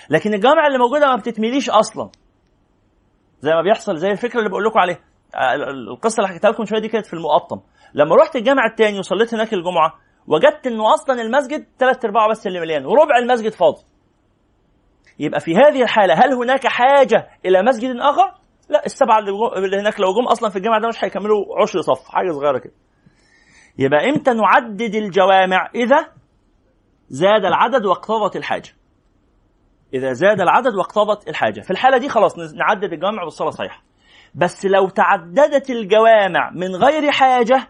لكن 0.09 0.33
الجوامع 0.33 0.67
اللي 0.67 0.77
موجودة 0.77 1.07
ما 1.07 1.15
بتتمليش 1.15 1.69
أصلا. 1.69 2.09
زي 3.41 3.51
ما 3.51 3.61
بيحصل 3.61 3.97
زي 3.97 4.11
الفكرة 4.11 4.39
اللي 4.39 4.49
بقول 4.49 4.63
لكم 4.63 4.79
عليها. 4.79 4.99
القصة 5.69 6.17
اللي 6.17 6.27
حكيتها 6.29 6.51
لكم 6.51 6.65
شوية 6.65 6.79
دي 6.79 6.87
كانت 6.87 7.05
في 7.05 7.13
المقطم. 7.13 7.61
لما 7.93 8.15
رحت 8.15 8.35
الجامع 8.35 8.65
الثاني 8.65 8.99
وصليت 8.99 9.33
هناك 9.33 9.53
الجمعة 9.53 10.04
وجدت 10.27 10.67
إنه 10.67 10.93
أصلا 10.93 11.21
المسجد 11.21 11.65
ثلاث 11.79 12.05
أرباعه 12.05 12.29
بس 12.29 12.47
اللي 12.47 12.59
مليان 12.59 12.85
وربع 12.85 13.17
المسجد 13.17 13.51
فاضي. 13.51 13.81
يبقى 15.19 15.39
في 15.39 15.55
هذه 15.55 15.81
الحالة 15.83 16.13
هل 16.13 16.33
هناك 16.33 16.67
حاجة 16.67 17.27
إلى 17.45 17.61
مسجد 17.63 17.95
آخر؟ 17.99 18.33
لا 18.69 18.85
السبعة 18.85 19.19
اللي, 19.19 19.31
هناك 19.81 19.99
لو 19.99 20.13
جم 20.13 20.27
أصلا 20.27 20.49
في 20.49 20.55
الجامع 20.55 20.77
ده 20.77 20.87
مش 20.87 21.03
هيكملوا 21.03 21.61
عشر 21.61 21.81
صف 21.81 22.07
حاجة 22.09 22.31
صغيرة 22.31 22.57
كده. 22.57 22.73
يبقى 23.77 24.09
إمتى 24.09 24.31
نعدد 24.33 24.95
الجوامع؟ 24.95 25.69
إذا 25.75 26.07
زاد 27.09 27.45
العدد 27.45 27.85
واقتضت 27.85 28.35
الحاجة. 28.35 28.69
إذا 29.93 30.13
زاد 30.13 30.41
العدد 30.41 30.75
واقتضت 30.75 31.27
الحاجة. 31.29 31.61
في 31.61 31.71
الحالة 31.71 31.97
دي 31.97 32.09
خلاص 32.09 32.37
نعدد 32.37 32.93
الجوامع 32.93 33.23
بالصلاه 33.23 33.49
صحيحة. 33.49 33.83
بس 34.35 34.65
لو 34.65 34.89
تعددت 34.89 35.69
الجوامع 35.69 36.51
من 36.51 36.75
غير 36.75 37.11
حاجة 37.11 37.67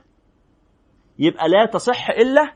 يبقى 1.19 1.49
لا 1.49 1.65
تصح 1.65 2.09
إلا 2.09 2.53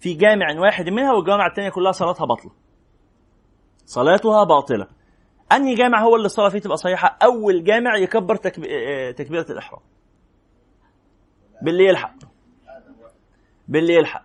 في 0.00 0.14
جامع 0.14 0.60
واحد 0.60 0.88
منها 0.88 1.12
والجوامع 1.12 1.46
الثانية 1.46 1.70
كلها 1.70 1.92
صلاتها 1.92 2.26
باطلة. 2.26 2.50
صلاتها 3.86 4.44
باطلة. 4.44 4.86
أنهي 5.52 5.74
جامع 5.74 6.02
هو 6.02 6.16
اللي 6.16 6.26
الصلاة 6.26 6.48
فيه 6.48 6.58
تبقى 6.58 6.76
صحيحة؟ 6.76 7.18
أول 7.22 7.64
جامع 7.64 7.96
يكبر 7.96 8.36
تكب... 8.36 8.64
آه، 8.64 9.10
تكبيرة 9.10 9.46
الإحرام. 9.50 9.80
باللي 11.62 11.84
يلحق 11.84 12.14
باللي 13.68 13.94
يلحق 13.94 14.24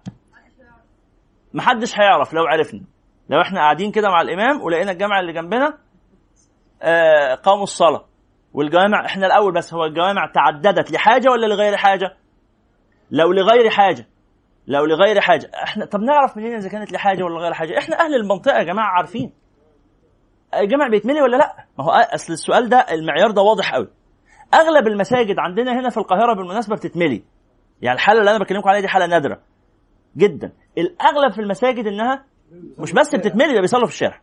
محدش 1.54 2.00
هيعرف 2.00 2.34
لو 2.34 2.44
عرفنا. 2.46 2.82
لو 3.30 3.42
إحنا 3.42 3.60
قاعدين 3.60 3.92
كده 3.92 4.10
مع 4.10 4.22
الإمام 4.22 4.62
ولقينا 4.62 4.92
الجامع 4.92 5.20
اللي 5.20 5.34
جنبنا 5.34 5.78
آه 6.82 7.36
قاموا 7.36 7.64
الصلاة. 7.64 8.06
والجوامع 8.54 9.06
إحنا 9.06 9.26
الأول 9.26 9.54
بس 9.54 9.74
هو 9.74 9.86
الجوامع 9.86 10.32
تعددت 10.34 10.92
لحاجة 10.92 11.32
ولا 11.32 11.46
لغير 11.46 11.78
حاجة؟ 11.78 12.18
لو 13.12 13.32
لغير 13.32 13.70
حاجة. 13.70 14.08
لو 14.68 14.86
لغير 14.86 15.22
حاجة. 15.22 15.52
إحنا 15.64 15.86
طب 15.86 16.00
نعرف 16.00 16.38
منين 16.38 16.56
إذا 16.56 16.70
كانت 16.70 16.92
لحاجة 16.92 17.24
ولا 17.24 17.40
غير 17.40 17.54
حاجة؟ 17.54 17.78
إحنا 17.78 18.00
أهل 18.00 18.16
المنطقة 18.16 18.58
يا 18.58 18.64
جماعة 18.64 18.88
عارفين. 18.88 19.32
الجامع 20.56 20.88
بيتملي 20.88 21.22
ولا 21.22 21.38
لأ؟ 21.38 21.66
ما 21.80 21.86
هو 21.86 21.90
أصل 21.90 22.34
السؤال 22.34 22.70
ده 22.70 22.78
المعيار 22.92 23.32
ده 23.32 23.42
واضح 23.42 23.74
قوي 23.74 23.88
أغلب 24.54 24.88
المساجد 24.88 25.40
عندنا 25.40 25.80
هنا 25.80 25.90
في 25.90 25.98
القاهرة 25.98 26.34
بالمناسبة 26.34 26.76
بتتملي. 26.76 27.24
يعني 27.82 27.96
الحالة 27.96 28.20
اللي 28.20 28.32
أنا 28.32 28.40
بكلمكم 28.40 28.70
عليها 28.70 28.82
دي 28.82 28.88
حالة 28.88 29.06
نادرة 29.06 29.40
جدا. 30.18 30.52
الأغلب 30.78 31.32
في 31.32 31.42
المساجد 31.42 31.88
إنها 31.88 32.26
مش 32.78 32.94
بس 32.94 33.16
بتتملي 33.16 33.54
ده 33.54 33.62
بيصلوا 33.62 33.86
في 33.88 33.94
الشارع. 33.94 34.22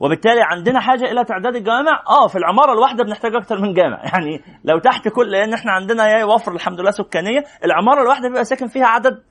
وبالتالي 0.00 0.40
عندنا 0.42 0.80
حاجة 0.80 1.04
إلى 1.04 1.24
تعداد 1.24 1.56
الجوامع. 1.56 2.02
آه 2.08 2.28
في 2.28 2.36
العمارة 2.38 2.72
الواحدة 2.72 3.04
بنحتاج 3.04 3.34
أكتر 3.34 3.60
من 3.60 3.74
جامع. 3.74 4.02
يعني 4.12 4.40
لو 4.64 4.78
تحت 4.78 5.08
كل 5.08 5.30
لأن 5.30 5.52
إحنا 5.54 5.72
عندنا 5.72 6.24
وفر 6.24 6.52
الحمد 6.52 6.80
لله 6.80 6.90
سكانية 6.90 7.44
العمارة 7.64 8.02
الواحدة 8.02 8.28
بيبقى 8.28 8.44
ساكن 8.44 8.66
فيها 8.68 8.86
عدد 8.86 9.22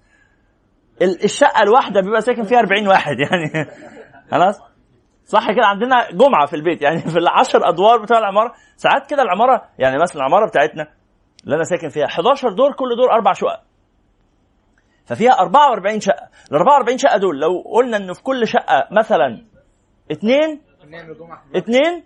الشقة 1.02 1.64
الواحدة 1.64 2.02
بيبقى 2.02 2.22
ساكن 2.22 2.44
فيها 2.44 2.60
40 2.60 2.88
واحد 2.88 3.16
يعني. 3.32 3.68
خلاص؟ 4.32 4.62
صح 5.26 5.52
كده؟ 5.52 5.66
عندنا 5.66 6.12
جمعة 6.12 6.46
في 6.46 6.56
البيت 6.56 6.82
يعني 6.82 7.00
في 7.00 7.18
العشر 7.20 7.70
أدوار 7.70 8.02
بتوع 8.02 8.18
العمارة. 8.20 8.54
ساعات 8.76 9.10
كده 9.10 9.22
العمارة 9.22 9.62
يعني 9.80 9.98
مثلا 10.02 10.18
العمارة 10.22 10.48
بتاعتنا 10.48 10.88
اللي 11.44 11.56
أنا 11.56 11.64
ساكن 11.64 11.90
فيها 11.90 12.06
11 12.06 12.50
دور 12.54 12.72
كل 12.74 12.96
دور 12.98 13.12
أربع 13.12 13.34
شقق. 13.34 13.62
ففيها 15.06 15.32
44 15.40 16.00
شقة. 16.00 16.28
ال 16.52 16.56
44 16.56 16.98
شقة 16.98 17.18
دول 17.18 17.40
لو 17.40 17.64
قلنا 17.76 17.98
إنه 17.98 18.14
في 18.14 18.24
كل 18.24 18.48
شقة 18.48 18.88
مثلا 18.92 19.46
اثنين 20.12 20.62
اثنين 21.56 22.04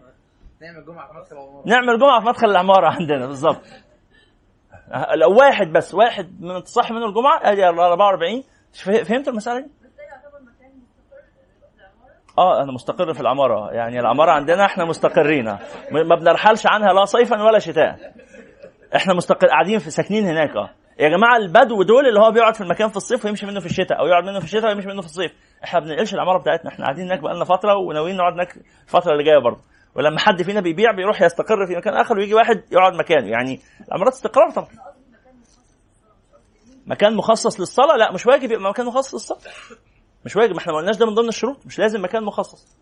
نعمل 0.61 0.85
جمعة 0.85 1.07
في 1.07 1.17
مدخل 1.17 1.35
العمارة. 1.35 1.63
نعمل 1.67 1.99
جمعة 1.99 2.19
في 2.19 2.25
مدخل 2.27 2.49
العمارة 2.49 2.87
عندنا 2.87 3.25
بالظبط. 3.27 3.61
لو 5.15 5.37
واحد 5.39 5.67
بس 5.67 5.93
واحد 5.93 6.41
من 6.41 6.63
تصح 6.63 6.91
منه 6.91 7.05
الجمعة 7.05 7.39
ادي 7.43 7.65
44 7.67 8.43
فهمت 9.03 9.27
المسألة 9.27 9.59
دي؟ 9.59 9.71
آه 12.37 12.63
أنا 12.63 12.71
مستقر 12.71 13.13
في 13.13 13.21
العمارة. 13.21 13.71
يعني 13.73 13.99
العمارة 13.99 14.31
عندنا 14.31 14.65
إحنا 14.65 14.85
مستقرين. 14.85 15.45
ما 15.91 16.15
بنرحلش 16.15 16.67
عنها 16.67 16.93
لا 16.93 17.05
صيفا 17.05 17.43
ولا 17.43 17.59
شتاء. 17.59 18.13
إحنا 18.95 19.13
مستقر 19.13 19.47
قاعدين 19.47 19.79
في 19.79 19.89
ساكنين 19.89 20.25
هناك 20.25 20.49
آه. 20.55 20.69
يا 20.99 21.09
جماعة 21.09 21.37
البدو 21.37 21.83
دول 21.83 22.07
اللي 22.07 22.19
هو 22.19 22.31
بيقعد 22.31 22.55
في 22.55 22.61
المكان 22.61 22.89
في 22.89 22.97
الصيف 22.97 23.25
ويمشي 23.25 23.45
منه 23.45 23.59
في 23.59 23.65
الشتاء 23.65 23.99
أو 23.99 24.07
يقعد 24.07 24.23
منه 24.23 24.39
في 24.39 24.45
الشتاء 24.45 24.67
ويمشي 24.67 24.87
منه 24.87 25.01
في 25.01 25.07
الصيف. 25.07 25.31
إحنا 25.63 25.79
ما 25.79 25.85
بننقلش 25.85 26.13
العمارة 26.13 26.37
بتاعتنا 26.39 26.71
إحنا 26.71 26.85
قاعدين 26.85 27.05
هناك 27.05 27.19
بقالنا 27.19 27.45
فترة 27.45 27.75
وناويين 27.75 28.17
نقعد 28.17 28.33
هناك 28.33 28.57
الفترة 28.87 29.11
اللي 29.11 29.23
جاية 29.23 29.37
برضه. 29.37 29.61
ولما 29.95 30.19
حد 30.19 30.43
فينا 30.43 30.61
بيبيع 30.61 30.91
بيروح 30.91 31.21
يستقر 31.21 31.65
في 31.67 31.75
مكان 31.75 31.93
آخر 31.93 32.17
ويجي 32.17 32.33
واحد 32.33 32.63
يقعد 32.71 32.93
مكانه. 32.93 33.27
يعني 33.27 33.59
العمارات 33.87 34.13
استقرار 34.13 34.51
طبعا. 34.51 34.67
مكان 36.87 37.15
مخصص 37.15 37.59
للصلاة؟ 37.59 37.97
لا 37.97 38.11
مش 38.11 38.25
واجب 38.25 38.51
يبقى 38.51 38.69
مكان 38.69 38.85
مخصص 38.85 39.13
للصلاة. 39.13 39.53
مش 40.25 40.35
واجب 40.35 40.51
ما 40.51 40.59
إحنا 40.59 40.73
ما 40.73 40.79
قلناش 40.79 40.97
ده 40.97 41.05
من 41.05 41.13
ضمن 41.13 41.27
الشروط 41.27 41.65
مش 41.65 41.79
لازم 41.79 42.03
مكان 42.03 42.23
مخصص. 42.23 42.77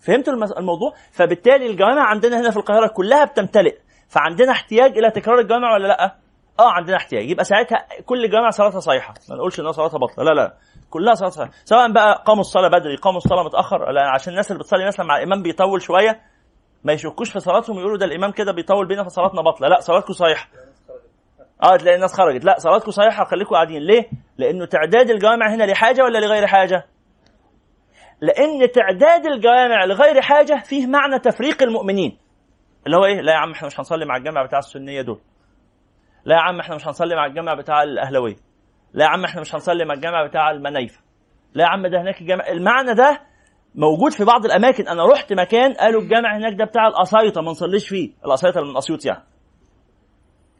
فهمتوا 0.00 0.32
الموضوع؟ 0.32 0.94
فبالتالي 1.12 1.66
الجوامع 1.66 2.02
عندنا 2.02 2.40
هنا 2.40 2.50
في 2.50 2.56
القاهرة 2.56 2.86
كلها 2.86 3.24
بتمتلئ. 3.24 3.76
فعندنا 4.08 4.52
احتياج 4.52 4.98
إلى 4.98 5.10
تكرار 5.10 5.38
الجوامع 5.38 5.74
ولا 5.74 5.88
لأ؟ 5.88 6.27
آه 6.60 6.72
عندنا 6.72 6.96
احتياج. 6.96 7.30
يبقى 7.30 7.44
ساعتها 7.44 7.86
كل 8.06 8.30
جامع 8.30 8.50
صلاتها 8.50 8.80
صحيحة. 8.80 9.14
ما 9.30 9.36
نقولش 9.36 9.60
ان 9.60 9.72
صلاتها 9.72 9.98
بطله 9.98 10.24
لا 10.24 10.30
لا. 10.34 10.54
كلها 10.90 11.14
صلاه 11.14 11.28
صحيحة. 11.30 11.50
سواء 11.64 11.92
بقى 11.92 12.22
قاموا 12.26 12.40
الصلاة 12.40 12.68
بدري 12.68 12.96
قاموا 12.96 13.18
الصلاة 13.18 13.42
متأخر 13.44 13.90
لا 13.90 14.08
عشان 14.10 14.32
الناس 14.32 14.50
اللي 14.50 14.62
بتصلي 14.62 14.86
مثلا 14.86 15.06
مع 15.06 15.16
الإمام 15.16 15.42
بيطول 15.42 15.82
شوية 15.82 16.20
ما 16.84 16.92
يشكوش 16.92 17.30
في 17.32 17.40
صلاتهم 17.40 17.76
ويقولوا 17.76 17.98
ده 17.98 18.06
الإمام 18.06 18.30
كده 18.30 18.52
بيطول 18.52 18.88
بينا 18.88 19.04
فصلاتنا 19.04 19.42
بطله 19.42 19.68
لا 19.68 19.80
صلاتكم 19.80 20.12
صحيحة. 20.12 20.48
آه 21.62 21.76
تلاقي 21.76 21.96
الناس 21.96 22.14
خرجت. 22.14 22.44
لا 22.44 22.54
صلاتكم 22.58 22.90
صحيحة 22.90 23.24
خليكم 23.24 23.54
قاعدين. 23.54 23.82
ليه؟ 23.82 24.10
لأنه 24.38 24.64
تعداد 24.66 25.10
الجوامع 25.10 25.54
هنا 25.54 25.64
لحاجة 25.64 26.02
ولا 26.02 26.18
لغير 26.18 26.46
حاجة؟ 26.46 26.86
لأن 28.20 28.72
تعداد 28.72 29.26
الجوامع 29.26 29.84
لغير 29.84 30.20
حاجة 30.20 30.62
فيه 30.64 30.86
معنى 30.86 31.18
تفريق 31.18 31.62
المؤمنين. 31.62 32.18
اللي 32.86 32.96
هو 32.96 33.04
إيه؟ 33.04 33.20
لا 33.20 33.32
يا 33.32 33.36
عم 33.38 33.50
إحنا 33.52 33.66
مش 33.66 33.80
هنصلي 33.80 34.04
مع 34.06 34.16
الجامع 34.16 34.42
بتاع 34.46 34.58
السنية 34.58 35.02
دول. 35.02 35.20
لا 36.28 36.34
يا 36.34 36.40
عم 36.40 36.60
إحنا 36.60 36.74
مش 36.74 36.86
هنصلي 36.86 37.16
مع 37.16 37.26
الجامع 37.26 37.54
بتاع 37.54 37.82
الأهلاوية. 37.82 38.36
لا 38.92 39.04
يا 39.04 39.10
عم 39.10 39.24
إحنا 39.24 39.40
مش 39.40 39.54
هنصلي 39.54 39.84
مع 39.84 39.94
الجامع 39.94 40.26
بتاع 40.26 40.50
المنايفة. 40.50 41.00
لا 41.54 41.64
يا 41.64 41.68
عم 41.68 41.86
ده 41.86 42.00
هناك 42.00 42.20
الجامع 42.20 42.48
المعنى 42.48 42.94
ده 42.94 43.20
موجود 43.74 44.12
في 44.12 44.24
بعض 44.24 44.44
الأماكن. 44.44 44.88
أنا 44.88 45.06
رحت 45.06 45.32
مكان 45.32 45.72
قالوا 45.72 46.02
الجامع 46.02 46.36
هناك 46.36 46.54
ده 46.58 46.64
بتاع 46.64 46.86
القصايطه 46.86 47.40
ما 47.40 47.50
نصليش 47.50 47.88
فيه. 47.88 48.10
القصايطه 48.24 48.60
من 48.60 48.76
أسيوط 48.76 49.04
يعني. 49.04 49.24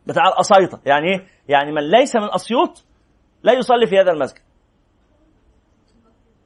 بتاع 0.07 0.29
القصايطه 0.29 0.81
يعني 0.87 1.07
إيه؟ 1.07 1.27
يعني 1.49 1.73
من 1.73 1.91
ليس 1.91 2.17
من 2.17 2.35
أسيوط 2.35 2.85
لا 3.43 3.53
يصلي 3.53 3.87
في 3.87 3.99
هذا 4.01 4.13
المسجد. 4.13 4.43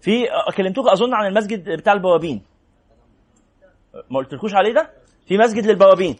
في 0.01 0.27
كلمتوك 0.57 0.89
أظن 0.89 1.15
عن 1.15 1.27
المسجد 1.27 1.70
بتاع 1.70 1.93
البوابين. 1.93 2.43
ما 4.11 4.19
قلتلكوش 4.19 4.55
عليه 4.55 4.74
ده؟ 4.74 4.90
في 5.27 5.39
مسجد 5.39 5.66
للبوابين. 5.66 6.16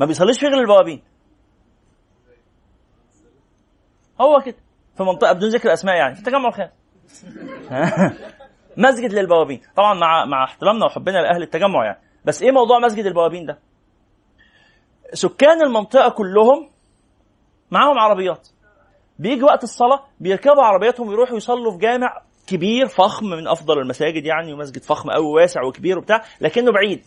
ما 0.00 0.06
بيصليش 0.06 0.40
فيه 0.40 0.46
غير 0.46 0.60
البوابين. 0.60 1.02
هو 4.24 4.40
كده 4.40 4.56
في 4.96 5.02
منطقة 5.02 5.32
بدون 5.32 5.48
ذكر 5.48 5.72
اسماء 5.72 5.96
يعني. 5.96 6.14
في 6.14 6.20
التجمع 6.20 6.48
الخامس 6.48 6.70
مسجد 8.76 9.12
للبوابين. 9.12 9.60
طبعا 9.76 9.94
مع 9.94 10.24
مع 10.24 10.44
احترامنا 10.44 10.84
وحبنا 10.86 11.18
لأهل 11.18 11.42
التجمع 11.42 11.84
يعني. 11.84 11.98
بس 12.24 12.42
إيه 12.42 12.50
موضوع 12.50 12.78
مسجد 12.78 13.06
البوابين 13.06 13.46
ده؟ 13.46 13.58
سكان 15.12 15.62
المنطقة 15.62 16.08
كلهم 16.08 16.70
معاهم 17.70 17.98
عربيات. 17.98 18.48
بيجي 19.18 19.42
وقت 19.42 19.62
الصلاة 19.62 20.04
بيركبوا 20.20 20.62
عربياتهم 20.62 21.08
ويروحوا 21.08 21.36
يصلوا 21.36 21.72
في 21.72 21.78
جامع 21.78 22.22
كبير 22.46 22.86
فخم 22.86 23.26
من 23.26 23.48
أفضل 23.48 23.78
المساجد 23.78 24.26
يعني 24.26 24.52
ومسجد 24.52 24.82
فخم 24.82 25.10
قوي 25.10 25.26
واسع 25.26 25.62
وكبير 25.62 25.98
وبتاع 25.98 26.22
لكنه 26.40 26.72
بعيد. 26.72 27.04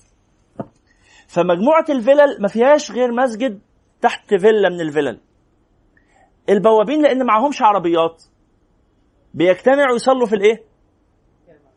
فمجموعة 1.27 1.85
الفلل 1.89 2.41
ما 2.41 2.48
فيهاش 2.48 2.91
غير 2.91 3.11
مسجد 3.11 3.60
تحت 4.02 4.34
فيلا 4.34 4.69
من 4.69 4.81
الفلل. 4.81 5.19
البوابين 6.49 7.01
لأن 7.01 7.25
معهمش 7.25 7.61
عربيات. 7.61 8.23
بيجتمعوا 9.33 9.95
يصلوا 9.95 10.27
في 10.27 10.35
الايه؟ 10.35 10.63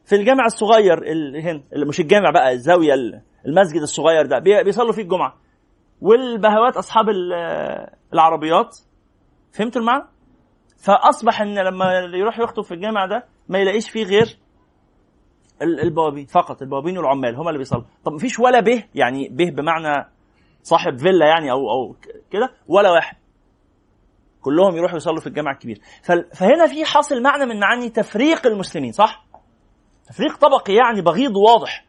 في 0.05 0.15
الجامع 0.17 0.45
الصغير 0.47 1.13
هنا 1.41 1.63
مش 1.87 2.01
الجامع 2.01 2.31
بقى 2.31 2.53
الزاوية 2.53 2.95
المسجد 3.47 3.81
الصغير 3.83 4.27
ده. 4.27 4.39
بيصلوا 4.39 4.93
فيه 4.93 5.03
الجمعة. 5.03 5.35
والبهوات 6.01 6.77
أصحاب 6.77 7.09
ال- 7.09 7.33
العربيات. 8.15 8.79
فهمت 9.53 9.77
المعنى؟ 9.77 10.05
فأصبح 10.79 11.41
إن 11.41 11.59
لما 11.59 11.93
يروح 11.99 12.39
يخطب 12.39 12.63
في 12.63 12.75
الجامع 12.75 13.07
ده 13.07 13.25
ما 13.49 13.59
يلاقيش 13.59 13.91
فيه 13.91 14.05
غير 14.05 14.39
ال- 15.63 15.81
البوابين 15.81 16.27
فقط 16.27 16.63
البوابين 16.63 16.99
والعمال 16.99 17.37
هم 17.37 17.49
اللي 17.49 17.59
بيصلوا. 17.59 17.85
طب 18.05 18.13
مفيش 18.13 18.39
ولا 18.41 18.61
به 18.61 18.85
يعني 18.95 19.29
به 19.29 19.51
بمعنى 19.51 20.11
صاحب 20.63 20.99
فيلا 20.99 21.27
يعني 21.27 21.51
أو 21.51 21.71
أو 21.71 21.97
كده 22.31 22.53
ولا 22.69 22.91
واحد. 22.91 23.17
كلهم 24.43 24.77
يروحوا 24.77 24.97
يصلوا 24.97 25.21
في 25.21 25.27
الجامع 25.27 25.51
الكبير. 25.51 25.81
فهنا 26.35 26.67
في 26.67 26.85
حاصل 26.85 27.23
معنى 27.23 27.47
من 27.47 27.61
معاني 27.61 27.89
تفريق 27.89 28.47
المسلمين 28.47 28.93
صح؟ 28.93 29.25
تفريق 30.09 30.37
طبقي 30.37 30.75
يعني 30.75 31.01
بغيض 31.01 31.37
واضح. 31.37 31.85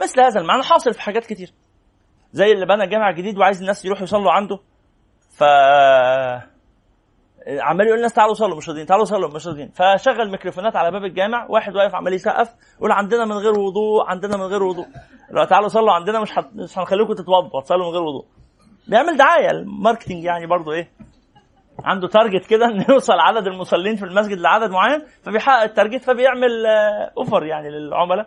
مثل 0.00 0.20
هذا 0.20 0.40
المعنى 0.40 0.62
حاصل 0.62 0.94
في 0.94 1.00
حاجات 1.00 1.26
كتير. 1.26 1.52
زي 2.32 2.52
اللي 2.52 2.66
بنى 2.66 2.86
جامع 2.86 3.10
جديد 3.10 3.38
وعايز 3.38 3.60
الناس 3.60 3.84
يروحوا 3.84 4.04
يصلوا 4.04 4.32
عنده. 4.32 4.58
ف 5.30 5.42
عمال 7.60 7.86
يقول 7.86 7.96
للناس 7.96 8.12
تعالوا 8.12 8.34
صلوا 8.34 8.56
مش 8.56 8.68
راضيين 8.68 8.86
تعالوا 8.86 9.04
صلوا 9.04 9.30
مش 9.34 9.46
راضيين. 9.46 9.70
فشغل 9.70 10.30
ميكروفونات 10.30 10.76
على 10.76 10.90
باب 10.90 11.04
الجامع 11.04 11.46
واحد 11.48 11.76
واقف 11.76 11.94
عمال 11.94 12.12
يسقف 12.14 12.54
يقول 12.78 12.92
عندنا 12.92 13.24
من 13.24 13.32
غير 13.32 13.58
وضوء 13.58 14.06
عندنا 14.06 14.36
من 14.36 14.42
غير 14.42 14.62
وضوء. 14.62 14.86
لو 15.30 15.44
تعالوا 15.44 15.68
صلوا 15.68 15.92
عندنا 15.92 16.20
مش 16.20 16.38
هت... 16.38 16.46
مش 16.54 16.78
هنخليكم 16.78 17.12
تتوضوا 17.12 17.60
تصلوا 17.60 17.86
من 17.86 17.92
غير 17.92 18.02
وضوء. 18.02 18.24
بيعمل 18.88 19.16
دعاية 19.16 19.50
ال 19.50 19.57
marketing 19.57 20.24
يعني 20.24 20.46
برضو 20.46 20.72
إيه؟ 20.72 20.90
عنده 21.84 22.08
target 22.08 22.46
كده 22.46 22.66
ان 22.66 22.84
يوصل 22.88 23.18
عدد 23.18 23.46
المصلين 23.46 23.96
في 23.96 24.04
المسجد 24.04 24.38
لعدد 24.38 24.70
معين 24.70 25.02
فبيحقق 25.22 25.62
ال 25.62 25.68
target 25.68 26.04
فبيعمل 26.04 26.66
آه، 26.66 27.12
offer 27.18 27.44
يعني 27.46 27.70
للعملاء. 27.70 28.26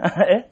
إيه؟ 0.30 0.46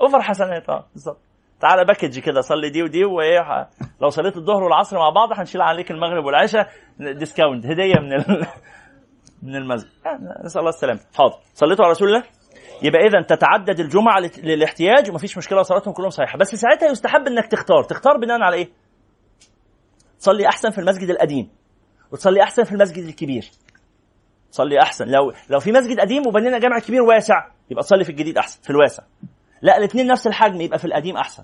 offer 0.00 0.22
حسنات 0.22 0.68
آه 0.68 0.86
بالظبط. 0.92 1.20
تعالى 1.60 1.84
package 1.84 2.18
كده 2.18 2.40
صلي 2.40 2.70
دي 2.70 2.82
ودي 2.82 3.04
وإيه 3.04 3.68
لو 4.00 4.08
صليت 4.08 4.36
الظهر 4.36 4.62
والعصر 4.62 4.98
مع 4.98 5.10
بعض 5.10 5.28
هنشيل 5.32 5.62
عليك 5.62 5.90
المغرب 5.90 6.24
والعشاء 6.24 6.68
discount 6.98 7.66
هدية 7.66 7.94
من 8.00 8.12
ال... 8.12 8.46
من 9.42 9.56
المسجد. 9.56 9.90
آه، 10.06 10.44
نسأل 10.44 10.60
الله 10.60 10.68
السلامة. 10.68 11.00
حاضر. 11.18 11.34
صليتوا 11.54 11.84
على 11.84 11.90
رسول 11.92 12.08
الله؟ 12.08 12.22
يبقى 12.82 13.00
اذا 13.00 13.22
تتعدد 13.22 13.80
الجمعة 13.80 14.20
للاحتياج 14.42 15.10
ومفيش 15.10 15.38
مشكلة 15.38 15.62
صلاتهم 15.62 15.94
كلهم 15.94 16.10
صحيحة. 16.10 16.38
بس 16.38 16.54
ساعتها 16.54 16.90
يستحب 16.90 17.26
إنك 17.26 17.46
تختار. 17.46 17.82
تختار 17.82 18.16
بناء 18.16 18.40
على 18.40 18.56
إيه؟ 18.56 18.68
تصلي 20.20 20.48
أحسن 20.48 20.70
في 20.70 20.78
المسجد 20.78 21.10
القديم 21.10 21.48
وتصلي 22.12 22.42
أحسن 22.42 22.64
في 22.64 22.72
المسجد 22.72 23.04
الكبير. 23.04 23.50
تصلي 24.52 24.82
أحسن. 24.82 25.08
لو 25.08 25.32
لو 25.50 25.60
في 25.60 25.72
مسجد 25.72 26.00
قديم 26.00 26.26
وبنينا 26.26 26.58
جامع 26.58 26.78
كبير 26.78 27.02
واسع 27.02 27.46
يبقى 27.70 27.84
تصلي 27.84 28.04
في 28.04 28.10
الجديد 28.10 28.38
أحسن 28.38 28.62
في 28.62 28.70
الواسع. 28.70 29.02
لا 29.62 29.78
الاثنين 29.78 30.06
نفس 30.06 30.26
الحجم 30.26 30.60
يبقى 30.60 30.78
في 30.78 30.84
القديم 30.84 31.16
أحسن. 31.16 31.42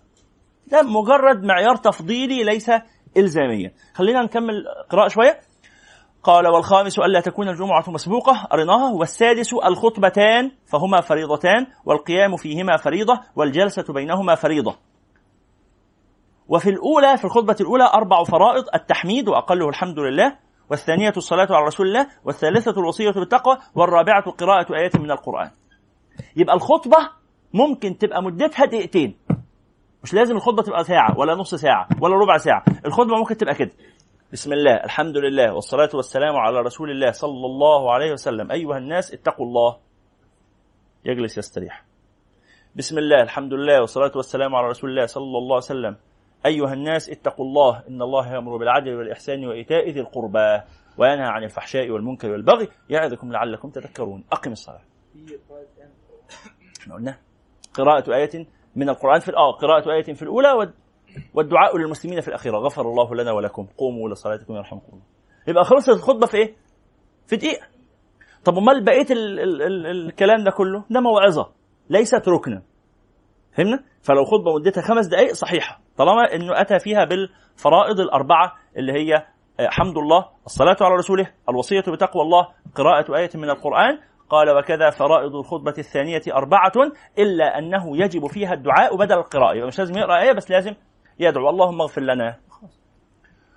ده 0.66 0.82
مجرد 0.82 1.44
معيار 1.44 1.76
تفضيلي 1.76 2.44
ليس 2.44 2.70
إلزاميا. 3.16 3.72
خلينا 3.94 4.22
نكمل 4.22 4.64
قراءة 4.90 5.08
شوية. 5.08 5.40
قال 6.22 6.48
والخامس 6.48 6.98
ألا 6.98 7.20
تكون 7.20 7.48
الجمعة 7.48 7.84
مسبوقة 7.88 8.46
قريناها 8.50 8.92
والسادس 8.92 9.52
الخطبتان 9.52 10.50
فهما 10.66 11.00
فريضتان 11.00 11.66
والقيام 11.84 12.36
فيهما 12.36 12.76
فريضة 12.76 13.20
والجلسة 13.36 13.92
بينهما 13.92 14.34
فريضة. 14.34 14.76
وفي 16.52 16.70
الأولى 16.70 17.16
في 17.16 17.24
الخطبة 17.24 17.56
الأولى 17.60 17.84
أربع 17.84 18.24
فرائض 18.24 18.64
التحميد 18.74 19.28
وأقله 19.28 19.68
الحمد 19.68 19.98
لله 19.98 20.38
والثانية 20.70 21.12
الصلاة 21.16 21.48
على 21.50 21.66
رسول 21.66 21.86
الله 21.86 22.06
والثالثة 22.24 22.80
الوصية 22.80 23.10
بالتقوى 23.10 23.58
والرابعة 23.74 24.30
قراءة 24.30 24.74
آيات 24.76 24.96
من 24.96 25.10
القرآن. 25.10 25.50
يبقى 26.36 26.54
الخطبة 26.56 26.96
ممكن 27.54 27.98
تبقى 27.98 28.22
مدتها 28.22 28.64
دقيقتين. 28.66 29.18
مش 30.02 30.14
لازم 30.14 30.36
الخطبة 30.36 30.62
تبقى 30.62 30.84
ساعة 30.84 31.18
ولا 31.18 31.34
نص 31.34 31.54
ساعة 31.54 31.88
ولا 32.00 32.14
ربع 32.14 32.36
ساعة. 32.36 32.64
الخطبة 32.86 33.16
ممكن 33.16 33.36
تبقى 33.36 33.54
كده. 33.54 33.70
بسم 34.32 34.52
الله 34.52 34.74
الحمد 34.74 35.16
لله 35.16 35.54
والصلاة 35.54 35.90
والسلام 35.94 36.36
على 36.36 36.60
رسول 36.60 36.90
الله 36.90 37.10
صلى 37.10 37.46
الله 37.46 37.92
عليه 37.92 38.12
وسلم. 38.12 38.50
أيها 38.50 38.78
الناس 38.78 39.14
اتقوا 39.14 39.46
الله. 39.46 39.76
يجلس 41.04 41.38
يستريح. 41.38 41.84
بسم 42.76 42.98
الله 42.98 43.22
الحمد 43.22 43.54
لله 43.54 43.80
والصلاة 43.80 44.12
والسلام 44.16 44.54
على 44.54 44.66
رسول 44.66 44.90
الله 44.90 45.06
صلى 45.06 45.38
الله 45.38 45.54
عليه 45.54 45.56
وسلم. 45.56 45.96
أيها 46.46 46.72
الناس 46.72 47.10
اتقوا 47.10 47.44
الله 47.44 47.82
إن 47.88 48.02
الله 48.02 48.34
يأمر 48.34 48.56
بالعدل 48.56 48.94
والإحسان 48.96 49.46
وإيتاء 49.46 49.90
ذي 49.90 50.00
القربى 50.00 50.60
وينهى 50.98 51.26
عن 51.26 51.44
الفحشاء 51.44 51.90
والمنكر 51.90 52.30
والبغي 52.30 52.68
يعظكم 52.90 53.32
لعلكم 53.32 53.70
تذكرون. 53.70 54.24
أقم 54.32 54.52
الصلاة. 54.52 54.80
إحنا 56.80 56.94
قلنا؟ 56.94 57.18
قراءة 57.74 58.14
آية 58.14 58.46
من 58.76 58.88
القرآن 58.88 59.20
في 59.20 59.36
آه 59.36 59.52
قراءة 59.52 59.92
آية 59.92 60.14
في 60.14 60.22
الأولى 60.22 60.52
وال- 60.52 60.74
والدعاء 61.34 61.78
للمسلمين 61.78 62.20
في 62.20 62.28
الأخيرة. 62.28 62.58
غفر 62.58 62.82
الله 62.82 63.14
لنا 63.14 63.32
ولكم. 63.32 63.66
قوموا 63.78 64.08
لصلاتكم 64.08 64.54
يرحمكم 64.54 64.88
الله. 64.92 65.04
يبقى 65.48 65.64
خلصت 65.64 65.88
الخطبة 65.88 66.26
في 66.26 66.36
إيه؟ 66.36 66.56
في 67.26 67.36
دقيقة. 67.36 67.66
طب 68.44 68.58
أمال 68.58 68.84
بقية 68.84 69.06
ال 69.10 69.40
ال 69.40 69.62
ال 69.62 69.86
الكلام 69.86 70.44
ده 70.44 70.50
كله؟ 70.50 70.84
ده 70.90 71.00
موعظة 71.00 71.52
ليست 71.90 72.28
ركنا. 72.28 72.62
فهمنا؟ 73.52 73.84
فلو 74.02 74.24
خطبة 74.24 74.54
مدتها 74.54 74.82
خمس 74.82 75.06
دقائق 75.06 75.32
صحيحة. 75.32 75.80
طالما 75.96 76.34
إنه 76.34 76.60
أتى 76.60 76.78
فيها 76.78 77.04
بالفرائض 77.04 78.00
الأربعة 78.00 78.52
اللي 78.76 78.92
هي 78.92 79.26
آه، 79.60 79.68
حمد 79.68 79.98
الله 79.98 80.26
الصلاة 80.46 80.76
على 80.80 80.94
رسوله 80.94 81.30
الوصية 81.48 81.80
بتقوى 81.80 82.22
الله 82.22 82.48
قراءة 82.74 83.16
آية 83.16 83.30
من 83.34 83.50
القرآن 83.50 83.98
قال 84.30 84.50
وكذا 84.50 84.90
فرائض 84.90 85.36
الخطبة 85.36 85.74
الثانية 85.78 86.22
أربعة 86.32 86.72
إلا 87.18 87.58
أنه 87.58 87.96
يجب 87.96 88.26
فيها 88.26 88.54
الدعاء 88.54 88.96
بدل 88.96 89.18
القراءة. 89.18 89.54
يبقى 89.54 89.66
مش 89.66 89.78
لازم 89.78 89.98
يقرأ 89.98 90.22
آية 90.22 90.32
بس 90.32 90.50
لازم 90.50 90.74
يدعو. 91.18 91.50
اللهم 91.50 91.80
اغفر 91.80 92.00
لنا. 92.00 92.38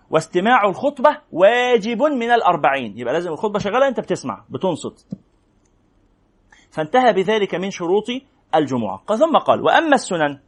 واستماع 0.10 0.66
الخطبة 0.66 1.18
واجب 1.32 2.02
من 2.02 2.32
الأربعين. 2.32 2.98
يبقى 2.98 3.14
لازم 3.14 3.32
الخطبة 3.32 3.60
شغالة 3.60 3.88
أنت 3.88 4.00
بتسمع 4.00 4.46
بتنصت. 4.50 5.08
فانتهى 6.72 7.14
بذلك 7.14 7.56
من 7.56 7.70
شروط 7.70 8.06
الجمعة. 8.56 9.04
ثم 9.06 9.38
قال 9.38 9.62
وأما 9.62 9.96
السنن 9.96 10.40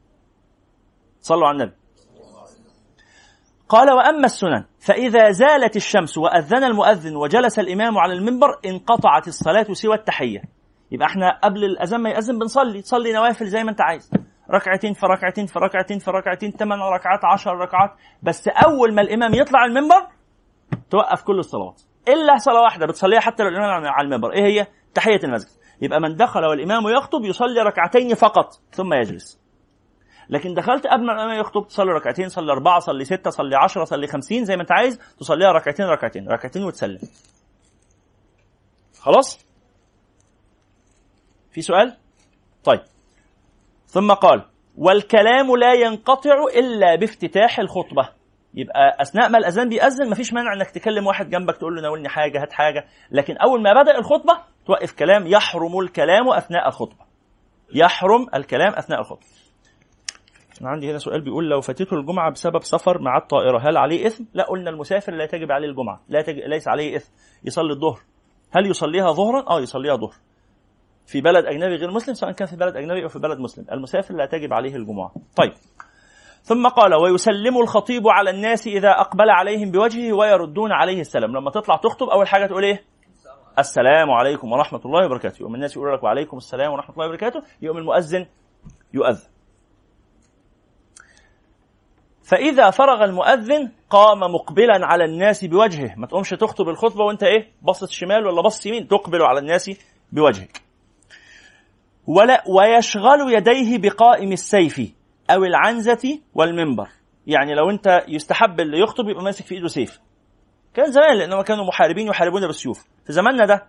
صلوا 1.28 1.48
على 1.48 1.56
النبي. 1.56 1.76
قال 3.70 3.91
وأما 3.91 4.26
السنن 4.26 4.66
فإذا 4.80 5.32
زالت 5.32 5.76
الشمس 5.76 6.18
وأذن 6.18 6.64
المؤذن 6.64 7.16
وجلس 7.16 7.60
الإمام 7.60 7.98
على 7.98 8.14
المنبر 8.14 8.60
انقطعت 8.66 9.28
الصلاة 9.28 9.74
سوى 9.74 9.95
التحية. 9.95 10.41
يبقى 10.91 11.08
إحنا 11.08 11.40
قبل 11.44 11.64
الأذان 11.64 12.02
ما 12.02 12.10
يأذن 12.10 12.40
بنصلي 12.40 12.82
تصلي 12.82 13.14
نوافل 13.14 13.45
زي 13.45 13.64
ما 13.64 13.72
أنت 13.72 13.82
عايز. 13.82 14.12
ركعتين 14.52 14.94
في 14.94 15.06
ركعتين 15.06 15.45
في 15.45 15.60
ركعتين 15.60 15.99
في 15.99 16.12
ركعتين 16.12 16.52
ثمان 16.52 16.80
ركعات 16.80 17.20
عشر 17.26 17.52
ركعات. 17.58 17.91
بس 18.24 18.48
أول 18.48 18.94
ما 18.94 19.02
الإمام 19.02 19.34
يطلع 19.34 19.66
المنبر 19.66 20.08
توقف 20.90 21.24
كل 21.24 21.40
الصلوات. 21.40 21.82
إلا 22.08 22.38
صلاة 22.38 22.62
واحدة 22.62 22.86
بتصليها 22.86 23.20
حتى 23.20 23.44
لو 23.44 23.49
الإمام 23.49 23.86
على 23.86 24.06
المنبر. 24.06 24.34
إيه 24.34 24.45
هي؟ 24.45 24.68
تحية 24.94 25.20
المسجد. 25.24 25.52
يبقى 25.82 25.99
من 25.99 26.16
دخل 26.16 26.45
والإمام 26.45 26.88
يخطب 26.88 27.26
يصلي 27.26 27.62
ركعتين 27.62 28.16
فقط 28.16 28.54
ثم 28.72 28.94
يجلس. 28.94 29.47
لكن 30.30 30.54
دخلت 30.54 30.88
قبل 30.88 31.06
ما 31.06 31.14
الأمام 31.14 31.40
يخطب 31.40 31.68
تصلي 31.68 31.91
ركعتين 31.91 32.30
صلي 32.30 32.52
أربعة 32.52 32.80
صلي 32.80 33.06
ستة 33.06 33.30
صلي 33.30 33.56
عشرة 33.56 33.84
صلي 33.84 34.08
خمسين 34.08 34.45
زي 34.45 34.56
ما 34.56 34.62
أنت 34.62 34.72
عايز 34.72 34.99
تصليها 35.20 35.52
ركعتين 35.52 35.86
ركعتين 35.86 36.28
ركعتين 36.28 36.64
وتسلم. 36.64 36.99
خلاص؟ 38.99 39.48
في 41.52 41.62
سؤال؟ 41.62 41.98
طيب. 42.64 42.82
ثم 43.86 44.14
قال 44.14 44.45
والكلام 44.78 45.56
لا 45.56 45.74
ينقطع 45.74 46.44
إلا 46.56 46.95
بافتتاح 46.95 47.60
الخطبة. 47.60 48.10
يبقى 48.54 48.98
أثناء 49.02 49.30
ما 49.30 49.38
الأذان 49.38 49.70
بيأذن 49.70 50.10
مفيش 50.10 50.34
مانع 50.34 50.54
إنك 50.54 50.72
تكلم 50.72 51.08
واحد 51.08 51.30
جنبك 51.30 51.58
تقول 51.58 51.76
له 51.76 51.82
ناولني 51.82 52.10
حاجة 52.10 52.41
هات 52.41 52.54
حاجة. 52.54 52.88
لكن 53.12 53.38
أول 53.38 53.62
ما 53.62 53.74
بدأ 53.82 53.98
الخطبة 53.98 54.38
توقف 54.66 54.94
كلام 54.94 55.28
يحرم 55.28 55.80
الكلام 55.80 56.30
أثناء 56.30 56.68
الخطبة. 56.68 57.06
يحرم 57.74 58.28
الكلام 58.36 58.74
أثناء 58.74 58.99
الخطبة. 58.99 59.26
أنا 60.62 60.70
عندي 60.70 60.92
هنا 60.92 60.98
سؤال 60.98 61.22
بيقول 61.22 61.50
لو 61.50 61.62
فاتته 61.62 61.94
الجمعة 61.94 62.32
بسبب 62.32 62.64
سفر 62.64 63.02
مع 63.02 63.18
الطائرة 63.18 63.70
هل 63.70 63.78
عليه 63.78 64.08
إثم؟ 64.08 64.24
لا 64.34 64.44
قلنا 64.44 64.70
المسافر 64.70 65.14
لا 65.14 65.26
تجب 65.26 65.52
عليه 65.52 65.68
الجمعة، 65.68 66.02
لا 66.10 66.22
تجب 66.22 66.38
ليس 66.38 66.68
عليه 66.68 66.96
إثم، 66.96 67.12
يصلي 67.44 67.74
الظهر. 67.74 68.00
هل 68.52 68.68
يصليها 68.70 69.12
ظهرا؟ 69.12 69.50
أه 69.50 69.62
يصليها 69.62 69.96
ظهر. 69.96 70.14
في 71.06 71.22
بلد 71.22 71.46
أجنبي 71.46 71.76
غير 71.76 71.92
مسلم 71.92 72.14
سواء 72.14 72.32
كان 72.32 72.48
في 72.48 72.56
بلد 72.56 72.76
أجنبي 72.76 73.04
أو 73.04 73.08
في 73.08 73.20
بلد 73.20 73.40
مسلم، 73.40 73.66
المسافر 73.72 74.16
لا 74.16 74.26
تجب 74.26 74.54
عليه 74.54 74.76
الجمعة. 74.76 75.12
طيب. 75.36 75.54
ثم 76.42 76.68
قال 76.68 76.96
ويسلم 76.96 77.58
الخطيب 77.58 78.08
على 78.08 78.30
الناس 78.30 78.68
إذا 78.68 78.90
أقبل 78.90 79.30
عليهم 79.30 79.72
بوجهه 79.72 80.14
ويردون 80.14 80.72
عليه 80.72 81.00
السلام، 81.02 81.38
لما 81.38 81.52
تطلع 81.52 81.76
تخطب 81.76 82.10
أول 82.10 82.28
حاجة 82.28 82.46
تقول 82.46 82.64
إيه؟ 82.64 82.84
السلام 83.60 84.12
عليكم 84.12 84.52
ورحمة 84.52 84.82
الله 84.86 85.06
وبركاته، 85.06 85.42
يوم 85.42 85.56
الناس 85.56 85.78
يقول 85.78 85.94
لك 85.94 86.04
وعليكم 86.04 86.38
السلام 86.38 86.72
ورحمة 86.72 86.96
الله 86.96 87.08
وبركاته، 87.08 87.42
يوم 87.62 87.78
المؤذن 87.78 88.26
يؤذن. 88.94 89.37
فإذا 92.28 92.70
فرغ 92.70 93.04
المؤذن 93.04 93.72
قام 93.90 94.20
مقبلا 94.20 94.86
على 94.86 95.06
الناس 95.06 95.45
بوجهه. 95.45 95.95
ما 95.98 96.08
تقومش 96.08 96.30
تخطب 96.30 96.70
الخطبة 96.70 97.04
وانت 97.04 97.24
إيه؟ 97.24 97.52
بصت 97.62 97.90
شمال 97.90 98.28
ولا 98.28 98.41
بص 98.41 98.66
يمين؟ 98.66 98.88
تقبل 98.88 99.22
على 99.22 99.40
الناس 99.40 99.72
بوجهك. 100.12 100.62
ولا 102.08 102.44
ويشغل 102.48 103.34
يديه 103.34 103.78
بقائم 103.78 104.32
السيف 104.32 104.94
أو 105.30 105.44
العنزة 105.44 106.20
والمنبر. 106.34 106.88
يعني 107.28 107.56
لو 107.56 107.70
انت 107.70 108.04
يستحب 108.08 108.60
اللي 108.60 108.80
يخطب 108.80 109.10
يبقى 109.10 109.24
ماسك 109.24 109.45
في 109.45 109.56
إيده 109.56 109.68
سيف. 109.68 109.99
كان 110.74 110.91
زمان 110.91 111.18
لأنهم 111.18 111.41
كانوا 111.41 111.66
محاربين 111.66 112.08
يحاربون 112.08 112.48
بالسيوف. 112.48 112.86
في 113.06 113.14
زماننا 113.14 113.45
ده 113.45 113.66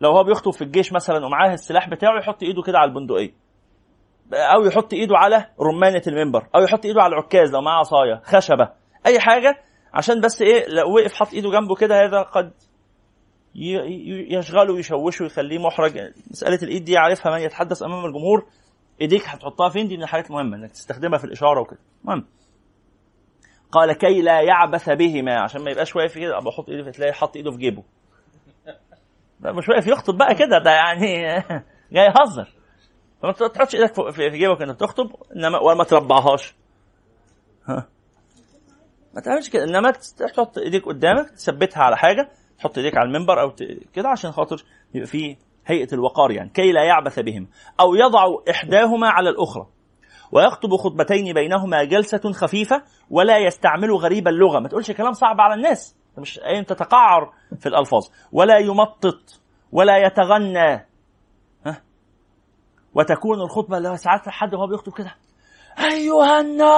لو 0.00 0.10
هو 0.10 0.24
بيخطب 0.24 0.52
في 0.52 0.62
الجيش 0.62 0.92
مثلا 0.92 1.26
ومعاه 1.26 1.54
السلاح 1.54 1.88
بتاعه 1.88 2.18
يحط 2.18 2.42
إيده 2.42 2.62
كده 2.62 2.78
على 2.78 2.88
البندقية. 2.88 3.30
أو 4.34 4.64
يحط 4.64 4.92
إيده 4.92 5.16
على 5.16 5.46
رمانة 5.60 6.02
المنبر 6.06 6.46
أو 6.54 6.60
يحط 6.62 6.84
إيده 6.84 7.02
على 7.02 7.12
العكاز 7.14 7.52
لو 7.52 7.60
معاه 7.60 7.78
عصاية 7.78 8.20
خشبة 8.24 8.68
أي 9.06 9.20
حاجة 9.20 9.62
عشان 9.94 10.20
بس 10.20 10.42
إيه 10.42 10.68
لو 10.68 10.94
وقف 10.94 11.14
حط 11.14 11.34
إيده 11.34 11.50
جنبه 11.50 11.74
كده 11.74 12.04
هذا 12.04 12.22
قد 12.22 12.52
يشغله 13.54 14.72
ويشوشه 14.72 15.22
ويخليه 15.22 15.58
محرج. 15.58 15.98
مسألة 16.30 16.58
الإيد 16.62 16.84
دي 16.84 16.96
عارفها 16.96 17.32
من 17.32 17.40
يتحدث 17.40 17.82
أمام 17.82 18.04
الجمهور. 18.04 18.46
إيديك 19.00 19.22
هتحطها 19.28 19.68
فين؟ 19.68 19.88
دي 19.88 19.96
من 19.96 20.02
الحاجات 20.02 20.26
المهمة 20.30 20.56
إنك 20.56 20.70
تستخدمها 20.70 21.18
في 21.18 21.24
الإشارة 21.24 21.60
وكده. 21.60 21.80
المهم. 22.04 22.26
قال 23.72 23.92
كي 23.92 24.22
لا 24.22 24.40
يعبث 24.40 24.90
بهما 24.90 25.40
عشان 25.40 25.64
ما 25.64 25.70
يبقاش 25.70 25.96
واقف 25.96 26.18
كده 26.18 26.38
أبقى 26.38 26.50
أحط 26.50 26.68
ايده 26.68 26.84
في 26.84 26.90
تلاقي 26.90 27.12
حط 27.12 27.36
إيده 27.36 27.50
في 27.50 27.56
جيبه. 27.56 27.82
مش 29.40 29.68
واقف 29.68 29.86
يخطب 29.86 30.18
بقى 30.18 30.34
كده 30.34 30.58
ده 30.58 30.70
يعني 30.70 31.24
جاي 31.92 32.06
يهزر. 32.06 32.59
فما 33.22 33.32
تحطش 33.32 33.74
إيدك 33.74 34.10
في 34.10 34.30
جيبك 34.30 34.62
انت 34.62 34.70
بتخطب 34.70 35.10
إنما 35.36 35.58
ولا 35.58 35.76
ما 35.76 35.84
تربعهاش. 35.84 36.54
ها؟ 37.66 37.86
ما 39.14 39.20
تعملش 39.20 39.48
كده. 39.48 39.64
إنما 39.64 39.90
تحط 40.34 40.58
إيديك 40.58 40.84
قدامك 40.86 41.30
تثبتها 41.30 41.82
على 41.82 41.96
حاجة 41.96 42.30
تحط 42.58 42.78
إيديك 42.78 42.96
على 42.96 43.06
المنبر 43.08 43.40
أو 43.40 43.54
كده 43.92 44.08
عشان 44.08 44.32
خاطر 44.32 44.64
يبقى 44.94 45.06
في 45.06 45.36
هيئة 45.66 45.88
الوقار 45.94 46.30
يعني 46.30 46.50
كي 46.50 46.72
لا 46.72 46.84
يعبث 46.84 47.18
بهم 47.18 47.48
أو 47.80 47.94
يضع 47.94 48.24
إحداهما 48.50 49.08
على 49.08 49.30
الأخرى. 49.30 49.66
ويخطب 50.32 50.76
خطبتين 50.76 51.34
بينهما 51.34 51.84
جلسة 51.84 52.32
خفيفة 52.32 52.82
ولا 53.10 53.38
يستعمل 53.38 53.92
غريب 53.92 54.28
اللغة. 54.28 54.58
ما 54.58 54.68
تقولش 54.68 54.90
كلام 54.90 55.12
صعب 55.12 55.40
على 55.40 55.54
الناس. 55.54 55.96
مش 56.18 56.40
تتقعر 56.66 57.32
في 57.60 57.66
الألفاظ. 57.66 58.02
ولا 58.32 58.58
يمطط 58.58 59.40
ولا 59.72 59.96
يتغنى. 60.06 60.89
وتكون 62.94 63.40
الخطبة 63.40 63.78
اللي 63.78 63.96
ساعات 63.96 64.28
حد 64.28 64.54
وهو 64.54 64.66
بيخطب 64.66 64.92
كده. 64.92 65.14
أيها 65.78 66.40
الناس! 66.40 66.70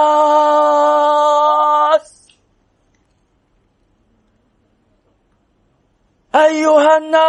أيها 6.35 6.97
الناس! 6.97 7.23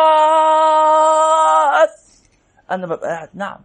أنا 2.71 2.85
ببقى 2.87 3.09
قاعد 3.09 3.29
نعم. 3.33 3.59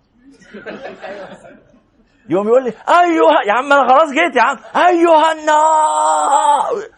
يوم 2.28 2.48
يقول 2.48 2.64
لي 2.64 2.70
أيها 2.88 3.42
يا 3.46 3.52
عم 3.52 3.72
أنا 3.72 3.88
خلاص 3.88 4.10
جيت 4.10 4.36
يا 4.36 4.42
عم. 4.42 4.58
أيها 4.76 5.32
الناس! 5.32 6.88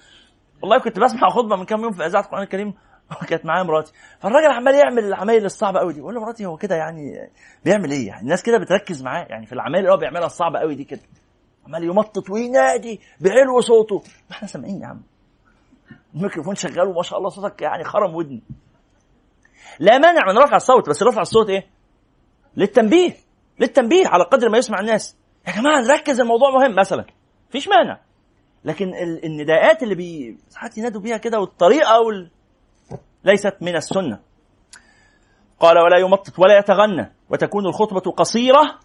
والله 0.63 0.79
كنت 0.79 0.99
بسمع 0.99 1.31
خطبة 1.31 1.57
من 1.57 1.65
كام 1.65 1.83
يوم 1.83 1.93
في 1.93 2.07
إذاعة 2.07 2.23
القرآن 2.23 2.43
الكريم 2.43 2.75
كانت 3.29 3.47
معايا 3.47 3.63
مراتي. 3.63 3.93
فالراجل 4.21 4.47
عمال 4.47 4.75
يعمل 4.75 5.05
العمايل 5.05 5.45
الصعبة 5.45 5.81
قوي 5.81 5.93
دي. 5.93 6.01
بقول 6.01 6.15
له 6.15 6.21
مراتي 6.21 6.47
هو 6.47 6.57
كده 6.57 6.75
يعني 6.75 7.31
بيعمل 7.65 7.91
إيه 7.91 8.07
يعني؟ 8.07 8.23
الناس 8.23 8.43
كده 8.43 8.59
بتركز 8.59 9.03
معاه 9.03 9.27
يعني 9.29 9.47
في 9.47 9.53
العمايل 9.53 9.85
اللي 9.85 9.93
هو 9.93 9.97
بيعملها 9.97 10.27
الصعبة 10.27 10.59
قوي 10.59 10.75
دي 10.75 10.85
كده. 10.85 11.01
عمال 11.67 11.85
يمطط 11.85 12.31
وينادي 12.31 13.01
بعلو 13.21 13.61
صوته. 13.61 14.03
ما 14.31 14.37
إحنا 14.37 14.49
سامعين 14.49 14.83
يا 14.83 14.87
عم. 14.87 15.03
الميكروفون 16.15 16.55
شغال 16.55 16.89
وما 16.89 17.03
شاء 17.03 17.19
الله 17.19 17.31
صوتك 17.31 17.63
يعني 17.63 17.85
خرم 17.85 18.15
ودني. 18.15 18.43
لا 19.79 19.99
مانع 19.99 20.33
من 20.33 20.39
رفع 20.39 20.57
الصوت 20.57 20.89
بس 20.89 21.03
رفع 21.03 21.21
الصوت 21.21 21.49
إيه؟ 21.49 21.67
للتنبيه. 22.57 23.17
للتنبيه 23.61 24.09
على 24.09 24.25
قدر 24.25 24.49
ما 24.49 24.59
يسمع 24.59 24.81
الناس. 24.81 25.17
يا 25.49 25.53
جماعة 25.53 25.81
نركز 25.81 26.21
الموضوع 26.21 26.51
مهم 26.51 26.77
مثلا. 26.77 27.05
مفيش 27.49 27.69
مانع. 27.69 28.01
لكن 28.65 28.95
النداءات 29.25 29.83
اللي 29.83 29.95
بي 29.95 30.39
ساعات 30.49 30.79
ينادوا 30.79 31.01
بيها 31.01 31.17
كده 31.17 31.41
والطريقة 31.41 32.01
وال... 32.01 32.31
ليست 33.25 33.57
من 33.61 33.77
السنة. 33.77 34.21
قال 35.61 35.79
ولا 35.79 35.99
يمطط 35.99 36.39
ولا 36.39 36.59
يتغنى 36.59 37.13
وتكون 37.31 37.67
الخطبة 37.67 38.01
قصيرة. 38.01 38.79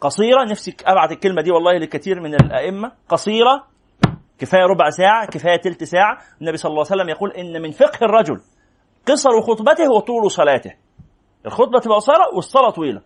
قصيرة 0.00 0.44
نفسي 0.44 0.76
ابعت 0.86 1.12
الكلمة 1.12 1.42
دي 1.42 1.50
والله 1.50 1.72
لكثير 1.72 2.20
من 2.20 2.34
الأئمة. 2.34 2.92
قصيرة 3.08 3.66
كفاية 4.38 4.62
ربع 4.62 4.90
ساعة 4.90 5.26
كفاية 5.26 5.56
تلت 5.56 5.84
ساعة. 5.84 6.18
النبي 6.40 6.56
صلى 6.56 6.70
الله 6.70 6.84
عليه 6.90 6.94
وسلم 7.02 7.08
يقول 7.08 7.32
إن 7.32 7.62
من 7.62 7.70
فقه 7.70 8.04
الرجل 8.04 8.40
قصر 9.06 9.40
خطبته 9.40 9.92
وطول 9.92 10.30
صلاته. 10.30 10.74
الخطبة 11.46 11.78
تبقى 11.78 11.96
قصيرة 11.96 12.34
والصلاة 12.34 12.70
طويلة. 12.70 13.02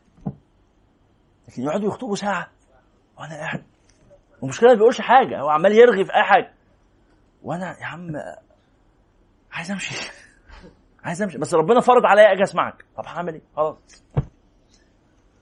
لكن 1.48 1.62
يقعدوا 1.62 1.88
يخطبوا 1.88 2.16
ساعة 2.16 2.48
وأنا 3.18 3.34
قاعد. 3.34 3.64
والمشكلة 4.40 4.68
ما 4.68 4.74
بيقولش 4.74 5.00
حاجة 5.00 5.40
هو 5.40 5.48
عمال 5.48 5.72
يرغي 5.72 6.04
في 6.04 6.14
أي 6.14 6.22
حاجة. 6.22 6.54
وأنا 7.42 7.76
يا 7.80 7.86
عم 7.86 8.12
عايز 9.52 9.70
امشي. 9.70 10.10
عايز 11.04 11.22
امشي. 11.22 11.38
بس 11.38 11.54
ربنا 11.54 11.80
فرض 11.80 12.06
عليا 12.06 12.32
أجي 12.32 12.42
اسمعك. 12.42 12.84
طب 12.96 13.04
هعمل 13.06 13.34
إيه؟ 13.34 13.42
خلاص. 13.56 13.76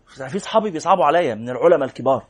في 0.07 0.37
اصحابي 0.37 0.71
بيصعبوا 0.71 1.05
عليا 1.05 1.35
من 1.35 1.49
العلماء 1.49 1.89
الكبار. 1.89 2.27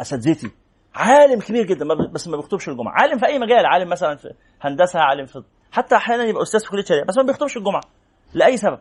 أساتذتي. 0.00 0.50
عالم 0.94 1.40
كبير 1.40 1.66
جدا 1.66 1.94
بس 1.94 2.28
ما 2.28 2.36
بيخطبش 2.36 2.68
الجمعة. 2.68 2.94
عالم 2.94 3.18
في 3.18 3.26
أي 3.26 3.38
مجال. 3.38 3.66
عالم 3.66 3.88
مثلا 3.88 4.16
في 4.16 4.34
هندسة 4.60 5.00
عالم 5.00 5.26
في 5.26 5.42
حتى 5.72 5.96
أحيانا 5.96 6.24
يبقى 6.24 6.42
أستاذ 6.42 6.60
في 6.60 6.70
كلية 6.70 6.84
شريعة 6.84 7.04
بس 7.04 7.16
ما 7.16 7.22
بيخطبش 7.22 7.56
الجمعة. 7.56 7.82
لأي 8.34 8.56
سبب. 8.56 8.78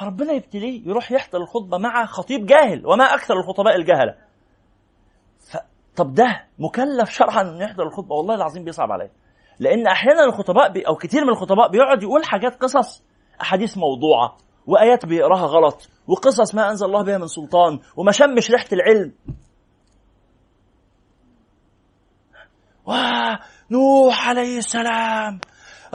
فربنا 0.00 0.32
يبتليه 0.32 0.88
يروح 0.88 1.12
يحضر 1.12 1.38
الخطبة 1.38 1.78
مع 1.78 2.06
خطيب 2.06 2.46
جاهل 2.46 2.86
وما 2.86 3.04
أكثر 3.04 3.34
الخطباء 3.34 3.76
الجهلة. 3.76 4.14
ف... 5.38 5.56
طب 5.96 6.14
ده 6.14 6.46
مكلف 6.58 7.10
شرعا 7.10 7.42
إنه 7.42 7.64
يحضر 7.64 7.86
الخطبة. 7.86 8.14
والله 8.14 8.34
العظيم 8.34 8.64
بيصعب 8.64 8.92
عليه 8.92 9.10
لأن 9.58 9.86
أحيانا 9.86 10.24
الخطباء. 10.24 10.88
أو 10.88 10.94
كتير 10.96 11.24
من 11.24 11.30
الخطباء 11.30 11.68
بيقعد 11.70 12.02
يقول 12.02 12.24
حاجات 12.24 12.62
قصص 12.62 13.02
أحاديث 13.40 13.78
موضوعة 13.78 14.36
وآيات 14.66 15.06
بيقراها 15.06 15.46
غلط 15.46 15.88
وقصص 16.06 16.54
ما 16.54 16.70
أنزل 16.70 16.86
الله 16.86 17.02
بها 17.02 17.18
من 17.18 17.26
سلطان 17.26 17.78
وما 17.96 18.12
شمش 18.12 18.50
ريحة 18.50 18.68
العلم 18.72 19.12
ونوح 22.86 24.28
عليه 24.28 24.58
السلام 24.58 25.40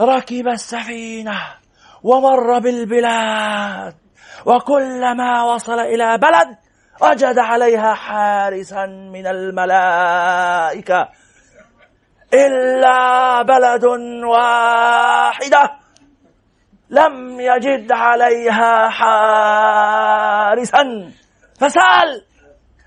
ركب 0.00 0.48
السفينة 0.48 1.40
ومر 2.02 2.58
بالبلاد 2.58 3.94
وكلما 4.46 5.42
وصل 5.42 5.78
إلى 5.80 6.18
بلد 6.18 6.56
وجد 7.02 7.38
عليها 7.38 7.94
حارسا 7.94 8.86
من 8.86 9.26
الملائكة 9.26 11.08
إلا 12.34 13.42
بلد 13.42 13.84
واحدة 14.24 15.70
لم 16.90 17.40
يجد 17.40 17.92
عليها 17.92 18.88
حارسا. 18.88 20.82
فسأل 21.60 22.24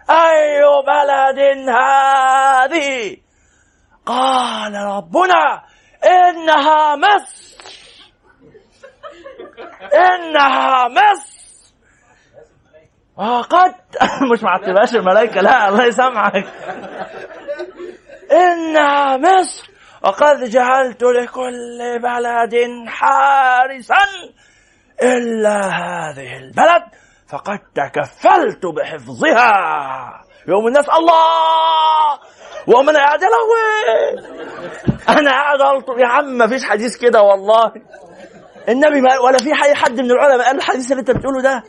أي 0.09 0.61
بلد 0.87 1.39
هذه؟ 1.69 3.17
قال 4.05 4.73
ربنا 4.73 5.63
إنها 6.05 6.95
مصر 6.95 7.55
إنها 9.93 10.87
مصر 10.87 11.35
وقد 13.17 13.75
مش 14.31 14.43
معتبهاش 14.43 14.95
الملائكة 14.95 15.41
لا 15.41 15.69
الله 15.69 15.85
يسامحك. 15.85 16.45
انها 18.31 19.17
مصر 19.17 19.69
وقد 20.03 20.43
جعلت 20.43 21.03
لكل 21.03 21.99
بلد 22.03 22.55
حارسا 22.87 24.05
إلا 25.03 25.59
هذه 25.59 26.37
البلد 26.37 26.83
فقد 27.29 27.59
تكفلت 27.75 28.65
بحفظها. 28.65 30.21
يوم 30.47 30.67
الناس 30.67 30.89
الله 30.89 32.19
ومن 32.67 32.97
قاعد 32.97 33.19
أنا 35.09 35.31
قاعد 35.31 35.59
يا 35.99 36.07
عم 36.07 36.25
ما 36.25 36.47
فيش 36.47 36.65
حديث 36.65 36.97
كده 36.97 37.21
والله. 37.21 37.71
النبي 38.69 39.01
ما 39.01 39.19
ولا 39.19 39.37
في 39.37 39.49
اي 39.63 39.75
حد 39.75 39.99
من 39.99 40.11
العلماء 40.11 40.47
قال 40.47 40.55
الحديث 40.55 40.91
اللي 40.91 40.99
انت 40.99 41.11
بتقوله 41.11 41.41
ده. 41.41 41.63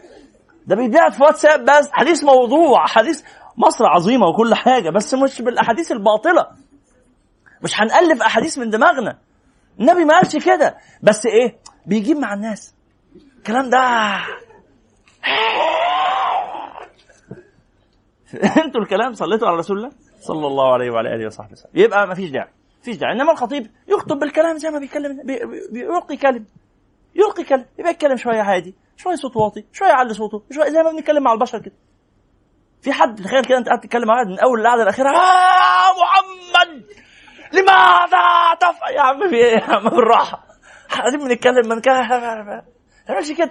ده 0.66 0.76
بيتباع 0.76 1.10
في 1.10 1.22
واتساب 1.22 1.64
بس 1.64 1.88
حديث 1.92 2.24
موضوع 2.24 2.86
حديث 2.86 3.22
مصر 3.56 3.86
عظيمة 3.86 4.26
وكل 4.26 4.54
حاجة 4.54 4.90
بس 4.90 5.14
مش 5.14 5.42
بالأحاديث 5.42 5.92
الباطلة. 5.92 6.46
مش 7.62 7.80
هنألف 7.80 8.22
أحاديث 8.22 8.58
من 8.58 8.70
دماغنا. 8.70 9.18
النبي 9.80 10.04
ما 10.04 10.14
قالش 10.14 10.36
كده. 10.36 10.76
بس 11.02 11.26
إيه؟ 11.26 11.58
بيجيب 11.86 12.16
مع 12.16 12.34
الناس. 12.34 12.74
الكلام 13.38 13.70
ده. 13.70 13.78
أنتوا 18.64 18.80
الكلام 18.80 19.12
صليتوا 19.14 19.48
على 19.48 19.56
رسول 19.56 19.76
الله؟ 19.76 19.90
صلى 20.20 20.46
الله 20.46 20.72
عليه 20.72 20.90
وعلى 20.90 21.14
آله 21.14 21.26
وصحبه 21.26 21.52
وسلم. 21.52 21.70
يبقى 21.74 22.06
ما 22.06 22.14
فيش 22.14 22.30
داعي. 22.30 22.48
فيش 22.82 22.96
داعي. 22.96 23.12
إنما 23.12 23.32
الخطيب 23.32 23.70
يخطب 23.88 24.18
بالكلام 24.18 24.58
زي 24.58 24.70
ما 24.70 24.78
بيتكلم 24.78 25.22
بيلقي 25.70 26.16
كلمه 26.16 26.44
يلقي 27.14 27.44
كلام 27.44 27.66
يبقى 27.78 27.90
يتكلم 27.90 28.16
شوية 28.16 28.40
عادي 28.40 28.74
شوية 28.96 29.14
صوت 29.14 29.36
واطي 29.36 29.64
شوية 29.72 29.88
يعلي 29.88 30.14
صوته 30.14 30.42
شوية 30.50 30.68
زي 30.70 30.82
ما 30.82 30.92
بنتكلم 30.92 31.22
مع 31.22 31.32
البشر 31.32 31.58
كده. 31.58 31.74
في 32.82 32.92
حد 32.92 33.22
تخيل 33.22 33.44
كده 33.44 33.58
انت 33.58 33.66
قاعد 33.68 33.80
تتكلم 33.80 34.06
مع 34.08 34.14
واحد 34.14 34.26
من 34.26 34.38
أول 34.38 34.60
القعده 34.60 34.82
الاخيره 34.82 35.08
آه 35.08 35.92
محمد! 36.02 36.84
لماذا 37.52 38.54
تفعل 38.60 38.94
يا 38.96 39.00
عم 39.00 39.28
في 39.28 39.34
إيه؟ 39.36 39.56
يا 39.56 39.62
عم 39.64 39.88
بالراحة. 39.88 40.46
عايزين 40.90 41.28
بنتكلم 41.28 41.68
من 41.68 41.80
كده 41.80 41.94
ما 42.02 42.62
تعملش 43.06 43.32
كده. 43.32 43.50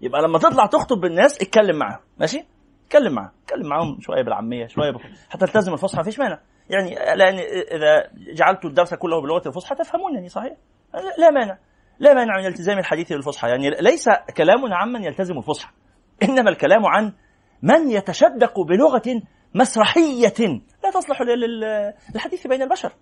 يبقى 0.00 0.22
لما 0.22 0.38
تطلع 0.38 0.66
تخطب 0.66 1.00
بالناس 1.00 1.42
اتكلم 1.42 1.76
معاهم. 1.78 2.00
ماشي؟ 2.18 2.44
اتكلم 2.86 3.12
معاهم. 3.14 3.30
اتكلم 3.44 3.68
معاهم 3.68 4.00
شوية 4.00 4.22
بالعامية 4.22 4.66
شوية 4.66 4.90
بخ... 4.90 5.00
حتى 5.30 5.46
تلتزم 5.46 5.72
الفصحى 5.72 6.00
مفيش 6.00 6.18
مانع. 6.18 6.38
يعني 6.70 6.94
لأن 6.94 7.38
إذا 7.72 8.10
جعلت 8.34 8.64
الدرس 8.64 8.94
كله 8.94 9.20
بلغة 9.20 9.48
الفصحى 9.48 9.74
تفهمونني 9.74 10.28
صحيح؟ 10.28 10.52
لا 11.18 11.30
مانع. 11.30 11.58
لا 11.98 12.14
مانع 12.14 12.38
من 12.38 12.46
التزام 12.46 12.78
الحديث 12.78 13.12
بالفصحى 13.12 13.48
يعني 13.48 13.70
ليس 13.70 14.08
كلامنا 14.36 14.76
عمن 14.76 15.04
يلتزم 15.04 15.38
الفصحى. 15.38 15.72
إنما 16.22 16.50
الكلام 16.50 16.86
عن 16.86 17.12
من 17.62 17.90
يتشدق 17.90 18.60
بلغة 18.60 19.22
مسرحية 19.54 20.62
لا 20.84 20.90
تصلح 20.90 21.22
للحديث 21.22 22.46
بين 22.46 22.62
البشر. 22.62 22.92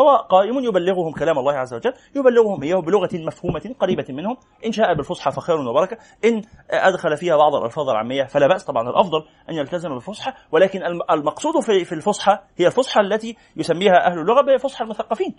هو 0.00 0.16
قائم 0.16 0.58
يبلغهم 0.58 1.12
كلام 1.12 1.38
الله 1.38 1.52
عز 1.52 1.74
وجل 1.74 1.92
يبلغهم 2.16 2.62
إياه 2.62 2.80
بلغة 2.80 3.08
مفهومة 3.14 3.74
قريبة 3.80 4.04
منهم. 4.08 4.36
إن 4.66 4.72
شاء 4.72 4.94
بالفصحى 4.94 5.30
فخير 5.30 5.56
وبركة. 5.56 5.98
إن 6.24 6.42
أدخل 6.70 7.16
فيها 7.16 7.36
بعض 7.36 7.54
الألفاظ 7.54 7.88
العامية 7.90 8.24
فلا 8.24 8.46
بأس 8.46 8.64
طبعا 8.64 8.90
الأفضل 8.90 9.24
أن 9.50 9.54
يلتزم 9.54 9.88
بالفصحى. 9.88 10.32
ولكن 10.52 10.82
المقصود 11.10 11.60
في 11.60 11.92
الفصحى 11.92 12.38
هي 12.56 12.66
الفصحى 12.66 13.00
التي 13.00 13.36
يسميها 13.56 14.06
أهل 14.06 14.18
اللغة 14.18 14.40
بفصحى 14.40 14.84
المثقفين 14.84 15.36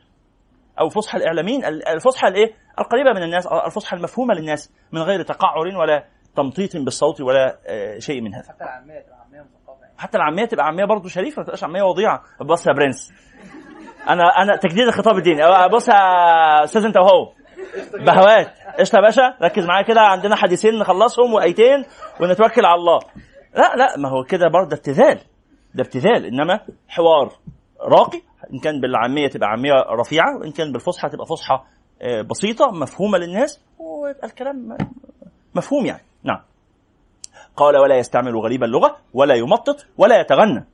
أو 0.79 0.89
فصحى 0.89 1.17
الإعلاميين. 1.17 1.65
الفصحى 1.65 2.27
الإيه؟ 2.27 2.53
القريبة 2.79 3.13
من 3.13 3.23
الناس 3.23 3.47
الفصحى 3.47 3.97
المفهومة 3.97 4.33
للناس 4.33 4.73
من 4.91 5.01
غير 5.01 5.21
تقعر 5.21 5.67
ولا 5.77 6.05
تمطيط 6.35 6.77
بالصوت 6.77 7.21
ولا 7.21 7.57
آه، 7.67 7.99
شيء 7.99 8.21
من 8.21 8.33
هذا. 8.35 8.43
حتى 8.49 8.63
العامية 8.63 8.99
تبقى 8.99 9.19
عاميه 9.19 9.41
مثقفة. 9.41 9.81
يعني 9.81 9.93
حتى 9.97 10.17
العامية 10.17 10.45
تبقى 10.45 10.65
عامية 10.65 10.85
برضه 10.85 11.09
شريفة 11.09 11.39
ما 11.39 11.43
تبقاش 11.43 11.63
عامية 11.63 11.83
وضيعة. 11.83 12.23
بص 12.41 12.67
يا 12.67 12.73
برنس. 12.73 13.13
أنا 14.09 14.23
أنا 14.23 14.55
تجديد 14.55 14.87
الخطاب 14.87 15.17
الديني. 15.17 15.43
أه، 15.43 15.67
بص 15.67 15.87
يا 15.87 16.63
أستاذ 16.63 16.85
أنت 16.85 16.97
وهو. 16.97 17.31
بهوات. 18.05 18.47
قشطة 18.79 18.95
يا 18.95 19.01
باشا. 19.01 19.37
ركز 19.41 19.65
معايا 19.65 19.83
كده. 19.85 20.01
عندنا 20.01 20.35
حديثين 20.35 20.79
نخلصهم 20.79 21.33
وآيتين 21.33 21.85
ونتوكل 22.21 22.65
على 22.65 22.75
الله. 22.79 22.99
لا 23.55 23.75
لا 23.75 23.97
ما 23.97 24.09
هو 24.09 24.23
كده 24.23 24.47
برضه 24.47 24.69
ده 24.69 24.75
ابتذال. 24.75 25.19
ده 25.75 25.83
ابتذال. 25.83 26.25
إنما 26.25 26.59
حوار 26.87 27.33
راقي. 27.81 28.21
إن 28.53 28.59
كان 28.59 28.81
بالعامية 28.81 29.27
تبقى 29.27 29.49
عامية 29.49 29.73
رفيعة 29.99 30.37
وإن 30.37 30.51
كان 30.51 30.71
بالفصحى 30.71 31.09
تبقى 31.09 31.25
فصحى 31.25 31.59
آه، 32.01 32.21
بسيطة 32.21 32.71
مفهومة 32.71 33.17
للناس 33.17 33.61
ويبقى 33.79 34.27
الكلام 34.27 34.77
مفهوم 35.55 35.85
يعني. 35.85 36.01
قال 37.57 37.77
ولا 37.77 37.97
يستعمل 37.97 38.37
غريب 38.37 38.63
اللغة 38.63 38.97
ولا 39.13 39.35
يمطط 39.35 39.85
ولا 39.97 40.19
يتغنى. 40.19 40.67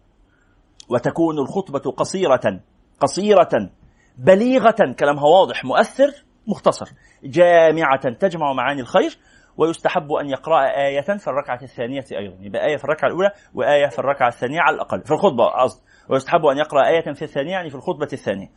وتكون 0.89 1.39
الخطبة 1.39 1.91
قصيرة 1.91 2.59
قصيرة 2.99 3.69
بليغة 4.17 4.95
كلامها 4.99 5.23
واضح 5.23 5.65
مؤثر 5.65 6.11
مختصر. 6.47 6.85
جامعة 7.23 8.09
تجمع 8.09 8.53
معاني 8.53 8.81
الخير 8.81 9.17
ويستحب 9.57 10.11
أن 10.11 10.29
يقرأ 10.29 10.61
آية 10.85 11.01
في 11.01 11.27
الركعة 11.27 11.59
الثانية 11.61 12.03
أيضا. 12.11 12.37
يبقى 12.39 12.65
آية 12.65 12.77
في 12.77 12.83
الركعة 12.83 13.07
الأولى 13.07 13.31
وآية 13.53 13.87
في 13.87 13.99
الركعة 13.99 14.27
الثانية 14.27 14.61
على 14.61 14.75
الأقل. 14.75 15.01
في 15.01 15.11
الخطبة 15.11 15.45
قصد. 15.45 15.81
ويستحب 16.09 16.45
أن 16.45 16.57
يقرأ 16.57 16.87
آية 16.87 17.13
في 17.13 17.21
الثانية 17.21 17.51
يعني 17.51 17.69
في 17.69 17.75
الخطبة 17.75 18.07
الثانية. 18.13 18.51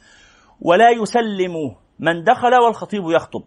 ولا 0.60 0.90
يسلم 0.90 1.76
من 1.98 2.24
دخل 2.24 2.54
والخطيب 2.54 3.10
يخطب. 3.10 3.44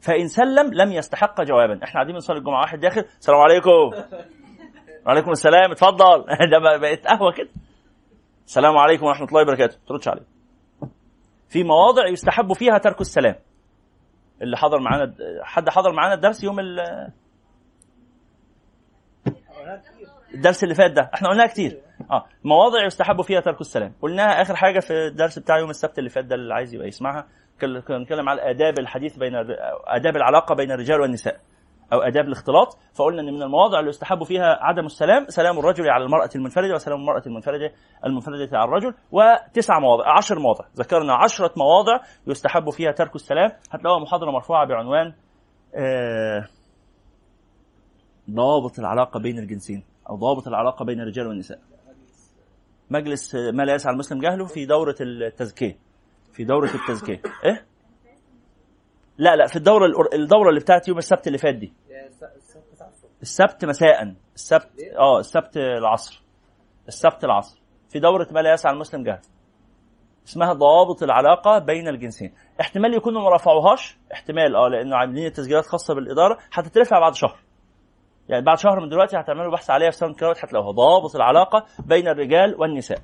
فإن 0.00 0.28
سلم 0.28 0.74
لم 0.74 0.92
يستحق 0.92 1.42
جوابا. 1.42 1.74
إحنا 1.74 1.94
قاعدين 1.94 2.14
بنصلي 2.14 2.38
الجمعة. 2.38 2.60
واحد 2.60 2.80
داخل 2.80 3.04
السلام 3.20 3.40
عليكم. 3.40 3.90
وعليكم 5.06 5.30
السلام. 5.30 5.70
اتفضل. 5.70 6.24
ده 6.52 6.78
بقت 6.78 7.06
قهوة 7.06 7.32
كده. 7.32 7.48
السلام 8.46 8.78
عليكم 8.78 9.06
ورحمة 9.06 9.28
الله 9.28 9.42
وبركاته. 9.42 9.76
تردش 9.88 10.08
عليه 10.08 10.26
في 11.48 11.64
مواضع 11.64 12.06
يستحب 12.08 12.52
فيها 12.52 12.78
ترك 12.78 13.00
السلام. 13.00 13.34
اللي 14.42 14.56
حضر 14.56 14.80
معانا 14.80 15.14
حد 15.42 15.68
حضر 15.68 15.92
معانا 15.92 16.14
الدرس 16.14 16.44
يوم 16.44 16.60
ال 16.60 16.80
الدرس 20.34 20.64
اللي 20.64 20.74
فات 20.74 20.90
ده. 20.90 21.10
إحنا 21.14 21.28
قلناها 21.28 21.46
كتير. 21.46 21.80
آه. 22.10 22.26
مواضع 22.44 22.84
يستحب 22.84 23.22
فيها 23.22 23.40
ترك 23.40 23.60
السلام. 23.60 23.94
قلناها 24.02 24.42
آخر 24.42 24.56
حاجة 24.56 24.80
في 24.80 24.92
الدرس 24.92 25.38
بتاع 25.38 25.58
يوم 25.58 25.70
السبت 25.70 25.98
اللي 25.98 26.10
فات 26.10 26.24
ده 26.24 26.34
اللي 26.34 26.54
عايز 26.54 26.74
يبقى 26.74 26.88
يسمعها. 26.88 27.26
كنا 27.60 27.98
بنتكلم 27.98 28.28
على 28.28 28.50
آداب 28.50 28.78
الحديث 28.78 29.16
بين 29.16 29.34
آداب 29.86 30.16
العلاقة 30.16 30.54
بين 30.54 30.72
الرجال 30.72 31.00
والنساء 31.00 31.40
أو 31.92 31.98
آداب 31.98 32.24
الاختلاط 32.24 32.78
فقلنا 32.94 33.22
إن 33.22 33.34
من 33.34 33.42
المواضع 33.42 33.78
اللي 33.78 33.90
يستحب 33.90 34.24
فيها 34.24 34.58
عدم 34.60 34.86
السلام 34.86 35.26
سلام 35.28 35.58
الرجل 35.58 35.90
على 35.90 36.04
المرأة 36.04 36.30
المنفردة 36.36 36.74
وسلام 36.74 37.00
المرأة 37.00 37.22
المنفردة 37.26 37.72
المنفردة 38.06 38.58
على 38.58 38.68
الرجل 38.68 38.94
وتسع 39.12 39.78
مواضع 39.78 40.16
عشر 40.16 40.38
مواضع. 40.38 40.64
ذكرنا 40.76 41.14
عشرة 41.14 41.52
مواضع 41.56 42.00
يستحب 42.26 42.70
فيها 42.70 42.92
ترك 42.92 43.14
السلام. 43.14 43.52
هتلاقوها 43.70 44.02
محاضرة 44.02 44.30
مرفوعة 44.30 44.66
بعنوان 44.66 45.14
آه 45.74 46.44
العلاقة 48.78 49.20
بين 49.20 49.38
الجنسين 49.38 49.84
أو 50.10 50.16
ضابط 50.16 50.48
العلاقة 50.48 50.84
بين 50.84 51.00
الرجال 51.00 51.26
والنساء. 51.26 51.58
مجلس 52.90 53.34
ما 53.34 53.62
لا 53.62 53.74
يسعى 53.74 53.92
المسلم 53.92 54.20
جهله 54.20 54.44
في 54.46 54.66
دورة 54.66 54.96
التزكية. 55.00 55.87
في 56.32 56.44
دورة 56.44 56.70
التزكية. 56.74 57.22
إيه؟ 57.44 57.66
لا 59.18 59.36
لا 59.36 59.46
في 59.46 59.56
الدورة 59.56 59.86
الدورة 60.14 60.48
اللي 60.48 60.60
بتاعت 60.60 60.88
يوم 60.88 60.98
السبت 60.98 61.26
اللي 61.26 61.38
فات 61.38 61.54
دي. 61.54 61.72
السبت 63.22 63.64
مساء. 63.64 64.14
السبت 64.34 64.70
آه 64.98 65.18
السبت 65.18 65.56
العصر. 65.56 66.22
السبت 66.88 67.24
العصر. 67.24 67.60
في 67.88 67.98
دورة 67.98 68.28
ما 68.30 68.40
لا 68.40 68.52
يسع 68.52 68.72
المسلم 68.72 69.04
جهله. 69.04 69.20
اسمها 70.26 70.52
ضوابط 70.52 71.02
العلاقة 71.02 71.58
بين 71.58 71.88
الجنسين. 71.88 72.34
احتمال 72.60 72.94
يكونوا 72.94 73.22
ما 73.22 73.34
رفعوهاش. 73.34 73.98
احتمال 74.12 74.56
آه 74.56 74.68
لأنه 74.68 74.96
عاملين 74.96 75.26
التسجيلات 75.26 75.66
خاصة 75.66 75.94
بالإدارة. 75.94 76.38
هتترفع 76.52 76.98
بعد 77.00 77.14
شهر. 77.14 77.38
يعني 78.28 78.44
بعد 78.44 78.58
شهر 78.58 78.80
من 78.80 78.88
دلوقتي 78.88 79.16
هتعملوا 79.16 79.52
بحث 79.52 79.70
عليها 79.70 79.90
في 79.90 79.96
ساوند 79.96 80.14
كلاود 80.14 80.36
هتلاقوها. 80.42 80.72
ضوابط 80.72 81.16
العلاقة 81.16 81.66
بين 81.86 82.08
الرجال 82.08 82.60
والنساء. 82.60 82.98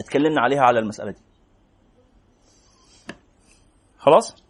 اتكلمنا 0.00 0.40
عليها 0.40 0.62
على 0.62 0.78
المسألة 0.78 1.10
دي. 1.10 1.27
خلاص؟ 3.98 4.44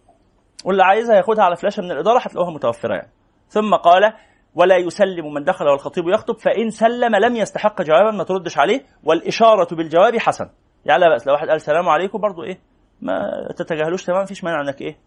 واللي 0.64 0.82
عايزها 0.82 1.16
ياخدها 1.16 1.44
على 1.44 1.56
فلاشة 1.56 1.82
من 1.82 1.90
الإدارة 1.90 2.18
هتلاقوها 2.18 2.54
متوفرة 2.54 2.94
يعني. 2.94 3.10
ثم 3.48 3.74
قال 3.74 4.12
ولا 4.54 4.76
يسلم 4.76 5.34
من 5.34 5.44
دخل 5.44 5.68
والخطيب 5.68 6.08
يخطب 6.08 6.38
فإن 6.38 6.70
سلم 6.70 7.16
لم 7.16 7.36
يستحق 7.36 7.82
جوابا 7.82 8.10
ما 8.10 8.24
تردش 8.24 8.58
عليه. 8.58 8.80
والإشارة 9.04 9.74
بالجواب 9.74 10.16
حسن. 10.16 10.50
يعني 10.84 11.00
لا 11.00 11.08
بأس 11.08 11.26
لو 11.26 11.32
واحد 11.32 11.46
قال 11.46 11.56
السلام 11.56 11.88
عليكم 11.88 12.18
برضو 12.18 12.42
إيه 12.42 12.58
ما 13.02 13.48
تتجاهلوش 13.56 14.04
تمام 14.04 14.22
مفيش 14.22 14.44
مانع 14.44 14.60
إنك 14.60 14.80
إيه 14.80 14.98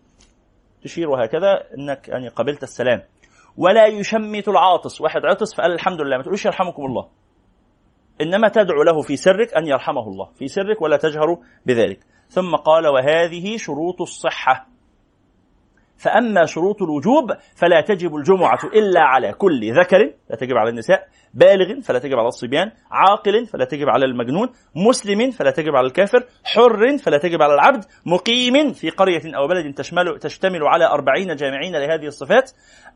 تشير 0.84 1.10
وهكذا 1.10 1.64
إنك 1.78 2.08
يعني 2.08 2.28
قبلت 2.28 2.64
السلام. 2.64 3.02
ولا 3.58 3.86
يشمت 3.86 4.48
العاطس. 4.48 5.02
واحد 5.02 5.26
عطس 5.26 5.56
فقال 5.56 5.72
الحمد 5.72 6.02
لله. 6.02 6.18
ما 6.18 6.24
تقولوش 6.24 6.46
يرحمكم 6.46 6.86
الله. 6.86 7.08
إنما 8.22 8.48
تدعو 8.48 8.84
له 8.84 9.02
في 9.02 9.16
سرك 9.16 9.54
أن 9.54 9.68
يرحمه 9.68 10.08
الله. 10.08 10.30
في 10.36 10.48
سرك 10.48 10.82
ولا 10.82 10.98
تجهر 10.98 11.38
بذلك. 11.66 12.00
ثم 12.32 12.56
قال 12.56 12.88
وهذه 12.88 13.58
شروط 13.58 14.02
الصحة. 14.02 14.71
فأما 16.02 16.46
شروط 16.46 16.82
الوجوب 16.82 17.32
فلا 17.56 17.82
تجب 17.82 18.16
الجمعة 18.16 18.60
إلا 18.64 19.02
على 19.02 19.34
كل 19.34 19.74
ذكر 19.74 20.12
لا 20.30 20.36
تجب 20.36 20.58
على 20.58 20.70
النساء 20.70 21.08
بالغ 21.34 21.82
فلا 21.82 22.00
تجب 22.00 22.18
على 22.18 22.28
الصبيان 22.28 22.72
عاقل 22.92 23.46
فلا 23.46 23.66
تجب 23.66 23.90
على 23.90 24.06
المجنون 24.06 24.50
مسلم 24.76 25.32
فلا 25.32 25.52
تجب 25.52 25.76
على 25.76 25.88
الكافر 25.88 26.24
حر 26.44 26.98
فلا 26.98 27.18
تجب 27.18 27.42
على 27.42 27.54
العبد 27.54 27.86
مقيم 28.06 28.74
في 28.74 28.90
قرية 28.90 29.22
أو 29.38 29.48
بلد 29.48 29.74
تشمل, 29.74 30.20
تشتمل 30.20 30.64
على 30.64 30.86
أربعين 30.86 31.36
جامعين 31.36 31.76
لهذه 31.76 32.08
الصفات 32.08 32.52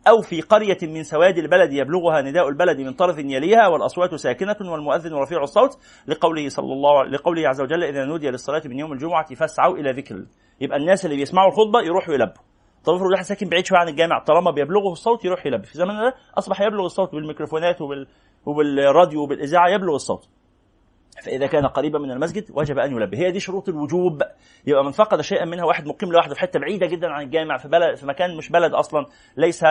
أو 0.07 0.21
في 0.21 0.41
قرية 0.41 0.77
من 0.83 1.03
سواد 1.03 1.37
البلد 1.37 1.73
يبلغها 1.73 2.21
نداء 2.21 2.49
البلد 2.49 2.79
من 2.79 2.93
طرف 2.93 3.17
يليها 3.17 3.67
والأصوات 3.67 4.15
ساكنة 4.15 4.55
والمؤذن 4.61 5.13
رفيع 5.13 5.43
الصوت 5.43 5.77
لقوله 6.07 6.49
صلى 6.49 6.73
الله 6.73 7.03
لقوله 7.03 7.49
عز 7.49 7.61
وجل 7.61 7.83
إذا 7.83 8.05
نودي 8.05 8.29
للصلاة 8.29 8.61
من 8.65 8.79
يوم 8.79 8.93
الجمعة 8.93 9.35
فاسعوا 9.35 9.77
إلى 9.77 9.91
ذكر. 9.91 10.25
يبقى 10.61 10.77
الناس 10.77 11.05
اللي 11.05 11.15
بيسمعوا 11.15 11.47
الخطبة 11.47 11.81
يروحوا 11.81 12.13
يلبوا. 12.13 12.54
طب 12.85 12.93
افرض 12.93 13.11
واحد 13.11 13.23
ساكن 13.23 13.49
بعيد 13.49 13.65
شوية 13.65 13.79
عن 13.79 13.87
الجامع 13.89 14.19
طالما 14.19 14.51
بيبلغه 14.51 14.91
الصوت 14.91 15.25
يروح 15.25 15.45
يلبي 15.45 15.65
في 15.67 15.77
زماننا 15.77 16.03
ده 16.09 16.15
أصبح 16.37 16.61
يبلغ 16.61 16.85
الصوت 16.85 17.11
بالميكروفونات 17.11 17.81
وبال... 17.81 18.07
وبالراديو 18.45 19.23
وبالإذاعة 19.23 19.69
يبلغ 19.69 19.95
الصوت. 19.95 20.27
فإذا 21.25 21.47
كان 21.47 21.65
قريبا 21.67 21.99
من 21.99 22.11
المسجد 22.11 22.45
وجب 22.53 22.79
أن 22.79 22.91
يلبي 22.91 23.17
هي 23.17 23.31
دي 23.31 23.39
شروط 23.39 23.69
الوجوب. 23.69 24.21
يبقى 24.67 24.83
من 24.83 24.91
فقد 24.91 25.21
شيئا 25.21 25.45
منها 25.45 25.65
واحد 25.65 25.87
مقيم 25.87 26.11
لوحده 26.11 26.33
في 26.33 26.39
حتة 26.39 26.59
بعيدة 26.59 26.87
جدا 26.87 27.07
عن 27.11 27.23
الجامع 27.23 27.57
في 27.57 27.67
بلد 27.67 27.95
في 27.97 28.05
مكان 28.05 28.37
مش 28.37 28.49
بلد 28.49 28.73
أصلا 28.73 29.05
ليس 29.37 29.63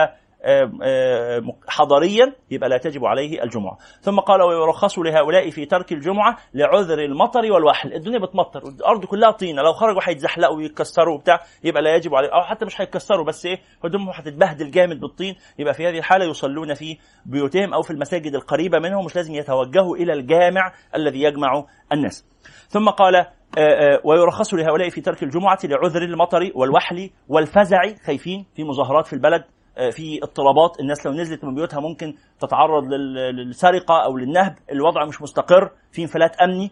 حضريا 1.67 2.33
يبقى 2.51 2.69
لا 2.69 2.77
تجب 2.77 3.05
عليه 3.05 3.43
الجمعة. 3.43 3.77
ثم 4.01 4.19
قال 4.19 4.41
ويرخص 4.41 4.99
لهؤلاء 4.99 5.49
في 5.49 5.65
ترك 5.65 5.91
الجمعة 5.91 6.37
لعذر 6.53 6.99
المطر 6.99 7.51
والوحل. 7.51 7.93
الدنيا 7.93 8.19
بتمطر 8.19 8.67
الأرض 8.67 9.05
كلها 9.05 9.31
طينة. 9.31 9.61
لو 9.61 9.73
خرجوا 9.73 10.01
هيتزحلقوا 10.03 10.57
ويتكسروا 10.57 11.15
وبتاع 11.15 11.39
يبقى 11.63 11.81
لا 11.81 11.95
يجب 11.95 12.15
عليه. 12.15 12.29
أو 12.29 12.41
حتى 12.41 12.65
مش 12.65 12.81
هيتكسروا 12.81 13.25
بس 13.25 13.45
إيه 13.45 13.59
هدومهم 13.83 14.09
هتتبهدل 14.09 14.71
جامد 14.71 14.99
بالطين. 14.99 15.35
يبقى 15.59 15.73
في 15.73 15.87
هذه 15.87 15.97
الحالة 15.97 16.25
يصلون 16.25 16.73
في 16.73 16.97
بيوتهم 17.25 17.73
أو 17.73 17.81
في 17.81 17.91
المساجد 17.91 18.35
القريبة 18.35 18.79
منهم 18.79 19.05
مش 19.05 19.15
لازم 19.15 19.33
يتوجهوا 19.35 19.97
إلى 19.97 20.13
الجامع 20.13 20.73
الذي 20.95 21.21
يجمع 21.21 21.65
الناس. 21.91 22.25
ثم 22.67 22.89
قال 22.89 23.15
آه، 23.15 23.25
آه، 23.59 24.01
ويرخص 24.03 24.53
لهؤلاء 24.53 24.89
في 24.89 25.01
ترك 25.01 25.23
الجمعة 25.23 25.59
لعذر 25.63 26.01
المطر 26.01 26.51
والوحل 26.55 27.09
والفزع. 27.27 27.81
خايفين 28.05 28.45
في 28.55 28.63
مظاهرات 28.63 29.07
في 29.07 29.13
البلد. 29.13 29.43
في 29.91 30.19
اضطرابات. 30.23 30.79
الناس 30.79 31.05
لو 31.05 31.11
نزلت 31.11 31.43
من 31.45 31.55
بيوتها 31.55 31.79
ممكن 31.79 32.15
تتعرض 32.39 32.83
لل- 32.83 33.35
للسرقة 33.35 34.03
أو 34.03 34.17
للنهب. 34.17 34.55
الوضع 34.71 35.05
مش 35.05 35.21
مستقر. 35.21 35.71
في 35.91 36.01
انفلات 36.01 36.35
أمني. 36.35 36.71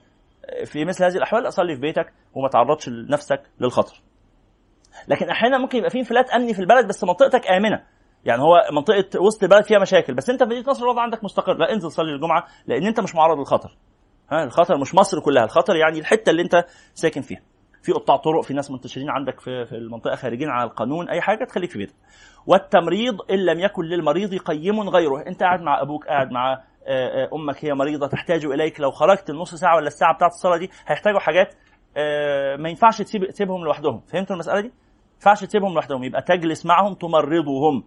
في 0.65 0.85
مثل 0.85 1.03
هذه 1.03 1.15
الأحوال 1.15 1.47
أصلي 1.47 1.75
في 1.75 1.81
بيتك 1.81 2.13
وما 2.33 2.49
تعرضش 2.49 2.89
نفسك 2.89 3.41
للخطر. 3.59 4.01
لكن 5.07 5.29
أحيانا 5.29 5.57
ممكن 5.57 5.77
يبقى 5.77 5.89
في 5.89 5.99
انفلات 5.99 6.29
أمني 6.29 6.53
في 6.53 6.59
البلد 6.59 6.87
بس 6.87 7.03
منطقتك 7.03 7.47
آمنة. 7.47 7.83
يعني 8.25 8.41
هو 8.41 8.63
منطقة 8.71 9.21
وسط 9.21 9.43
البلد 9.43 9.63
فيها 9.65 9.79
مشاكل. 9.79 10.13
بس 10.13 10.29
أنت 10.29 10.43
في 10.43 10.49
مدينة 10.49 10.69
نصر 10.69 10.83
الوضع 10.83 11.01
عندك 11.01 11.23
مستقر. 11.23 11.53
لا 11.53 11.73
انزل 11.73 11.91
صلي 11.91 12.15
الجمعة 12.15 12.47
لأن 12.67 12.87
أنت 12.87 12.99
مش 12.99 13.15
معرض 13.15 13.37
للخطر. 13.37 13.77
ها 14.31 14.43
الخطر 14.43 14.77
مش 14.77 14.95
مصر 14.95 15.19
كلها. 15.19 15.43
الخطر 15.43 15.75
يعني 15.75 15.99
الحتة 15.99 16.29
اللي 16.29 16.41
أنت 16.41 16.65
ساكن 16.93 17.21
فيها. 17.21 17.41
في 17.83 17.91
قطاع 17.91 18.17
طرق 18.17 18.41
في 18.43 18.53
ناس 18.53 18.71
منتشرين 18.71 19.09
عندك 19.09 19.39
في, 19.39 19.65
في 19.65 19.75
المنطقة 19.75 20.15
خارجين 20.15 20.49
على 20.49 20.69
القانون 20.69 21.09
أي 21.09 21.21
حاجة 21.21 21.45
تخليك 21.45 21.69
في 21.69 21.77
بيتك. 21.77 21.95
والتمريض 22.47 23.17
إن 23.31 23.45
لم 23.45 23.59
يكن 23.59 23.83
للمريض 23.83 24.35
قيم 24.35 24.79
غيره. 24.89 25.27
أنت 25.27 25.43
قاعد 25.43 25.61
مع 25.61 25.81
أبوك 25.81 26.07
قاعد 26.07 26.31
مع 26.31 26.53
آه، 26.53 26.57
آه، 26.87 27.29
أمك 27.33 27.65
هي 27.65 27.73
مريضة 27.73 28.07
تحتاج 28.07 28.45
إليك. 28.45 28.79
لو 28.79 28.91
خرجت 28.91 29.29
النص 29.29 29.55
ساعة 29.55 29.75
ولا 29.75 29.87
الساعة 29.87 30.15
بتاعت 30.15 30.31
الصلاة 30.31 30.57
دي 30.57 30.69
هيحتاجوا 30.87 31.19
حاجات 31.19 31.53
آه، 31.97 32.55
ما 32.55 32.69
ينفعش 32.69 33.01
تسيب 33.01 33.25
تسيبهم 33.25 33.63
لوحدهم. 33.63 34.01
فهمتوا 34.07 34.35
المسألة 34.35 34.61
دي؟ 34.61 34.67
ما 34.67 34.73
ينفعش 35.13 35.43
تسيبهم 35.43 35.73
لوحدهم. 35.73 36.03
يبقى 36.03 36.21
تجلس 36.21 36.65
معهم 36.65 36.93
تمرضهم. 36.93 37.83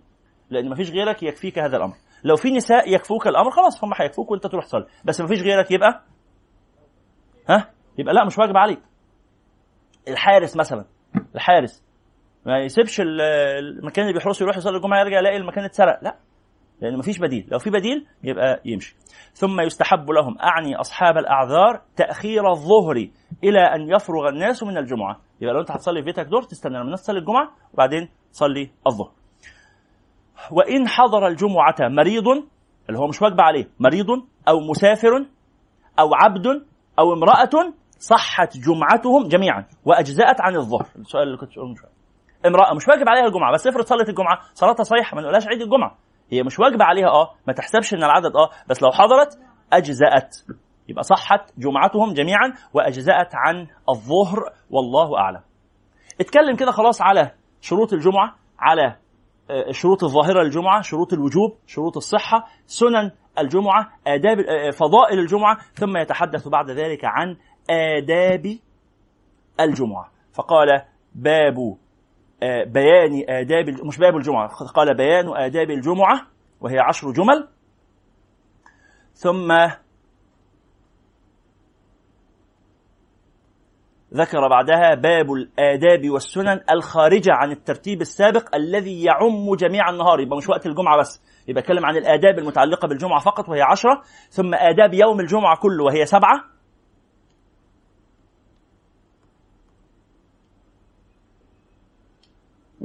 لأن 0.51 0.69
ما 0.69 0.75
فيش 0.75 0.91
غيرك 0.91 1.23
يكفيك 1.23 1.59
هذا 1.59 1.77
الأمر. 1.77 1.95
لو 2.25 2.37
في 2.37 2.51
نساء 2.51 2.95
يكفوك 2.95 3.27
الأمر 3.27 3.51
خلاص 3.51 3.85
هم 3.85 3.91
هيكفوك 3.97 4.31
وأنت 4.31 4.47
تروح 4.47 4.65
تصلي. 4.65 4.87
بس 5.05 5.21
ما 5.21 5.27
فيش 5.27 5.43
غيرك 5.43 5.71
يبقى؟ 5.71 6.03
ها؟ 7.49 7.71
يبقى 7.99 8.15
لا 8.15 8.25
مش 8.25 8.39
واجب 8.39 8.57
عليك. 8.57 8.83
الحارس 10.09 10.57
مثلا 10.57 10.85
الحارس 11.35 11.83
ما 12.47 12.59
يسيبش 12.59 13.01
ال- 13.01 13.21
المكان 13.79 14.05
اللي 14.05 14.15
بيحرسه 14.19 14.43
يروح 14.43 14.57
يصلي 14.57 14.77
الجمعة 14.77 15.01
يرجع 15.01 15.19
يلاقي 15.19 15.37
المكان 15.37 15.65
اتسرق 15.65 15.99
لا 16.03 16.17
لأن 16.81 16.99
مفيش 16.99 17.19
بديل 17.19 17.49
لو 17.53 17.59
في 17.59 17.71
بديل 17.71 18.07
يبقى 18.25 18.61
يمشي. 18.65 18.97
ثم 19.35 19.61
يستحب 19.61 20.11
لهم 20.11 20.39
أعني 20.39 20.77
أصحاب 20.77 21.19
الأعذار 21.19 21.81
تأخير 21.97 22.51
الظهر 22.51 23.09
إلى 23.45 23.61
أن 23.61 23.81
يفرغ 23.95 24.29
الناس 24.29 24.63
من 24.63 24.79
الجمعة. 24.79 25.21
يبقى 25.41 25.55
لو 25.55 25.61
أنت 25.61 25.71
هتصلي 25.71 26.01
في 26.01 26.05
بيتك 26.05 26.27
دور 26.27 26.43
تستنى 26.43 26.73
لما 26.75 26.85
الناس 26.85 27.03
تصلي 27.03 27.19
الجمعة 27.19 27.51
وبعدين 27.75 28.09
تصلي 28.33 28.71
الظهر. 28.87 29.11
وإن 30.51 30.89
حضر 30.89 31.27
الجمعة 31.27 31.75
مريض 31.81 32.29
اللي 32.89 32.99
هو 32.99 33.07
مش 33.07 33.23
واجب 33.23 33.41
عليه 33.41 33.69
مريض 33.81 34.07
أو 34.49 34.61
مسافر 34.61 35.27
أو 35.99 36.15
عبد 36.15 36.47
أو 36.99 37.13
امرأة 37.13 37.73
صحت 37.99 38.57
جمعتهم 38.57 39.29
جميعا 39.29 39.65
وأجزأت 39.85 40.41
عن 40.41 40.57
الظهر. 40.57 40.87
السؤال 40.97 41.23
اللي 41.23 41.37
كنت 41.39 41.59
من 41.59 41.75
شوية. 41.75 41.91
امرأة 42.47 42.75
مش 42.75 42.89
واجب 42.89 43.09
عليها 43.09 43.27
الجمعة 43.27 43.53
بس 43.53 43.67
افرض 43.67 43.85
صلت 43.85 44.09
الجمعة 44.09 44.39
صلاتها 44.55 44.85
صحيحة 44.85 45.15
ما 45.15 45.23
نقولهاش 45.23 45.47
عيد 45.49 45.63
الجمعة. 45.63 45.97
هي 46.31 46.43
مش 46.43 46.59
واجبه 46.59 46.85
عليها 46.85 47.09
آه 47.09 47.35
ما 47.47 47.53
تحسبش 47.53 47.95
إن 47.95 48.05
العدد 48.05 48.37
آه 48.37 48.51
بس 48.69 48.83
لو 48.83 48.91
حضرت 48.91 49.39
أجزأت. 49.73 50.37
يبقى 50.89 51.03
صحت 51.03 51.53
جمعتهم 51.59 52.15
جميعا 52.15 52.53
وأجزأت 52.75 53.35
عن 53.35 53.67
الظهر 53.89 54.53
والله 54.71 55.19
أعلم. 55.19 55.41
اتكلم 56.21 56.57
كده 56.57 56.71
خلاص 56.71 57.03
على 57.03 57.31
شروط 57.61 57.93
الجمعة 57.93 58.35
على 58.59 58.97
آه، 59.51 59.73
شروط 59.73 60.05
الظاهرة 60.05 60.43
للجمعة 60.43 60.83
شروط 60.83 61.13
الوجوب 61.13 61.57
شروط 61.67 61.97
الصحة 61.97 62.47
سنن 62.67 63.11
الجمعة 63.39 63.93
آداب 64.07 64.41
آه، 64.41 64.71
فضائل 64.71 65.19
الجمعة 65.19 65.59
ثم 65.75 65.97
يتحدث 65.97 66.49
بعد 66.49 66.71
ذلك 66.71 67.01
عن 67.05 67.37
آداب 67.71 68.59
الجمعة. 69.61 70.11
فقال 70.33 70.83
باب 71.15 71.77
آه، 72.43 72.65
بيان 72.65 73.25
آداب 73.29 73.69
مش 73.69 73.99
باب 73.99 74.17
الجمعة 74.17 74.49
قال 74.49 74.97
بيان 74.97 75.37
آداب 75.37 75.71
الجمعة 75.71 76.27
وهي 76.61 76.79
عشر 76.79 77.11
جمل. 77.13 77.49
ثم 79.15 79.53
ذكر 84.15 84.49
بعدها 84.49 84.95
باب 84.95 85.33
الآداب 85.33 86.11
والسنن 86.11 86.61
الخارجة 86.71 87.33
عن 87.33 87.51
الترتيب 87.51 88.01
السابق 88.01 88.55
الذي 88.55 89.05
يعم 89.05 89.55
جميع 89.55 89.91
النهار. 89.91 90.21
يبقى 90.21 90.37
مش 90.37 90.49
وقت 90.49 90.67
الجمعة 90.67 90.99
بس. 90.99 91.23
يبقى 91.49 91.63
أتكلم 91.63 91.87
عن 91.87 91.97
الآداب 91.97 92.39
المتعلقة 92.39 92.89
بالجمعة 92.89 93.21
فقط 93.21 93.49
وهي 93.49 93.63
عشرة. 93.63 94.03
ثم 94.31 94.55
آداب 94.55 94.95
يوم 94.95 95.21
الجمعة 95.21 95.57
كله 95.57 95.85
وهي 95.85 96.07
سبعة. 96.07 96.56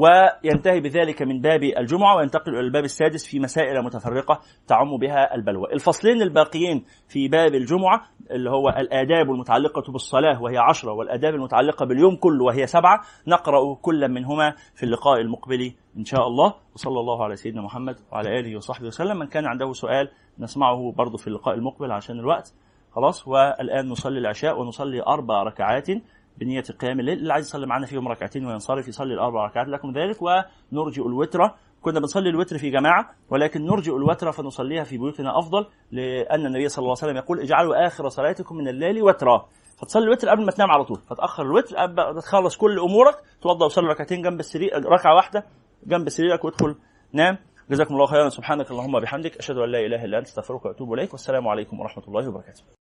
وينتهي 0.01 0.79
بذلك 0.79 1.21
من 1.21 1.41
باب 1.41 1.63
الجمعة 1.63 2.15
وينتقل 2.15 2.51
إلى 2.51 2.59
الباب 2.59 2.83
السادس 2.83 3.27
في 3.27 3.39
مسائل 3.39 3.83
متفرقة 3.83 4.39
تعم 4.67 4.97
بها 4.97 5.35
البلوى. 5.35 5.73
الفصلين 5.73 6.21
الباقيين 6.21 6.85
في 7.07 7.27
باب 7.27 7.55
الجمعة 7.55 8.07
اللي 8.31 8.49
هو 8.49 8.69
الآداب 8.69 9.31
المتعلقة 9.31 9.91
بالصلاة 9.91 10.41
وهي 10.41 10.57
عشرة 10.57 10.91
والآداب 10.91 11.35
المتعلقة 11.35 11.85
باليوم 11.85 12.15
كله 12.15 12.43
وهي 12.43 12.67
سبعة 12.67 13.01
نقرأ 13.27 13.75
كل 13.81 14.09
منهما 14.09 14.53
في 14.75 14.83
اللقاء 14.83 15.21
المقبل 15.21 15.73
إن 15.97 16.05
شاء 16.05 16.27
الله. 16.27 16.53
وصلى 16.75 16.99
الله 16.99 17.23
على 17.23 17.35
سيدنا 17.35 17.61
محمد 17.61 17.95
وعلى 18.11 18.39
آله 18.39 18.55
وصحبه 18.55 18.87
وسلم. 18.87 19.19
من 19.19 19.27
كان 19.27 19.45
عنده 19.45 19.73
سؤال 19.73 20.09
نسمعه 20.39 20.91
برضه 20.97 21.17
في 21.17 21.27
اللقاء 21.27 21.55
المقبل 21.55 21.91
عشان 21.91 22.19
الوقت. 22.19 22.53
خلاص 22.91 23.27
والآن 23.27 23.89
نصلي 23.89 24.19
العشاء 24.19 24.59
ونصلي 24.59 25.01
أربع 25.01 25.43
ركعات 25.43 25.87
بنية 26.41 26.61
قيام 26.61 26.99
الليل. 26.99 27.17
اللي 27.17 27.33
عايز 27.33 27.47
يصلي 27.47 27.67
معنا 27.67 27.85
فيهم 27.85 28.07
ركعتين 28.07 28.45
وينصرف 28.45 28.87
يصلي 28.87 29.13
الأربع 29.13 29.45
ركعات. 29.45 29.67
لكم 29.67 29.91
ذلك 29.91 30.17
ونرجئ 30.21 31.07
الوتر. 31.07 31.39
كنا 31.81 31.99
بنصلي 31.99 32.29
الوتر 32.29 32.57
في 32.57 32.69
جماعة 32.69 33.09
ولكن 33.29 33.65
نرجئ 33.65 33.95
الوتر 33.95 34.31
فنصليها 34.31 34.83
في 34.83 34.97
بيوتنا 34.97 35.39
أفضل 35.39 35.65
لأن 35.91 36.45
النبي 36.45 36.69
صلى 36.69 36.83
الله 36.83 36.95
عليه 37.01 37.11
وسلم 37.11 37.17
يقول 37.17 37.39
اجعلوا 37.39 37.87
آخر 37.87 38.09
صلاتكم 38.09 38.55
من 38.55 38.67
الليل 38.67 39.03
وترا. 39.03 39.49
فتصلي 39.77 40.03
الوتر 40.03 40.29
قبل 40.29 40.45
ما 40.45 40.51
تنام 40.51 40.71
على 40.71 40.83
طول. 40.83 40.97
فتأخر 40.97 41.43
الوتر 41.43 41.75
قبل 41.75 42.21
تخلص 42.21 42.57
كل 42.57 42.79
أمورك 42.79 43.15
توضأ 43.41 43.65
وصلي 43.65 43.87
ركعتين 43.87 44.21
جنب 44.21 44.39
السرير 44.39 44.85
ركعة 44.85 45.15
واحدة 45.15 45.45
جنب 45.83 46.09
سريرك 46.09 46.45
وادخل 46.45 46.75
نام. 47.13 47.37
جزاكم 47.69 47.93
الله 47.93 48.05
خيرا. 48.05 48.29
سبحانك 48.29 48.71
اللهم 48.71 48.95
وبحمدك 48.95 49.37
أشهد 49.37 49.57
أن 49.57 49.69
لا 49.69 49.79
إله 49.79 50.05
إلا 50.05 50.17
أنت 50.17 50.27
أستغفرك 50.27 50.65
وأتوب 50.65 50.93
إليك. 50.93 51.11
والسلام 51.11 51.47
عليكم 51.47 51.79
ورحمة 51.79 52.03
الله 52.07 52.29
وبركاته. 52.29 52.80